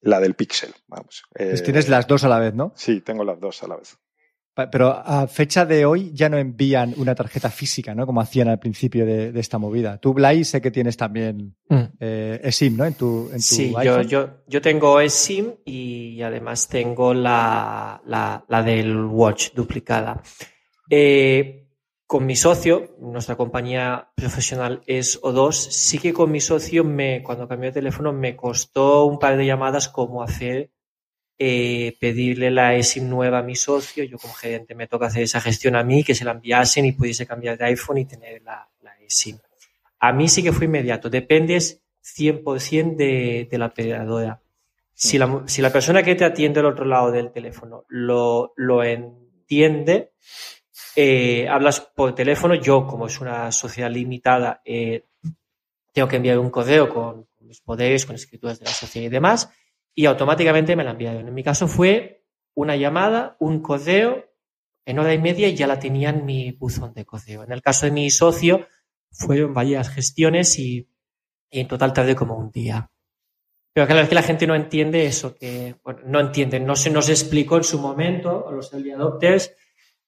la 0.00 0.20
del 0.20 0.34
Pixel, 0.34 0.72
vamos. 0.86 1.24
Pues 1.34 1.64
tienes 1.64 1.88
las 1.88 2.06
dos 2.06 2.22
a 2.22 2.28
la 2.28 2.38
vez, 2.38 2.54
¿no? 2.54 2.72
Sí, 2.76 3.00
tengo 3.00 3.24
las 3.24 3.40
dos 3.40 3.64
a 3.64 3.66
la 3.66 3.76
vez. 3.76 3.98
Pero 4.54 4.90
a 4.90 5.26
fecha 5.28 5.64
de 5.64 5.86
hoy 5.86 6.10
ya 6.12 6.28
no 6.28 6.36
envían 6.36 6.92
una 6.98 7.14
tarjeta 7.14 7.50
física, 7.50 7.94
¿no? 7.94 8.04
Como 8.04 8.20
hacían 8.20 8.48
al 8.48 8.58
principio 8.58 9.06
de, 9.06 9.32
de 9.32 9.40
esta 9.40 9.56
movida. 9.56 9.96
Tú, 9.96 10.12
Blay, 10.12 10.44
sé 10.44 10.60
que 10.60 10.70
tienes 10.70 10.98
también 10.98 11.56
mm. 11.70 11.82
eh, 11.98 12.40
eSIM, 12.44 12.76
¿no? 12.76 12.84
En 12.84 12.92
tu, 12.92 13.28
en 13.28 13.36
tu 13.36 13.40
sí, 13.40 13.72
yo, 13.82 14.02
yo, 14.02 14.42
yo, 14.46 14.60
tengo 14.60 15.00
eSIM 15.00 15.54
y 15.64 16.20
además 16.20 16.68
tengo 16.68 17.14
la, 17.14 18.02
la, 18.04 18.44
la 18.46 18.62
del 18.62 18.94
Watch 19.06 19.54
duplicada. 19.54 20.22
Eh, 20.90 21.62
con 22.06 22.26
mi 22.26 22.36
socio, 22.36 22.94
nuestra 23.00 23.36
compañía 23.36 24.10
profesional 24.14 24.82
es 24.86 25.18
O2, 25.22 25.52
sí 25.52 25.98
que 25.98 26.12
con 26.12 26.30
mi 26.30 26.42
socio, 26.42 26.84
me, 26.84 27.22
cuando 27.22 27.48
cambió 27.48 27.70
de 27.70 27.80
teléfono, 27.80 28.12
me 28.12 28.36
costó 28.36 29.06
un 29.06 29.18
par 29.18 29.38
de 29.38 29.46
llamadas 29.46 29.88
como 29.88 30.22
hacer 30.22 30.72
eh, 31.38 31.96
pedirle 31.98 32.50
la 32.50 32.74
eSIM 32.76 33.08
nueva 33.08 33.38
a 33.38 33.42
mi 33.42 33.56
socio. 33.56 34.04
Yo 34.04 34.18
como 34.18 34.34
gerente 34.34 34.74
me 34.74 34.86
toca 34.86 35.06
hacer 35.06 35.22
esa 35.22 35.40
gestión 35.40 35.76
a 35.76 35.82
mí, 35.82 36.04
que 36.04 36.14
se 36.14 36.24
la 36.24 36.32
enviasen 36.32 36.84
y 36.84 36.92
pudiese 36.92 37.26
cambiar 37.26 37.58
de 37.58 37.64
iPhone 37.66 37.98
y 37.98 38.04
tener 38.04 38.42
la, 38.42 38.68
la 38.80 38.92
eSIM. 39.00 39.38
A 39.98 40.12
mí 40.12 40.28
sí 40.28 40.42
que 40.42 40.52
fue 40.52 40.66
inmediato. 40.66 41.10
Dependes 41.10 41.82
100% 42.02 42.96
de, 42.96 43.48
de 43.50 43.58
la 43.58 43.66
operadora. 43.66 44.40
Si 44.94 45.18
la, 45.18 45.72
persona 45.72 46.02
que 46.02 46.14
te 46.14 46.24
atiende 46.24 46.60
al 46.60 46.66
otro 46.66 46.84
lado 46.84 47.10
del 47.10 47.32
teléfono 47.32 47.84
lo, 47.88 48.52
lo 48.56 48.84
entiende, 48.84 50.12
eh, 50.94 51.48
hablas 51.48 51.80
por 51.80 52.14
teléfono. 52.14 52.54
Yo, 52.54 52.86
como 52.86 53.06
es 53.06 53.20
una 53.20 53.50
sociedad 53.50 53.90
limitada, 53.90 54.60
eh, 54.64 55.06
tengo 55.92 56.06
que 56.06 56.16
enviar 56.16 56.38
un 56.38 56.50
correo 56.50 56.88
con, 56.88 57.24
con 57.24 57.48
mis 57.48 57.60
poderes, 57.60 58.06
con 58.06 58.14
escrituras 58.14 58.60
de 58.60 58.66
la 58.66 58.72
sociedad 58.72 59.06
y 59.06 59.10
demás 59.10 59.50
y 59.94 60.06
automáticamente 60.06 60.76
me 60.76 60.84
la 60.84 60.92
enviaron. 60.92 61.28
En 61.28 61.34
mi 61.34 61.42
caso 61.42 61.68
fue 61.68 62.24
una 62.54 62.76
llamada, 62.76 63.36
un 63.40 63.60
correo, 63.60 64.30
en 64.84 64.98
hora 64.98 65.14
y 65.14 65.18
media 65.18 65.48
y 65.48 65.54
ya 65.54 65.66
la 65.66 65.78
tenía 65.78 66.10
en 66.10 66.24
mi 66.24 66.52
buzón 66.52 66.92
de 66.92 67.04
correo. 67.04 67.44
En 67.44 67.52
el 67.52 67.62
caso 67.62 67.86
de 67.86 67.92
mi 67.92 68.10
socio 68.10 68.66
fueron 69.10 69.54
varias 69.54 69.90
gestiones 69.90 70.58
y, 70.58 70.88
y 71.50 71.60
en 71.60 71.68
total 71.68 71.92
tardé 71.92 72.14
como 72.14 72.36
un 72.36 72.50
día. 72.50 72.90
Pero 73.74 73.86
claro, 73.86 74.02
es 74.02 74.08
que 74.08 74.14
la 74.14 74.22
gente 74.22 74.46
no 74.46 74.54
entiende 74.54 75.06
eso, 75.06 75.34
que 75.34 75.76
bueno, 75.82 76.00
no 76.04 76.20
entiende, 76.20 76.60
no 76.60 76.76
se 76.76 76.90
nos 76.90 77.08
explicó 77.08 77.56
en 77.56 77.64
su 77.64 77.78
momento, 77.78 78.46
a 78.46 78.52
los 78.52 78.72
early 78.72 78.90
adopters, 78.90 79.54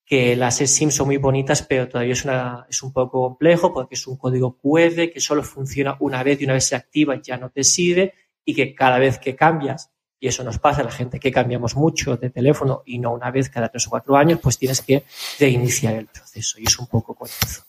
que 0.04 0.36
las 0.36 0.60
eSIM 0.60 0.90
son 0.90 1.06
muy 1.06 1.16
bonitas, 1.16 1.62
pero 1.62 1.88
todavía 1.88 2.12
es, 2.12 2.24
una, 2.24 2.66
es 2.68 2.82
un 2.82 2.92
poco 2.92 3.22
complejo 3.22 3.72
porque 3.72 3.94
es 3.94 4.06
un 4.06 4.18
código 4.18 4.58
QR 4.58 5.10
que 5.10 5.20
solo 5.20 5.42
funciona 5.42 5.96
una 6.00 6.22
vez 6.22 6.40
y 6.40 6.44
una 6.44 6.52
vez 6.54 6.66
se 6.66 6.76
activa 6.76 7.18
ya 7.22 7.38
no 7.38 7.50
te 7.50 7.64
sirve 7.64 8.12
y 8.44 8.54
que 8.54 8.74
cada 8.74 8.98
vez 8.98 9.18
que 9.18 9.34
cambias, 9.34 9.90
y 10.18 10.28
eso 10.28 10.44
nos 10.44 10.58
pasa 10.58 10.82
a 10.82 10.84
la 10.84 10.90
gente 10.90 11.20
que 11.20 11.32
cambiamos 11.32 11.76
mucho 11.76 12.16
de 12.16 12.30
teléfono 12.30 12.82
y 12.84 12.98
no 12.98 13.12
una 13.12 13.30
vez 13.30 13.50
cada 13.50 13.68
tres 13.68 13.86
o 13.86 13.90
cuatro 13.90 14.16
años, 14.16 14.40
pues 14.42 14.58
tienes 14.58 14.80
que 14.80 15.04
reiniciar 15.38 15.94
el 15.94 16.06
proceso 16.06 16.58
y 16.58 16.64
es 16.64 16.78
un 16.78 16.86
poco 16.86 17.14
confuso. 17.14 17.62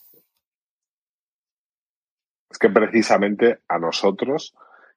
Es 2.50 2.58
que 2.58 2.70
precisamente 2.70 3.58
a 3.68 3.78
nosotros, 3.78 4.54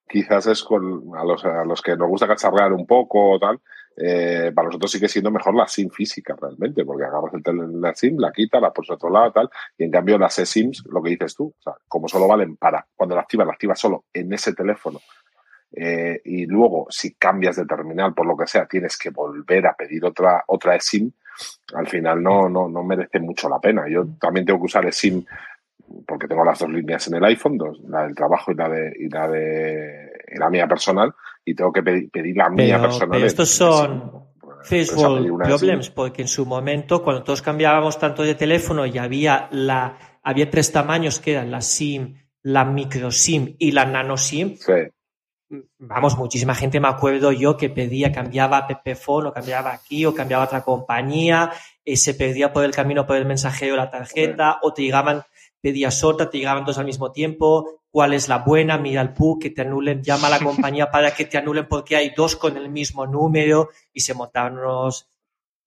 quizás 0.07 0.47
es 0.47 0.63
con, 0.63 1.11
a, 1.17 1.25
los, 1.25 1.43
a 1.43 1.65
los 1.65 1.81
que 1.81 1.97
nos 1.97 2.07
gusta 2.07 2.27
cacharrear 2.27 2.71
un 2.71 2.85
poco 2.85 3.31
o 3.31 3.39
tal, 3.39 3.59
eh, 3.97 4.53
para 4.55 4.67
nosotros 4.67 4.91
sigue 4.91 5.09
siendo 5.09 5.29
mejor 5.29 5.53
la 5.53 5.67
SIM 5.67 5.89
física 5.89 6.37
realmente, 6.39 6.85
porque 6.85 7.03
agarras 7.03 7.33
el 7.33 7.81
la 7.81 7.93
SIM, 7.93 8.17
la 8.17 8.31
quita, 8.31 8.61
la 8.61 8.71
pones 8.71 8.91
a 8.91 8.93
otro 8.93 9.09
lado, 9.09 9.33
tal, 9.33 9.49
y 9.77 9.83
en 9.83 9.91
cambio 9.91 10.17
las 10.17 10.39
eSIMs, 10.39 10.85
lo 10.89 11.03
que 11.03 11.09
dices 11.09 11.35
tú, 11.35 11.47
o 11.47 11.61
sea, 11.61 11.73
como 11.87 12.07
solo 12.07 12.25
valen 12.25 12.55
para, 12.55 12.87
cuando 12.95 13.15
la 13.15 13.21
activas, 13.21 13.47
la 13.47 13.53
activas 13.53 13.79
solo 13.79 14.05
en 14.13 14.31
ese 14.31 14.53
teléfono 14.53 15.01
eh, 15.71 16.21
y 16.25 16.45
luego 16.45 16.87
si 16.89 17.13
cambias 17.13 17.57
de 17.57 17.65
terminal 17.65 18.13
por 18.13 18.25
lo 18.25 18.35
que 18.35 18.47
sea 18.47 18.65
tienes 18.65 18.97
que 18.97 19.11
volver 19.11 19.67
a 19.67 19.75
pedir 19.75 20.03
otra 20.03 20.43
otra 20.47 20.75
eSIM, 20.75 21.11
al 21.73 21.87
final 21.87 22.21
no, 22.23 22.49
no, 22.49 22.67
no 22.67 22.83
merece 22.83 23.19
mucho 23.19 23.47
la 23.47 23.59
pena. 23.59 23.87
Yo 23.87 24.05
también 24.19 24.45
tengo 24.45 24.59
que 24.59 24.65
usar 24.65 24.85
eSIM 24.87 25.23
porque 26.05 26.27
tengo 26.27 26.43
las 26.43 26.59
dos 26.59 26.69
líneas 26.69 27.07
en 27.07 27.15
el 27.15 27.23
iPhone, 27.25 27.57
dos, 27.57 27.79
la 27.87 28.03
del 28.03 28.15
trabajo 28.15 28.51
y 28.51 28.55
la 28.55 28.69
de 28.69 28.93
y 28.99 29.09
la 29.09 29.27
de 29.27 30.11
la 30.37 30.49
mía 30.49 30.67
personal 30.67 31.13
y 31.45 31.53
tengo 31.53 31.71
que 31.71 31.83
pedir, 31.83 32.35
la 32.35 32.49
mía 32.49 32.81
personal. 32.81 33.09
Pero 33.11 33.25
estos 33.25 33.49
son 33.49 34.25
Facebook 34.63 35.37
problems 35.37 35.89
porque 35.91 36.23
en 36.23 36.27
su 36.27 36.45
momento 36.45 37.03
cuando 37.03 37.23
todos 37.23 37.41
cambiábamos 37.41 37.99
tanto 37.99 38.23
de 38.23 38.35
teléfono 38.35 38.85
y 38.85 38.97
había 38.97 39.47
la 39.51 40.19
había 40.23 40.49
tres 40.49 40.71
tamaños 40.71 41.19
que 41.19 41.33
eran 41.33 41.51
la 41.51 41.61
SIM, 41.61 42.15
la 42.41 42.65
micro 42.65 43.11
SIM 43.11 43.55
y 43.59 43.71
la 43.71 43.85
nano 43.85 44.17
SIM. 44.17 44.55
Sí 44.57 44.73
vamos, 45.77 46.17
muchísima 46.17 46.55
gente 46.55 46.79
me 46.79 46.87
acuerdo 46.87 47.31
yo 47.31 47.57
que 47.57 47.69
pedía, 47.69 48.11
cambiaba 48.11 48.67
Pepephone 48.67 49.29
o 49.29 49.33
cambiaba 49.33 49.73
aquí 49.73 50.05
o 50.05 50.13
cambiaba 50.13 50.45
otra 50.45 50.61
compañía, 50.61 51.51
y 51.83 51.97
se 51.97 52.13
perdía 52.13 52.53
por 52.53 52.63
el 52.63 52.71
camino 52.71 53.05
por 53.05 53.15
el 53.15 53.25
mensajero 53.25 53.75
la 53.75 53.89
tarjeta 53.89 54.59
o 54.61 54.73
te 54.73 54.83
llegaban, 54.83 55.23
pedías 55.61 56.03
otra, 56.03 56.29
te 56.29 56.37
llegaban 56.37 56.65
dos 56.65 56.77
al 56.77 56.85
mismo 56.85 57.11
tiempo, 57.11 57.81
cuál 57.89 58.13
es 58.13 58.29
la 58.29 58.39
buena, 58.39 58.77
mira 58.77 59.01
el 59.01 59.13
PUC, 59.13 59.41
que 59.41 59.49
te 59.49 59.61
anulen, 59.61 60.03
llama 60.03 60.27
a 60.27 60.31
la 60.31 60.39
compañía 60.39 60.89
para 60.91 61.11
que 61.11 61.25
te 61.25 61.37
anulen 61.37 61.67
porque 61.67 61.95
hay 61.95 62.13
dos 62.15 62.35
con 62.35 62.55
el 62.57 62.69
mismo 62.69 63.07
número 63.07 63.69
y 63.91 64.01
se 64.01 64.13
montaban 64.13 64.57
unos 64.57 65.09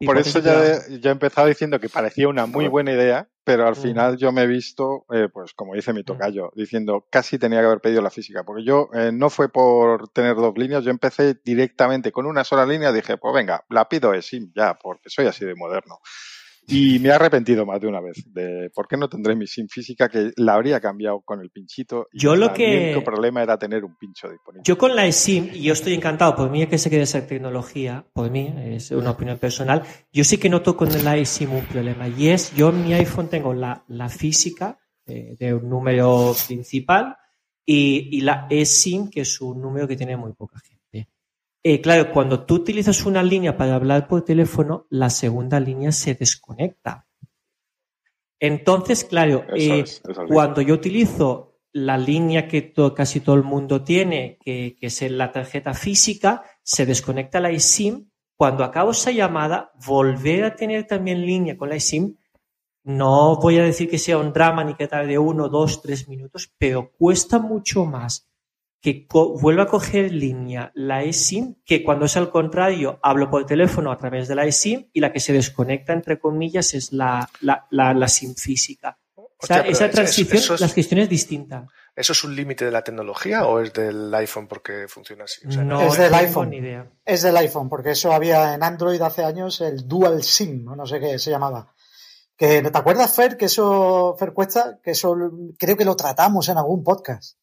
por 0.07 0.19
eso 0.19 0.41
ya, 0.41 0.81
ya, 0.89 1.11
he 1.11 1.13
empezado 1.13 1.47
diciendo 1.47 1.79
que 1.79 1.89
parecía 1.89 2.29
una 2.29 2.47
muy 2.47 2.69
buena 2.69 2.93
idea, 2.93 3.29
pero 3.45 3.67
al 3.67 3.77
final 3.77 4.17
yo 4.17 4.31
me 4.33 4.43
he 4.43 4.47
visto, 4.47 5.05
eh, 5.13 5.29
pues 5.33 5.53
como 5.55 5.75
dice 5.75 5.93
mi 5.93 6.03
mm. 6.03 6.05
tocayo, 6.05 6.53
diciendo 6.55 7.07
casi 7.11 7.39
tenía 7.39 7.61
que 7.61 7.67
haber 7.67 7.81
pedido 7.81 8.03
la 8.03 8.11
física, 8.11 8.45
porque 8.45 8.65
yo 8.65 8.89
eh, 8.95 9.11
no 9.13 9.31
fue 9.31 9.49
por 9.49 10.09
tener 10.09 10.37
dos 10.37 10.57
líneas, 10.57 10.85
yo 10.85 10.91
empecé 10.91 11.41
directamente 11.45 12.13
con 12.13 12.27
una 12.27 12.45
sola 12.45 12.67
línea, 12.67 12.93
dije, 12.93 13.17
pues 13.19 13.35
venga, 13.35 13.65
la 13.69 13.89
pido 13.89 14.13
SIM 14.21 14.53
ya, 14.55 14.79
porque 14.79 15.09
soy 15.09 15.27
así 15.27 15.45
de 15.45 15.55
moderno. 15.55 15.99
Y 16.67 16.99
me 17.01 17.09
he 17.09 17.13
arrepentido 17.13 17.67
más 17.67 17.81
de 17.81 17.89
una 17.89 18.01
vez 18.01 18.23
de 18.33 18.71
por 18.75 18.87
qué 18.87 18.97
no 18.97 19.09
tendré 19.09 19.35
mi 19.35 19.47
SIM 19.47 19.69
física 19.69 20.09
que 20.09 20.33
la 20.37 20.55
habría 20.55 20.81
cambiado 20.81 21.21
con 21.21 21.41
el 21.41 21.51
pinchito. 21.51 22.07
Y 22.13 22.21
yo 22.21 22.37
lo 22.37 22.53
que... 22.53 22.91
El 22.91 22.97
único 22.97 23.05
problema 23.05 23.43
era 23.43 23.59
tener 23.59 23.85
un 23.85 23.97
pincho 23.97 24.29
disponible. 24.31 24.63
Yo 24.65 24.79
con 24.79 24.95
la 24.95 25.07
eSIM, 25.07 25.51
y 25.53 25.63
yo 25.63 25.73
estoy 25.73 25.95
encantado, 25.95 26.37
por 26.37 26.51
mí 26.51 26.63
es 26.63 26.69
que 26.69 26.79
se 26.79 26.89
quede 26.89 27.03
esa 27.03 27.27
tecnología, 27.27 28.07
por 28.13 28.31
mí, 28.31 28.55
es 28.59 28.91
una 28.93 29.11
opinión 29.11 29.39
personal, 29.39 29.83
yo 30.13 30.25
sí 30.25 30.39
que 30.39 30.49
noto 30.49 30.77
con 30.77 30.89
la 31.05 31.17
eSIM 31.17 31.53
un 31.53 31.65
problema. 31.65 32.09
Y 32.09 32.29
es, 32.29 32.55
yo 32.55 32.71
en 32.71 32.85
mi 32.85 32.95
iPhone 32.95 33.29
tengo 33.29 33.53
la, 33.55 33.85
la 33.89 34.09
física 34.09 34.79
de, 35.05 35.37
de, 35.39 35.55
un 35.55 35.69
número 35.69 36.35
principal 36.47 37.17
y, 37.67 38.17
y 38.17 38.21
la 38.21 38.47
eSIM, 38.49 39.11
que 39.11 39.23
es 39.23 39.41
un 39.41 39.61
número 39.61 39.89
que 39.89 39.97
tiene 39.97 40.17
muy 40.17 40.33
poca 40.33 40.59
gente. 40.61 40.72
Eh, 41.65 41.81
claro, 41.81 42.11
cuando 42.11 42.45
tú 42.45 42.57
utilizas 42.57 43.07
una 43.07 43.23
línea 43.23 43.57
para 43.57 43.77
hablar 43.77 44.09
por 44.09 44.25
teléfono, 44.25 44.87
la 44.91 45.11
segunda 45.11 45.61
línea 45.61 45.93
se 45.93 46.15
desconecta. 46.15 47.07
Entonces, 48.41 49.05
claro, 49.05 49.45
eh, 49.55 49.85
cuando 50.27 50.61
yo 50.61 50.75
utilizo 50.75 51.61
la 51.73 51.97
línea 51.97 52.49
que 52.49 52.73
casi 52.95 53.21
todo 53.21 53.37
el 53.37 53.45
mundo 53.45 53.85
tiene, 53.85 54.39
que, 54.45 54.77
que, 54.79 54.87
es 54.87 55.11
la 55.11 55.31
tarjeta 55.31 55.73
física, 55.73 56.43
se 56.65 56.85
desconecta 56.85 57.39
la 57.39 57.51
eSIM. 57.51 58.11
Cuando 58.37 58.65
acabo 58.65 58.91
esa 58.91 59.13
llamada, 59.13 59.71
volver 59.87 60.45
a 60.45 60.57
tener 60.57 60.89
también 60.89 61.25
línea 61.25 61.57
con 61.57 61.69
la 61.69 61.77
eSIM, 61.77 62.17
no 62.85 63.37
voy 63.37 63.59
a 63.59 63.63
decir 63.63 63.89
que 63.89 63.99
sea 63.99 64.19
un 64.19 64.33
drama 64.33 64.65
ni 64.65 64.75
que 64.75 64.89
tarde 64.89 65.17
uno, 65.17 65.49
dos, 65.49 65.81
tres 65.81 66.09
minutos, 66.09 66.53
pero 66.59 66.91
cuesta 66.91 67.39
mucho 67.39 67.85
más 67.85 68.32
que 68.83 69.07
vuelva 69.09 69.63
a 69.63 69.67
coger 69.67 70.13
línea 70.13 70.73
la 70.75 71.05
eSIM, 71.05 71.55
que 71.65 71.85
cuando 71.85 72.07
es 72.07 72.17
al 72.17 72.31
contrario, 72.31 72.99
hablo 73.01 73.31
por 73.31 73.47
teléfono 73.47 73.93
a 73.93 73.97
través 73.97 74.27
de 74.27 74.35
la 74.35 74.45
eSIM 74.45 74.89
y 74.93 74.99
la 74.99 75.13
que 75.13 75.21
se 75.21 75.33
desconecta, 75.33 75.93
entre 75.93 76.19
comillas, 76.19 76.75
es 76.75 76.93
la, 76.93 77.31
la, 77.41 77.65
la, 77.71 78.09
SIM 78.09 78.35
física. 78.35 78.99
o 79.15 79.47
sea, 79.47 79.61
esa 79.61 79.89
transición, 79.89 80.59
la 80.59 80.69
gestión 80.69 81.01
es 81.01 81.09
distinta. 81.09 81.65
¿Eso 81.95 82.13
es 82.13 82.25
un 82.25 82.35
límite 82.35 82.65
de 82.65 82.73
la 82.73 82.83
tecnología 82.83 83.47
o 83.47 83.61
es 83.61 83.73
del 83.73 84.13
iPhone 84.15 84.49
porque 84.49 84.87
funciona 84.89 85.25
así? 85.25 85.47
no, 85.47 85.81
es 85.83 85.97
del 85.97 86.15
iPhone. 86.15 86.53
Idea. 86.53 86.91
Es 87.05 87.23
del 87.23 87.37
iPhone, 87.37 87.69
porque 87.69 87.93
eso 87.93 88.13
había 88.13 88.55
en 88.55 88.65
Android 88.65 89.01
hace 89.01 89.23
años 89.23 89.61
el 89.61 89.87
Dual 89.87 90.25
SIM, 90.25 90.65
no, 90.65 90.75
no 90.75 90.87
sé 90.87 90.99
qué 90.99 91.21
se 91.21 91.31
llamaba. 91.31 91.73
Que, 92.37 92.63
¿Te 92.63 92.79
acuerdas, 92.79 93.15
Fer, 93.15 93.37
que 93.37 93.45
eso, 93.45 94.17
Fer 94.19 94.33
Cuesta, 94.33 94.81
que 94.83 94.91
eso 94.91 95.15
creo 95.57 95.77
que 95.77 95.85
lo 95.85 95.95
tratamos 95.95 96.49
en 96.49 96.59
algún 96.59 96.83
podcast? 96.83 97.37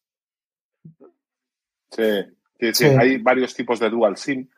Sí, 1.90 2.72
sí, 2.72 2.84
hay 2.86 3.18
varios 3.18 3.54
tipos 3.54 3.80
de 3.80 3.90
dual 3.90 4.16
SIM 4.16 4.48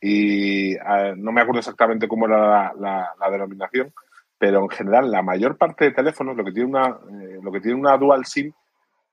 y 0.00 0.74
uh, 0.74 1.14
no 1.16 1.30
me 1.30 1.40
acuerdo 1.40 1.60
exactamente 1.60 2.08
cómo 2.08 2.26
era 2.26 2.38
la, 2.38 2.74
la, 2.78 3.14
la, 3.18 3.30
denominación, 3.30 3.94
pero 4.36 4.62
en 4.62 4.68
general 4.68 5.10
la 5.10 5.22
mayor 5.22 5.56
parte 5.56 5.84
de 5.84 5.92
teléfonos 5.92 6.36
lo 6.36 6.44
que 6.44 6.50
tiene 6.50 6.68
una, 6.70 6.88
eh, 6.88 7.38
lo 7.40 7.52
que 7.52 7.60
tiene 7.60 7.78
una 7.78 7.96
dual 7.96 8.26
SIM, 8.26 8.52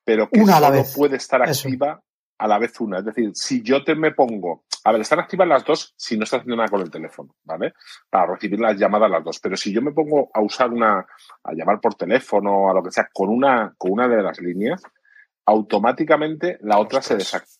pero 0.03 0.27
que 0.27 0.39
una 0.39 0.57
solo 0.59 0.83
puede 0.95 1.17
estar 1.17 1.43
activa 1.43 2.01
a 2.39 2.47
la 2.47 2.57
vez 2.57 2.79
una. 2.81 2.99
Es 2.99 3.05
decir, 3.05 3.29
si 3.35 3.61
yo 3.61 3.83
te 3.83 3.93
me 3.93 4.13
pongo, 4.13 4.63
a 4.83 4.91
ver, 4.91 5.01
están 5.01 5.19
activas 5.19 5.47
las 5.47 5.63
dos 5.63 5.93
si 5.95 6.17
no 6.17 6.23
estás 6.23 6.39
haciendo 6.39 6.55
nada 6.55 6.69
con 6.69 6.81
el 6.81 6.89
teléfono, 6.89 7.35
¿vale? 7.43 7.73
Para 8.09 8.33
recibir 8.33 8.59
las 8.59 8.75
llamadas 8.75 9.11
las 9.11 9.23
dos. 9.23 9.39
Pero 9.39 9.55
si 9.55 9.71
yo 9.71 9.83
me 9.83 9.91
pongo 9.91 10.31
a 10.33 10.41
usar 10.41 10.71
una, 10.71 11.05
a 11.43 11.53
llamar 11.53 11.79
por 11.79 11.93
teléfono, 11.93 12.71
a 12.71 12.73
lo 12.73 12.81
que 12.81 12.91
sea, 12.91 13.09
con 13.13 13.29
una, 13.29 13.75
con 13.77 13.91
una 13.91 14.07
de 14.07 14.23
las 14.23 14.39
líneas, 14.39 14.81
automáticamente 15.45 16.57
la 16.61 16.79
otra 16.79 17.03
se 17.03 17.15
desactiva. 17.15 17.58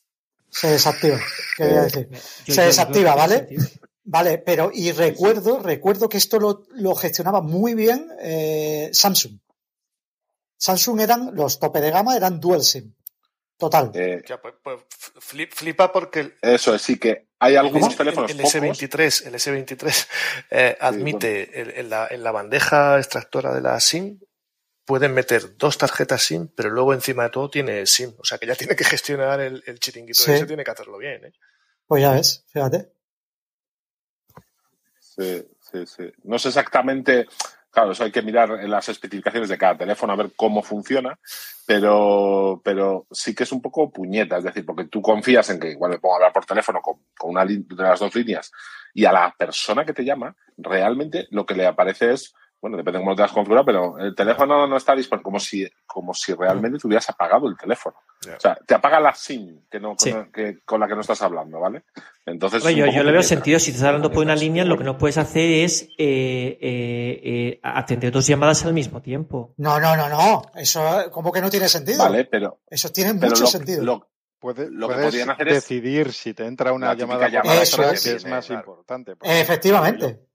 Se 0.50 0.68
desactiva, 0.68 1.20
quería 1.56 1.84
decir. 1.84 2.10
se 2.48 2.62
desactiva, 2.62 3.16
¿vale? 3.16 3.48
Vale, 4.04 4.40
pero 4.40 4.72
y 4.74 4.92
recuerdo, 4.92 5.60
recuerdo 5.60 6.10
que 6.10 6.18
esto 6.18 6.40
lo, 6.40 6.66
lo 6.72 6.96
gestionaba 6.96 7.42
muy 7.42 7.76
bien 7.76 8.08
eh, 8.20 8.90
Samsung. 8.92 9.40
Samsung 10.58 11.02
eran, 11.02 11.36
los 11.36 11.60
tope 11.60 11.80
de 11.80 11.92
gama 11.92 12.18
eran 12.18 12.40
dual 12.40 12.64
SIM. 12.64 12.94
Total. 13.56 13.92
Eh, 13.94 14.24
ya, 14.28 14.42
pues, 14.42 14.56
pues, 14.64 14.80
flipa 15.52 15.92
porque... 15.92 16.34
eso 16.42 16.74
es, 16.74 16.82
sí 16.82 16.98
que 16.98 17.28
hay 17.40 17.56
algunos 17.56 17.96
teléfonos. 17.96 18.32
El, 18.32 18.40
S23, 18.40 19.28
el 19.28 19.34
S23 19.36 20.08
eh, 20.50 20.78
admite 20.80 21.80
en, 21.80 21.90
la, 21.90 22.08
en 22.10 22.24
la 22.24 22.32
bandeja 22.32 22.98
extractora 22.98 23.54
de 23.54 23.62
la 23.62 23.80
SIM 23.80 24.20
pueden 24.90 25.14
meter 25.14 25.56
dos 25.56 25.78
tarjetas 25.78 26.24
SIM, 26.24 26.48
pero 26.48 26.72
luego 26.72 26.96
encima 26.96 27.22
de 27.22 27.30
todo 27.30 27.48
tiene 27.48 27.86
SIM. 27.86 28.12
O 28.18 28.26
sea 28.26 28.40
que 28.40 28.48
ya 28.48 28.56
tiene 28.56 28.76
que 28.76 28.84
gestionar 28.84 29.40
el, 29.40 29.62
el 29.68 29.80
chiringuito 29.80 30.24
sí. 30.24 30.32
ese, 30.32 30.48
tiene 30.48 30.64
que 30.64 30.72
hacerlo 30.72 30.98
bien. 30.98 31.26
¿eh? 31.26 31.34
Pues 31.86 32.02
ya 32.02 32.14
ves, 32.14 32.44
fíjate. 32.48 32.92
Sí, 35.00 35.48
sí, 35.60 35.86
sí. 35.86 36.12
No 36.24 36.40
sé 36.40 36.48
exactamente, 36.48 37.28
claro, 37.70 37.92
eso 37.92 38.04
hay 38.04 38.12
que 38.12 38.24
mirar 38.24 38.50
en 38.50 38.72
las 38.72 38.90
especificaciones 38.90 39.50
de 39.50 39.60
cada 39.60 39.78
teléfono 39.78 40.14
a 40.14 40.16
ver 40.16 40.32
cómo 40.36 40.64
funciona, 40.64 41.20
pero, 41.68 42.60
pero 42.66 43.06
sí 43.12 43.36
que 43.36 43.44
es 43.44 43.52
un 43.52 43.62
poco 43.62 43.92
puñeta, 43.92 44.40
es 44.40 44.44
decir, 44.44 44.66
porque 44.66 44.86
tú 44.86 45.04
confías 45.04 45.52
en 45.52 45.60
que 45.60 45.70
igual 45.70 45.92
me 45.92 46.00
pongo 46.00 46.16
a 46.16 46.18
hablar 46.18 46.34
por 46.34 46.48
teléfono 46.48 46.82
con, 46.82 46.96
con 47.16 47.30
una 47.30 47.46
de 47.46 47.64
las 47.78 48.00
dos 48.00 48.16
líneas 48.16 48.52
y 48.96 49.06
a 49.06 49.12
la 49.12 49.36
persona 49.38 49.86
que 49.86 49.94
te 49.94 50.04
llama, 50.04 50.36
realmente 50.58 51.28
lo 51.30 51.46
que 51.46 51.54
le 51.54 51.68
aparece 51.68 52.12
es 52.14 52.34
bueno, 52.62 52.76
depende 52.76 52.98
de 52.98 53.04
cómo 53.04 53.12
lo 53.12 53.16
tengas 53.16 53.32
configurado, 53.32 53.66
pero 53.66 53.98
el 54.00 54.14
teléfono 54.14 54.68
no 54.68 54.76
está 54.76 54.96
disponible, 54.96 55.24
como 55.24 55.40
si, 55.40 55.68
como 55.86 56.14
si 56.14 56.34
realmente 56.34 56.78
te 56.78 56.88
hubieras 56.88 57.10
apagado 57.10 57.48
el 57.48 57.58
teléfono. 57.58 57.96
Yeah. 58.22 58.36
O 58.36 58.40
sea, 58.40 58.56
te 58.56 58.74
apaga 58.74 59.00
la 59.00 59.16
SIM 59.16 59.62
que 59.72 59.80
no, 59.80 59.96
sí. 59.98 60.12
con, 60.12 60.32
que, 60.32 60.60
con, 60.66 60.80
la 60.82 60.88
que 60.88 60.96
no 60.96 61.02
estás 61.02 61.22
hablando, 61.22 61.60
¿vale? 61.60 61.84
Entonces. 62.26 62.66
Oye, 62.66 62.76
yo, 62.76 62.86
yo 62.88 63.04
le 63.04 63.14
veo 63.14 63.24
sentido. 63.24 63.60
Si 63.60 63.72
estás 63.72 63.86
hablando 63.86 64.12
por 64.12 64.26
una 64.26 64.36
línea, 64.36 64.66
lo 64.66 64.78
que 64.78 64.84
no 64.84 64.98
puedes 64.98 65.18
hacer 65.18 65.50
es 65.64 65.84
eh, 65.98 66.58
eh, 66.60 67.22
eh, 67.24 67.60
atender 67.64 68.12
dos 68.12 68.28
llamadas 68.28 68.66
al 68.66 68.74
mismo 68.74 69.02
tiempo. 69.02 69.54
No, 69.58 69.80
no, 69.80 69.96
no, 69.96 70.10
no. 70.10 70.42
Eso, 70.56 71.10
como 71.12 71.32
que 71.32 71.42
no 71.42 71.50
tiene 71.50 71.70
sentido? 71.70 72.00
Vale, 72.00 72.26
pero. 72.26 72.60
Eso 72.70 72.90
tiene 72.90 73.14
mucho 73.14 73.44
lo, 73.44 73.48
sentido. 73.48 73.84
Lo, 73.84 74.10
Puede, 74.40 74.72
lo 74.72 74.88
que 74.88 74.96
podrían 74.96 75.30
hacer 75.32 75.50
decidir 75.50 76.08
es 76.08 76.18
si 76.18 76.34
te 76.34 76.46
entra 76.46 76.72
una 76.72 76.94
llamada, 76.94 77.28
llamada 77.28 77.62
eso 77.62 77.84
es. 77.92 78.04
que 78.04 78.16
es 78.16 78.26
más 78.26 78.46
claro. 78.46 78.62
importante. 78.62 79.16
Efectivamente. 79.22 80.29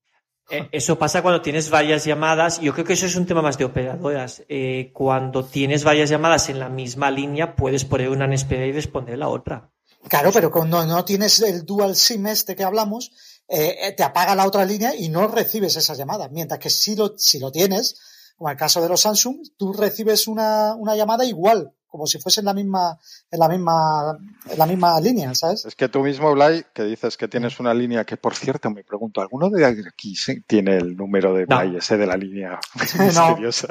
Eh, 0.51 0.69
eso 0.73 0.99
pasa 0.99 1.23
cuando 1.23 1.41
tienes 1.41 1.71
varias 1.71 2.05
llamadas. 2.05 2.61
Yo 2.61 2.73
creo 2.73 2.85
que 2.85 2.93
eso 2.93 3.07
es 3.07 3.16
un 3.16 3.27
tema 3.27 3.43
más 3.43 3.57
de 3.59 3.65
operadoras. 3.65 4.43
Eh, 4.49 4.91
cuando 4.93 5.45
tienes 5.45 5.85
varias 5.85 6.11
llamadas 6.11 6.49
en 6.49 6.59
la 6.59 6.69
misma 6.69 7.11
línea, 7.11 7.57
puedes 7.57 7.85
poner 7.85 8.11
una 8.11 8.27
en 8.27 8.35
espera 8.35 8.66
y 8.66 8.73
responder 8.73 9.19
la 9.19 9.29
otra. 9.29 9.71
Claro, 10.09 10.31
pero 10.33 10.51
cuando 10.51 10.85
no 10.85 11.05
tienes 11.05 11.41
el 11.41 11.65
dual 11.65 11.97
SIM 11.97 12.27
este 12.27 12.55
que 12.55 12.65
hablamos, 12.65 13.11
eh, 13.49 13.95
te 13.97 14.03
apaga 14.03 14.35
la 14.35 14.47
otra 14.47 14.65
línea 14.65 14.95
y 14.95 15.09
no 15.09 15.27
recibes 15.29 15.77
esa 15.77 15.95
llamada. 15.95 16.29
Mientras 16.29 16.61
que 16.61 16.69
si 16.69 16.95
lo, 16.95 17.15
si 17.16 17.39
lo 17.39 17.51
tienes, 17.51 17.99
como 18.37 18.51
el 18.51 18.57
caso 18.57 18.83
de 18.83 18.89
los 18.91 19.01
Samsung, 19.01 19.39
tú 19.57 19.73
recibes 19.73 20.29
una, 20.29 20.75
una 20.75 20.95
llamada 20.95 21.25
igual 21.25 21.73
como 21.95 22.09
si 22.09 22.19
fuese 22.19 22.41
en 22.41 22.47
la 22.47 22.55
misma, 22.55 22.99
en 23.31 23.39
la 23.39 23.49
misma, 23.49 24.19
en 24.51 24.59
la 24.59 24.66
misma 24.66 25.01
línea, 25.01 25.33
¿sabes? 25.33 25.65
Es 25.65 25.77
que 25.77 25.89
tú 25.89 26.01
mismo, 26.01 26.35
Blay, 26.35 26.65
que 26.75 26.83
dices 26.83 27.16
que 27.16 27.29
tienes 27.29 27.61
una 27.61 27.73
línea 27.73 28.05
que, 28.05 28.16
por 28.16 28.35
cierto, 28.35 28.69
me 28.69 28.83
pregunto, 28.83 29.21
¿alguno 29.21 29.49
de 29.49 29.65
aquí 29.65 30.16
tiene 30.45 30.77
el 30.77 30.97
número 30.97 31.33
de 31.33 31.47
Blay 31.47 31.71
no. 31.71 31.79
ese 31.79 31.97
de 31.97 32.07
la 32.09 32.16
línea 32.16 32.59
misteriosa? 32.99 33.69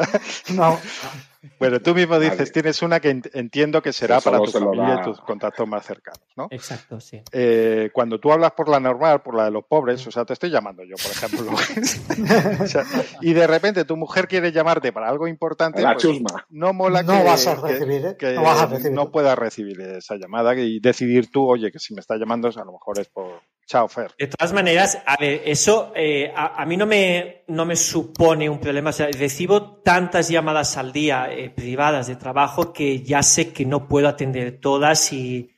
No. 0.54 0.80
no. 1.44 1.50
Bueno, 1.60 1.80
tú 1.82 1.94
mismo 1.94 2.20
dices, 2.20 2.38
vale. 2.38 2.52
tienes 2.52 2.82
una 2.82 3.00
que 3.00 3.10
entiendo 3.34 3.82
que 3.82 3.94
será 3.94 4.22
para 4.22 4.40
tu 4.40 4.52
familia 4.52 5.00
y 5.00 5.04
tus 5.04 5.20
contactos 5.22 5.68
más 5.68 5.86
cercanos, 5.86 6.26
¿no? 6.36 6.48
Exacto, 6.50 7.00
sí. 7.00 7.22
Eh, 7.32 7.90
cuando 7.94 8.20
tú 8.20 8.32
hablas 8.32 8.52
por 8.54 8.70
la 8.70 8.80
normal, 8.80 9.22
por 9.22 9.36
la 9.36 9.46
de 9.46 9.52
los 9.52 9.66
pobres, 9.66 10.06
o 10.08 10.12
sea, 10.12 10.26
te 10.26 10.34
estoy 10.34 10.50
llamando 10.50 10.84
yo, 10.84 10.96
por 10.96 11.12
ejemplo. 11.12 11.52
o 12.64 12.68
sea, 12.68 12.84
y 13.22 13.34
de 13.34 13.48
repente 13.48 13.86
tu 13.86 13.98
mujer 13.98 14.28
quiere 14.28 14.52
llamarte 14.52 14.92
para 14.94 15.10
algo 15.10 15.28
importante, 15.28 15.82
la 15.82 15.94
pues, 15.94 16.04
chusma. 16.04 16.46
no 16.50 16.74
mola 16.74 17.04
no 17.04 17.18
que, 17.18 17.24
vas 17.24 17.48
a 17.48 17.56
recibir, 17.56 18.06
¿eh? 18.06 18.16
que 18.18 18.34
no, 18.34 18.44
vas 18.44 18.62
a 18.62 18.66
recibir. 18.68 18.94
no 18.94 19.12
puedas 19.12 19.38
recibir 19.38 19.82
esa 19.82 20.16
llamada 20.16 20.56
y 20.56 20.80
decidir 20.80 21.30
tú, 21.30 21.48
oye, 21.48 21.72
que 21.72 21.80
si 21.80 21.94
me 21.94 22.00
está 22.00 22.18
llamando, 22.18 22.50
a 22.50 22.66
lo 22.66 22.72
mejor 22.74 23.00
es 23.00 23.10
por 23.10 23.42
Chao, 23.66 23.88
Fer. 23.88 24.12
De 24.18 24.28
todas 24.28 24.54
maneras, 24.54 25.02
a 25.06 25.16
ver, 25.18 25.42
eso 25.46 25.94
eh, 25.96 26.32
a, 26.36 26.62
a, 26.62 26.66
mí 26.66 26.76
no 26.76 26.86
me, 26.86 27.44
no 27.48 27.66
me 27.66 27.76
supone 27.76 28.50
un 28.50 28.60
problema. 28.60 28.90
O 28.90 28.94
sea, 28.94 29.08
recibo 29.08 29.78
tantas 29.82 30.30
llamadas 30.30 30.78
al 30.78 30.92
día 30.92 31.32
eh, 31.32 31.50
privadas 31.50 32.08
de 32.08 32.16
trabajo 32.16 32.74
que 32.74 33.02
ya 33.02 33.24
sé 33.24 33.54
que 33.54 33.66
no 33.66 33.88
puedo 33.88 34.08
atender 34.08 34.60
todas 34.60 35.14
y, 35.14 35.52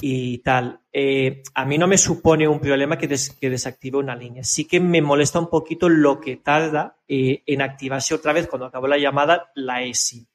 y 0.00 0.38
tal. 0.38 0.80
Eh, 0.92 1.42
a 1.54 1.64
mí 1.64 1.78
no 1.78 1.86
me 1.86 1.98
supone 1.98 2.46
un 2.46 2.60
problema 2.60 2.98
que, 2.98 3.08
des, 3.08 3.30
que, 3.30 3.48
desactive 3.48 3.98
una 3.98 4.14
línea. 4.14 4.44
Sí 4.44 4.66
que 4.66 4.78
me 4.78 5.00
molesta 5.00 5.38
un 5.38 5.48
poquito 5.48 5.88
lo 5.88 6.20
que 6.20 6.36
tarda 6.36 6.98
en 7.08 7.62
activarse 7.62 8.14
otra 8.14 8.32
vez 8.32 8.48
cuando 8.48 8.66
acabo 8.66 8.86
la 8.86 8.98
llamada 8.98 9.50
la 9.54 9.82
ESI. 9.82 10.26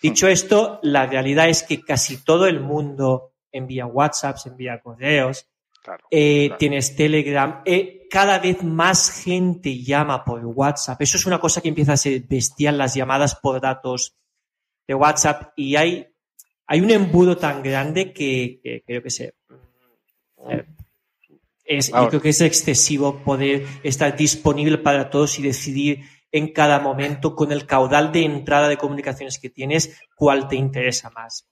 Dicho 0.00 0.28
esto, 0.28 0.78
la 0.82 1.06
realidad 1.06 1.48
es 1.48 1.64
que 1.64 1.80
casi 1.80 2.22
todo 2.22 2.46
el 2.46 2.60
mundo 2.60 3.32
envía 3.50 3.86
WhatsApps, 3.86 4.46
envía 4.46 4.80
correos, 4.80 5.48
Claro, 5.88 6.04
eh, 6.10 6.48
claro. 6.48 6.58
tienes 6.58 6.96
Telegram, 6.96 7.62
eh, 7.64 8.06
cada 8.10 8.38
vez 8.38 8.62
más 8.62 9.10
gente 9.10 9.82
llama 9.82 10.22
por 10.22 10.44
WhatsApp. 10.44 11.00
Eso 11.00 11.16
es 11.16 11.24
una 11.24 11.40
cosa 11.40 11.62
que 11.62 11.68
empieza 11.70 11.94
a 11.94 11.96
ser 11.96 12.20
bestial, 12.28 12.76
las 12.76 12.94
llamadas 12.94 13.36
por 13.36 13.58
datos 13.58 14.14
de 14.86 14.94
WhatsApp, 14.94 15.54
y 15.56 15.76
hay, 15.76 16.06
hay 16.66 16.80
un 16.82 16.90
embudo 16.90 17.38
tan 17.38 17.62
grande 17.62 18.12
que, 18.12 18.60
que, 18.62 18.82
que. 18.86 19.32
Eh, 20.50 20.64
es, 21.64 21.88
yo 21.90 22.08
creo 22.10 22.20
que 22.20 22.28
es 22.28 22.40
excesivo 22.42 23.22
poder 23.24 23.64
estar 23.82 24.14
disponible 24.14 24.76
para 24.76 25.08
todos 25.08 25.38
y 25.38 25.42
decidir 25.42 26.02
en 26.30 26.52
cada 26.52 26.80
momento 26.80 27.34
con 27.34 27.50
el 27.50 27.64
caudal 27.64 28.12
de 28.12 28.24
entrada 28.24 28.68
de 28.68 28.76
comunicaciones 28.76 29.38
que 29.38 29.48
tienes 29.48 29.98
cuál 30.14 30.48
te 30.48 30.56
interesa 30.56 31.08
más. 31.08 31.48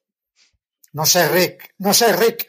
No 0.96 1.04
sé, 1.04 1.28
Rick, 1.28 1.74
no 1.76 1.92
sé, 1.92 2.16
Rick. 2.16 2.48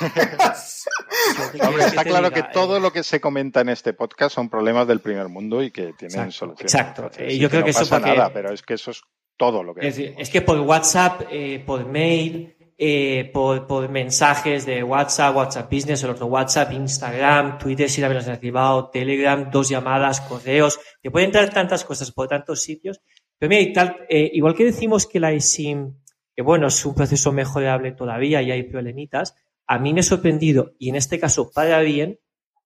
Hombre, 1.62 1.84
está 1.84 2.02
claro 2.02 2.32
que 2.32 2.42
todo 2.52 2.80
lo 2.80 2.92
que 2.92 3.04
se 3.04 3.20
comenta 3.20 3.60
en 3.60 3.68
este 3.68 3.92
podcast 3.92 4.34
son 4.34 4.50
problemas 4.50 4.88
del 4.88 4.98
primer 4.98 5.28
mundo 5.28 5.62
y 5.62 5.70
que 5.70 5.92
tienen 5.92 6.26
Exacto, 6.26 6.32
soluciones. 6.32 6.74
Exacto. 6.74 7.10
Eh, 7.16 7.38
yo 7.38 7.48
creo 7.48 7.62
que, 7.62 7.70
que 7.70 7.74
no 7.74 7.80
eso 7.80 7.88
pasa 7.88 8.00
porque... 8.00 8.16
nada, 8.16 8.32
pero 8.32 8.52
es 8.52 8.62
que 8.62 8.74
eso 8.74 8.90
es 8.90 9.02
todo 9.36 9.62
lo 9.62 9.72
que 9.72 9.86
es. 9.86 9.98
Es 9.98 10.30
que 10.30 10.42
por 10.42 10.58
WhatsApp, 10.58 11.28
eh, 11.30 11.62
por 11.64 11.86
mail, 11.86 12.56
eh, 12.76 13.30
por, 13.32 13.68
por, 13.68 13.88
mensajes 13.88 14.66
de 14.66 14.82
WhatsApp, 14.82 15.36
WhatsApp 15.36 15.72
Business, 15.72 16.02
el 16.02 16.10
otro 16.10 16.26
WhatsApp, 16.26 16.72
Instagram, 16.72 17.56
Twitter, 17.56 17.88
si 17.88 18.00
la 18.00 18.08
habías 18.08 18.26
activado, 18.26 18.90
Telegram, 18.90 19.48
dos 19.48 19.68
llamadas, 19.68 20.22
correos, 20.22 20.80
te 21.00 21.12
pueden 21.12 21.28
entrar 21.28 21.54
tantas 21.54 21.84
cosas 21.84 22.10
por 22.10 22.26
tantos 22.26 22.62
sitios. 22.62 23.00
Pero 23.38 23.48
mira, 23.48 23.62
y 23.62 23.72
tal, 23.72 23.96
eh, 24.08 24.28
igual 24.32 24.56
que 24.56 24.64
decimos 24.64 25.06
que 25.06 25.20
la 25.20 25.30
eSIM, 25.30 25.94
que 26.36 26.42
bueno, 26.42 26.66
es 26.66 26.84
un 26.84 26.94
proceso 26.94 27.32
mejorable 27.32 27.92
todavía 27.92 28.42
y 28.42 28.50
hay 28.50 28.64
problemitas, 28.64 29.34
a 29.66 29.78
mí 29.78 29.94
me 29.94 30.00
ha 30.00 30.04
sorprendido, 30.04 30.74
y 30.78 30.90
en 30.90 30.96
este 30.96 31.18
caso 31.18 31.50
para 31.50 31.80
bien, 31.80 32.20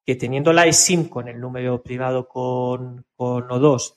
que 0.04 0.16
teniendo 0.16 0.52
la 0.52 0.66
eSIM 0.66 1.08
con 1.08 1.28
el 1.28 1.40
número 1.40 1.82
privado 1.82 2.26
con, 2.26 3.06
con 3.14 3.48
O2, 3.48 3.94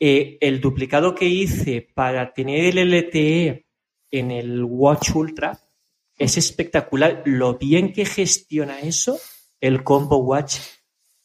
eh, 0.00 0.36
el 0.40 0.60
duplicado 0.60 1.14
que 1.14 1.26
hice 1.26 1.86
para 1.94 2.32
tener 2.34 2.76
el 2.76 2.90
LTE 2.90 3.66
en 4.10 4.30
el 4.30 4.64
Watch 4.64 5.14
Ultra 5.14 5.58
es 6.18 6.36
espectacular. 6.36 7.22
Lo 7.24 7.56
bien 7.56 7.92
que 7.92 8.04
gestiona 8.04 8.80
eso 8.80 9.18
el 9.60 9.84
Combo 9.84 10.18
Watch 10.18 10.58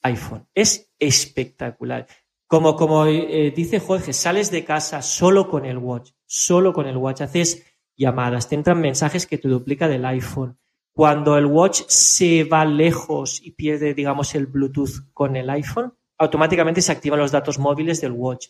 iPhone. 0.03 0.47
Es 0.53 0.91
espectacular. 0.99 2.07
Como, 2.47 2.75
como 2.75 3.05
eh, 3.05 3.51
dice 3.55 3.79
Jorge, 3.79 4.13
sales 4.13 4.49
de 4.49 4.63
casa 4.63 5.01
solo 5.01 5.49
con 5.49 5.65
el 5.65 5.77
Watch, 5.77 6.11
solo 6.25 6.73
con 6.73 6.87
el 6.87 6.97
Watch, 6.97 7.21
haces 7.21 7.65
llamadas, 7.99 8.47
te 8.47 8.55
entran 8.55 8.79
mensajes 8.81 9.27
que 9.27 9.37
te 9.37 9.49
duplica 9.49 9.87
del 9.87 10.05
iPhone. 10.05 10.57
Cuando 10.93 11.37
el 11.37 11.45
Watch 11.45 11.81
se 11.87 12.45
va 12.45 12.65
lejos 12.65 13.41
y 13.43 13.51
pierde, 13.51 13.93
digamos, 13.93 14.33
el 14.35 14.47
Bluetooth 14.47 15.11
con 15.13 15.35
el 15.35 15.49
iPhone, 15.49 15.93
automáticamente 16.17 16.81
se 16.81 16.91
activan 16.91 17.19
los 17.19 17.31
datos 17.31 17.59
móviles 17.59 18.01
del 18.01 18.13
Watch. 18.13 18.47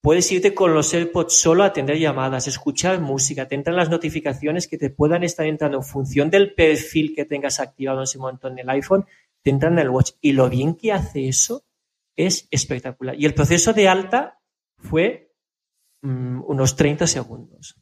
Puedes 0.00 0.30
irte 0.30 0.54
con 0.54 0.74
los 0.74 0.92
AirPods 0.94 1.40
solo 1.40 1.62
a 1.62 1.66
atender 1.66 1.98
llamadas, 1.98 2.46
escuchar 2.46 3.00
música, 3.00 3.48
te 3.48 3.54
entran 3.54 3.76
las 3.76 3.90
notificaciones 3.90 4.68
que 4.68 4.78
te 4.78 4.90
puedan 4.90 5.24
estar 5.24 5.46
entrando 5.46 5.78
en 5.78 5.84
función 5.84 6.30
del 6.30 6.54
perfil 6.54 7.14
que 7.14 7.24
tengas 7.24 7.58
activado 7.58 7.98
en 7.98 8.04
ese 8.04 8.18
momento 8.18 8.48
en 8.48 8.58
el 8.58 8.70
iPhone, 8.70 9.06
te 9.42 9.50
entran 9.50 9.74
en 9.74 9.80
el 9.80 9.90
Watch. 9.90 10.12
Y 10.20 10.32
lo 10.32 10.48
bien 10.48 10.74
que 10.74 10.92
hace 10.92 11.28
eso 11.28 11.64
es 12.16 12.48
espectacular. 12.50 13.16
Y 13.18 13.26
el 13.26 13.34
proceso 13.34 13.72
de 13.72 13.88
alta 13.88 14.40
fue 14.76 15.32
mmm, 16.02 16.42
unos 16.46 16.76
30 16.76 17.06
segundos. 17.06 17.76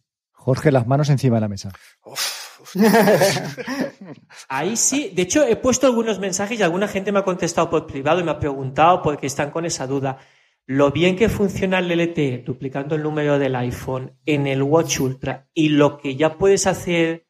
Jorge, 0.46 0.70
las 0.70 0.86
manos 0.86 1.10
encima 1.10 1.38
de 1.38 1.40
la 1.40 1.48
mesa. 1.48 1.72
Uf, 2.04 2.70
Ahí 4.48 4.76
sí, 4.76 5.10
de 5.12 5.22
hecho 5.22 5.44
he 5.44 5.56
puesto 5.56 5.88
algunos 5.88 6.20
mensajes 6.20 6.60
y 6.60 6.62
alguna 6.62 6.86
gente 6.86 7.10
me 7.10 7.18
ha 7.18 7.24
contestado 7.24 7.68
por 7.68 7.88
privado 7.88 8.20
y 8.20 8.22
me 8.22 8.30
ha 8.30 8.38
preguntado 8.38 9.02
porque 9.02 9.26
están 9.26 9.50
con 9.50 9.66
esa 9.66 9.88
duda. 9.88 10.18
Lo 10.64 10.92
bien 10.92 11.16
que 11.16 11.28
funciona 11.28 11.80
el 11.80 11.88
LTE 11.90 12.44
duplicando 12.46 12.94
el 12.94 13.02
número 13.02 13.40
del 13.40 13.56
iPhone 13.56 14.20
en 14.24 14.46
el 14.46 14.62
Watch 14.62 15.00
Ultra 15.00 15.48
y 15.52 15.70
lo 15.70 15.98
que 15.98 16.14
ya 16.14 16.38
puedes 16.38 16.68
hacer, 16.68 17.26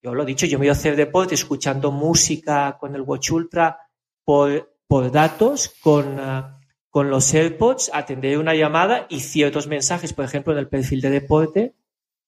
yo 0.00 0.14
lo 0.14 0.22
he 0.22 0.26
dicho, 0.26 0.46
yo 0.46 0.56
me 0.56 0.66
voy 0.66 0.68
a 0.68 0.78
hacer 0.78 0.94
deporte 0.94 1.34
escuchando 1.34 1.90
música 1.90 2.78
con 2.78 2.94
el 2.94 3.00
Watch 3.00 3.32
Ultra 3.32 3.78
por, 4.24 4.76
por 4.86 5.10
datos, 5.10 5.74
con, 5.80 6.20
uh, 6.20 6.44
con 6.88 7.10
los 7.10 7.34
AirPods, 7.34 7.90
atender 7.92 8.38
una 8.38 8.54
llamada 8.54 9.08
y 9.08 9.18
ciertos 9.18 9.66
mensajes, 9.66 10.12
por 10.12 10.24
ejemplo, 10.24 10.52
en 10.52 10.60
el 10.60 10.68
perfil 10.68 11.00
de 11.00 11.10
deporte, 11.10 11.74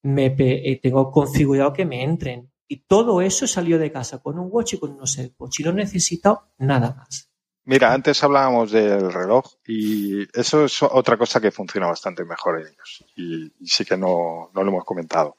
me 0.03 0.35
eh, 0.37 0.79
tengo 0.81 1.11
configurado 1.11 1.73
que 1.73 1.85
me 1.85 2.03
entren. 2.03 2.51
Y 2.67 2.85
todo 2.85 3.21
eso 3.21 3.45
salió 3.47 3.77
de 3.77 3.91
casa 3.91 4.21
con 4.21 4.39
un 4.39 4.47
watch 4.51 4.73
y 4.73 4.79
con 4.79 4.91
unos 4.91 5.17
AirPods. 5.17 5.59
Y 5.59 5.63
no 5.63 5.71
he 5.71 5.73
necesitado 5.73 6.53
nada 6.57 6.95
más. 6.95 7.29
Mira, 7.65 7.93
antes 7.93 8.21
hablábamos 8.23 8.71
del 8.71 9.11
reloj 9.11 9.45
y 9.65 10.23
eso 10.37 10.65
es 10.65 10.83
otra 10.83 11.17
cosa 11.17 11.39
que 11.39 11.51
funciona 11.51 11.87
bastante 11.87 12.25
mejor 12.25 12.59
en 12.59 12.67
ellos. 12.67 13.05
Y, 13.15 13.53
y 13.57 13.67
sí 13.67 13.85
que 13.85 13.95
no, 13.95 14.51
no, 14.53 14.63
lo 14.63 14.69
hemos 14.69 14.83
comentado. 14.83 15.37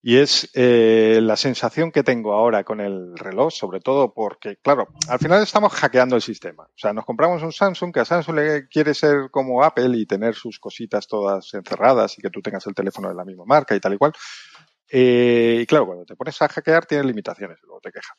Y 0.00 0.18
es 0.18 0.48
eh, 0.54 1.18
la 1.20 1.36
sensación 1.36 1.90
que 1.90 2.04
tengo 2.04 2.32
ahora 2.32 2.62
con 2.62 2.80
el 2.80 3.16
reloj, 3.16 3.52
sobre 3.52 3.80
todo 3.80 4.14
porque, 4.14 4.56
claro, 4.62 4.88
al 5.08 5.18
final 5.18 5.42
estamos 5.42 5.72
hackeando 5.72 6.14
el 6.14 6.22
sistema. 6.22 6.64
O 6.64 6.78
sea, 6.78 6.92
nos 6.92 7.04
compramos 7.04 7.42
un 7.42 7.52
Samsung 7.52 7.92
que 7.92 8.00
a 8.00 8.04
Samsung 8.04 8.36
le 8.36 8.68
quiere 8.68 8.94
ser 8.94 9.28
como 9.30 9.64
Apple 9.64 9.96
y 9.98 10.06
tener 10.06 10.34
sus 10.34 10.60
cositas 10.60 11.08
todas 11.08 11.52
encerradas 11.52 12.16
y 12.16 12.22
que 12.22 12.30
tú 12.30 12.40
tengas 12.40 12.66
el 12.68 12.74
teléfono 12.74 13.08
de 13.08 13.16
la 13.16 13.24
misma 13.24 13.44
marca 13.44 13.74
y 13.74 13.80
tal 13.80 13.94
y 13.94 13.98
cual. 13.98 14.12
Eh, 14.90 15.58
y 15.62 15.66
claro, 15.66 15.86
cuando 15.86 16.04
te 16.04 16.14
pones 16.14 16.40
a 16.40 16.48
hackear 16.48 16.86
tienes 16.86 17.06
limitaciones, 17.06 17.58
luego 17.62 17.80
te 17.80 17.90
quejas. 17.90 18.16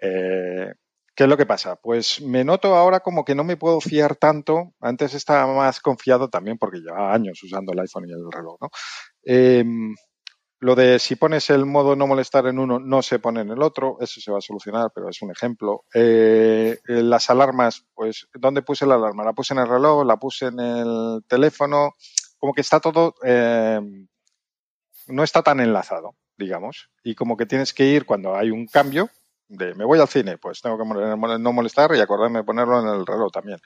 Eh, 0.00 0.72
¿Qué 1.14 1.24
es 1.24 1.28
lo 1.28 1.36
que 1.36 1.46
pasa? 1.46 1.76
Pues 1.76 2.20
me 2.22 2.44
noto 2.44 2.74
ahora 2.74 3.00
como 3.00 3.24
que 3.24 3.34
no 3.34 3.44
me 3.44 3.56
puedo 3.56 3.80
fiar 3.80 4.16
tanto. 4.16 4.74
Antes 4.80 5.14
estaba 5.14 5.52
más 5.54 5.80
confiado 5.80 6.28
también 6.28 6.58
porque 6.58 6.78
llevaba 6.78 7.12
años 7.14 7.40
usando 7.42 7.72
el 7.72 7.80
iPhone 7.80 8.08
y 8.08 8.12
el 8.12 8.30
reloj, 8.32 8.56
¿no? 8.60 8.68
Eh, 10.60 10.66
lo 10.66 10.74
de 10.74 10.98
si 10.98 11.16
pones 11.16 11.50
el 11.50 11.66
modo 11.66 11.96
no 11.96 12.06
molestar 12.06 12.46
en 12.46 12.58
uno, 12.58 12.78
no 12.78 13.02
se 13.02 13.18
pone 13.18 13.40
en 13.40 13.50
el 13.50 13.62
otro, 13.62 13.96
eso 14.00 14.20
se 14.20 14.30
va 14.30 14.38
a 14.38 14.42
solucionar, 14.42 14.90
pero 14.94 15.08
es 15.08 15.20
un 15.22 15.30
ejemplo. 15.30 15.84
Eh, 15.94 16.78
las 16.86 17.30
alarmas, 17.30 17.86
pues, 17.94 18.28
¿dónde 18.34 18.62
puse 18.62 18.86
la 18.86 18.94
alarma? 18.94 19.24
La 19.24 19.32
puse 19.32 19.54
en 19.54 19.60
el 19.60 19.68
reloj, 19.68 20.04
la 20.04 20.16
puse 20.16 20.46
en 20.46 20.60
el 20.60 21.22
teléfono, 21.26 21.94
como 22.38 22.52
que 22.52 22.60
está 22.60 22.80
todo, 22.80 23.14
eh, 23.24 23.80
no 25.08 25.22
está 25.22 25.42
tan 25.42 25.60
enlazado, 25.60 26.14
digamos, 26.36 26.90
y 27.02 27.14
como 27.14 27.36
que 27.36 27.46
tienes 27.46 27.72
que 27.74 27.86
ir 27.86 28.06
cuando 28.06 28.36
hay 28.36 28.50
un 28.50 28.66
cambio 28.66 29.08
de 29.48 29.74
me 29.74 29.84
voy 29.84 29.98
al 29.98 30.08
cine, 30.08 30.38
pues 30.38 30.60
tengo 30.60 30.78
que 30.78 30.84
no 30.84 31.52
molestar 31.52 31.92
y 31.94 32.00
acordarme 32.00 32.38
de 32.38 32.44
ponerlo 32.44 32.80
en 32.80 33.00
el 33.00 33.04
reloj 33.04 33.32
también. 33.32 33.58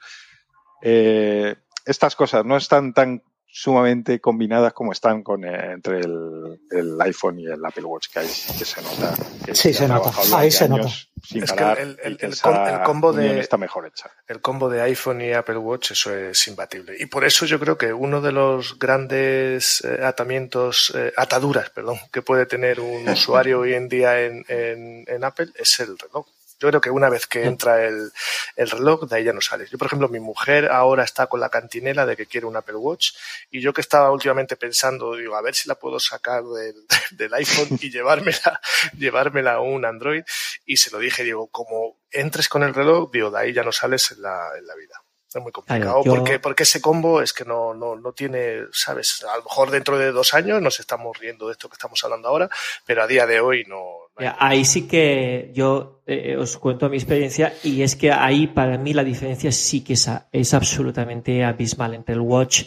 Eh, 0.81 1.55
estas 1.85 2.15
cosas 2.15 2.43
no 2.43 2.57
están 2.57 2.93
tan 2.93 3.21
sumamente 3.57 4.19
combinadas 4.19 4.73
como 4.73 4.91
están 4.91 5.23
con 5.23 5.45
eh, 5.45 5.71
entre 5.71 5.99
el, 6.01 6.59
el, 6.69 7.01
iPhone 7.01 7.39
y 7.39 7.45
el 7.45 7.63
Apple 7.63 7.85
Watch, 7.85 8.09
que 8.11 8.19
ahí 8.19 8.27
sí 8.27 8.53
que 8.57 8.65
se 8.65 8.81
nota. 8.81 9.15
Que 9.45 9.55
sí, 9.55 9.73
se 9.73 9.87
nota. 9.87 10.11
Ahí 10.35 10.51
se 10.51 10.67
nota. 10.67 10.89
Sin 11.23 11.41
es 11.41 11.53
parar, 11.53 11.77
que 11.77 11.83
el, 11.83 11.99
el, 12.03 12.17
que 12.17 12.25
el, 12.25 12.33
el 12.33 12.81
combo 12.83 13.13
de 13.13 13.39
está 13.39 13.55
mejor 13.55 13.87
hecha. 13.87 14.11
El 14.27 14.41
combo 14.41 14.67
de 14.69 14.81
iPhone 14.81 15.21
y 15.21 15.31
Apple 15.31 15.57
Watch, 15.57 15.91
eso 15.91 16.13
es 16.13 16.45
imbatible. 16.49 16.97
Y 16.99 17.05
por 17.05 17.23
eso 17.23 17.45
yo 17.45 17.57
creo 17.57 17.77
que 17.77 17.93
uno 17.93 18.19
de 18.19 18.33
los 18.33 18.77
grandes 18.77 19.81
eh, 19.85 20.03
atamientos, 20.03 20.91
eh, 20.93 21.13
ataduras, 21.15 21.69
perdón, 21.69 21.97
que 22.11 22.21
puede 22.21 22.45
tener 22.45 22.81
un 22.81 23.07
usuario 23.07 23.61
hoy 23.61 23.73
en 23.73 23.87
día 23.87 24.21
en, 24.21 24.43
en, 24.49 25.05
en 25.07 25.23
Apple 25.23 25.47
es 25.55 25.79
el 25.79 25.97
reloj. 25.97 26.27
Yo 26.59 26.69
creo 26.69 26.81
que 26.81 26.89
una 26.89 27.09
vez 27.09 27.27
que 27.27 27.43
entra 27.43 27.85
el, 27.85 28.11
el, 28.55 28.69
reloj, 28.69 29.09
de 29.09 29.17
ahí 29.17 29.23
ya 29.23 29.33
no 29.33 29.41
sales. 29.41 29.69
Yo, 29.69 29.77
por 29.77 29.87
ejemplo, 29.87 30.07
mi 30.07 30.19
mujer 30.19 30.71
ahora 30.71 31.03
está 31.03 31.27
con 31.27 31.39
la 31.39 31.49
cantinela 31.49 32.05
de 32.05 32.15
que 32.15 32.25
quiere 32.25 32.47
un 32.47 32.55
Apple 32.55 32.75
Watch 32.75 33.11
y 33.51 33.61
yo 33.61 33.73
que 33.73 33.81
estaba 33.81 34.11
últimamente 34.11 34.55
pensando, 34.55 35.15
digo, 35.15 35.35
a 35.35 35.41
ver 35.41 35.55
si 35.55 35.67
la 35.67 35.75
puedo 35.75 35.99
sacar 35.99 36.43
del, 36.43 36.75
del 37.11 37.33
iPhone 37.33 37.77
y 37.81 37.91
llevármela, 37.91 38.61
llevármela 38.97 39.53
a 39.53 39.59
un 39.61 39.85
Android 39.85 40.23
y 40.65 40.77
se 40.77 40.91
lo 40.91 40.99
dije, 40.99 41.23
digo, 41.23 41.47
como 41.47 41.99
entres 42.11 42.47
con 42.47 42.63
el 42.63 42.73
reloj, 42.73 43.11
digo, 43.11 43.31
de 43.31 43.39
ahí 43.39 43.53
ya 43.53 43.63
no 43.63 43.71
sales 43.71 44.11
en 44.11 44.21
la, 44.21 44.49
en 44.57 44.65
la 44.65 44.75
vida. 44.75 45.04
Es 45.35 45.43
muy 45.43 45.51
complicado 45.51 46.03
yo... 46.03 46.15
porque, 46.15 46.39
porque 46.39 46.63
ese 46.63 46.81
combo 46.81 47.21
es 47.21 47.33
que 47.33 47.45
no, 47.45 47.73
no, 47.73 47.95
no 47.95 48.11
tiene, 48.13 48.61
¿sabes? 48.71 49.23
A 49.31 49.37
lo 49.37 49.43
mejor 49.43 49.71
dentro 49.71 49.97
de 49.97 50.11
dos 50.11 50.33
años 50.33 50.61
nos 50.61 50.79
estamos 50.79 51.17
riendo 51.19 51.47
de 51.47 51.53
esto 51.53 51.69
que 51.69 51.75
estamos 51.75 52.03
hablando 52.03 52.27
ahora, 52.27 52.49
pero 52.85 53.03
a 53.03 53.07
día 53.07 53.25
de 53.25 53.39
hoy 53.39 53.63
no. 53.67 53.83
no 54.17 54.17
hay... 54.17 54.29
Ahí 54.39 54.65
sí 54.65 54.87
que 54.87 55.51
yo 55.53 56.01
eh, 56.05 56.37
os 56.37 56.57
cuento 56.57 56.89
mi 56.89 56.97
experiencia 56.97 57.53
y 57.63 57.81
es 57.81 57.95
que 57.95 58.11
ahí 58.11 58.47
para 58.47 58.77
mí 58.77 58.93
la 58.93 59.03
diferencia 59.03 59.51
sí 59.51 59.83
que 59.83 59.93
es, 59.93 60.09
es 60.31 60.53
absolutamente 60.53 61.43
abismal 61.43 61.93
entre 61.93 62.15
el 62.15 62.21
Watch 62.21 62.63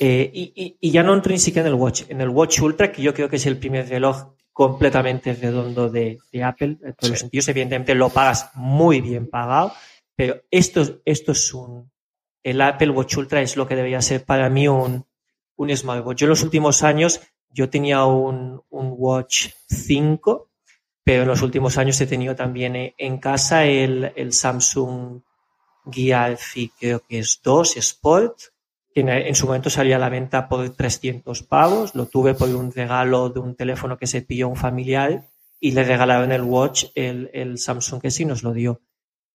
eh, 0.00 0.30
y, 0.32 0.52
y, 0.54 0.76
y, 0.80 0.90
ya 0.90 1.02
no 1.02 1.14
entro 1.14 1.32
ni 1.32 1.38
siquiera 1.38 1.68
en 1.68 1.74
el 1.74 1.80
Watch, 1.80 2.02
en 2.08 2.20
el 2.20 2.28
Watch 2.28 2.60
Ultra, 2.60 2.90
que 2.90 3.02
yo 3.02 3.14
creo 3.14 3.28
que 3.28 3.36
es 3.36 3.46
el 3.46 3.56
primer 3.56 3.88
reloj 3.88 4.34
completamente 4.52 5.32
redondo 5.34 5.88
de, 5.88 6.18
de 6.32 6.42
Apple, 6.42 6.78
en 6.82 6.94
todos 6.94 6.96
sí. 7.02 7.10
los 7.10 7.18
sentidos, 7.20 7.48
evidentemente 7.48 7.94
lo 7.94 8.08
pagas 8.08 8.50
muy 8.54 9.00
bien 9.00 9.28
pagado, 9.28 9.72
pero 10.16 10.42
esto, 10.50 11.00
esto 11.04 11.32
es 11.32 11.54
un, 11.54 11.90
el 12.46 12.60
Apple 12.60 12.90
Watch 12.90 13.16
Ultra 13.16 13.42
es 13.42 13.56
lo 13.56 13.66
que 13.66 13.74
debería 13.74 14.00
ser 14.00 14.24
para 14.24 14.48
mí 14.48 14.68
un, 14.68 15.04
un 15.56 15.76
smartwatch. 15.76 16.18
Yo 16.18 16.26
en 16.26 16.30
los 16.30 16.44
últimos 16.44 16.84
años, 16.84 17.20
yo 17.50 17.68
tenía 17.68 18.04
un, 18.04 18.62
un, 18.70 18.94
Watch 18.96 19.48
5, 19.68 20.48
pero 21.02 21.22
en 21.22 21.28
los 21.28 21.42
últimos 21.42 21.76
años 21.76 22.00
he 22.00 22.06
tenido 22.06 22.36
también 22.36 22.94
en 22.96 23.18
casa 23.18 23.64
el, 23.64 24.12
el 24.14 24.32
Samsung 24.32 25.22
Galaxy, 25.86 26.70
creo 26.78 27.00
que 27.00 27.18
es 27.18 27.40
2 27.42 27.78
Sport, 27.78 28.38
que 28.94 29.00
en, 29.00 29.08
en, 29.08 29.34
su 29.34 29.46
momento 29.46 29.68
salía 29.68 29.96
a 29.96 29.98
la 29.98 30.08
venta 30.08 30.48
por 30.48 30.70
300 30.70 31.42
pavos. 31.42 31.96
Lo 31.96 32.06
tuve 32.06 32.34
por 32.34 32.48
un 32.48 32.70
regalo 32.70 33.28
de 33.28 33.40
un 33.40 33.56
teléfono 33.56 33.98
que 33.98 34.06
se 34.06 34.22
pilló 34.22 34.48
un 34.48 34.56
familiar 34.56 35.26
y 35.58 35.72
le 35.72 35.82
regalaron 35.82 36.30
el 36.30 36.42
Watch, 36.42 36.84
el, 36.94 37.28
el 37.32 37.58
Samsung 37.58 38.00
que 38.00 38.12
sí 38.12 38.24
nos 38.24 38.44
lo 38.44 38.52
dio. 38.52 38.82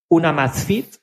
Una 0.08 0.30
Amazfit 0.30 0.96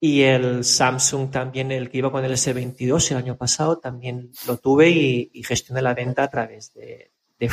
y 0.00 0.22
el 0.22 0.64
Samsung 0.64 1.30
también, 1.30 1.70
el 1.70 1.90
que 1.90 1.98
iba 1.98 2.10
con 2.10 2.24
el 2.24 2.32
S22 2.32 3.10
el 3.10 3.16
año 3.18 3.36
pasado, 3.36 3.78
también 3.78 4.32
lo 4.46 4.56
tuve 4.56 4.88
y, 4.88 5.30
y 5.34 5.44
gestioné 5.44 5.82
la 5.82 5.92
venta 5.92 6.22
a 6.22 6.28
través 6.28 6.72
de, 6.72 7.12
de. 7.38 7.50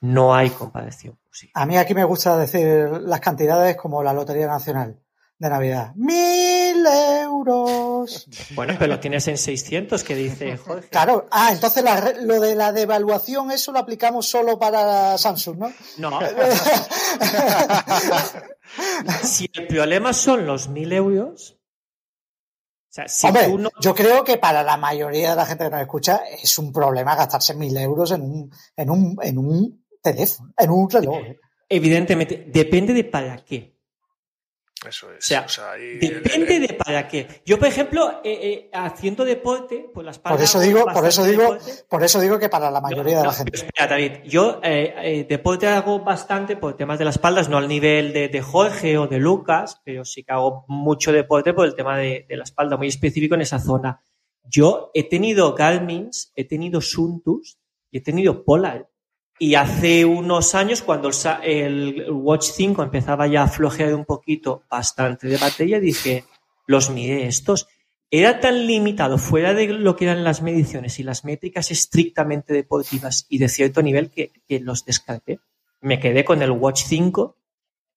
No 0.00 0.34
hay 0.34 0.50
comparación. 0.50 1.18
A 1.54 1.66
mí 1.66 1.76
aquí 1.76 1.94
me 1.94 2.04
gusta 2.04 2.36
decir 2.38 2.88
las 3.02 3.20
cantidades 3.20 3.76
como 3.76 4.02
la 4.02 4.12
Lotería 4.12 4.46
Nacional 4.46 4.98
de 5.38 5.48
Navidad. 5.48 5.92
¡Mil 6.86 7.22
euros! 7.22 8.26
Bueno, 8.54 8.74
pero 8.78 8.94
lo 8.94 9.00
tienes 9.00 9.26
en 9.28 9.38
600, 9.38 10.04
que 10.04 10.14
dice 10.14 10.56
Jorge. 10.56 10.88
Claro, 10.88 11.26
ah, 11.30 11.50
entonces 11.52 11.82
la, 11.82 12.12
lo 12.20 12.40
de 12.40 12.54
la 12.54 12.72
devaluación, 12.72 13.50
eso 13.50 13.72
lo 13.72 13.78
aplicamos 13.78 14.26
solo 14.26 14.58
para 14.58 15.18
Samsung, 15.18 15.58
¿no? 15.58 15.72
No. 15.98 16.20
si 19.22 19.50
el 19.52 19.66
problema 19.66 20.12
son 20.12 20.46
los 20.46 20.68
mil 20.68 20.92
euros. 20.92 21.52
O 21.52 22.96
sea, 22.96 23.08
si 23.08 23.26
Hombre, 23.26 23.48
tú 23.48 23.58
no... 23.58 23.70
yo 23.80 23.94
creo 23.94 24.24
que 24.24 24.38
para 24.38 24.62
la 24.62 24.76
mayoría 24.76 25.30
de 25.30 25.36
la 25.36 25.46
gente 25.46 25.64
que 25.64 25.70
nos 25.70 25.80
escucha 25.80 26.22
es 26.42 26.58
un 26.58 26.72
problema 26.72 27.14
gastarse 27.14 27.54
mil 27.54 27.76
euros 27.76 28.10
en 28.12 28.22
un, 28.22 28.50
en 28.76 28.90
un, 28.90 29.16
en 29.20 29.38
un 29.38 29.86
teléfono, 30.02 30.52
en 30.56 30.70
un 30.70 30.90
reloj. 30.90 31.18
¿eh? 31.18 31.38
Evidentemente, 31.68 32.46
depende 32.48 32.94
de 32.94 33.04
para 33.04 33.44
qué. 33.44 33.75
Eso 34.86 35.10
es. 35.10 35.18
O 35.18 35.20
sea, 35.20 35.42
o 35.42 35.48
sea 35.48 35.72
depende 35.72 36.56
el, 36.56 36.62
el... 36.62 36.68
de 36.68 36.74
para 36.74 37.08
qué. 37.08 37.26
Yo, 37.44 37.58
por 37.58 37.68
ejemplo, 37.68 38.20
eh, 38.24 38.38
eh, 38.42 38.70
haciendo 38.72 39.24
deporte, 39.24 39.88
por 39.92 40.04
las 40.04 40.18
Por 40.18 40.40
eso 40.40 40.60
digo, 40.60 40.84
por 40.92 41.06
eso 41.06 41.24
digo, 41.24 41.42
deporte. 41.42 41.72
por 41.88 42.04
eso 42.04 42.20
digo 42.20 42.38
que 42.38 42.48
para 42.48 42.70
la 42.70 42.80
mayoría 42.80 43.16
no, 43.16 43.20
de 43.20 43.26
la 43.26 43.32
no, 43.32 43.32
gente. 43.32 43.56
Espera, 43.56 43.86
David, 43.86 44.12
yo 44.24 44.60
eh, 44.62 45.26
deporte 45.28 45.66
hago 45.66 46.00
bastante 46.00 46.56
por 46.56 46.76
temas 46.76 46.98
de 46.98 47.04
las 47.04 47.16
espaldas, 47.16 47.48
no 47.48 47.58
al 47.58 47.68
nivel 47.68 48.12
de, 48.12 48.28
de, 48.28 48.42
Jorge 48.42 48.98
o 48.98 49.06
de 49.06 49.18
Lucas, 49.18 49.80
pero 49.84 50.04
sí 50.04 50.22
que 50.22 50.32
hago 50.32 50.64
mucho 50.68 51.12
deporte 51.12 51.52
por 51.52 51.66
el 51.66 51.74
tema 51.74 51.98
de, 51.98 52.26
de 52.28 52.36
la 52.36 52.44
espalda, 52.44 52.76
muy 52.76 52.88
específico 52.88 53.34
en 53.34 53.40
esa 53.40 53.58
zona. 53.58 54.00
Yo 54.44 54.90
he 54.94 55.08
tenido 55.08 55.54
Garmin's, 55.54 56.32
he 56.36 56.44
tenido 56.44 56.80
Suntus 56.80 57.58
y 57.90 57.98
he 57.98 58.00
tenido 58.00 58.44
Polar. 58.44 58.88
Y 59.38 59.54
hace 59.54 60.04
unos 60.06 60.54
años, 60.54 60.80
cuando 60.80 61.10
el, 61.42 62.06
Watch 62.10 62.50
5 62.54 62.82
empezaba 62.82 63.26
ya 63.26 63.42
a 63.42 63.48
flojear 63.48 63.94
un 63.94 64.06
poquito 64.06 64.62
bastante 64.70 65.26
de 65.26 65.36
batería, 65.36 65.78
dije, 65.78 66.24
los 66.66 66.88
miré 66.88 67.26
estos. 67.26 67.68
Era 68.10 68.40
tan 68.40 68.66
limitado 68.66 69.18
fuera 69.18 69.52
de 69.52 69.66
lo 69.66 69.94
que 69.94 70.06
eran 70.06 70.24
las 70.24 70.40
mediciones 70.40 70.98
y 70.98 71.02
las 71.02 71.24
métricas 71.24 71.70
estrictamente 71.70 72.54
deportivas 72.54 73.26
y 73.28 73.38
de 73.38 73.48
cierto 73.48 73.82
nivel 73.82 74.10
que, 74.10 74.30
los 74.60 74.86
descarté. 74.86 75.40
Me 75.82 76.00
quedé 76.00 76.24
con 76.24 76.40
el 76.40 76.52
Watch 76.52 76.84
5 76.86 77.36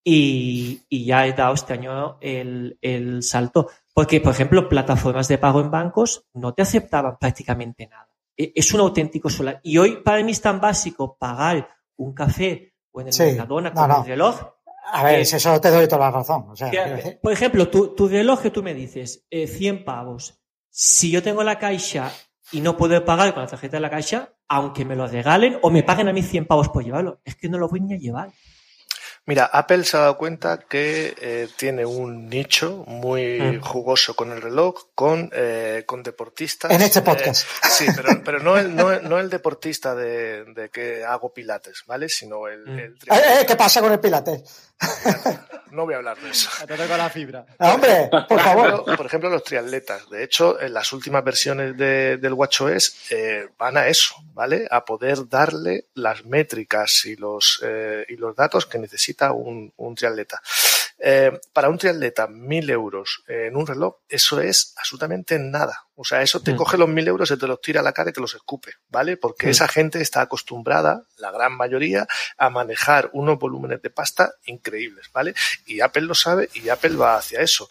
y, 0.03 0.82
y 0.90 1.06
ya 1.06 1.26
he 1.26 1.32
dado 1.32 1.53
este 1.53 1.74
año 1.74 2.18
el, 2.20 2.78
el 2.82 3.24
salto. 3.24 3.70
Porque, 3.94 4.20
por 4.20 4.34
ejemplo, 4.34 4.68
plataformas 4.68 5.30
de 5.30 5.38
pago 5.38 5.61
en 5.61 5.72
bancos 5.72 6.26
no 6.34 6.53
te 6.53 6.64
aceptaban 6.64 7.18
prácticamente 7.18 7.88
nada 7.88 8.09
es 8.56 8.74
un 8.74 8.80
auténtico 8.80 9.30
solar. 9.30 9.60
Y 9.64 9.78
hoy 9.78 9.98
para 9.98 10.24
mí 10.24 10.32
es 10.32 10.41
tan 10.41 10.61
básico 10.61 11.18
pagar 11.20 11.70
un 11.98 12.14
café 12.14 12.74
o 12.91 13.02
en 13.02 13.07
el 13.07 13.14
Sí, 13.14 13.24
Mercadona 13.24 13.74
con 13.74 13.88
no. 13.90 13.99
el 14.02 14.06
reloj. 14.07 14.41
A 14.91 15.03
ver, 15.03 15.20
Eh, 15.20 15.26
si 15.26 15.36
eso 15.36 15.60
te 15.60 15.70
doy 15.70 15.88
toda 15.88 16.06
la 16.06 16.11
razón. 16.11 16.45
O 16.49 16.56
sea, 16.56 16.72
Que, 16.72 17.20
por 17.22 17.32
ejemplo, 17.34 17.68
tu, 17.70 17.94
tu 17.95 18.07
reloj 18.07 18.41
que 18.41 18.49
tú 18.49 18.64
me 18.64 18.74
dices, 18.74 19.26
eh, 19.30 19.45
100 19.45 19.84
pavos. 19.84 20.40
Si 20.70 21.11
yo 21.11 21.22
tengo 21.22 21.44
la 21.44 21.60
caixa 21.60 22.11
y 22.52 22.61
no 22.61 22.78
puedo 22.78 23.03
pagar 23.06 23.34
con 23.34 23.44
la 23.44 23.49
tarjeta 23.49 23.78
de 23.78 23.82
la 23.82 23.90
caixa, 23.90 24.34
aunque 24.48 24.86
me 24.86 24.95
lo 24.95 25.06
regalen 25.07 25.60
o 25.61 25.70
me 25.70 25.84
paguen 25.84 26.07
a 26.07 26.14
mí 26.14 26.24
100 26.24 26.45
pavos 26.48 26.70
por 26.70 26.84
llevarlo, 26.84 27.20
es 27.26 27.36
que 27.36 27.49
no 27.49 27.57
lo 27.57 27.68
voy 27.68 27.82
ni 27.82 27.94
a 27.94 27.98
llevar. 27.98 28.30
Mira, 29.30 29.45
Apple 29.45 29.84
se 29.84 29.95
ha 29.95 29.99
dado 29.99 30.18
cuenta 30.18 30.57
que 30.57 31.14
eh, 31.22 31.47
tiene 31.56 31.85
un 31.85 32.27
nicho 32.30 32.84
muy 32.88 33.39
Mm. 33.39 33.61
jugoso 33.61 34.15
con 34.15 34.31
el 34.31 34.41
reloj, 34.41 34.85
con, 34.95 35.30
eh, 35.34 35.84
con 35.85 36.01
deportistas. 36.01 36.72
En 36.72 36.81
este 36.81 36.97
eh, 36.97 37.01
podcast. 37.03 37.45
sí, 37.69 37.85
pero, 37.95 38.23
pero 38.26 38.39
no, 38.39 38.57
el, 38.57 38.76
no, 38.76 38.91
el- 38.91 39.07
no 39.07 39.19
el 39.19 39.30
deportista 39.30 39.93
de, 39.93 40.45
de 40.45 40.69
que 40.69 41.06
hago 41.06 41.31
pilates, 41.31 41.84
¿vale? 41.85 42.10
Sino 42.10 42.47
el, 42.47 42.65
Mm. 42.65 42.80
el 42.80 42.93
Eh, 42.93 43.41
eh, 43.41 43.45
¿Qué 43.47 43.56
pasa 43.56 43.81
con 43.81 43.91
el 43.91 43.99
Pilates? 43.99 44.68
No 45.72 45.85
voy 45.85 45.93
a 45.93 45.97
hablar 45.97 46.18
de 46.18 46.31
eso. 46.31 46.49
Te 46.65 46.76
toco 46.76 46.97
la 46.97 47.10
fibra. 47.11 47.45
Ah, 47.60 47.76
Hombre, 47.76 48.10
por 48.27 48.39
favor. 48.41 48.68
ejemplo, 48.69 48.95
por 48.97 49.06
ejemplo, 49.06 49.30
los 49.30 49.43
triatletas. 49.43 50.10
De 50.10 50.23
hecho, 50.23 50.60
en 50.60 50.73
las 50.73 50.91
últimas 50.93 51.23
versiones 51.23 51.77
de- 51.77 52.18
del 52.18 52.34
WatchOS 52.34 53.11
eh, 53.11 53.47
van 53.57 53.77
a 53.77 53.88
eso, 53.88 54.15
¿vale? 54.34 54.68
A 54.72 54.84
poder 54.84 55.30
darle 55.30 55.85
las 55.93 56.26
métricas 56.26 57.06
y 57.06 57.15
los, 57.18 57.60
eh, 57.64 58.03
y 58.10 58.15
los 58.15 58.35
datos 58.35 58.65
que 58.65 58.80
necesita 58.80 59.31
un, 59.31 59.72
un 59.77 59.93
triatleta. 59.95 60.41
Eh, 61.01 61.31
para 61.53 61.69
un 61.69 61.77
triatleta, 61.77 62.27
mil 62.27 62.69
euros 62.69 63.23
en 63.27 63.55
un 63.55 63.65
reloj, 63.65 63.95
eso 64.09 64.41
es 64.41 64.73
absolutamente 64.77 65.39
nada. 65.39 65.85
O 65.95 66.03
sea, 66.03 66.21
eso 66.21 66.41
te 66.41 66.53
Mm. 66.53 66.55
coge 66.57 66.77
los 66.77 66.89
mil 66.89 67.07
euros 67.07 67.31
y 67.31 67.38
te 67.38 67.47
los 67.47 67.61
tira 67.61 67.80
a 67.80 67.84
la 67.84 67.93
cara 67.93 68.09
y 68.09 68.13
te 68.13 68.21
los 68.21 68.34
escupe, 68.35 68.73
¿vale? 68.89 69.15
Porque 69.17 69.47
Mm. 69.47 69.49
esa 69.51 69.67
gente 69.67 70.01
está 70.01 70.21
acostumbrada, 70.21 71.03
la 71.17 71.31
gran 71.31 71.53
mayoría, 71.55 72.05
a 72.38 72.49
manejar 72.49 73.09
unos 73.13 73.39
volúmenes 73.39 73.81
de 73.81 73.89
pasta 73.89 74.34
increíbles, 74.45 75.09
¿vale? 75.13 75.34
Y 75.65 75.80
Apple 75.81 76.01
lo 76.03 76.15
sabe 76.15 76.49
y 76.53 76.67
Apple 76.69 76.95
va 76.95 77.15
hacia 77.17 77.39
eso. 77.41 77.69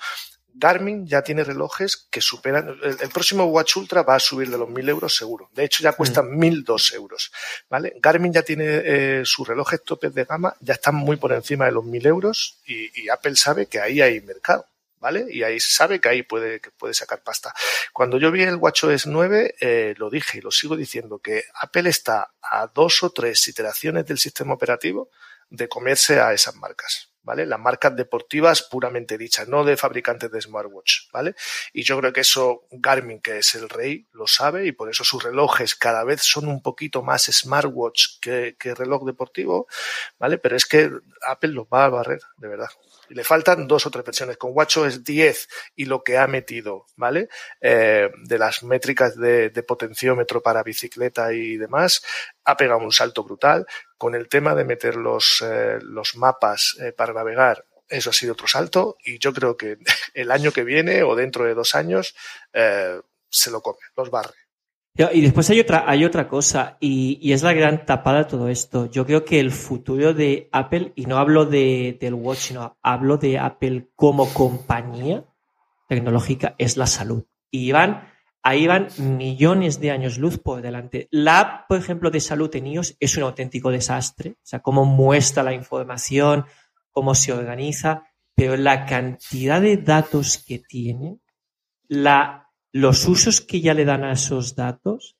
Garmin 0.59 1.07
ya 1.07 1.23
tiene 1.23 1.45
relojes 1.45 2.09
que 2.11 2.21
superan. 2.21 2.69
El, 2.83 2.97
el 3.01 3.09
próximo 3.11 3.45
Watch 3.45 3.77
Ultra 3.77 4.03
va 4.03 4.17
a 4.17 4.21
subir 4.21 4.51
de 4.51 4.59
los 4.59 4.69
1000 4.69 4.89
euros 4.89 5.17
seguro. 5.17 5.51
De 5.55 5.65
hecho, 5.65 5.83
ya 5.83 5.93
cuestan 5.93 6.37
1002 6.37 6.93
euros. 6.95 7.33
¿vale? 7.71 7.95
Garmin 8.01 8.33
ya 8.33 8.43
tiene 8.43 8.65
eh, 8.67 9.23
sus 9.25 9.47
relojes 9.47 9.83
topes 9.85 10.15
de 10.15 10.25
gama, 10.25 10.55
ya 10.61 10.75
están 10.75 10.97
muy 10.97 11.17
por 11.17 11.33
encima 11.33 11.67
de 11.67 11.73
los 11.73 11.85
1000 11.85 12.07
euros 12.07 12.59
y, 12.67 13.03
y 13.03 13.09
Apple 13.09 13.37
sabe 13.37 13.67
que 13.67 13.81
ahí 13.81 14.01
hay 14.01 14.21
mercado. 14.21 14.67
¿Vale? 15.01 15.27
Y 15.31 15.45
ahí 15.45 15.61
se 15.61 15.71
sabe 15.71 16.01
que 16.01 16.09
ahí 16.09 16.25
puede, 16.25 16.59
que 16.59 16.73
puede 16.73 16.93
sacar 16.93 17.23
pasta. 17.23 17.55
Cuando 17.93 18.19
yo 18.19 18.33
vi 18.33 18.43
el 18.43 18.57
WatchOS 18.57 19.07
9, 19.07 19.55
eh, 19.61 19.95
lo 19.97 20.11
dije 20.11 20.39
y 20.39 20.41
lo 20.41 20.51
sigo 20.51 20.77
diciendo, 20.77 21.21
que 21.21 21.45
Apple 21.55 21.89
está 21.89 22.33
a 22.43 22.67
dos 22.67 23.05
o 23.05 23.11
tres 23.11 23.47
iteraciones 23.47 24.07
del 24.07 24.19
sistema 24.19 24.55
operativo 24.55 25.09
de 25.51 25.69
comerse 25.69 26.19
a 26.19 26.33
esas 26.33 26.57
marcas. 26.57 27.08
¿Vale? 27.23 27.45
Las 27.45 27.61
marcas 27.61 27.95
deportivas 27.95 28.63
puramente 28.63 29.19
dichas, 29.19 29.49
no 29.49 29.65
de 29.65 29.77
fabricantes 29.77 30.31
de 30.31 30.41
smartwatch, 30.41 31.11
¿vale? 31.13 31.35
Y 31.75 31.83
yo 31.83 31.99
creo 31.99 32.13
que 32.13 32.23
eso 32.23 32.65
Garmin, 32.71 33.21
que 33.21 33.39
es 33.39 33.55
el 33.55 33.69
rey, 33.69 34.07
lo 34.13 34.27
sabe 34.27 34.67
y 34.67 34.73
por 34.73 34.89
eso 34.89 35.05
sus 35.05 35.23
relojes 35.23 35.75
cada 35.75 36.05
vez 36.05 36.23
son 36.23 36.49
un 36.49 36.63
poquito 36.63 37.03
más 37.03 37.25
smartwatch 37.25 38.19
que, 38.21 38.57
que 38.59 38.75
reloj 38.75 39.05
deportivo, 39.05 39.67
¿vale? 40.19 40.39
Pero 40.39 40.57
es 40.57 40.65
que 40.65 40.91
Apple 41.27 41.51
los 41.51 41.67
va 41.67 41.85
a 41.85 41.91
barrer, 41.91 42.21
de 42.39 42.49
verdad. 42.49 42.71
Le 43.11 43.25
faltan 43.25 43.67
dos 43.67 43.87
o 43.87 43.91
tres 43.91 44.05
versiones. 44.05 44.37
Con 44.37 44.53
WatchOS 44.55 45.05
10 45.05 45.49
y 45.77 45.85
lo 45.87 46.03
que 46.03 46.19
ha 46.19 46.27
metido, 46.27 46.87
¿vale? 46.97 47.29
Eh, 47.61 48.11
de 48.25 48.39
las 48.39 48.63
métricas 48.63 49.17
de, 49.17 49.51
de 49.51 49.63
potenciómetro 49.63 50.43
para 50.43 50.63
bicicleta 50.63 51.33
y 51.33 51.57
demás, 51.57 52.03
ha 52.45 52.57
pegado 52.57 52.81
un 52.81 52.93
salto 52.93 53.25
brutal. 53.25 53.67
Con 53.97 54.15
el 54.15 54.29
tema 54.29 54.55
de 54.55 54.65
meter 54.65 54.97
los, 54.97 55.43
eh, 55.45 55.79
los 55.83 56.17
mapas 56.17 56.77
eh, 56.81 56.93
para 56.93 57.13
navegar, 57.13 57.65
eso 57.89 58.11
ha 58.11 58.13
sido 58.13 58.33
otro 58.33 58.47
salto. 58.47 58.97
Y 59.05 59.19
yo 59.19 59.33
creo 59.33 59.57
que 59.57 59.79
el 60.15 60.31
año 60.31 60.53
que 60.53 60.65
viene 60.65 61.03
o 61.03 61.15
dentro 61.15 61.45
de 61.45 61.55
dos 61.55 61.75
años 61.75 62.15
eh, 62.53 63.01
se 63.31 63.51
lo 63.51 63.61
come, 63.61 63.79
los 63.97 64.11
barre. 64.11 64.48
Y 65.13 65.21
después 65.21 65.49
hay 65.51 65.61
otra, 65.61 65.85
hay 65.87 66.05
otra 66.05 66.27
cosa, 66.27 66.77
y, 66.81 67.21
y 67.23 67.33
es 67.33 67.45
la 67.45 67.53
gran 67.53 67.87
tapada 67.87 68.19
de 68.19 68.25
todo 68.25 68.49
esto. 68.49 68.91
Yo 68.91 69.07
creo 69.07 69.25
que 69.25 69.39
el 69.39 69.53
futuro 69.53 70.13
de 70.13 70.49
Apple, 70.51 70.93
y 70.97 71.07
no 71.07 71.19
hablo 71.19 71.47
de, 71.47 71.97
del 72.01 72.15
Watch, 72.15 72.39
sino 72.39 72.77
hablo 72.83 73.17
de 73.17 73.39
Apple 73.39 73.91
como 73.95 74.29
compañía 74.35 75.25
tecnológica, 75.89 76.57
es 76.59 76.77
la 76.77 76.89
salud. 76.89 77.25
Y 77.49 77.71
van, 77.71 78.09
ahí 78.43 78.67
van 78.67 78.89
millones 78.99 79.79
de 79.79 79.93
años 79.93 80.19
luz 80.19 80.39
por 80.39 80.63
delante. 80.63 81.07
La 81.13 81.41
app, 81.41 81.69
por 81.69 81.79
ejemplo, 81.79 82.11
de 82.11 82.19
salud 82.19 82.55
en 82.57 82.67
iOS 82.67 82.97
es 82.99 83.17
un 83.17 83.23
auténtico 83.23 83.71
desastre. 83.71 84.31
O 84.31 84.47
sea, 84.47 84.59
cómo 84.59 84.85
muestra 84.85 85.45
la 85.45 85.55
información, 85.55 86.45
cómo 86.91 87.15
se 87.15 87.33
organiza, 87.33 88.03
pero 88.35 88.57
la 88.57 88.85
cantidad 88.85 89.61
de 89.61 89.77
datos 89.77 90.43
que 90.45 90.59
tiene, 90.59 91.21
la, 91.87 92.48
los 92.73 93.07
usos 93.07 93.41
que 93.41 93.61
ya 93.61 93.75
le 93.75 93.85
dan 93.85 94.05
a 94.05 94.13
esos 94.13 94.55
datos, 94.55 95.17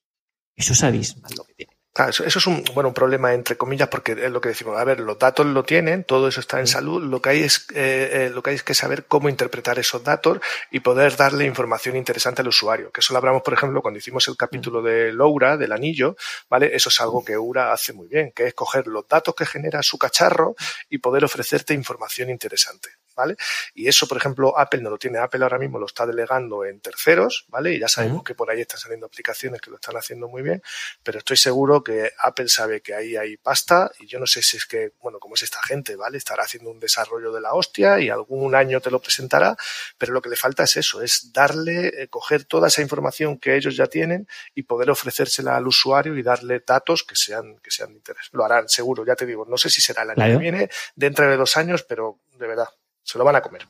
eso 0.55 0.73
es 0.73 0.83
abismal 0.83 1.33
lo 1.37 1.45
que 1.45 1.55
tiene. 1.55 1.78
Claro, 1.99 2.11
eso, 2.11 2.23
eso 2.25 2.39
es 2.39 2.47
un, 2.47 2.63
bueno, 2.75 2.91
un 2.91 2.95
problema 2.95 3.35
entre 3.35 3.57
comillas 3.57 3.89
porque 3.89 4.13
es 4.13 4.31
lo 4.31 4.41
que 4.41 4.51
decimos. 4.51 4.79
A 4.79 4.85
ver, 4.85 5.01
los 5.01 5.19
datos 5.19 5.45
lo 5.45 5.65
tienen, 5.65 6.05
todo 6.05 6.29
eso 6.29 6.39
está 6.39 6.61
en 6.61 6.69
salud. 6.69 7.03
Lo 7.03 7.21
que 7.21 7.31
hay 7.31 7.43
es, 7.43 7.67
eh, 7.75 8.11
eh, 8.13 8.31
lo 8.33 8.41
que 8.41 8.51
hay 8.51 8.55
es 8.55 8.63
que 8.63 8.73
saber 8.73 9.07
cómo 9.07 9.29
interpretar 9.29 9.81
esos 9.81 10.05
datos 10.05 10.39
y 10.71 10.79
poder 10.79 11.17
darle 11.17 11.45
información 11.45 11.97
interesante 11.97 12.43
al 12.43 12.47
usuario. 12.47 12.93
Que 12.93 13.01
eso 13.01 13.13
lo 13.13 13.19
hablamos, 13.19 13.43
por 13.43 13.53
ejemplo, 13.53 13.83
cuando 13.83 13.99
hicimos 13.99 14.29
el 14.29 14.37
capítulo 14.37 14.81
de 14.81 15.13
Laura, 15.13 15.57
del 15.57 15.73
anillo, 15.73 16.15
¿vale? 16.49 16.71
Eso 16.73 16.89
es 16.89 17.01
algo 17.01 17.25
que 17.25 17.33
Eura 17.33 17.73
hace 17.73 17.93
muy 17.93 18.07
bien, 18.07 18.31
que 18.31 18.47
es 18.47 18.55
coger 18.55 18.87
los 18.87 19.09
datos 19.09 19.35
que 19.35 19.45
genera 19.45 19.83
su 19.83 19.99
cacharro 19.99 20.55
y 20.89 20.99
poder 20.99 21.25
ofrecerte 21.25 21.75
información 21.75 22.31
interesante. 22.31 22.91
¿Vale? 23.17 23.35
Y 23.75 23.89
eso, 23.89 24.07
por 24.07 24.17
ejemplo, 24.17 24.57
Apple 24.57 24.81
no 24.81 24.91
lo 24.91 24.97
tiene. 24.97 25.19
Apple 25.19 25.43
ahora 25.43 25.59
mismo 25.59 25.81
lo 25.81 25.87
está 25.87 26.07
delegando 26.07 26.65
en 26.65 26.79
terceros, 26.79 27.47
¿vale? 27.49 27.75
Y 27.75 27.81
ya 27.81 27.89
sabemos 27.89 28.23
que 28.23 28.37
por 28.37 28.49
ahí 28.49 28.61
están 28.61 28.79
saliendo 28.79 29.07
aplicaciones 29.07 29.61
que 29.61 29.71
lo 29.71 29.77
están 29.79 29.97
haciendo 29.97 30.29
muy 30.29 30.41
bien, 30.41 30.63
pero 31.03 31.19
estoy 31.19 31.37
seguro 31.37 31.83
que 31.83 31.88
Apple 32.23 32.49
sabe 32.49 32.81
que 32.81 32.95
ahí 32.95 33.17
hay 33.17 33.37
pasta 33.37 33.91
y 34.01 34.07
yo 34.07 34.19
no 34.19 34.27
sé 34.27 34.43
si 34.43 34.57
es 34.57 34.67
que, 34.67 34.93
bueno, 35.01 35.19
como 35.19 35.35
es 35.35 35.43
esta 35.43 35.61
gente, 35.63 35.97
¿vale? 35.97 36.19
Estará 36.19 36.45
haciendo 36.45 36.71
un 36.71 36.79
desarrollo 36.81 37.33
de 37.33 37.41
la 37.41 37.55
hostia 37.55 37.99
y 38.01 38.11
algún 38.11 38.55
año 38.55 38.81
te 38.81 38.91
lo 38.91 39.01
presentará, 39.01 39.57
pero 39.97 40.13
lo 40.13 40.21
que 40.23 40.29
le 40.29 40.37
falta 40.37 40.65
es 40.65 40.77
eso, 40.77 41.03
es 41.03 41.33
darle, 41.33 41.89
eh, 41.89 42.09
coger 42.09 42.45
toda 42.45 42.69
esa 42.69 42.83
información 42.83 43.39
que 43.39 43.57
ellos 43.57 43.77
ya 43.77 43.87
tienen 43.87 44.29
y 44.55 44.63
poder 44.63 44.91
ofrecérsela 44.91 45.57
al 45.57 45.67
usuario 45.67 46.17
y 46.17 46.23
darle 46.23 46.63
datos 46.67 47.05
que 47.05 47.17
sean, 47.17 47.59
que 47.63 47.71
sean 47.71 47.91
de 47.91 47.97
interés. 47.97 48.29
Lo 48.33 48.45
harán, 48.45 48.69
seguro, 48.69 49.05
ya 49.07 49.17
te 49.17 49.27
digo, 49.27 49.45
no 49.49 49.57
sé 49.57 49.71
si 49.71 49.81
será 49.81 50.03
el 50.03 50.11
año 50.11 50.17
Claro. 50.17 50.33
que 50.39 50.43
viene, 50.43 50.71
dentro 50.95 51.29
de 51.31 51.37
dos 51.37 51.57
años, 51.57 51.83
pero 51.83 52.21
de 52.39 52.47
verdad, 52.47 52.69
se 53.03 53.19
lo 53.19 53.25
van 53.25 53.37
a 53.37 53.41
comer. 53.43 53.67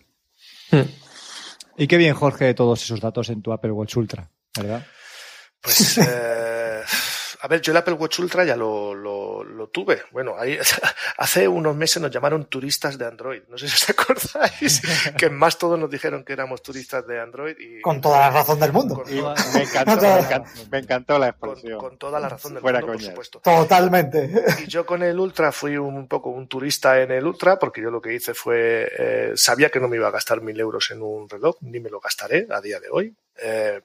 Y 1.77 1.87
qué 1.87 1.97
bien, 1.97 2.15
Jorge, 2.15 2.53
todos 2.55 2.83
esos 2.83 3.01
datos 3.01 3.29
en 3.29 3.41
tu 3.41 3.53
Apple 3.53 3.71
Watch 3.71 3.97
Ultra, 3.97 4.29
¿verdad? 4.57 4.85
Pues, 5.61 5.99
eh, 5.99 6.58
a 7.41 7.49
ver, 7.49 7.61
yo 7.61 7.73
el 7.73 7.77
Apple 7.79 7.95
Watch 7.95 8.19
Ultra 8.19 8.45
ya 8.45 8.57
lo, 8.57 8.95
lo, 8.95 9.45
lo 9.45 9.69
tuve. 9.69 10.03
Bueno, 10.13 10.35
ahí, 10.39 10.59
hace 11.19 11.49
unos 11.49 11.77
meses 11.77 12.01
nos 12.03 12.11
llamaron 12.11 12.47
turistas 12.47 12.99
de 12.99 13.07
Android. 13.07 13.43
No 13.49 13.57
sé 13.59 13.69
si 13.69 13.75
os 13.75 13.91
acordáis, 13.91 14.83
que 15.17 15.27
en 15.27 15.35
más 15.37 15.59
todos 15.59 15.79
nos 15.79 15.91
dijeron 15.91 16.25
que 16.25 16.33
éramos 16.33 16.63
turistas 16.63 17.07
de 17.07 17.21
Android. 17.21 17.57
Y, 17.59 17.81
Con 17.81 18.01
toda 18.01 18.19
la 18.21 18.31
razón 18.31 18.59
del 18.61 18.73
mundo. 18.73 18.95
Con, 19.03 19.13
Y 19.13 19.21
toda- 19.21 19.35
me, 19.55 19.63
encantó, 19.63 20.01
me, 20.01 20.19
encantó, 20.19 20.51
me 20.71 20.79
encantó 20.79 21.19
la 21.19 21.29
expresión. 21.29 21.79
con 21.79 21.99
toda 21.99 22.21
la 22.21 22.29
razón 22.29 22.55
del 22.55 22.61
Fuera 22.63 22.81
mundo, 22.81 22.93
por 22.93 22.97
coñas. 23.01 23.11
supuesto. 23.13 23.41
Totalmente. 23.41 24.31
Y 24.65 24.67
yo 24.67 24.85
con 24.87 25.03
el 25.03 25.19
Ultra 25.19 25.53
fui 25.53 25.77
un 25.77 26.09
poco 26.09 26.31
un 26.31 26.49
turista 26.49 27.01
en 27.01 27.11
el 27.13 27.27
Ultra, 27.27 27.59
porque 27.59 27.81
yo 27.83 27.91
lo 27.91 28.01
que 28.01 28.15
hice 28.15 28.35
fue, 28.35 28.89
eh, 28.99 29.33
sabía 29.37 29.71
que 29.71 29.81
no 29.81 29.89
me 29.89 29.97
iba 29.97 30.09
a 30.09 30.11
gastar 30.11 30.41
mil 30.41 30.59
euros 30.59 30.91
en 30.91 31.03
un 31.03 31.29
reloj, 31.29 31.57
ni 31.61 31.81
me 31.81 31.91
lo 31.91 32.01
gastaré 32.01 32.47
a 32.51 32.61
día 32.61 32.81
de 32.81 32.89
hoy. 32.91 33.15
Eh, 33.41 33.83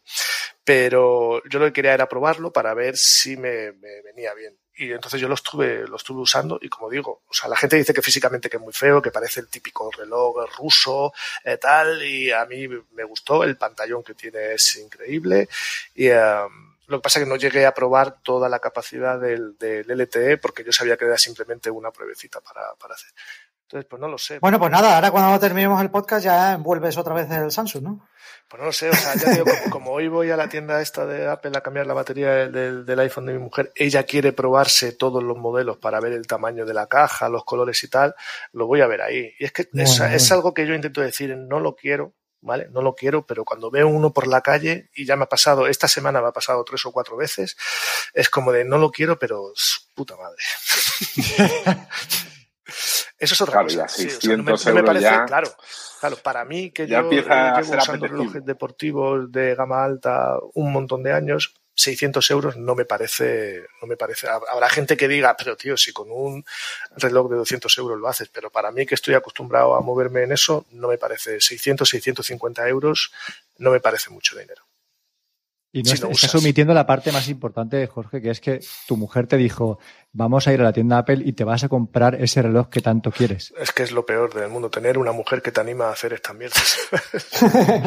pero 0.64 1.42
yo 1.50 1.60
lo 1.60 1.66
que 1.66 1.74
quería 1.74 1.94
era 1.94 2.08
probarlo 2.10 2.52
para 2.52 2.74
ver 2.74 2.98
si 2.98 3.38
me, 3.38 3.74
me 3.74 4.02
venía 4.02 4.34
bien. 4.34 4.58
Y 4.76 4.92
entonces 4.92 5.22
yo 5.22 5.28
lo 5.28 5.36
estuve, 5.36 5.88
lo 5.88 5.98
estuve 5.98 6.22
usando 6.22 6.58
y 6.60 6.68
como 6.68 6.90
digo, 6.90 7.22
o 7.28 7.34
sea, 7.34 7.48
la 7.48 7.56
gente 7.56 7.76
dice 7.76 7.94
que 7.94 8.02
físicamente 8.02 8.50
que 8.50 8.58
es 8.58 8.64
muy 8.64 8.74
feo, 8.74 9.02
que 9.02 9.12
parece 9.12 9.40
el 9.40 9.48
típico 9.48 9.92
reloj 9.92 10.50
ruso, 10.58 11.14
eh, 11.44 11.58
tal, 11.58 12.04
y 12.04 12.32
a 12.32 12.44
mí 12.46 12.68
me 12.68 13.04
gustó, 13.04 13.44
el 13.44 13.56
pantallón 13.56 14.04
que 14.04 14.16
tiene 14.16 14.54
es 14.54 14.76
increíble. 14.78 15.48
Y, 15.94 16.08
eh, 16.08 16.40
lo 16.88 16.98
que 16.98 17.02
pasa 17.04 17.20
es 17.20 17.26
que 17.26 17.30
no 17.30 17.38
llegué 17.38 17.66
a 17.66 17.74
probar 17.74 18.22
toda 18.24 18.50
la 18.50 18.60
capacidad 18.60 19.20
del, 19.20 19.58
del 19.58 19.90
LTE 19.90 20.38
porque 20.38 20.64
yo 20.64 20.72
sabía 20.72 20.98
que 20.98 21.06
era 21.06 21.18
simplemente 21.18 21.70
una 21.70 21.92
pruebecita 21.92 22.42
para, 22.42 22.74
para 22.76 22.96
hacer. 22.96 23.12
Entonces, 23.64 23.88
pues 23.90 24.00
no 24.00 24.08
lo 24.08 24.18
sé. 24.18 24.40
Bueno, 24.40 24.60
pues 24.60 24.72
nada, 24.72 24.96
ahora 24.96 25.12
cuando 25.12 25.40
terminemos 25.40 25.82
el 25.82 25.90
podcast 25.90 26.26
ya 26.26 26.54
envuelves 26.54 26.98
otra 26.98 27.14
vez 27.14 27.30
el 27.32 27.52
Samsung, 27.52 27.84
¿no? 27.84 28.08
Pues 28.48 28.60
no 28.60 28.68
lo 28.68 28.74
sé, 28.74 28.90
o 28.90 28.94
sea, 28.94 29.16
ya 29.16 29.32
digo, 29.32 29.46
como, 29.46 29.72
como 29.72 29.92
hoy 29.92 30.08
voy 30.08 30.30
a 30.30 30.38
la 30.38 30.48
tienda 30.48 30.82
esta 30.82 31.06
de 31.06 31.28
Apple 31.28 31.54
a 31.56 31.62
cambiar 31.62 31.88
la 31.88 31.94
batería 31.94 32.48
del, 32.50 33.00
iPhone 33.00 33.26
de 33.26 33.34
mi 33.34 33.40
mujer, 33.40 33.72
ella 33.76 34.04
quiere 34.04 34.32
probarse 34.32 34.92
todos 34.92 35.24
los 35.24 35.38
modelos 35.38 35.78
para 35.78 36.00
ver 36.00 36.14
el 36.14 36.28
tamaño 36.28 36.66
de 36.66 36.74
la 36.74 36.88
caja, 36.88 37.30
los 37.30 37.46
colores 37.46 37.84
y 37.84 37.88
tal, 37.88 38.14
lo 38.52 38.68
voy 38.68 38.82
a 38.82 38.88
ver 38.88 39.02
ahí. 39.02 39.34
Y 39.40 39.46
es 39.46 39.52
que 39.52 39.64
es, 39.64 39.70
Bueno, 39.72 40.14
es 40.14 40.32
algo 40.32 40.54
que 40.54 40.68
yo 40.68 40.76
intento 40.76 41.02
decir, 41.02 41.36
no 41.36 41.60
lo 41.60 41.76
quiero, 41.76 42.14
¿vale? 42.42 42.68
No 42.70 42.82
lo 42.82 42.94
quiero, 42.94 43.26
pero 43.26 43.44
cuando 43.44 43.72
veo 43.72 43.88
uno 43.88 44.14
por 44.14 44.28
la 44.28 44.42
calle, 44.42 44.90
y 44.94 45.06
ya 45.06 45.16
me 45.16 45.24
ha 45.24 45.30
pasado, 45.30 45.66
esta 45.68 45.88
semana 45.88 46.22
me 46.22 46.28
ha 46.28 46.34
pasado 46.34 46.64
tres 46.64 46.86
o 46.86 46.92
cuatro 46.92 47.18
veces, 47.18 47.58
es 48.14 48.30
como 48.30 48.52
de 48.52 48.66
no 48.66 48.78
lo 48.78 48.92
quiero, 48.92 49.18
pero 49.18 49.54
puta 49.96 50.16
madre. 50.16 50.38
Eso 53.24 53.34
es 53.36 53.42
otra 53.42 53.54
Claro, 53.54 53.68
cosa. 53.68 53.78
ya 53.78 53.88
Sí, 53.88 54.04
o 54.04 54.10
sea, 54.10 54.20
600 54.20 54.38
no 54.38 54.44
me, 54.44 54.52
no 54.52 54.56
me 54.56 54.70
euros 54.72 54.86
parece, 54.88 55.04
ya- 55.06 55.26
claro, 55.26 55.56
claro, 56.00 56.18
para 56.18 56.46
mí 56.46 56.72
que 56.72 56.88
yo 56.88 56.98
a 56.98 57.56
llevo 57.58 57.74
usando 57.78 58.08
relojes 58.08 58.46
deportivos 58.46 59.32
de 59.32 59.56
gama 59.56 59.84
alta 59.84 60.38
un 60.54 60.72
montón 60.72 61.04
de 61.04 61.14
años, 61.14 61.54
600 61.76 62.30
euros 62.30 62.56
no 62.58 62.76
me 62.76 62.86
parece, 62.86 63.64
no 63.82 63.88
me 63.88 63.98
parece. 63.98 64.28
Habrá 64.28 64.70
gente 64.70 64.96
que 64.96 65.08
diga, 65.08 65.36
pero 65.36 65.58
tío, 65.58 65.76
si 65.76 65.92
con 65.92 66.12
un 66.12 66.46
reloj 66.98 67.32
de 67.32 67.38
200 67.38 67.76
euros 67.80 67.98
lo 68.00 68.08
haces, 68.08 68.30
pero 68.30 68.52
para 68.52 68.72
mí 68.72 68.86
que 68.86 68.94
estoy 68.96 69.16
acostumbrado 69.16 69.74
a 69.76 69.82
moverme 69.82 70.22
en 70.24 70.34
eso, 70.34 70.66
no 70.72 70.88
me 70.90 70.98
parece 71.00 71.42
600, 71.42 71.90
650 71.90 72.68
euros, 72.68 73.12
no 73.58 73.72
me 73.72 73.80
parece 73.80 74.12
mucho 74.12 74.38
dinero. 74.38 74.64
Y 75.76 75.82
no 75.82 75.96
Si 75.96 76.06
estás 76.06 76.36
omitiendo 76.36 76.72
la 76.76 76.86
parte 76.86 77.12
más 77.12 77.28
importante, 77.30 77.88
Jorge, 77.88 78.22
que 78.22 78.30
es 78.30 78.40
que 78.40 78.60
tu 78.88 78.96
mujer 78.96 79.26
te 79.26 79.38
dijo, 79.38 79.80
vamos 80.12 80.48
a 80.48 80.54
ir 80.54 80.62
a 80.62 80.66
la 80.66 80.72
tienda 80.72 81.00
Apple 81.00 81.24
y 81.26 81.34
te 81.34 81.44
vas 81.44 81.64
a 81.64 81.68
comprar 81.68 82.14
ese 82.22 82.44
reloj 82.44 82.70
que 82.70 82.80
tanto 82.80 83.10
quieres. 83.10 83.52
Es 83.60 83.72
que 83.72 83.82
es 83.82 83.92
lo 83.92 84.06
peor 84.06 84.32
del 84.36 84.52
mundo, 84.52 84.70
tener 84.70 85.00
una 85.00 85.12
mujer 85.12 85.42
que 85.42 85.52
te 85.52 85.62
anima 85.62 85.86
a 85.86 85.94
hacer 85.94 86.14
estas 86.14 86.36
mierdas. 86.36 86.78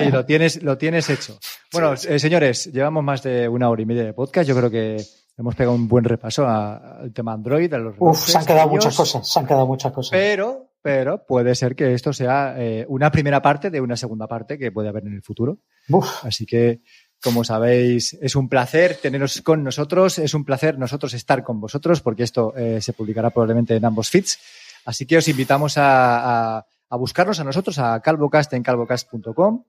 Y 0.04 0.10
lo 0.10 0.26
tienes, 0.26 0.62
lo 0.64 0.76
tienes 0.76 1.08
hecho. 1.10 1.38
Bueno, 1.72 1.94
eh, 1.94 2.18
señores, 2.18 2.72
llevamos 2.72 3.04
más 3.04 3.22
de 3.22 3.48
una 3.48 3.70
hora 3.70 3.82
y 3.82 3.86
media 3.86 4.04
de 4.04 4.12
podcast. 4.12 4.48
Yo 4.48 4.56
creo 4.56 4.70
que 4.70 4.96
hemos 5.38 5.54
pegado 5.54 5.76
un 5.76 5.86
buen 5.86 6.04
repaso 6.04 6.46
al 6.46 7.12
tema 7.12 7.34
Android, 7.34 7.72
a 7.72 7.78
los 7.78 7.94
Uf, 7.98 8.00
relojes, 8.00 8.32
se 8.32 8.38
han 8.38 8.46
quedado 8.46 8.68
muchas 8.68 8.96
cosas, 8.96 9.32
se 9.32 9.38
han 9.38 9.46
quedado 9.46 9.66
muchas 9.66 9.92
cosas. 9.92 10.10
Pero, 10.10 10.70
pero 10.82 11.24
puede 11.24 11.54
ser 11.54 11.76
que 11.76 11.94
esto 11.94 12.12
sea 12.12 12.54
eh, 12.58 12.84
una 12.88 13.10
primera 13.10 13.42
parte 13.42 13.70
de 13.70 13.80
una 13.80 13.96
segunda 13.96 14.26
parte 14.26 14.58
que 14.58 14.72
puede 14.72 14.88
haber 14.88 15.06
en 15.06 15.14
el 15.14 15.22
futuro. 15.22 15.58
Uf, 15.88 16.24
Así 16.24 16.46
que, 16.46 16.82
como 17.26 17.42
sabéis, 17.42 18.16
es 18.22 18.36
un 18.36 18.48
placer 18.48 18.98
teneros 19.02 19.42
con 19.42 19.64
nosotros, 19.64 20.18
es 20.20 20.32
un 20.32 20.44
placer 20.44 20.78
nosotros 20.78 21.12
estar 21.12 21.42
con 21.42 21.60
vosotros, 21.60 22.00
porque 22.00 22.22
esto 22.22 22.54
eh, 22.56 22.80
se 22.80 22.92
publicará 22.92 23.30
probablemente 23.30 23.74
en 23.74 23.84
ambos 23.84 24.10
feeds. 24.10 24.38
Así 24.84 25.06
que 25.06 25.16
os 25.18 25.26
invitamos 25.26 25.76
a, 25.76 26.58
a- 26.58 26.66
a 26.88 26.96
buscarnos 26.96 27.40
a 27.40 27.44
nosotros, 27.44 27.80
a 27.80 27.98
Calvocast 28.00 28.52
en 28.52 28.62
calvocast.com, 28.62 29.64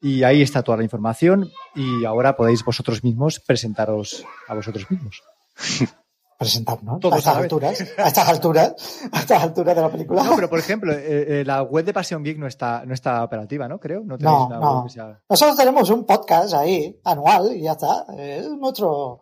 y 0.00 0.22
ahí 0.22 0.40
está 0.40 0.62
toda 0.62 0.78
la 0.78 0.84
información. 0.84 1.50
Y 1.74 2.06
ahora 2.06 2.36
podéis 2.36 2.64
vosotros 2.64 3.04
mismos 3.04 3.38
presentaros 3.38 4.24
a 4.48 4.54
vosotros 4.54 4.90
mismos. 4.90 5.22
presentarnos 6.38 7.00
Todos 7.00 7.14
a 7.14 7.18
estas 7.18 7.36
alturas, 7.36 7.80
a 7.98 8.08
estas 8.08 8.28
alturas, 8.28 8.74
a 9.12 9.20
estas 9.20 9.42
alturas 9.42 9.74
de 9.76 9.82
la 9.82 9.90
película. 9.90 10.22
No, 10.22 10.34
pero 10.36 10.48
por 10.50 10.58
ejemplo, 10.58 10.92
eh, 10.92 11.40
eh, 11.40 11.44
la 11.44 11.62
web 11.62 11.84
de 11.84 11.92
Pasión 11.92 12.22
Geek 12.22 12.38
no 12.38 12.46
está, 12.46 12.84
no 12.86 12.94
está 12.94 13.22
operativa, 13.24 13.68
¿no? 13.68 13.78
Creo. 13.78 14.02
No 14.04 14.16
No, 14.18 14.48
no. 14.48 14.88
sea. 14.88 15.20
Nosotros 15.28 15.56
tenemos 15.56 15.88
un 15.90 16.04
podcast 16.04 16.54
ahí, 16.54 17.00
anual, 17.04 17.52
y 17.56 17.62
ya 17.62 17.72
está. 17.72 18.04
Es 18.18 18.48
nuestro. 18.50 19.20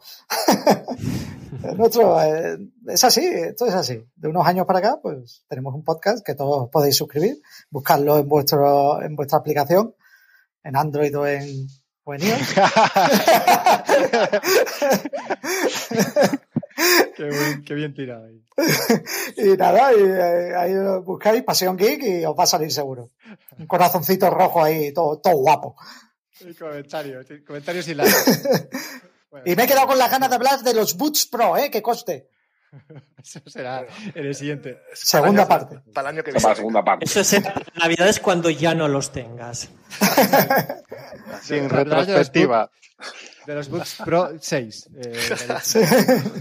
es 1.65 1.75
nuestro. 1.77 2.21
eh, 2.23 2.59
es 2.87 3.05
así, 3.05 3.25
esto 3.27 3.67
es 3.67 3.75
así. 3.75 4.05
De 4.17 4.29
unos 4.29 4.47
años 4.47 4.67
para 4.67 4.79
acá, 4.81 4.99
pues 5.03 5.45
tenemos 5.49 5.75
un 5.75 5.85
podcast 5.85 6.25
que 6.25 6.35
todos 6.35 6.69
podéis 6.71 6.97
suscribir, 6.97 7.41
buscarlo 7.71 8.19
en 8.19 8.29
vuestro, 8.29 9.03
en 9.03 9.15
vuestra 9.17 9.39
aplicación, 9.39 9.95
en 10.65 10.77
Android 10.77 11.17
o 11.19 11.27
en, 11.27 11.67
o 12.05 12.15
en 12.15 12.23
iOS. 12.23 12.55
Qué, 17.17 17.25
buen- 17.29 17.65
qué 17.65 17.75
bien 17.75 17.95
tirado 17.95 18.25
ahí. 18.27 18.43
y 19.37 19.57
nada, 19.57 19.93
y, 19.93 20.01
eh, 20.03 20.55
ahí 20.57 20.73
lo 20.75 21.03
buscáis 21.03 21.43
Pasión 21.43 21.77
Geek 21.77 22.03
y 22.03 22.25
os 22.25 22.39
va 22.39 22.45
a 22.45 22.47
salir 22.47 22.71
seguro. 22.73 23.11
Un 23.59 23.67
corazoncito 23.67 24.29
rojo 24.31 24.63
ahí, 24.63 24.93
todo, 24.93 25.19
todo 25.19 25.35
guapo. 25.37 25.77
El 26.41 26.57
comentario, 26.57 27.21
el 27.21 27.45
comentario 27.45 27.83
sin 27.83 27.97
la. 27.99 28.05
Bueno, 29.31 29.47
Y 29.51 29.57
me 29.57 29.65
he 29.65 29.67
quedado 29.67 29.87
con 29.87 29.97
las 29.99 30.11
ganas 30.11 30.29
de 30.29 30.37
hablar 30.37 30.61
de 30.61 30.75
los 30.75 30.95
Boots 30.95 31.25
Pro, 31.25 31.57
¿eh? 31.57 31.71
Que 31.71 31.81
coste. 31.81 32.29
Eso 33.23 33.41
será 33.47 33.87
en 34.15 34.27
el 34.27 34.35
siguiente. 34.35 34.79
Segunda 34.93 35.49
Para 35.49 35.63
el 35.63 35.67
año- 35.69 35.71
parte. 35.81 35.91
Para 35.93 36.09
el 36.11 36.15
año 36.17 36.23
que 36.25 36.33
Para 36.33 36.39
viene. 36.41 36.49
la 36.51 36.57
segunda 36.57 36.85
parte. 36.85 37.05
Eso 37.07 37.21
es 37.21 37.33
en 37.33 37.45
Navidad 37.77 38.09
es 38.09 38.21
cuando 38.21 38.51
ya 38.51 38.75
no 38.75 38.89
los 38.89 39.11
tengas. 39.11 39.71
Sin 41.43 41.71
retrospectiva. 41.71 42.71
De 43.47 43.55
los 43.55 43.69
Books 43.71 43.99
Pro 44.05 44.31
6. 44.41 44.89
eh, 44.97 45.13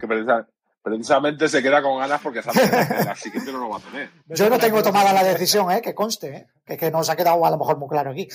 Que 0.00 0.06
precisa- 0.06 0.46
precisamente 0.82 1.48
se 1.48 1.62
queda 1.62 1.82
con 1.82 1.98
ganas 1.98 2.20
porque 2.20 2.42
sabe 2.42 2.60
que 2.60 3.04
la 3.04 3.16
siguiente 3.16 3.50
no 3.52 3.58
lo 3.58 3.68
va 3.70 3.78
a 3.78 3.80
tener. 3.80 4.10
Yo 4.28 4.48
no 4.48 4.58
tengo 4.58 4.82
tomada 4.82 5.12
la 5.12 5.24
decisión, 5.24 5.70
¿eh? 5.72 5.80
Que 5.82 5.94
conste, 5.94 6.28
¿eh? 6.36 6.46
Que, 6.64 6.76
que 6.76 6.90
nos 6.90 7.10
ha 7.10 7.16
quedado 7.16 7.44
a 7.44 7.50
lo 7.50 7.58
mejor 7.58 7.78
muy 7.78 7.88
claro 7.88 8.10
aquí. 8.12 8.28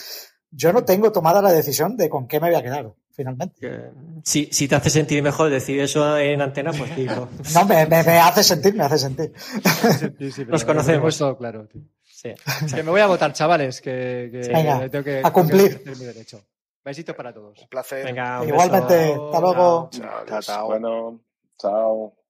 Yo 0.51 0.71
no 0.73 0.83
tengo 0.83 1.11
tomada 1.11 1.41
la 1.41 1.51
decisión 1.51 1.95
de 1.97 2.09
con 2.09 2.27
qué 2.27 2.39
me 2.39 2.47
voy 2.49 2.59
a 2.59 2.61
quedar, 2.61 2.91
finalmente. 3.11 3.55
Que, 3.59 3.89
Si, 4.23 4.49
si 4.51 4.67
te 4.67 4.75
hace 4.75 4.89
sentir 4.91 5.23
mejor 5.23 5.49
decir 5.49 5.79
eso 5.79 6.15
en 6.17 6.41
antena, 6.41 6.71
pues 6.73 6.95
dilo. 6.95 7.27
No, 7.55 7.65
me, 7.65 7.85
me, 7.87 8.03
me 8.03 8.19
hace 8.19 8.43
sentir, 8.43 8.75
me 8.75 8.83
hace 8.83 8.99
sentir. 8.99 9.33
Sí, 9.39 10.45
Nos 10.45 10.63
conocemos. 10.63 11.17
todo 11.17 11.35
claro. 11.37 11.65
tío. 11.67 11.81
Sí. 12.03 12.33
Que 12.73 12.83
me 12.83 12.91
voy 12.91 13.01
a 13.01 13.07
votar, 13.07 13.33
chavales. 13.33 13.81
Que, 13.81 14.29
que 14.31 14.49
Venga, 14.53 14.87
tengo 14.89 15.03
que, 15.03 15.21
a 15.23 15.31
cumplir. 15.31 15.69
tengo 15.69 15.83
que 15.85 15.89
hacer 15.91 15.97
mi 15.97 16.05
derecho. 16.05 16.45
Besitos 16.83 17.15
para 17.15 17.33
todos. 17.33 17.59
Un 17.59 17.67
placer. 17.69 18.05
Venga, 18.05 18.41
un 18.41 18.47
Igualmente, 18.49 18.93
beso. 18.95 19.25
hasta 19.27 19.39
luego. 19.39 19.89
Chao, 19.91 20.25
Chao, 20.25 20.41
chao. 20.41 20.65
Bueno, 20.67 21.19
chao. 21.57 21.71
Chao. 21.71 22.22